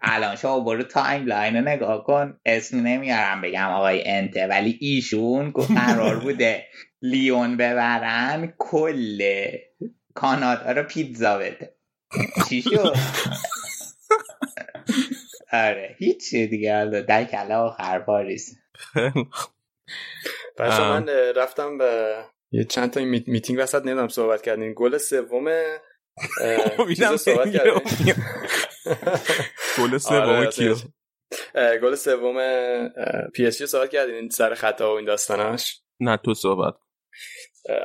الان 0.00 0.36
شما 0.36 0.60
برو 0.60 0.82
تایم 0.82 1.26
لاین 1.26 1.56
رو 1.56 1.62
نگاه 1.62 2.04
کن 2.04 2.40
اسم 2.46 2.80
نمیارم 2.80 3.40
بگم 3.40 3.68
آقای 3.68 4.02
انته 4.06 4.46
ولی 4.46 4.78
ایشون 4.80 5.50
قرار 5.50 6.20
بوده 6.24 6.66
لیون 7.02 7.56
ببرن 7.56 8.52
کل 8.58 9.22
کانادا 10.14 10.72
رو 10.72 10.82
پیتزا 10.82 11.38
بده. 11.38 11.74
چی 12.48 12.62
شد؟ 12.62 12.96
آره 15.52 15.96
هیچ 15.98 16.30
دیگه 16.30 17.02
در 17.08 17.24
کله 17.24 17.54
آخر 17.54 17.98
پاریس 17.98 18.56
بچه 20.58 20.80
من 20.80 21.08
رفتم 21.08 21.78
به 21.78 22.16
یه 22.50 22.64
چند 22.64 22.90
تا 22.90 23.00
میتینگ 23.04 23.58
وسط 23.58 23.82
نمی‌دونم 23.82 24.08
صحبت 24.08 24.42
کردیم 24.42 24.74
گل 24.74 24.98
سوم 24.98 25.48
صحبت 27.16 27.52
کردیم 27.52 27.82
گل 29.78 29.98
سوم 29.98 30.46
کیو؟ 30.46 30.74
گل 31.54 31.94
سوم 31.94 32.38
پی 33.34 33.46
اس 33.46 33.62
صحبت 33.62 33.90
کردین 33.90 34.28
سر 34.28 34.54
خطا 34.54 34.92
و 34.92 34.96
این 34.96 35.06
داستاناش؟ 35.06 35.82
نه 36.00 36.16
تو 36.16 36.34
صحبت 36.34 36.74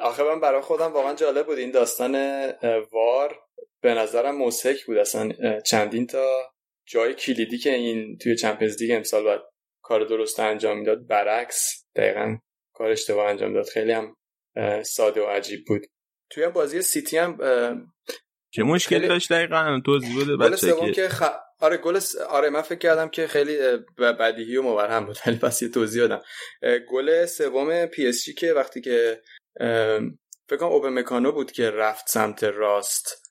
آخه 0.01 0.23
من 0.23 0.39
برای 0.39 0.61
خودم 0.61 0.93
واقعا 0.93 1.13
جالب 1.13 1.45
بود 1.45 1.57
این 1.57 1.71
داستان 1.71 2.45
VAR. 2.91 3.39
به 3.81 3.93
نظرم 3.93 4.35
مضحک 4.35 4.85
بود 4.85 4.97
اصلا 4.97 5.31
چندین 5.65 6.07
تا 6.07 6.52
جای 6.85 7.13
کلیدی 7.13 7.57
که 7.57 7.73
این 7.73 8.17
توی 8.17 8.35
چمپیونز 8.35 8.81
لیگ 8.81 8.91
امسال 8.91 9.23
باید 9.23 9.41
کار 9.81 10.05
درست 10.05 10.39
انجام 10.39 10.79
می‌داد 10.79 11.07
برعکس 11.07 11.85
دقیقا 11.95 12.37
کار 12.73 12.91
اشتباه 12.91 13.29
انجام 13.29 13.53
داد. 13.53 13.65
خیلی 13.65 13.91
هم 13.91 14.15
ساده 14.83 15.21
و 15.21 15.25
عجیب 15.25 15.65
بود. 15.67 15.81
توی 16.29 16.47
بازی 16.47 16.81
سیتی 16.81 17.17
هم 17.17 17.37
چه 18.51 18.63
مشکلی 18.63 19.07
داشت 19.07 19.33
دقیقا 19.33 19.81
توضیح 19.85 20.23
بده 20.23 20.37
بچه 20.37 20.91
که 20.91 21.09
خ... 21.09 21.23
آره 21.59 21.77
گل 21.77 21.99
آره 22.29 22.49
من 22.49 22.61
فکر 22.61 22.79
کردم 22.79 23.09
که 23.09 23.27
خیلی 23.27 23.57
بدیهی 23.97 24.57
و 24.57 24.61
مبرهن 24.61 25.05
بود 25.05 25.17
ولی 25.27 25.37
پس 25.37 25.61
یه 25.61 25.69
توضیح 25.69 26.01
دادم 26.01 26.21
گل 26.91 27.25
سوم 27.25 27.85
PSG 27.85 28.33
که 28.33 28.53
وقتی 28.53 28.81
که 28.81 29.21
فکر 30.49 30.57
کنم 30.57 30.99
مکانو 30.99 31.31
بود 31.31 31.51
که 31.51 31.71
رفت 31.71 32.09
سمت 32.09 32.43
راست. 32.43 33.22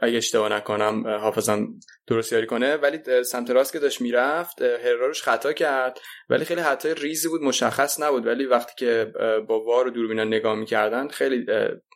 اگه 0.00 0.16
اشتباه 0.16 0.52
نکنم 0.52 1.06
حافظم 1.06 1.68
درست 2.06 2.32
یاری 2.32 2.46
کنه. 2.46 2.76
ولی 2.76 3.24
سمت 3.24 3.50
راست 3.50 3.72
که 3.72 3.78
داشت 3.78 4.00
می‌رفت 4.00 4.62
هررا 4.62 4.88
روش 4.88 5.22
خطا 5.22 5.52
کرد. 5.52 5.98
ولی 6.28 6.44
خیلی 6.44 6.62
خطای 6.62 6.94
ریزی 6.94 7.28
بود 7.28 7.42
مشخص 7.42 8.00
نبود. 8.00 8.26
ولی 8.26 8.46
وقتی 8.46 8.72
که 8.78 9.12
با 9.48 9.64
VAR 9.64 9.86
و 9.86 9.90
دوربینا 9.90 10.24
نگاه 10.24 10.54
می‌کردن 10.54 11.08
خیلی 11.08 11.46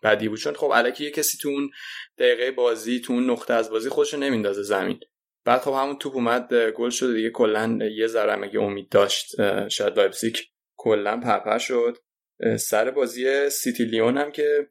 بدیهی 0.03 0.29
بود. 0.29 0.39
چون 0.39 0.55
خب 0.55 0.71
الکی 0.75 1.05
یه 1.05 1.11
کسی 1.11 1.39
تو 1.39 1.49
اون 1.49 1.71
دقیقه 2.19 2.51
بازی 2.51 3.01
تو 3.01 3.13
اون 3.13 3.31
نقطه 3.31 3.55
از 3.55 3.71
بازی 3.71 3.89
خودشو 3.89 4.17
نمیندازه 4.17 4.63
زمین. 4.63 5.01
بعد 5.45 5.61
خب 5.61 5.73
همون 5.73 5.99
توپ 5.99 6.15
اومد 6.15 6.55
گل 6.55 6.91
شد 6.91 7.15
دیگه 7.15 7.31
کلا 7.31 7.79
یه 7.97 8.07
ذره 8.07 8.37
مگه 8.37 8.61
امید 8.61 8.89
داشت 8.89 9.27
شاید 9.69 9.97
لایپزیگ 9.97 10.37
کلا 10.77 11.21
پرپر 11.21 11.59
شد. 11.59 11.99
سر 12.59 12.91
بازی 12.91 13.51
سیتی 13.51 13.85
لیون 13.85 14.19
هم 14.19 14.33
که 14.33 14.69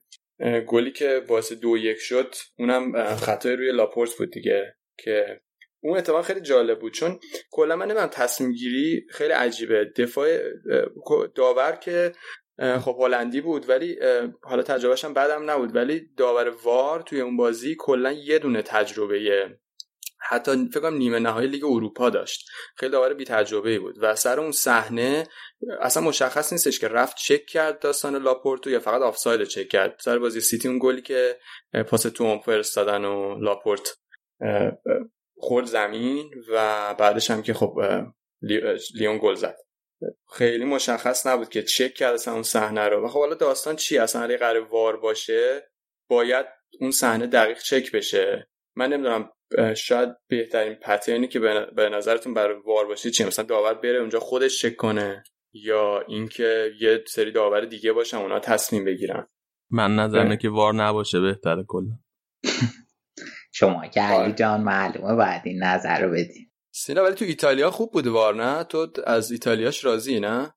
گلی 0.67 0.91
که 0.91 1.23
باعث 1.27 1.53
دو 1.53 1.77
یک 1.77 1.97
شد 1.97 2.35
اونم 2.59 3.15
خطای 3.15 3.55
روی 3.55 3.71
لاپورت 3.71 4.17
بود 4.17 4.31
دیگه 4.31 4.75
که 4.97 5.41
اون 5.83 5.97
اتفاق 5.97 6.25
خیلی 6.25 6.41
جالب 6.41 6.79
بود. 6.79 6.93
چون 6.93 7.19
کلا 7.51 7.75
من 7.75 7.85
نمی‌دونم 7.85 8.07
تصمیم 8.07 8.51
گیری 8.51 9.05
خیلی 9.09 9.33
عجیبه. 9.33 9.85
دفاع 9.85 10.39
داور 11.35 11.71
که 11.71 12.11
خب 12.79 12.97
هلندی 12.99 13.41
بود 13.41 13.69
ولی 13.69 13.99
حالا 14.43 14.63
تجربهش 14.63 15.05
هم 15.05 15.13
بعدم 15.13 15.49
نبود 15.49 15.75
ولی 15.75 16.09
داور 16.17 16.49
VAR 16.63 17.01
توی 17.01 17.21
اون 17.21 17.37
بازی 17.37 17.75
کلا 17.79 18.11
یه 18.11 18.39
دونه 18.39 18.61
تجربه 18.61 19.19
حتی 20.21 20.69
فکر 20.73 20.79
کنم 20.79 20.97
نیمه 20.97 21.19
نهایی 21.19 21.47
لیگ 21.47 21.65
اروپا 21.65 22.09
داشت. 22.09 22.49
خیلی 22.75 22.91
داور 22.91 23.13
بی 23.13 23.25
تجربه 23.25 23.79
بود. 23.79 23.95
و 24.01 24.15
سر 24.15 24.39
اون 24.39 24.51
صحنه 24.51 25.27
اصلا 25.81 26.03
مشخص 26.03 26.53
نیستش 26.53 26.79
که 26.79 26.87
رفت 26.87 27.17
چک 27.17 27.45
کرد 27.45 27.79
داستان 27.79 28.15
لاپورتو 28.15 28.69
یا 28.69 28.79
فقط 28.79 29.01
آفساید 29.01 29.43
چک 29.43 29.67
کرد. 29.67 29.99
سر 30.03 30.19
بازی 30.19 30.41
سیتی 30.41 30.67
اون 30.67 30.79
گلی 30.81 31.01
که 31.01 31.37
پاس 31.87 32.01
تو 32.01 32.39
فرستادن 32.39 33.05
و 33.05 33.39
لاپورت 33.39 33.97
خورد 35.37 35.65
زمین 35.65 36.31
و 36.49 36.95
بعدش 36.99 37.31
هم 37.31 37.41
که 37.41 37.53
خب 37.53 37.75
لیون 38.95 39.19
گل 39.21 39.35
زد. 39.35 39.57
خیلی 40.33 40.65
مشخص 40.65 41.27
نبود 41.27 41.49
که 41.49 41.63
چک 41.63 41.93
کرد 41.93 42.13
اصلا 42.13 42.33
اون 42.33 42.43
صحنه 42.43 42.89
رو. 42.89 43.05
و 43.05 43.07
خب 43.07 43.19
حالا 43.19 43.35
داستان 43.35 43.75
چی 43.75 43.97
اصلا 43.97 44.21
اگه 44.21 44.37
قرار 44.37 44.63
وار 44.63 44.97
باشه 44.97 45.71
باید 46.09 46.45
اون 46.79 46.91
صحنه 46.91 47.27
دقیق 47.27 47.59
چک 47.59 47.91
بشه. 47.91 48.49
من 48.75 48.93
نمی‌دونم 48.93 49.29
شاید 49.77 50.09
بهترین 50.27 50.73
پترنی 50.73 51.27
که 51.27 51.39
به 51.75 51.89
نظرتون 51.89 52.33
برای 52.33 52.55
وار 52.65 52.87
باشه 52.87 53.11
چیه؟ 53.11 53.27
مثلا 53.27 53.45
داور 53.45 53.73
بره 53.73 53.99
اونجا 53.99 54.19
خودش 54.19 54.61
چک 54.61 54.75
کنه 54.75 55.23
یا 55.53 56.01
اینکه 56.07 56.71
یه 56.81 57.03
سری 57.07 57.31
داور 57.31 57.65
دیگه 57.65 57.93
باشن 57.93 58.17
اونا 58.17 58.39
تصمیم 58.39 58.85
بگیرن. 58.85 59.27
من 59.71 59.95
نظرمه 59.95 60.37
که 60.37 60.49
وار 60.49 60.73
نباشه 60.73 61.19
بهتره 61.19 61.63
کلا. 61.67 61.99
شما 63.53 63.87
که 63.87 64.01
علی 64.01 64.33
جان 64.33 64.61
معلومه 64.61 65.15
باید 65.15 65.41
این 65.45 65.63
نظر 65.63 66.01
رو 66.01 66.11
بدین 66.11 66.51
سینا 66.73 67.03
ولی 67.03 67.15
تو 67.15 67.25
ایتالیا 67.25 67.71
خوب 67.71 67.91
بود 67.91 68.07
وار 68.07 68.35
نه؟ 68.35 68.63
تو 68.63 68.87
از 69.05 69.31
ایتالیاش 69.31 69.85
راضی 69.85 70.19
نه؟ 70.19 70.53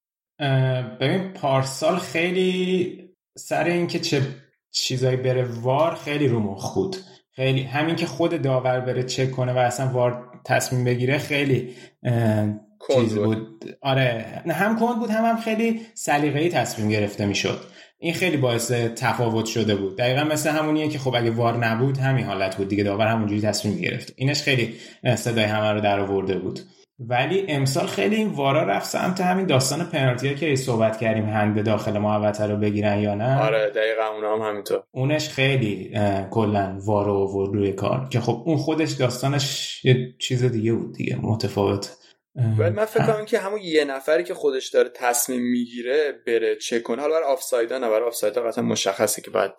ببین 1.01 1.33
پارسال 1.33 1.97
خیلی 1.97 2.99
سر 3.39 3.65
اینکه 3.65 3.99
چه 3.99 4.23
چیزایی 4.71 5.17
بره 5.17 5.49
وار 5.61 5.95
خیلی 5.95 6.29
رو 6.29 6.41
مخ 6.41 6.63
خود 6.63 6.97
خیلی 7.37 7.63
همین 7.63 7.97
که 7.97 8.07
خود 8.07 8.43
داور 8.43 8.81
بره 8.81 9.03
چک 9.03 9.31
کنه 9.31 9.53
و 9.53 9.59
اصلا 9.59 9.89
وار 9.89 10.31
تصمیم 10.45 10.85
بگیره 10.85 11.19
خیلی 11.19 11.75
چیز 12.95 13.15
بود. 13.15 13.65
آره 13.83 14.43
نه 14.47 14.53
هم 14.53 14.79
کند 14.79 14.99
بود 14.99 15.11
هم 15.11 15.25
هم 15.25 15.37
خیلی 15.37 15.81
سلیقه‌ای 15.95 16.49
تصمیم 16.49 16.89
گرفته 16.89 17.27
می‌شد. 17.27 17.61
این 17.99 18.15
خیلی 18.15 18.37
باعث 18.37 18.73
تفاوت 18.73 19.47
شده 19.47 19.75
بود. 19.75 19.99
دقیقا 19.99 20.25
مثل 20.25 20.51
همونیه 20.51 20.89
که 20.89 20.99
خب 20.99 21.15
اگه 21.15 21.31
وار 21.31 21.67
نبود 21.67 21.99
همین 21.99 22.25
حالت 22.25 22.57
بود. 22.57 22.69
دیگه 22.69 22.85
داور 22.85 23.07
همونجوری 23.07 23.41
تصمیم 23.41 23.81
گرفت. 23.81 24.13
اینش 24.17 24.43
خیلی 24.43 24.75
صدای 25.17 25.45
همه 25.45 25.73
رو 25.73 25.81
در 25.81 26.01
آورده 26.01 26.39
بود. 26.39 26.61
ولی 26.99 27.45
امسال 27.49 27.87
خیلی 27.87 28.17
این 28.17 28.29
وارا 28.29 28.63
رفت 28.63 28.87
سمت 28.87 29.21
همین 29.21 29.47
داستان 29.47 29.85
پنالتی 29.85 30.35
که 30.35 30.57
صحبت 30.57 30.99
کردیم 31.01 31.25
هند 31.25 31.65
داخل 31.65 31.99
محوطه 31.99 32.47
رو 32.47 32.57
بگیرن 32.57 32.99
یا 32.99 33.15
نه. 33.15 33.43
آره 33.43 33.71
دقیقا 33.71 34.07
اونا 34.07 34.37
هم 34.37 34.49
همینطور. 34.51 34.83
اونش 34.91 35.29
خیلی 35.29 35.93
کلا 36.31 36.79
وارو 36.85 37.27
و 37.27 37.53
روی 37.53 37.73
کار 37.73 38.09
که 38.11 38.21
خب 38.21 38.43
اون 38.47 38.57
خودش 38.57 38.93
داستانش 38.93 39.85
یه 39.85 40.15
چیز 40.19 40.45
دیگه 40.45 40.73
بود 40.73 40.95
دیگه 40.95 41.17
متفاوت. 41.23 41.97
ولی 42.59 42.71
من 42.71 42.85
فکر 42.85 43.07
کنم 43.07 43.25
که 43.25 43.39
همون 43.39 43.61
یه 43.63 43.85
نفری 43.85 44.25
که 44.25 44.35
خودش 44.35 44.69
داره 44.69 44.91
تصمیم 44.95 45.43
می‌گیره 45.43 46.13
بره 46.27 46.57
چک 46.57 46.83
کنه. 46.83 47.03
حالا 47.03 47.15
برای 47.15 47.33
آفسایدا 47.33 47.79
نه 47.79 47.89
برای 47.89 48.07
آفسایدا 48.07 48.43
قطعا 48.43 48.65
مشخصه 48.65 49.23
که 49.23 49.31
باید 49.31 49.53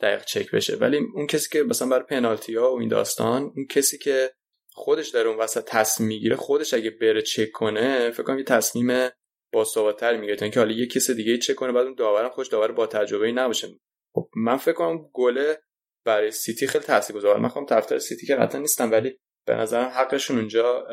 دقیق 0.00 0.24
چک 0.24 0.50
بشه. 0.50 0.76
ولی 0.76 0.98
اون 1.14 1.26
کسی 1.26 1.48
که 1.52 1.62
مثلا 1.62 1.88
برای 1.88 2.04
پنالتی 2.10 2.56
ها 2.56 2.74
و 2.74 2.80
این 2.80 2.88
داستان 2.88 3.42
اون 3.42 3.66
کسی 3.70 3.98
که 3.98 4.30
خودش 4.74 5.08
داره 5.08 5.28
اون 5.28 5.38
وسط 5.38 5.64
تصمیم 5.64 6.08
می‌گیره 6.08 6.36
خودش 6.36 6.74
اگه 6.74 6.90
بره 6.90 7.22
چک 7.22 7.50
کنه 7.52 8.10
فکر 8.10 8.22
کنم 8.22 8.38
یه 8.38 8.44
تصمیم 8.44 9.08
باثباتتر 9.52 10.16
می‌گیره 10.16 10.36
تا 10.36 10.44
اینکه 10.44 10.60
حالا 10.60 10.72
یه 10.72 10.86
کسی 10.86 11.14
دیگه 11.14 11.38
چک 11.38 11.54
کنه 11.54 11.72
بعد 11.72 11.84
اون 11.84 11.94
داورم 11.94 12.30
خوش 12.30 12.48
داور 12.48 12.72
با 12.72 12.86
تجربه 12.86 13.32
نباشه. 13.32 13.68
خب 14.14 14.28
من 14.36 14.56
فکر 14.56 14.74
کنم 14.74 14.98
گله 15.12 15.62
برای 16.06 16.30
سیتی 16.30 16.66
خیلی 16.66 16.84
تاثیرگذار. 16.84 17.38
من 17.38 17.48
خودم 17.48 17.66
طرفدار 17.66 17.98
سیتی 17.98 18.26
که 18.26 18.36
قطعا 18.36 18.60
نیستم 18.60 18.90
ولی 18.90 19.18
به 19.46 19.54
نظرم 19.54 19.88
حقشون 19.88 20.38
اونجا 20.38 20.86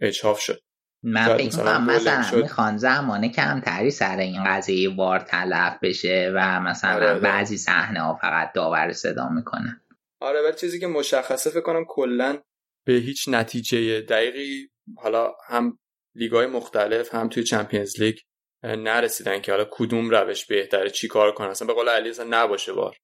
اجحاف 0.00 0.40
شد. 0.40 0.60
من 1.04 1.36
فکر 1.36 1.44
می‌کنم 1.44 1.86
مثلا 1.86 2.38
می‌خوان 2.38 2.76
زمان 2.76 3.28
کمتری 3.28 3.90
سر 3.90 4.16
این 4.16 4.44
قضیه 4.46 4.96
وار 4.96 5.20
تلف 5.20 5.78
بشه 5.82 6.32
و 6.36 6.60
مثلا 6.60 6.94
آره, 6.94 7.10
آره. 7.10 7.20
بعضی 7.20 7.56
صحنه 7.56 8.00
ها 8.00 8.14
فقط 8.14 8.52
داور 8.54 8.92
صدا 8.92 9.28
می‌کنن. 9.28 9.80
آره 10.20 10.42
ولی 10.42 10.56
چیزی 10.56 10.80
که 10.80 10.86
مشخصه 10.86 11.50
فکر 11.50 11.60
کنم 11.60 11.84
کلا 11.88 12.38
به 12.84 12.92
هیچ 12.92 13.28
نتیجه 13.28 14.00
دقیقی 14.00 14.68
حالا 14.96 15.32
هم 15.48 15.78
لیگای 16.14 16.46
مختلف 16.46 17.14
هم 17.14 17.28
توی 17.28 17.42
چمپیونز 17.42 18.00
لیگ 18.00 18.16
نرسیدن 18.64 19.40
که 19.40 19.52
حالا 19.52 19.66
کدوم 19.70 20.10
روش 20.10 20.46
بهتره 20.46 20.90
چی 20.90 21.08
کار 21.08 21.32
کنن. 21.32 21.48
اصلا 21.48 21.66
به 21.66 21.74
قول 21.74 21.88
علی 21.88 22.10
اصلا 22.10 22.26
نباشه 22.30 22.72
بار. 22.72 22.96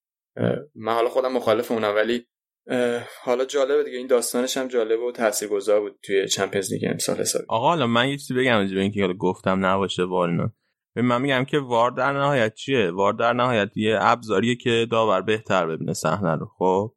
من 0.74 0.94
حالا 0.94 1.08
خودم 1.08 1.32
مخالف 1.32 1.72
اونم 1.72 1.94
ولی 1.94 2.26
حالا 3.22 3.44
جالبه 3.44 3.84
دیگه 3.84 3.96
این 3.96 4.06
داستانش 4.06 4.56
هم 4.56 4.68
جالب 4.68 5.00
و 5.00 5.12
تاثیرگذار 5.12 5.80
بود 5.80 5.98
توی 6.02 6.28
چمپیونز 6.28 6.72
لیگ 6.72 6.84
امسال 6.90 7.16
حسابی. 7.16 7.44
آقا 7.48 7.68
حالا 7.68 7.86
من 7.86 8.08
یه 8.08 8.16
چیزی 8.16 8.34
بگم 8.34 8.66
به 8.66 8.80
اینکه 8.80 9.00
حالا 9.00 9.14
گفتم 9.14 9.66
نباشه 9.66 10.04
وار 10.04 10.28
اینا. 10.28 10.52
من 10.96 11.22
میگم 11.22 11.44
که 11.44 11.58
وار 11.58 11.90
در 11.90 12.12
نهایت 12.12 12.54
چیه؟ 12.54 12.90
وار 12.90 13.12
در 13.12 13.32
نهایت 13.32 13.76
یه 13.76 13.98
ابزاریه 14.00 14.56
که 14.56 14.86
داور 14.90 15.22
بهتر 15.22 15.66
ببینه 15.66 15.92
صحنه 15.92 16.36
رو 16.36 16.46
خب؟ 16.58 16.94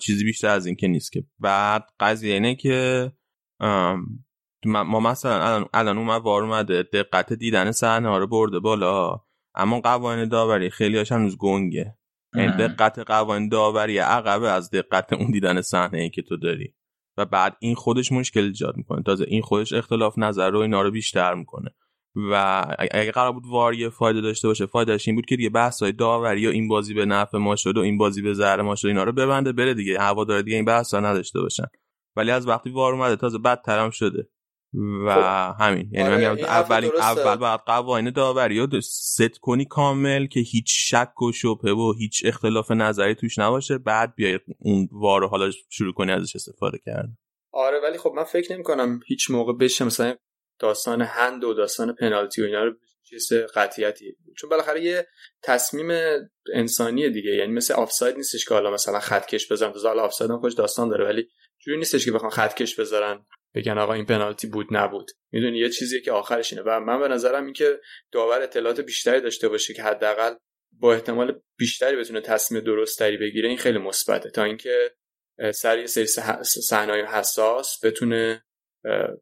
چیزی 0.00 0.24
بیشتر 0.24 0.48
از 0.48 0.66
این 0.66 0.76
که 0.76 0.88
نیست 0.88 1.12
که 1.12 1.24
بعد 1.38 1.86
قضیه 2.00 2.34
اینه 2.34 2.54
که 2.54 3.12
ما 4.64 5.00
مثلا 5.00 5.44
الان 5.44 5.68
الان 5.74 5.98
اومد 5.98 6.22
وار 6.22 6.42
اومده 6.42 6.82
دقت 6.82 7.32
دیدن 7.32 7.70
صحنه 7.70 8.08
ها 8.08 8.18
رو 8.18 8.26
برده 8.26 8.58
بالا. 8.58 9.20
اما 9.54 9.80
قوانین 9.80 10.28
داوری 10.28 10.70
خیلی 10.70 10.96
هاش 10.96 11.12
هنوز 11.12 11.36
گنگه. 11.36 11.96
یعنی 12.34 12.52
دقت 12.52 12.98
قوانین 12.98 13.48
داوری 13.48 13.98
عقبه 13.98 14.50
از 14.50 14.70
دقت 14.70 15.12
اون 15.12 15.30
دیدن 15.30 15.60
صحنه 15.60 15.98
ای 15.98 16.10
که 16.10 16.22
تو 16.22 16.36
داری. 16.36 16.74
و 17.16 17.24
بعد 17.24 17.56
این 17.60 17.74
خودش 17.74 18.12
مشکل 18.12 18.40
ایجاد 18.40 18.76
می‌کنه. 18.76 19.02
تازه 19.02 19.24
این 19.28 19.42
خودش 19.42 19.72
اختلاف 19.72 20.18
نظر 20.18 20.50
رو 20.50 20.58
اینا 20.58 20.82
رو 20.82 20.90
بیشتر 20.90 21.34
می‌کنه. 21.34 21.70
و 22.14 22.64
اگه 22.78 23.12
قرار 23.12 23.32
بود 23.32 23.46
واری 23.46 23.90
فایده 23.90 24.20
داشته 24.20 24.48
باشه 24.48 24.66
فایدهش 24.66 25.08
این 25.08 25.14
بود 25.16 25.26
که 25.26 25.36
دیگه 25.36 25.50
بحث 25.50 25.82
های 25.82 25.92
داوری 25.92 26.46
و 26.46 26.50
این 26.50 26.68
بازی 26.68 26.94
به 26.94 27.06
نفع 27.06 27.38
ما 27.38 27.56
شد 27.56 27.76
و 27.76 27.80
این 27.80 27.98
بازی 27.98 28.22
به 28.22 28.34
ضرر 28.34 28.62
ما 28.62 28.74
شد 28.74 28.88
اینا 28.88 29.04
رو 29.04 29.12
ببنده 29.12 29.52
بره 29.52 29.74
دیگه. 29.74 29.98
هوا 30.00 30.24
داره 30.24 30.42
دیگه 30.42 30.56
این 30.56 30.64
بحث 30.64 30.94
ها 30.94 31.00
نداشته 31.00 31.40
باشن. 31.40 31.66
ولی 32.16 32.30
از 32.30 32.48
وقتی 32.48 32.70
وار 32.70 32.92
اومده 32.92 33.16
تازه 33.16 33.38
بدترم 33.38 33.90
شده. 33.90 34.28
و 35.06 35.14
خب. 35.14 35.62
همین. 35.64 35.90
یعنی 35.92 36.26
آره 36.26 36.32
من 36.32 36.44
اول 36.44 36.90
اول 37.00 37.36
بعد 37.36 37.60
قوانین 37.66 38.10
داوری 38.10 38.58
رو 38.58 38.80
ست 38.80 39.38
کنی 39.38 39.64
کامل 39.64 40.26
که 40.26 40.40
هیچ 40.40 40.66
شک 40.68 41.22
و 41.22 41.32
شبهه 41.32 41.72
و 41.72 41.92
هیچ 41.98 42.22
اختلاف 42.24 42.70
نظری 42.70 43.14
توش 43.14 43.38
نباشه. 43.38 43.78
بعد 43.78 44.14
بیای 44.14 44.40
اون 44.58 44.88
وارو 44.92 45.28
حالا 45.28 45.50
شروع 45.68 45.92
کنی 45.92 46.12
ازش 46.12 46.36
استفاده 46.36 46.78
کردن. 46.86 47.16
آره 47.52 47.80
ولی 47.82 47.98
خب 47.98 48.12
من 48.16 48.24
فکر 48.24 48.52
نمی 48.52 48.62
کنم 48.62 49.00
هیچ 49.06 49.30
موقع 49.30 49.52
بشه 49.52 49.84
مثلا 49.84 50.14
داستان 50.60 51.02
هند 51.02 51.44
و 51.44 51.54
داستان 51.54 51.94
پنالتی 51.94 52.42
و 52.42 52.44
اینا 52.44 52.64
رو 52.64 52.72
چیز 53.02 53.32
قطعیتی. 53.32 54.16
چون 54.38 54.50
بالاخره 54.50 54.82
یه 54.82 55.06
تصمیم 55.42 55.90
انسانیه 56.54 57.10
دیگه. 57.10 57.30
یعنی 57.30 57.52
مثل 57.52 57.74
آفساید 57.74 58.16
نیستش 58.16 58.44
که 58.44 58.54
حالا 58.54 58.70
مثلا 58.70 59.00
خط 59.00 59.26
کش 59.26 59.52
بزنن. 59.52 59.72
تو 59.72 59.88
حالا 59.88 60.02
آفساید 60.02 60.30
هم 60.30 60.40
خوش 60.40 60.54
داستان 60.54 60.88
داره 60.88 61.04
ولی 61.04 61.28
جوری 61.58 61.78
نیستش 61.78 62.04
که 62.04 62.12
بخوان 62.12 62.30
خط 62.30 62.54
کش 62.54 62.74
بذارن 62.74 63.26
بگن 63.54 63.78
آقا 63.78 63.92
این 63.92 64.06
پنالتی 64.06 64.46
بود 64.46 64.66
نبود. 64.70 65.10
می‌دونی 65.32 65.58
یه 65.58 65.68
چیزیه 65.68 66.00
که 66.00 66.12
آخرش 66.12 66.52
اینه. 66.52 66.64
و 66.66 66.80
من 66.80 67.00
به 67.00 67.08
نظرم 67.08 67.44
این 67.44 67.52
که 67.52 67.80
داور 68.12 68.42
اطلاعات 68.42 68.80
بیشتری 68.80 69.20
داشته 69.20 69.48
باشه 69.48 69.74
که 69.74 69.82
حداقل 69.82 70.34
با 70.72 70.92
احتمال 70.92 71.40
بیشتری 71.58 71.96
بتونه 71.96 72.20
تصمیم 72.20 72.64
درستری 72.64 73.16
بگیره 73.16 73.48
این 73.48 73.58
خیلی 73.58 73.78
مثبته. 73.78 74.30
تا 74.30 74.44
اینکه 74.44 74.94
سر 75.54 75.78
یه 75.78 75.86
سری 75.86 76.06
صحنه‌های 76.42 77.02
حساس 77.02 77.84
بتونه 77.84 78.44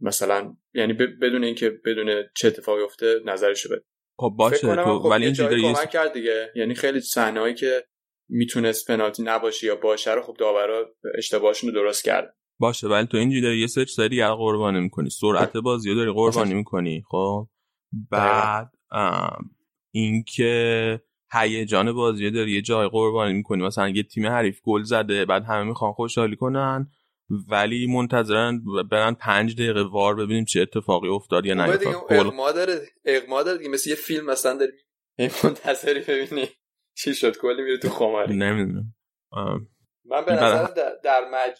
مثلا 0.01 0.57
یعنی 0.75 0.93
بدون 0.93 1.45
اینکه 1.45 1.71
بدون 1.85 2.23
چه 2.37 2.49
اتفاقی 2.49 2.83
افته 2.83 3.21
نظرشو 3.25 3.69
بده 3.69 3.85
خب 4.19 4.35
باشه 4.39 4.75
تو 4.75 4.99
خب 4.99 5.05
ولی 5.05 5.25
اینجوری 5.25 5.63
کمک 5.63 5.91
کرد 5.91 6.13
دیگه. 6.13 6.53
یعنی 6.55 6.75
خیلی 6.75 7.01
صحنه‌ای 7.01 7.55
که 7.55 7.85
می‌تونست 8.29 8.87
پنالتی 8.87 9.23
نباشه 9.23 9.67
یا 9.67 9.77
باشه 9.77 10.15
رو 10.15 10.23
خب 10.23 10.37
داورا 10.39 10.95
اشتباهشون 11.19 11.71
رو 11.71 11.83
درست 11.83 12.05
کرد. 12.05 12.37
باشه 12.61 12.89
ولی 12.89 13.07
تو 13.07 13.17
اینجوری 13.17 13.43
داری 13.43 13.61
یه 13.61 13.67
سری 13.67 13.87
سری 13.87 14.09
دیگه 14.09 14.29
قربانی 14.29 14.81
می‌کنی. 14.81 15.11
سرعت 15.11 15.57
بازی 15.57 15.91
رو 15.91 15.97
داری 15.97 16.13
قربانی 16.13 16.55
می‌کنی 16.55 17.03
خب. 17.09 17.49
بعد 18.11 18.73
اینکه 19.91 21.01
هیجان 21.33 21.93
بازی 21.93 22.31
داری 22.31 22.53
یه 22.53 22.63
جای 22.63 22.89
قربانی 22.89 23.33
می‌کنی. 23.33 23.63
مثلا 23.63 23.89
یه 23.89 24.03
تیم 24.03 24.27
حریف 24.27 24.61
گل 24.63 24.83
زده 24.83 25.25
بعد 25.25 25.45
همه 25.45 25.63
می‌خوان 25.63 25.93
خوشحالی 25.93 26.37
کنن. 26.37 26.91
ولی 27.49 27.87
منتظرن 27.87 28.63
برن 28.91 29.15
پنج 29.15 29.55
دقیقه 29.55 29.83
وار 29.83 30.15
ببینیم 30.15 30.45
چه 30.45 30.61
اتفاقی 30.61 31.09
افتاد 31.09 31.47
یا 31.47 31.55
نه. 31.55 31.79
اقما 32.11 32.53
داره 32.53 32.81
اقما 33.05 33.43
داره 33.43 33.59
دیگه. 33.59 33.71
مثل 33.71 33.91
یه 33.91 33.97
فیلم 33.97 34.27
مثلا 34.27 34.57
داری 34.57 34.73
منتظری 35.45 36.01
ببینی 36.01 36.49
چی 36.97 37.15
شد. 37.15 37.37
کلی 37.37 37.63
میره 37.63 37.79
تو 37.79 37.89
خماری. 37.89 38.37
نمی‌دونم. 38.37 38.95
من 40.05 40.25
به 40.25 40.33
نظر 40.33 40.67
در 41.05 41.29
مج 41.31 41.59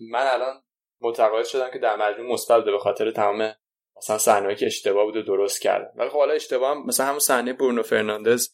من 0.00 0.26
الان 0.26 0.62
متقاعد 1.00 1.44
شدم 1.46 1.70
که 1.70 1.78
در 1.78 1.96
مجموع 1.96 2.32
مثبت 2.32 2.64
به 2.64 2.78
خاطر 2.78 3.10
تمام 3.10 3.52
مثلا 3.96 4.18
صحنه‌ای 4.18 4.56
که 4.56 4.66
اشتباه 4.66 5.04
بود 5.04 5.16
و 5.16 5.22
درست 5.22 5.62
کردن 5.62 5.90
ولی 5.96 6.08
خب 6.08 6.18
حالا 6.18 6.32
اشتباه 6.32 6.76
هم 6.76 6.86
مثلا 6.86 7.06
همون 7.06 7.18
صحنه 7.18 7.52
برونو 7.52 7.82
فرناندز 7.82 8.48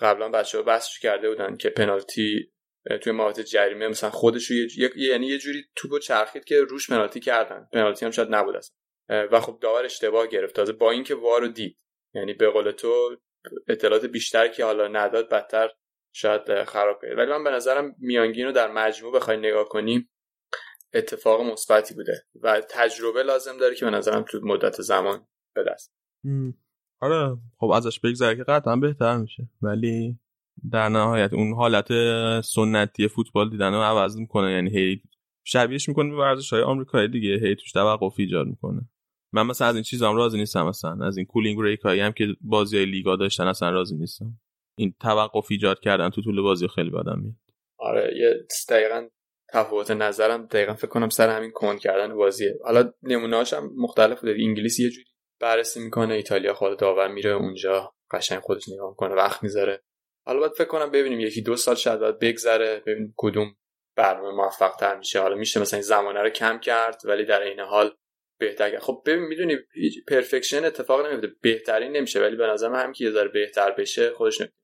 قبلا 0.00 0.28
بچه‌ها 0.28 0.64
بحثش 0.64 0.98
کرده 0.98 1.28
بودن 1.28 1.56
که 1.56 1.70
پنالتی 1.70 2.53
توی 3.02 3.12
محوطه 3.12 3.44
جریمه 3.44 3.88
مثلا 3.88 4.10
خودش 4.10 4.50
یه 4.50 4.90
یعنی 4.96 5.26
یه 5.26 5.38
جوری 5.38 5.64
توپو 5.76 5.98
چرخید 5.98 6.44
که 6.44 6.60
روش 6.60 6.90
پنالتی 6.90 7.20
کردن. 7.20 7.68
پنالتی 7.72 8.04
هم 8.04 8.10
شاید 8.10 8.34
نبود 8.34 8.56
اصلا. 8.56 8.76
و 9.08 9.40
خب 9.40 9.58
داور 9.60 9.84
اشتباه 9.84 10.26
گرفت. 10.26 10.56
تازه 10.56 10.72
با 10.72 10.90
اینکه 10.90 11.14
وارو 11.14 11.48
دید. 11.48 11.78
یعنی 12.14 12.34
به 12.34 12.50
قول 12.50 12.70
تو 12.70 13.16
اطلاعات 13.68 14.04
بیشتر 14.04 14.48
که 14.48 14.64
حالا 14.64 14.88
نداد 14.88 15.28
بدتر 15.28 15.68
شاید 16.14 16.64
خراب 16.64 17.02
کرد. 17.02 17.18
ولی 17.18 17.30
من 17.30 17.44
به 17.44 17.50
نظرم 17.50 17.94
میانگین 17.98 18.46
رو 18.46 18.52
در 18.52 18.72
مجموع 18.72 19.12
بخوای 19.12 19.36
نگاه 19.36 19.68
کنیم 19.68 20.10
اتفاق 20.94 21.40
مثبتی 21.40 21.94
بوده 21.94 22.24
و 22.42 22.62
تجربه 22.70 23.22
لازم 23.22 23.56
داره 23.56 23.74
که 23.74 23.84
به 23.84 23.90
نظرم 23.90 24.22
تو 24.22 24.40
مدت 24.42 24.82
زمان 24.82 25.26
به 25.54 25.64
دست. 25.64 25.94
آره 27.00 27.36
خب 27.58 27.70
ازش 27.70 28.00
بگذره 28.00 28.36
که 28.36 28.44
قطعا 28.44 28.76
بهتر 28.76 29.16
میشه. 29.16 29.48
ولی 29.62 30.18
در 30.72 30.88
نهایت 30.88 31.32
اون 31.32 31.54
حالت 31.54 31.88
سنتی 32.40 33.08
فوتبال 33.08 33.50
دیدن 33.50 33.72
رو 33.74 33.80
عوض 33.80 34.16
می‌کنه. 34.16 34.52
یعنی 34.52 34.70
هی 34.70 35.02
شبیهش 35.46 35.88
می‌کنه 35.88 36.10
به 36.10 36.16
ورزش 36.16 36.52
های 36.52 36.62
آمریکایی 36.62 37.08
دیگه. 37.08 37.34
هی 37.42 37.54
توش 37.54 37.72
توقف 37.72 38.14
ایجاد 38.18 38.46
می‌کنه. 38.46 38.80
من 39.32 39.46
مثلا 39.46 39.68
از 39.68 39.74
این 39.74 39.84
چیزام 39.84 40.16
راضی 40.16 40.38
نیستم 40.38 40.66
مثلا 40.66 41.06
از 41.06 41.16
این 41.16 41.26
کولینگ 41.26 41.60
ریک 41.60 41.80
هایی 41.80 42.00
هم 42.00 42.12
که 42.12 42.26
بازی 42.40 42.76
های 42.76 42.86
لیگا 42.86 43.16
داشتن 43.16 43.46
اصلا 43.46 43.70
راضی 43.70 43.96
نیستم. 43.96 44.40
این 44.78 44.94
توقف 45.00 45.46
ایجاد 45.50 45.80
کردن 45.80 46.10
تو 46.10 46.22
طول 46.22 46.42
بازی 46.42 46.68
خیلی 46.68 46.90
بدم 46.90 47.20
میاد. 47.20 47.34
آره 47.78 48.14
یه 48.16 48.46
دقیقا 48.68 49.08
تفاوت 49.52 49.90
نظرم. 49.90 50.46
دقیقا 50.46 50.74
فکر 50.74 50.86
کنم 50.86 51.08
سر 51.08 51.36
همین 51.36 51.50
کن 51.50 51.76
کردن 51.76 52.16
بازیه. 52.16 52.58
حالا 52.64 52.92
نمونه‌هاش 53.02 53.52
هم 53.52 53.70
مختلف 53.76 54.20
بوده. 54.20 54.32
انگلیس 54.32 54.80
یه 54.80 54.90
جوری 54.90 55.06
بررسی 55.40 55.80
می‌کنه. 55.80 56.14
ایتالیا 56.14 56.54
خود 56.54 56.78
داور 56.78 57.08
میره 57.08 57.30
اونجا. 57.30 57.94
قشنگ 58.10 58.38
خودش 58.38 58.68
نگاه 58.68 58.90
می‌کنه. 58.90 59.14
وقت 59.14 59.42
می‌ذاره. 59.42 59.82
حالا 60.26 60.40
باید 60.40 60.52
فکر 60.52 60.68
کنم 60.68 60.90
ببینیم 60.90 61.20
یکی 61.20 61.42
دو 61.42 61.56
سال 61.56 61.74
شاید 61.74 62.00
باید 62.00 62.18
بگذره 62.18 62.82
ببینیم 62.86 63.14
کدوم 63.16 63.56
برنامه 63.96 64.30
موفق 64.30 64.76
تر 64.76 64.96
میشه. 64.96 65.20
حالا 65.20 65.36
میشه 65.36 65.60
مثلا 65.60 65.76
این 65.76 65.86
زمانه 65.86 66.20
رو 66.22 66.30
کم 66.30 66.58
کرد 66.58 67.02
ولی 67.04 67.24
در 67.24 67.40
این 67.42 67.60
حال 67.60 67.94
بهتر 68.38 68.78
خب 68.78 69.02
ببین 69.06 69.24
می‌دونی 69.24 69.56
پرفکشن 70.08 70.64
اتفاق 70.64 71.06
نمیفته 71.06 71.28
بهترین 71.40 71.92
نمیشه 71.92 72.20
ولی 72.20 72.36
به 72.36 72.46
نظر 72.46 72.74
هم 72.74 72.92
که 72.92 73.04
یه 73.04 73.10
ذره 73.10 73.28
بهتر 73.28 73.70
بشه 73.70 74.10
خودش 74.10 74.40
نمیشه 74.40 74.54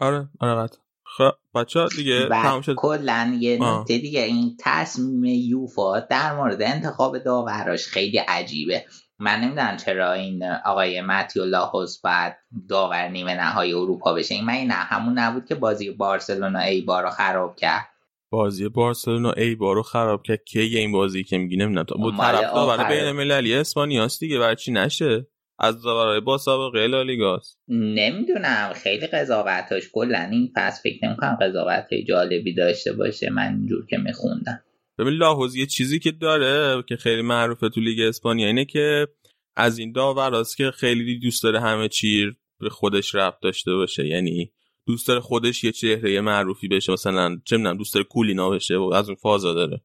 آره 0.00 0.28
آره 0.40 0.68
خب 1.04 1.30
بچه 1.54 1.86
دیگه 1.96 2.28
تمام 2.28 2.60
شد. 2.60 2.74
کلا 2.74 3.36
یه 3.40 3.58
نکته 3.60 3.98
دیگه 3.98 4.20
این 4.20 4.56
تصمیم 4.60 5.24
یوفا 5.24 6.00
در 6.00 6.36
مورد 6.36 6.62
انتخاب 6.62 7.18
داوراش 7.18 7.86
خیلی 7.86 8.18
عجیبه. 8.18 8.84
من 9.18 9.40
نمی‌دونم 9.40 9.76
چرا 9.76 10.12
این 10.12 10.42
آقای 10.64 11.00
متیو 11.00 11.44
لاهوس 11.44 12.00
بعد 12.00 12.38
داور 12.68 13.08
نیمه 13.08 13.34
نهایی 13.34 13.72
اروپا 13.72 14.14
بشه. 14.14 14.34
این 14.34 14.44
من 14.44 14.54
این 14.54 14.70
همون 14.70 15.18
نبود 15.18 15.46
که 15.46 15.54
بازی 15.54 15.90
بارسلونا 15.90 16.58
ای 16.58 16.80
بارو 16.80 17.10
خراب 17.10 17.56
کرد. 17.56 17.88
بازی 18.30 18.68
بارسلونا 18.68 19.32
ای 19.32 19.54
بارو 19.54 19.82
خراب 19.82 20.22
کرد. 20.22 20.44
کی 20.44 20.60
این 20.60 20.92
بازی 20.92 21.24
که 21.24 21.38
میگی 21.38 21.56
نمی‌دونم. 21.56 21.84
تو 21.84 22.12
طرف 22.16 22.54
داور 22.54 22.88
بین 22.88 23.04
المللی 23.04 23.54
اسپانیاست 23.54 24.20
دیگه 24.20 24.38
برای 24.38 24.56
چی 24.56 24.72
نشه؟ 24.72 25.26
از 25.58 25.82
داورای 25.82 26.20
با 26.20 26.38
سابقه 26.38 26.86
لالیگاست 26.86 27.58
نمی‌دونم 27.68 28.72
خیلی 28.74 29.06
قضاوتاش 29.06 29.90
کلا 29.92 30.28
این 30.30 30.52
پس 30.56 30.82
فکر 30.82 31.06
نمی‌کنم 31.06 31.38
قضاوت 31.40 31.86
جالبی 32.08 32.54
داشته 32.54 32.92
باشه. 32.92 33.30
من 33.30 33.48
اینجور 33.48 33.86
که 33.86 33.98
میخوندم. 33.98 34.60
ببین 34.98 35.12
لاحوز 35.12 35.56
یه 35.56 35.66
چیزی 35.66 35.98
که 35.98 36.12
داره 36.12 36.82
که 36.88 36.96
خیلی 36.96 37.22
معروفه 37.22 37.68
تو 37.68 37.80
لیگ 37.80 38.00
اسپانیا 38.00 38.46
اینه 38.46 38.64
که 38.64 39.08
از 39.56 39.78
این 39.78 39.92
داوراست 39.92 40.56
که 40.56 40.70
خیلی 40.70 41.18
دوست 41.18 41.42
داره 41.42 41.60
همه 41.60 41.88
چی 41.88 42.32
به 42.60 42.70
خودش 42.70 43.14
ربط 43.14 43.40
داشته 43.42 43.74
باشه. 43.74 44.06
یعنی 44.06 44.52
دوست 44.86 45.08
داره 45.08 45.20
خودش 45.20 45.64
یه 45.64 45.72
چهره 45.72 46.20
معروفی 46.20 46.68
بشه. 46.68 46.92
مثلا 46.92 47.40
چه 47.44 47.56
می‌دونم 47.56 47.76
دوست 47.76 47.94
داره 47.94 48.04
کولینا 48.04 48.50
بشه 48.50 48.76
و 48.76 48.92
از 48.94 49.08
اون 49.08 49.16
فازا 49.16 49.54
داره. 49.54 49.84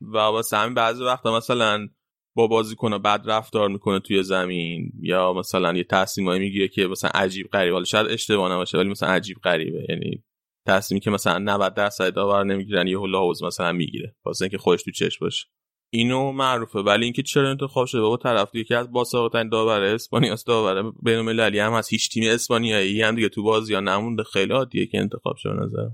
و 0.00 0.16
واسه 0.16 0.56
همین 0.56 0.74
بعضی 0.74 1.04
وقتا 1.04 1.36
مثلا 1.36 1.88
با 2.36 2.46
بازیکن 2.46 2.98
بد 2.98 3.22
رفتار 3.24 3.68
می‌کنه 3.68 4.00
توی 4.00 4.22
زمین 4.22 4.92
یا 5.00 5.32
مثلا 5.32 5.76
یه 5.76 5.84
تصمیمایی 5.84 6.40
می‌گیره 6.40 6.68
که 6.68 6.86
مثلا 6.86 7.10
عجیب 7.14 7.46
غریبه 7.46 7.72
حالا 7.72 7.84
شاید 7.84 8.06
اشتباه 8.06 8.52
نباشه 8.52 8.78
ولی 8.78 8.88
مثلا 8.88 9.08
عجیب 9.08 9.36
غریبه. 9.44 9.86
یعنی 9.88 10.24
تصمیمی 10.66 11.00
که 11.00 11.10
مثلا 11.10 11.38
90 11.38 11.74
درصد 11.74 12.14
داور 12.14 12.44
نمی‌گیرن 12.44 12.86
یه 12.86 12.98
حوز 12.98 13.42
مثلا 13.42 13.72
می‌گیره. 13.72 14.16
واسه 14.24 14.44
اینکه 14.44 14.58
خودش 14.58 14.82
تو 14.82 14.90
چش 14.90 15.18
باشه. 15.18 15.46
اینو 15.92 16.32
معروفه. 16.32 16.78
ولی 16.78 17.04
اینکه 17.04 17.22
چرا 17.22 17.50
انتخاب 17.50 17.86
شده؟ 17.86 18.00
بابا 18.00 18.16
طرف 18.16 18.54
یکی 18.54 18.74
از 18.74 18.92
باساقترین 18.92 19.48
داور 19.48 19.82
اسپانیا 19.82 20.32
است 20.32 20.46
داور 20.46 20.92
بین 21.02 21.14
المللی 21.14 21.58
هم 21.58 21.72
از 21.72 21.88
هیچ 21.88 22.10
تیم 22.10 22.30
اسپانیایی 22.30 23.02
هم 23.02 23.14
دیگه 23.14 23.28
تو 23.28 23.42
بازی 23.42 23.74
ها 23.74 23.80
نمونده. 23.80 24.22
خیلی 24.22 24.52
عادیه 24.52 24.86
که 24.86 24.98
انتخاب 24.98 25.36
شده 25.36 25.52
نظر 25.52 25.88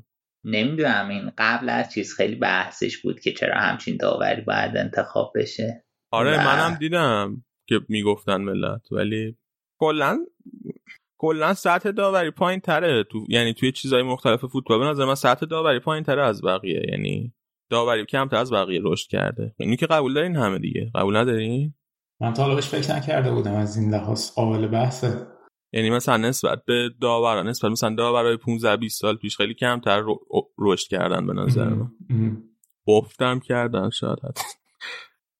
نمی‌دونم. 0.44 1.08
این 1.08 1.32
قبل 1.38 1.68
از 1.68 1.92
چیز 1.92 2.14
خیلی 2.14 2.34
بحثش 2.34 2.98
بود 2.98 3.20
که 3.20 3.32
چرا 3.32 3.54
همچین 3.54 3.96
داوری 3.96 4.42
باید 4.42 4.76
انتخاب 4.76 5.32
بشه. 5.34 5.84
آره 6.12 6.46
منم 6.46 6.76
دیدم 6.80 7.44
که 7.68 7.80
می‌گفتن 7.88 8.36
ملت. 8.36 8.92
ولی 8.92 9.36
کلا 9.80 10.18
کلا 11.22 11.54
سطح 11.54 11.90
داوری 11.90 12.30
پایین 12.30 12.60
تره 12.60 13.04
تو 13.04 13.26
یعنی 13.28 13.54
توی 13.54 13.72
چیزهای 13.72 14.02
مختلف 14.02 14.44
فوتبال. 14.44 14.78
به 14.78 14.84
نظر 14.84 15.04
من 15.04 15.14
سطح 15.14 15.46
داوری 15.46 15.78
پایین 15.78 16.04
تره 16.04 16.22
از 16.22 16.42
بقیه. 16.42 16.82
یعنی 16.90 17.34
داوری 17.70 18.06
کمتر 18.06 18.36
از 18.36 18.52
بقیه 18.52 18.80
رشد 18.84 19.08
کرده. 19.08 19.54
اینی 19.58 19.76
که 19.76 19.86
قبول 19.86 20.14
دارین 20.14 20.36
همه 20.36 20.58
دیگه. 20.58 20.90
قبول 20.94 21.16
ندارین؟ 21.16 21.74
من 22.20 22.32
تا 22.32 22.54
بهش 22.54 22.68
فکر 22.68 22.96
نکرده 22.96 23.30
بودم 23.30 23.54
از 23.54 23.76
این 23.76 23.94
لحاظ 23.94 24.30
قابل 24.30 24.66
بحثه. 24.66 25.26
یعنی 25.72 25.90
مثلا 25.90 26.16
نسبت 26.16 26.64
به 26.66 26.90
داوران 27.00 27.48
نسبت 27.48 27.70
مثلا 27.70 27.94
داورای 27.94 28.36
15 28.36 28.76
20 28.76 29.00
سال 29.00 29.16
پیش 29.16 29.36
خیلی 29.36 29.54
کمتر 29.54 30.02
رشد 30.58 30.88
کردن 30.88 31.26
به 31.26 31.32
نظر 31.32 31.68
من. 31.68 31.90
گفتم 32.86 33.40
کردن 33.40 33.90
شاید. 33.90 34.18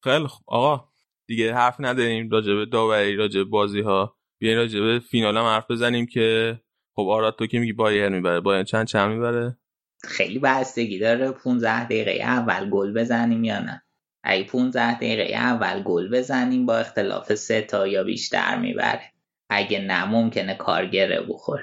خیلی 0.05 0.27
خب 0.27 0.43
آقا 0.47 0.85
دیگه 1.27 1.55
حرف 1.55 1.77
نداریم 1.79 2.31
راجع 2.31 2.55
به 2.55 2.67
داوری 2.67 3.17
راجع 3.17 3.43
بازی 3.43 3.81
ها 3.81 4.17
بیاین 4.43 4.59
راجع 4.59 4.81
به 4.81 4.99
فینال 4.99 5.37
هم 5.37 5.45
حرف 5.45 5.71
بزنیم 5.71 6.07
که 6.07 6.61
خب 6.97 7.09
آراد 7.09 7.37
تو 7.39 7.47
که 7.47 7.59
میگی 7.59 7.73
بایر 7.73 8.09
می‌بره. 8.09 8.41
بایر 8.41 8.65
چند 8.65 8.87
چند 8.87 9.13
می‌بره؟ 9.13 9.59
خیلی 10.05 10.39
بستگی 10.39 10.99
داره. 10.99 11.31
15 11.31 11.85
دقیقه 11.85 12.11
اول 12.11 12.71
گل 12.71 12.93
بزنیم 12.93 13.45
یا 13.45 13.59
نه؟ 13.59 13.83
اگه 14.25 14.45
15 14.45 14.95
دقیقه 14.97 15.35
اول 15.35 15.83
گل 15.83 16.11
بزنیم 16.11 16.67
با 16.67 16.79
اختلاف 16.79 17.35
سه 17.35 17.63
تا 17.63 17.87
یا 17.87 18.05
بیشتر 18.05 18.59
می‌بره. 18.59 19.13
اگه 19.51 19.81
نه 19.81 20.05
ممکنه 20.05 20.55
کارگره 20.55 21.21
بخور 21.29 21.61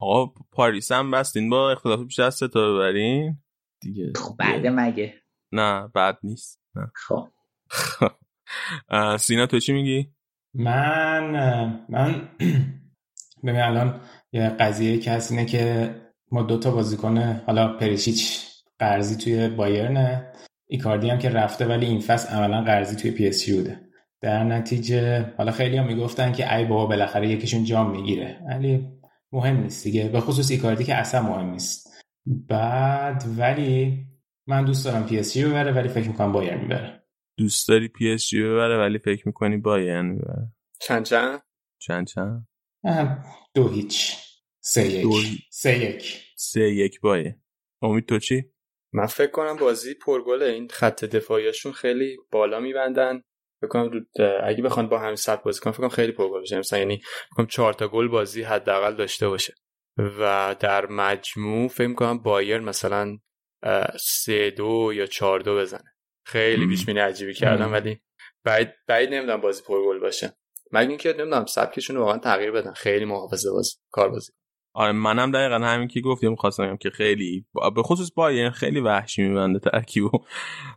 آقا 0.00 0.32
پاریس 0.52 0.92
هم 0.92 1.10
بستین 1.10 1.50
با 1.50 1.72
اختلاف 1.72 2.00
بیشتر 2.00 2.22
از 2.22 2.34
سه 2.34 2.48
تا 2.48 2.74
ببرین. 2.74 3.38
دیگه 3.80 4.12
خب 4.16 4.36
بعد 4.38 4.66
مگه؟ 4.66 5.14
نه 5.52 5.88
بعد 5.94 6.18
نیست. 6.22 6.60
خب. 6.94 7.28
سینا 9.18 9.46
تو 9.46 9.60
چی 9.60 9.72
میگی؟ 9.72 10.12
من 10.54 11.30
من 11.88 12.28
ببین 13.44 13.60
الان 13.60 14.00
یه 14.32 14.48
قضیه 14.48 15.12
هست 15.12 15.32
اینه 15.32 15.44
که 15.44 15.94
ما 16.32 16.42
دوتا 16.42 16.70
بازیکن 16.70 17.18
حالا 17.18 17.76
پریشیچ 17.76 18.40
قرضی 18.78 19.16
توی 19.16 19.48
بایرنه 19.48 20.32
ایکاردی 20.66 21.10
هم 21.10 21.18
که 21.18 21.28
رفته 21.28 21.66
ولی 21.66 21.86
این 21.86 22.00
فصل 22.00 22.34
عملا 22.34 22.62
قرضی 22.62 22.96
توی 22.96 23.10
پی 23.10 23.28
اس 23.28 23.50
بوده. 23.50 23.80
در 24.20 24.44
نتیجه 24.44 25.32
حالا 25.38 25.52
خیلی 25.52 25.76
هم 25.76 25.86
می‌گفتن 25.86 26.32
که 26.32 26.56
ای 26.56 26.64
بابا 26.64 26.86
بالاخره 26.86 27.28
یکیشون 27.28 27.64
جام 27.64 27.90
می‌گیره 27.90 28.40
ولی 28.48 28.88
مهم 29.32 29.56
نیست 29.62 29.84
دیگه. 29.84 30.08
به 30.08 30.20
خصوص 30.20 30.50
ایکاردی 30.50 30.84
که 30.84 30.94
اصلا 30.94 31.22
مهم 31.22 31.50
نیست. 31.50 31.88
بعد 32.26 33.24
ولی 33.38 34.06
من 34.46 34.64
دوست 34.64 34.84
دارم 34.84 35.06
PSG 35.06 35.36
ببره 35.36 35.72
ولی 35.72 35.88
فکر 35.88 36.08
می‌کنم 36.08 36.32
بایرن 36.32 36.56
می‌بره 36.56 37.01
دوست 37.38 37.68
داری 37.68 37.88
PSG 37.88 38.34
ببره 38.34 38.78
ولی 38.78 38.98
فکر 38.98 39.22
می‌کنی 39.26 39.56
بایرن 39.56 40.02
می‌بره 40.02 40.52
چند 40.80 41.04
چند؟ 41.04 41.42
چند 41.78 42.06
چند؟ 42.06 42.46
دو 43.54 43.68
هیچ. 43.68 44.16
سه 44.60 44.86
یک. 44.86 45.02
دو... 45.02 45.12
سه 45.50 45.78
یک. 45.78 46.22
سه 46.36 46.60
یک 46.60 47.00
بایرن. 47.00 47.40
امید 47.82 48.06
تو 48.06 48.18
چی؟ 48.18 48.44
من 48.92 49.06
فکر 49.06 49.30
کنم 49.30 49.56
بازی 49.56 49.94
پرگل 49.94 50.42
این 50.42 50.68
خط 50.68 51.04
دفاعیشون 51.04 51.72
خیلی 51.72 52.16
بالا 52.30 52.60
میبندن. 52.60 53.22
فکر 53.60 53.68
کنم 53.68 54.06
اگه 54.44 54.62
بخوان 54.62 54.88
با 54.88 54.98
همین 54.98 55.16
سطح 55.16 55.42
بازی 55.42 55.60
کنن 55.60 55.72
فکر 55.72 55.80
کنم 55.80 55.88
خیلی 55.88 56.12
پرگل 56.12 56.40
بشه. 56.40 56.58
مثلا 56.58 56.78
یعنی 56.78 56.96
فکر 56.98 57.36
کنم 57.36 57.46
4 57.46 57.72
تا 57.72 57.88
گل 57.88 58.08
بازی 58.08 58.42
حداقل 58.42 58.96
داشته 58.96 59.28
باشه. 59.28 59.54
و 59.96 60.56
در 60.60 60.86
مجموع 60.86 61.68
فکر 61.68 61.94
کنم 61.94 62.18
بایر 62.18 62.58
مثلا 62.58 63.18
سه 64.00 64.50
دو 64.50 64.92
یا 64.94 65.06
چهار 65.06 65.40
دو 65.40 65.56
بزنه. 65.56 65.91
خیلی 66.24 66.66
پیش 66.66 66.86
بینی 66.86 67.00
عجیبی 67.00 67.34
کردم 67.34 67.72
ولی 67.72 68.00
بعید 68.44 68.68
بعید 68.86 69.14
نمی‌دونم 69.14 69.40
بازی 69.40 69.62
پرگل 69.62 69.98
باشه. 69.98 70.32
مگه 70.72 70.88
اینکه 70.88 71.08
نمی‌دونم 71.08 71.46
سبکشون 71.46 71.96
واقعا 71.96 72.18
تغییر 72.18 72.50
بدن. 72.50 72.72
خیلی 72.72 73.04
محافظه 73.04 73.50
باز 73.50 73.78
کار 73.90 74.08
بازی 74.08 74.32
آره 74.74 74.92
منم 74.92 75.30
دقیقا 75.32 75.58
همین 75.58 75.88
که 75.88 76.00
گفتیم 76.00 76.36
خواستم 76.36 76.76
که 76.76 76.90
خیلی 76.90 77.46
به 77.74 77.82
خصوص 77.82 78.12
بایر 78.14 78.50
خیلی 78.50 78.80
وحشی 78.80 79.22
میبنده 79.22 79.58
ترکیبو. 79.58 80.10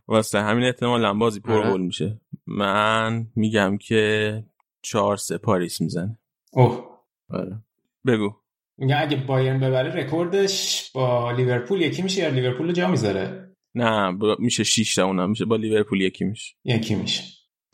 واسه 0.08 0.40
همین 0.40 0.64
احتمالا 0.64 1.14
بازی 1.14 1.40
پر 1.40 1.70
گل 1.72 1.80
میشه. 1.80 2.20
من 2.46 3.26
میگم 3.36 3.78
که 3.78 4.44
چهار 4.82 5.16
سه 5.16 5.38
پاریس 5.38 5.80
می‌زنه. 5.80 6.18
اوه. 6.52 7.02
آره. 7.30 7.62
بگو. 8.06 8.34
میگم 8.78 8.96
اگه 9.00 9.16
بایرن 9.16 9.60
ببره 9.60 9.94
رکوردش 9.94 10.90
با 10.94 11.32
لیورپول 11.32 11.80
یکی 11.80 12.02
میشه 12.02 12.22
یا 12.22 12.28
لیورپول 12.28 12.72
جا 12.72 12.88
می‌ذاره؟ 12.88 13.45
نه 13.76 14.18
میشه 14.38 14.64
6 14.64 14.94
تا 14.94 15.04
اونم 15.04 15.30
میشه 15.30 15.44
با 15.44 15.56
لیورپول 15.56 16.00
یکی 16.00 16.24
میشه. 16.24 16.54
یکی 16.64 16.94
میشه. 16.94 17.22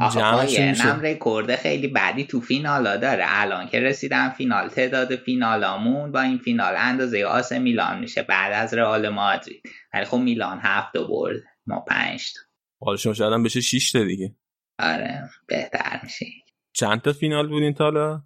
هم 0.01 1.01
رکورد 1.01 1.57
خیلی 1.57 1.89
بدی 1.89 2.25
تو 2.25 2.41
فینالا 2.41 2.97
داره. 2.97 3.25
الان 3.27 3.69
که 3.69 3.81
رسیدم 3.81 4.31
فینال 4.31 4.69
تعداد 4.69 5.17
فینالامون 5.17 6.13
با 6.13 6.21
این 6.21 6.39
فینال 6.39 6.75
اندازه 6.79 7.25
آس 7.25 7.53
میلان 7.53 8.01
میشه 8.01 8.23
بعد 8.23 8.53
از 8.53 8.75
رئال 8.75 9.09
مادرید. 9.09 9.63
ولی 9.95 10.05
خب 10.05 10.17
میلان 10.17 10.59
هفت 10.63 10.97
برد 10.97 11.43
ما 11.67 11.81
پنج 11.81 12.33
تا. 12.33 12.41
حالا 12.81 12.97
شما 12.97 13.15
شاید 13.15 13.43
بشه 13.45 13.61
6 13.61 13.93
تا 13.93 14.05
دیگه. 14.05 14.37
آره 14.79 15.31
بهتر 15.49 16.01
میشه. 16.03 16.27
چند 16.73 17.01
تا 17.01 17.13
فینال 17.13 17.49
بودین 17.49 17.73
تا 17.73 18.23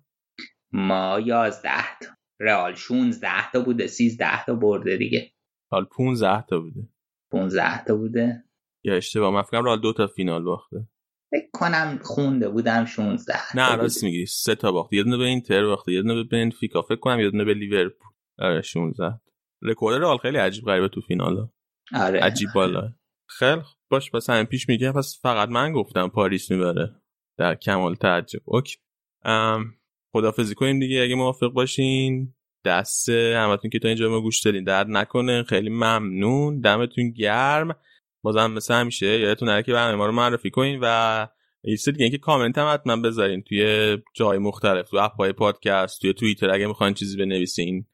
ما 0.72 1.20
11 1.20 1.70
تا. 2.00 2.06
رئال 2.40 2.74
16 2.74 3.50
تا 3.52 3.60
بوده 3.60 3.86
13 3.86 4.44
تا 4.44 4.54
برده 4.54 4.96
دیگه. 4.96 5.32
حال 5.70 5.84
15 5.84 6.44
تا 6.48 6.60
بوده. 6.60 6.88
15 7.36 7.84
تا 7.84 7.96
بوده. 7.96 8.44
یا 8.84 8.94
اشتباه 8.94 9.30
من 9.34 9.42
فکرم 9.42 9.64
رئال 9.64 9.80
دو 9.80 9.92
تا 9.92 10.06
فینال 10.06 10.42
باخته. 10.42 10.88
فکر 11.30 11.48
کنم 11.52 11.98
خونده 12.02 12.48
بودم 12.48 12.84
16 12.84 13.56
نه 13.56 13.76
راست 13.76 14.04
میگی 14.04 14.26
سه 14.26 14.54
تا 14.54 14.72
باخت. 14.72 14.92
یه 14.92 15.02
دونه 15.02 15.16
به 15.16 15.24
اینتر 15.24 15.64
باخته 15.66 15.92
یه 15.92 16.02
دونه 16.02 16.14
به 16.14 16.24
بنفیکا 16.24 16.82
فکر 16.82 16.96
کنم 16.96 17.20
یه 17.20 17.30
دونه 17.30 17.44
به 17.44 17.54
لیورپول. 17.54 18.10
آره 18.38 18.62
16 18.62 19.20
رکورد 19.62 20.02
رئال 20.02 20.18
خیلی 20.18 20.38
عجیب 20.38 20.64
غریبه 20.64 20.88
تو 20.88 21.00
فینالا. 21.00 21.48
آره. 21.94 22.20
عجیب 22.20 22.48
بالا. 22.54 22.92
خیلی 23.28 23.62
باش 23.90 24.10
پس 24.10 24.30
همین 24.30 24.44
پیش 24.44 24.68
میگه 24.68 24.92
پس 24.92 25.18
فقط 25.22 25.48
من 25.48 25.72
گفتم 25.72 26.08
پاریس 26.08 26.50
می‌بره. 26.50 27.02
در 27.38 27.54
کمال 27.54 27.94
تعجب. 27.94 28.40
okay. 28.44 28.76
ام 29.24 29.74
خدافظی 30.12 30.54
کنیم 30.54 30.80
دیگه 30.80 31.02
اگه 31.02 31.14
موافق 31.14 31.48
باشین. 31.48 32.35
دست 32.66 33.08
همتون 33.08 33.70
که 33.70 33.78
تا 33.78 33.88
اینجا 33.88 34.10
ما 34.10 34.20
گوش 34.20 34.40
دادین 34.40 34.64
درد 34.64 34.86
نکنه. 34.90 35.42
خیلی 35.42 35.70
ممنون. 35.70 36.60
دمتون 36.60 37.10
گرم. 37.10 37.76
بازم 38.22 38.50
مثل 38.50 38.74
همیشه 38.74 39.18
یادتون 39.20 39.48
نره 39.48 39.62
که 39.62 39.72
برنامه 39.72 39.98
ما 39.98 40.06
رو 40.06 40.12
معرفی 40.12 40.50
کنین 40.50 40.78
و 40.82 41.26
یه 41.64 41.76
دیگه 41.86 42.02
اینکه 42.02 42.18
کامنت 42.18 42.58
هم 42.58 42.74
حتما 42.74 42.96
بذارین 42.96 43.42
توی 43.42 43.98
جای 44.14 44.38
مختلف 44.38 44.90
تو 44.90 44.96
اپ 44.96 45.12
های 45.12 45.32
پادکست 45.32 46.00
توی 46.00 46.12
توییتر 46.12 46.50
اگه 46.50 46.66
می‌خواین 46.66 46.94
چیزی 46.94 47.16
بنویسین 47.16 47.86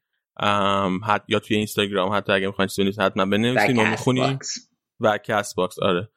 حت 1.07 1.23
یا 1.27 1.39
توی 1.39 1.57
اینستاگرام 1.57 2.13
حتی 2.13 2.33
اگه 2.33 2.47
می‌خواین 2.47 2.67
چیزی 2.67 2.81
بنویسین 2.81 3.03
حتما 3.03 3.25
بنویسین. 3.25 3.75
ما 3.75 3.89
می‌خونیم 3.89 4.39
و 4.99 5.17
Castbox 5.17 5.79
آره 5.79 6.09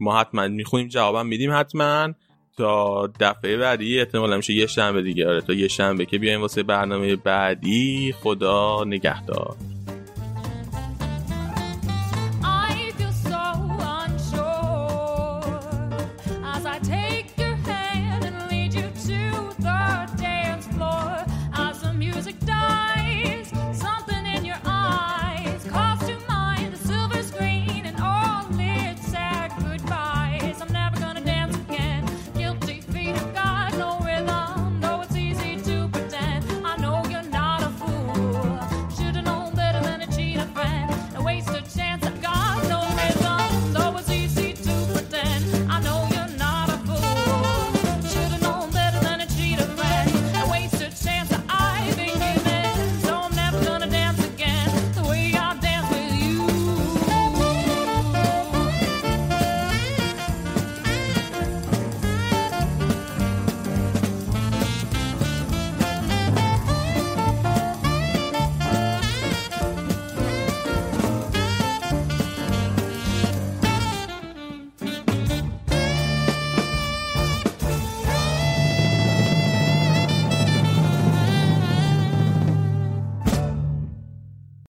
ما 0.00 0.20
حتما 0.20 0.48
می‌خونیم 0.48 0.88
جوابم 0.88 1.26
میدیم 1.26 1.52
حتما. 1.52 2.14
تا 2.58 3.06
دفعه 3.20 3.56
بعدی 3.56 3.98
احتمالا 3.98 4.36
میشه 4.36 4.52
یه 4.52 4.66
شنبه 4.66 5.02
دیگه. 5.02 5.28
آره 5.28 5.40
تا 5.40 5.52
یه 5.52 5.68
شنبه 5.68 6.06
که 6.06 6.18
بیایم 6.18 6.40
واسه 6.40 6.62
برنامه 6.62 7.16
بعدی 7.16 8.14
خدا 8.22 8.84
نگهدار. 8.84 9.56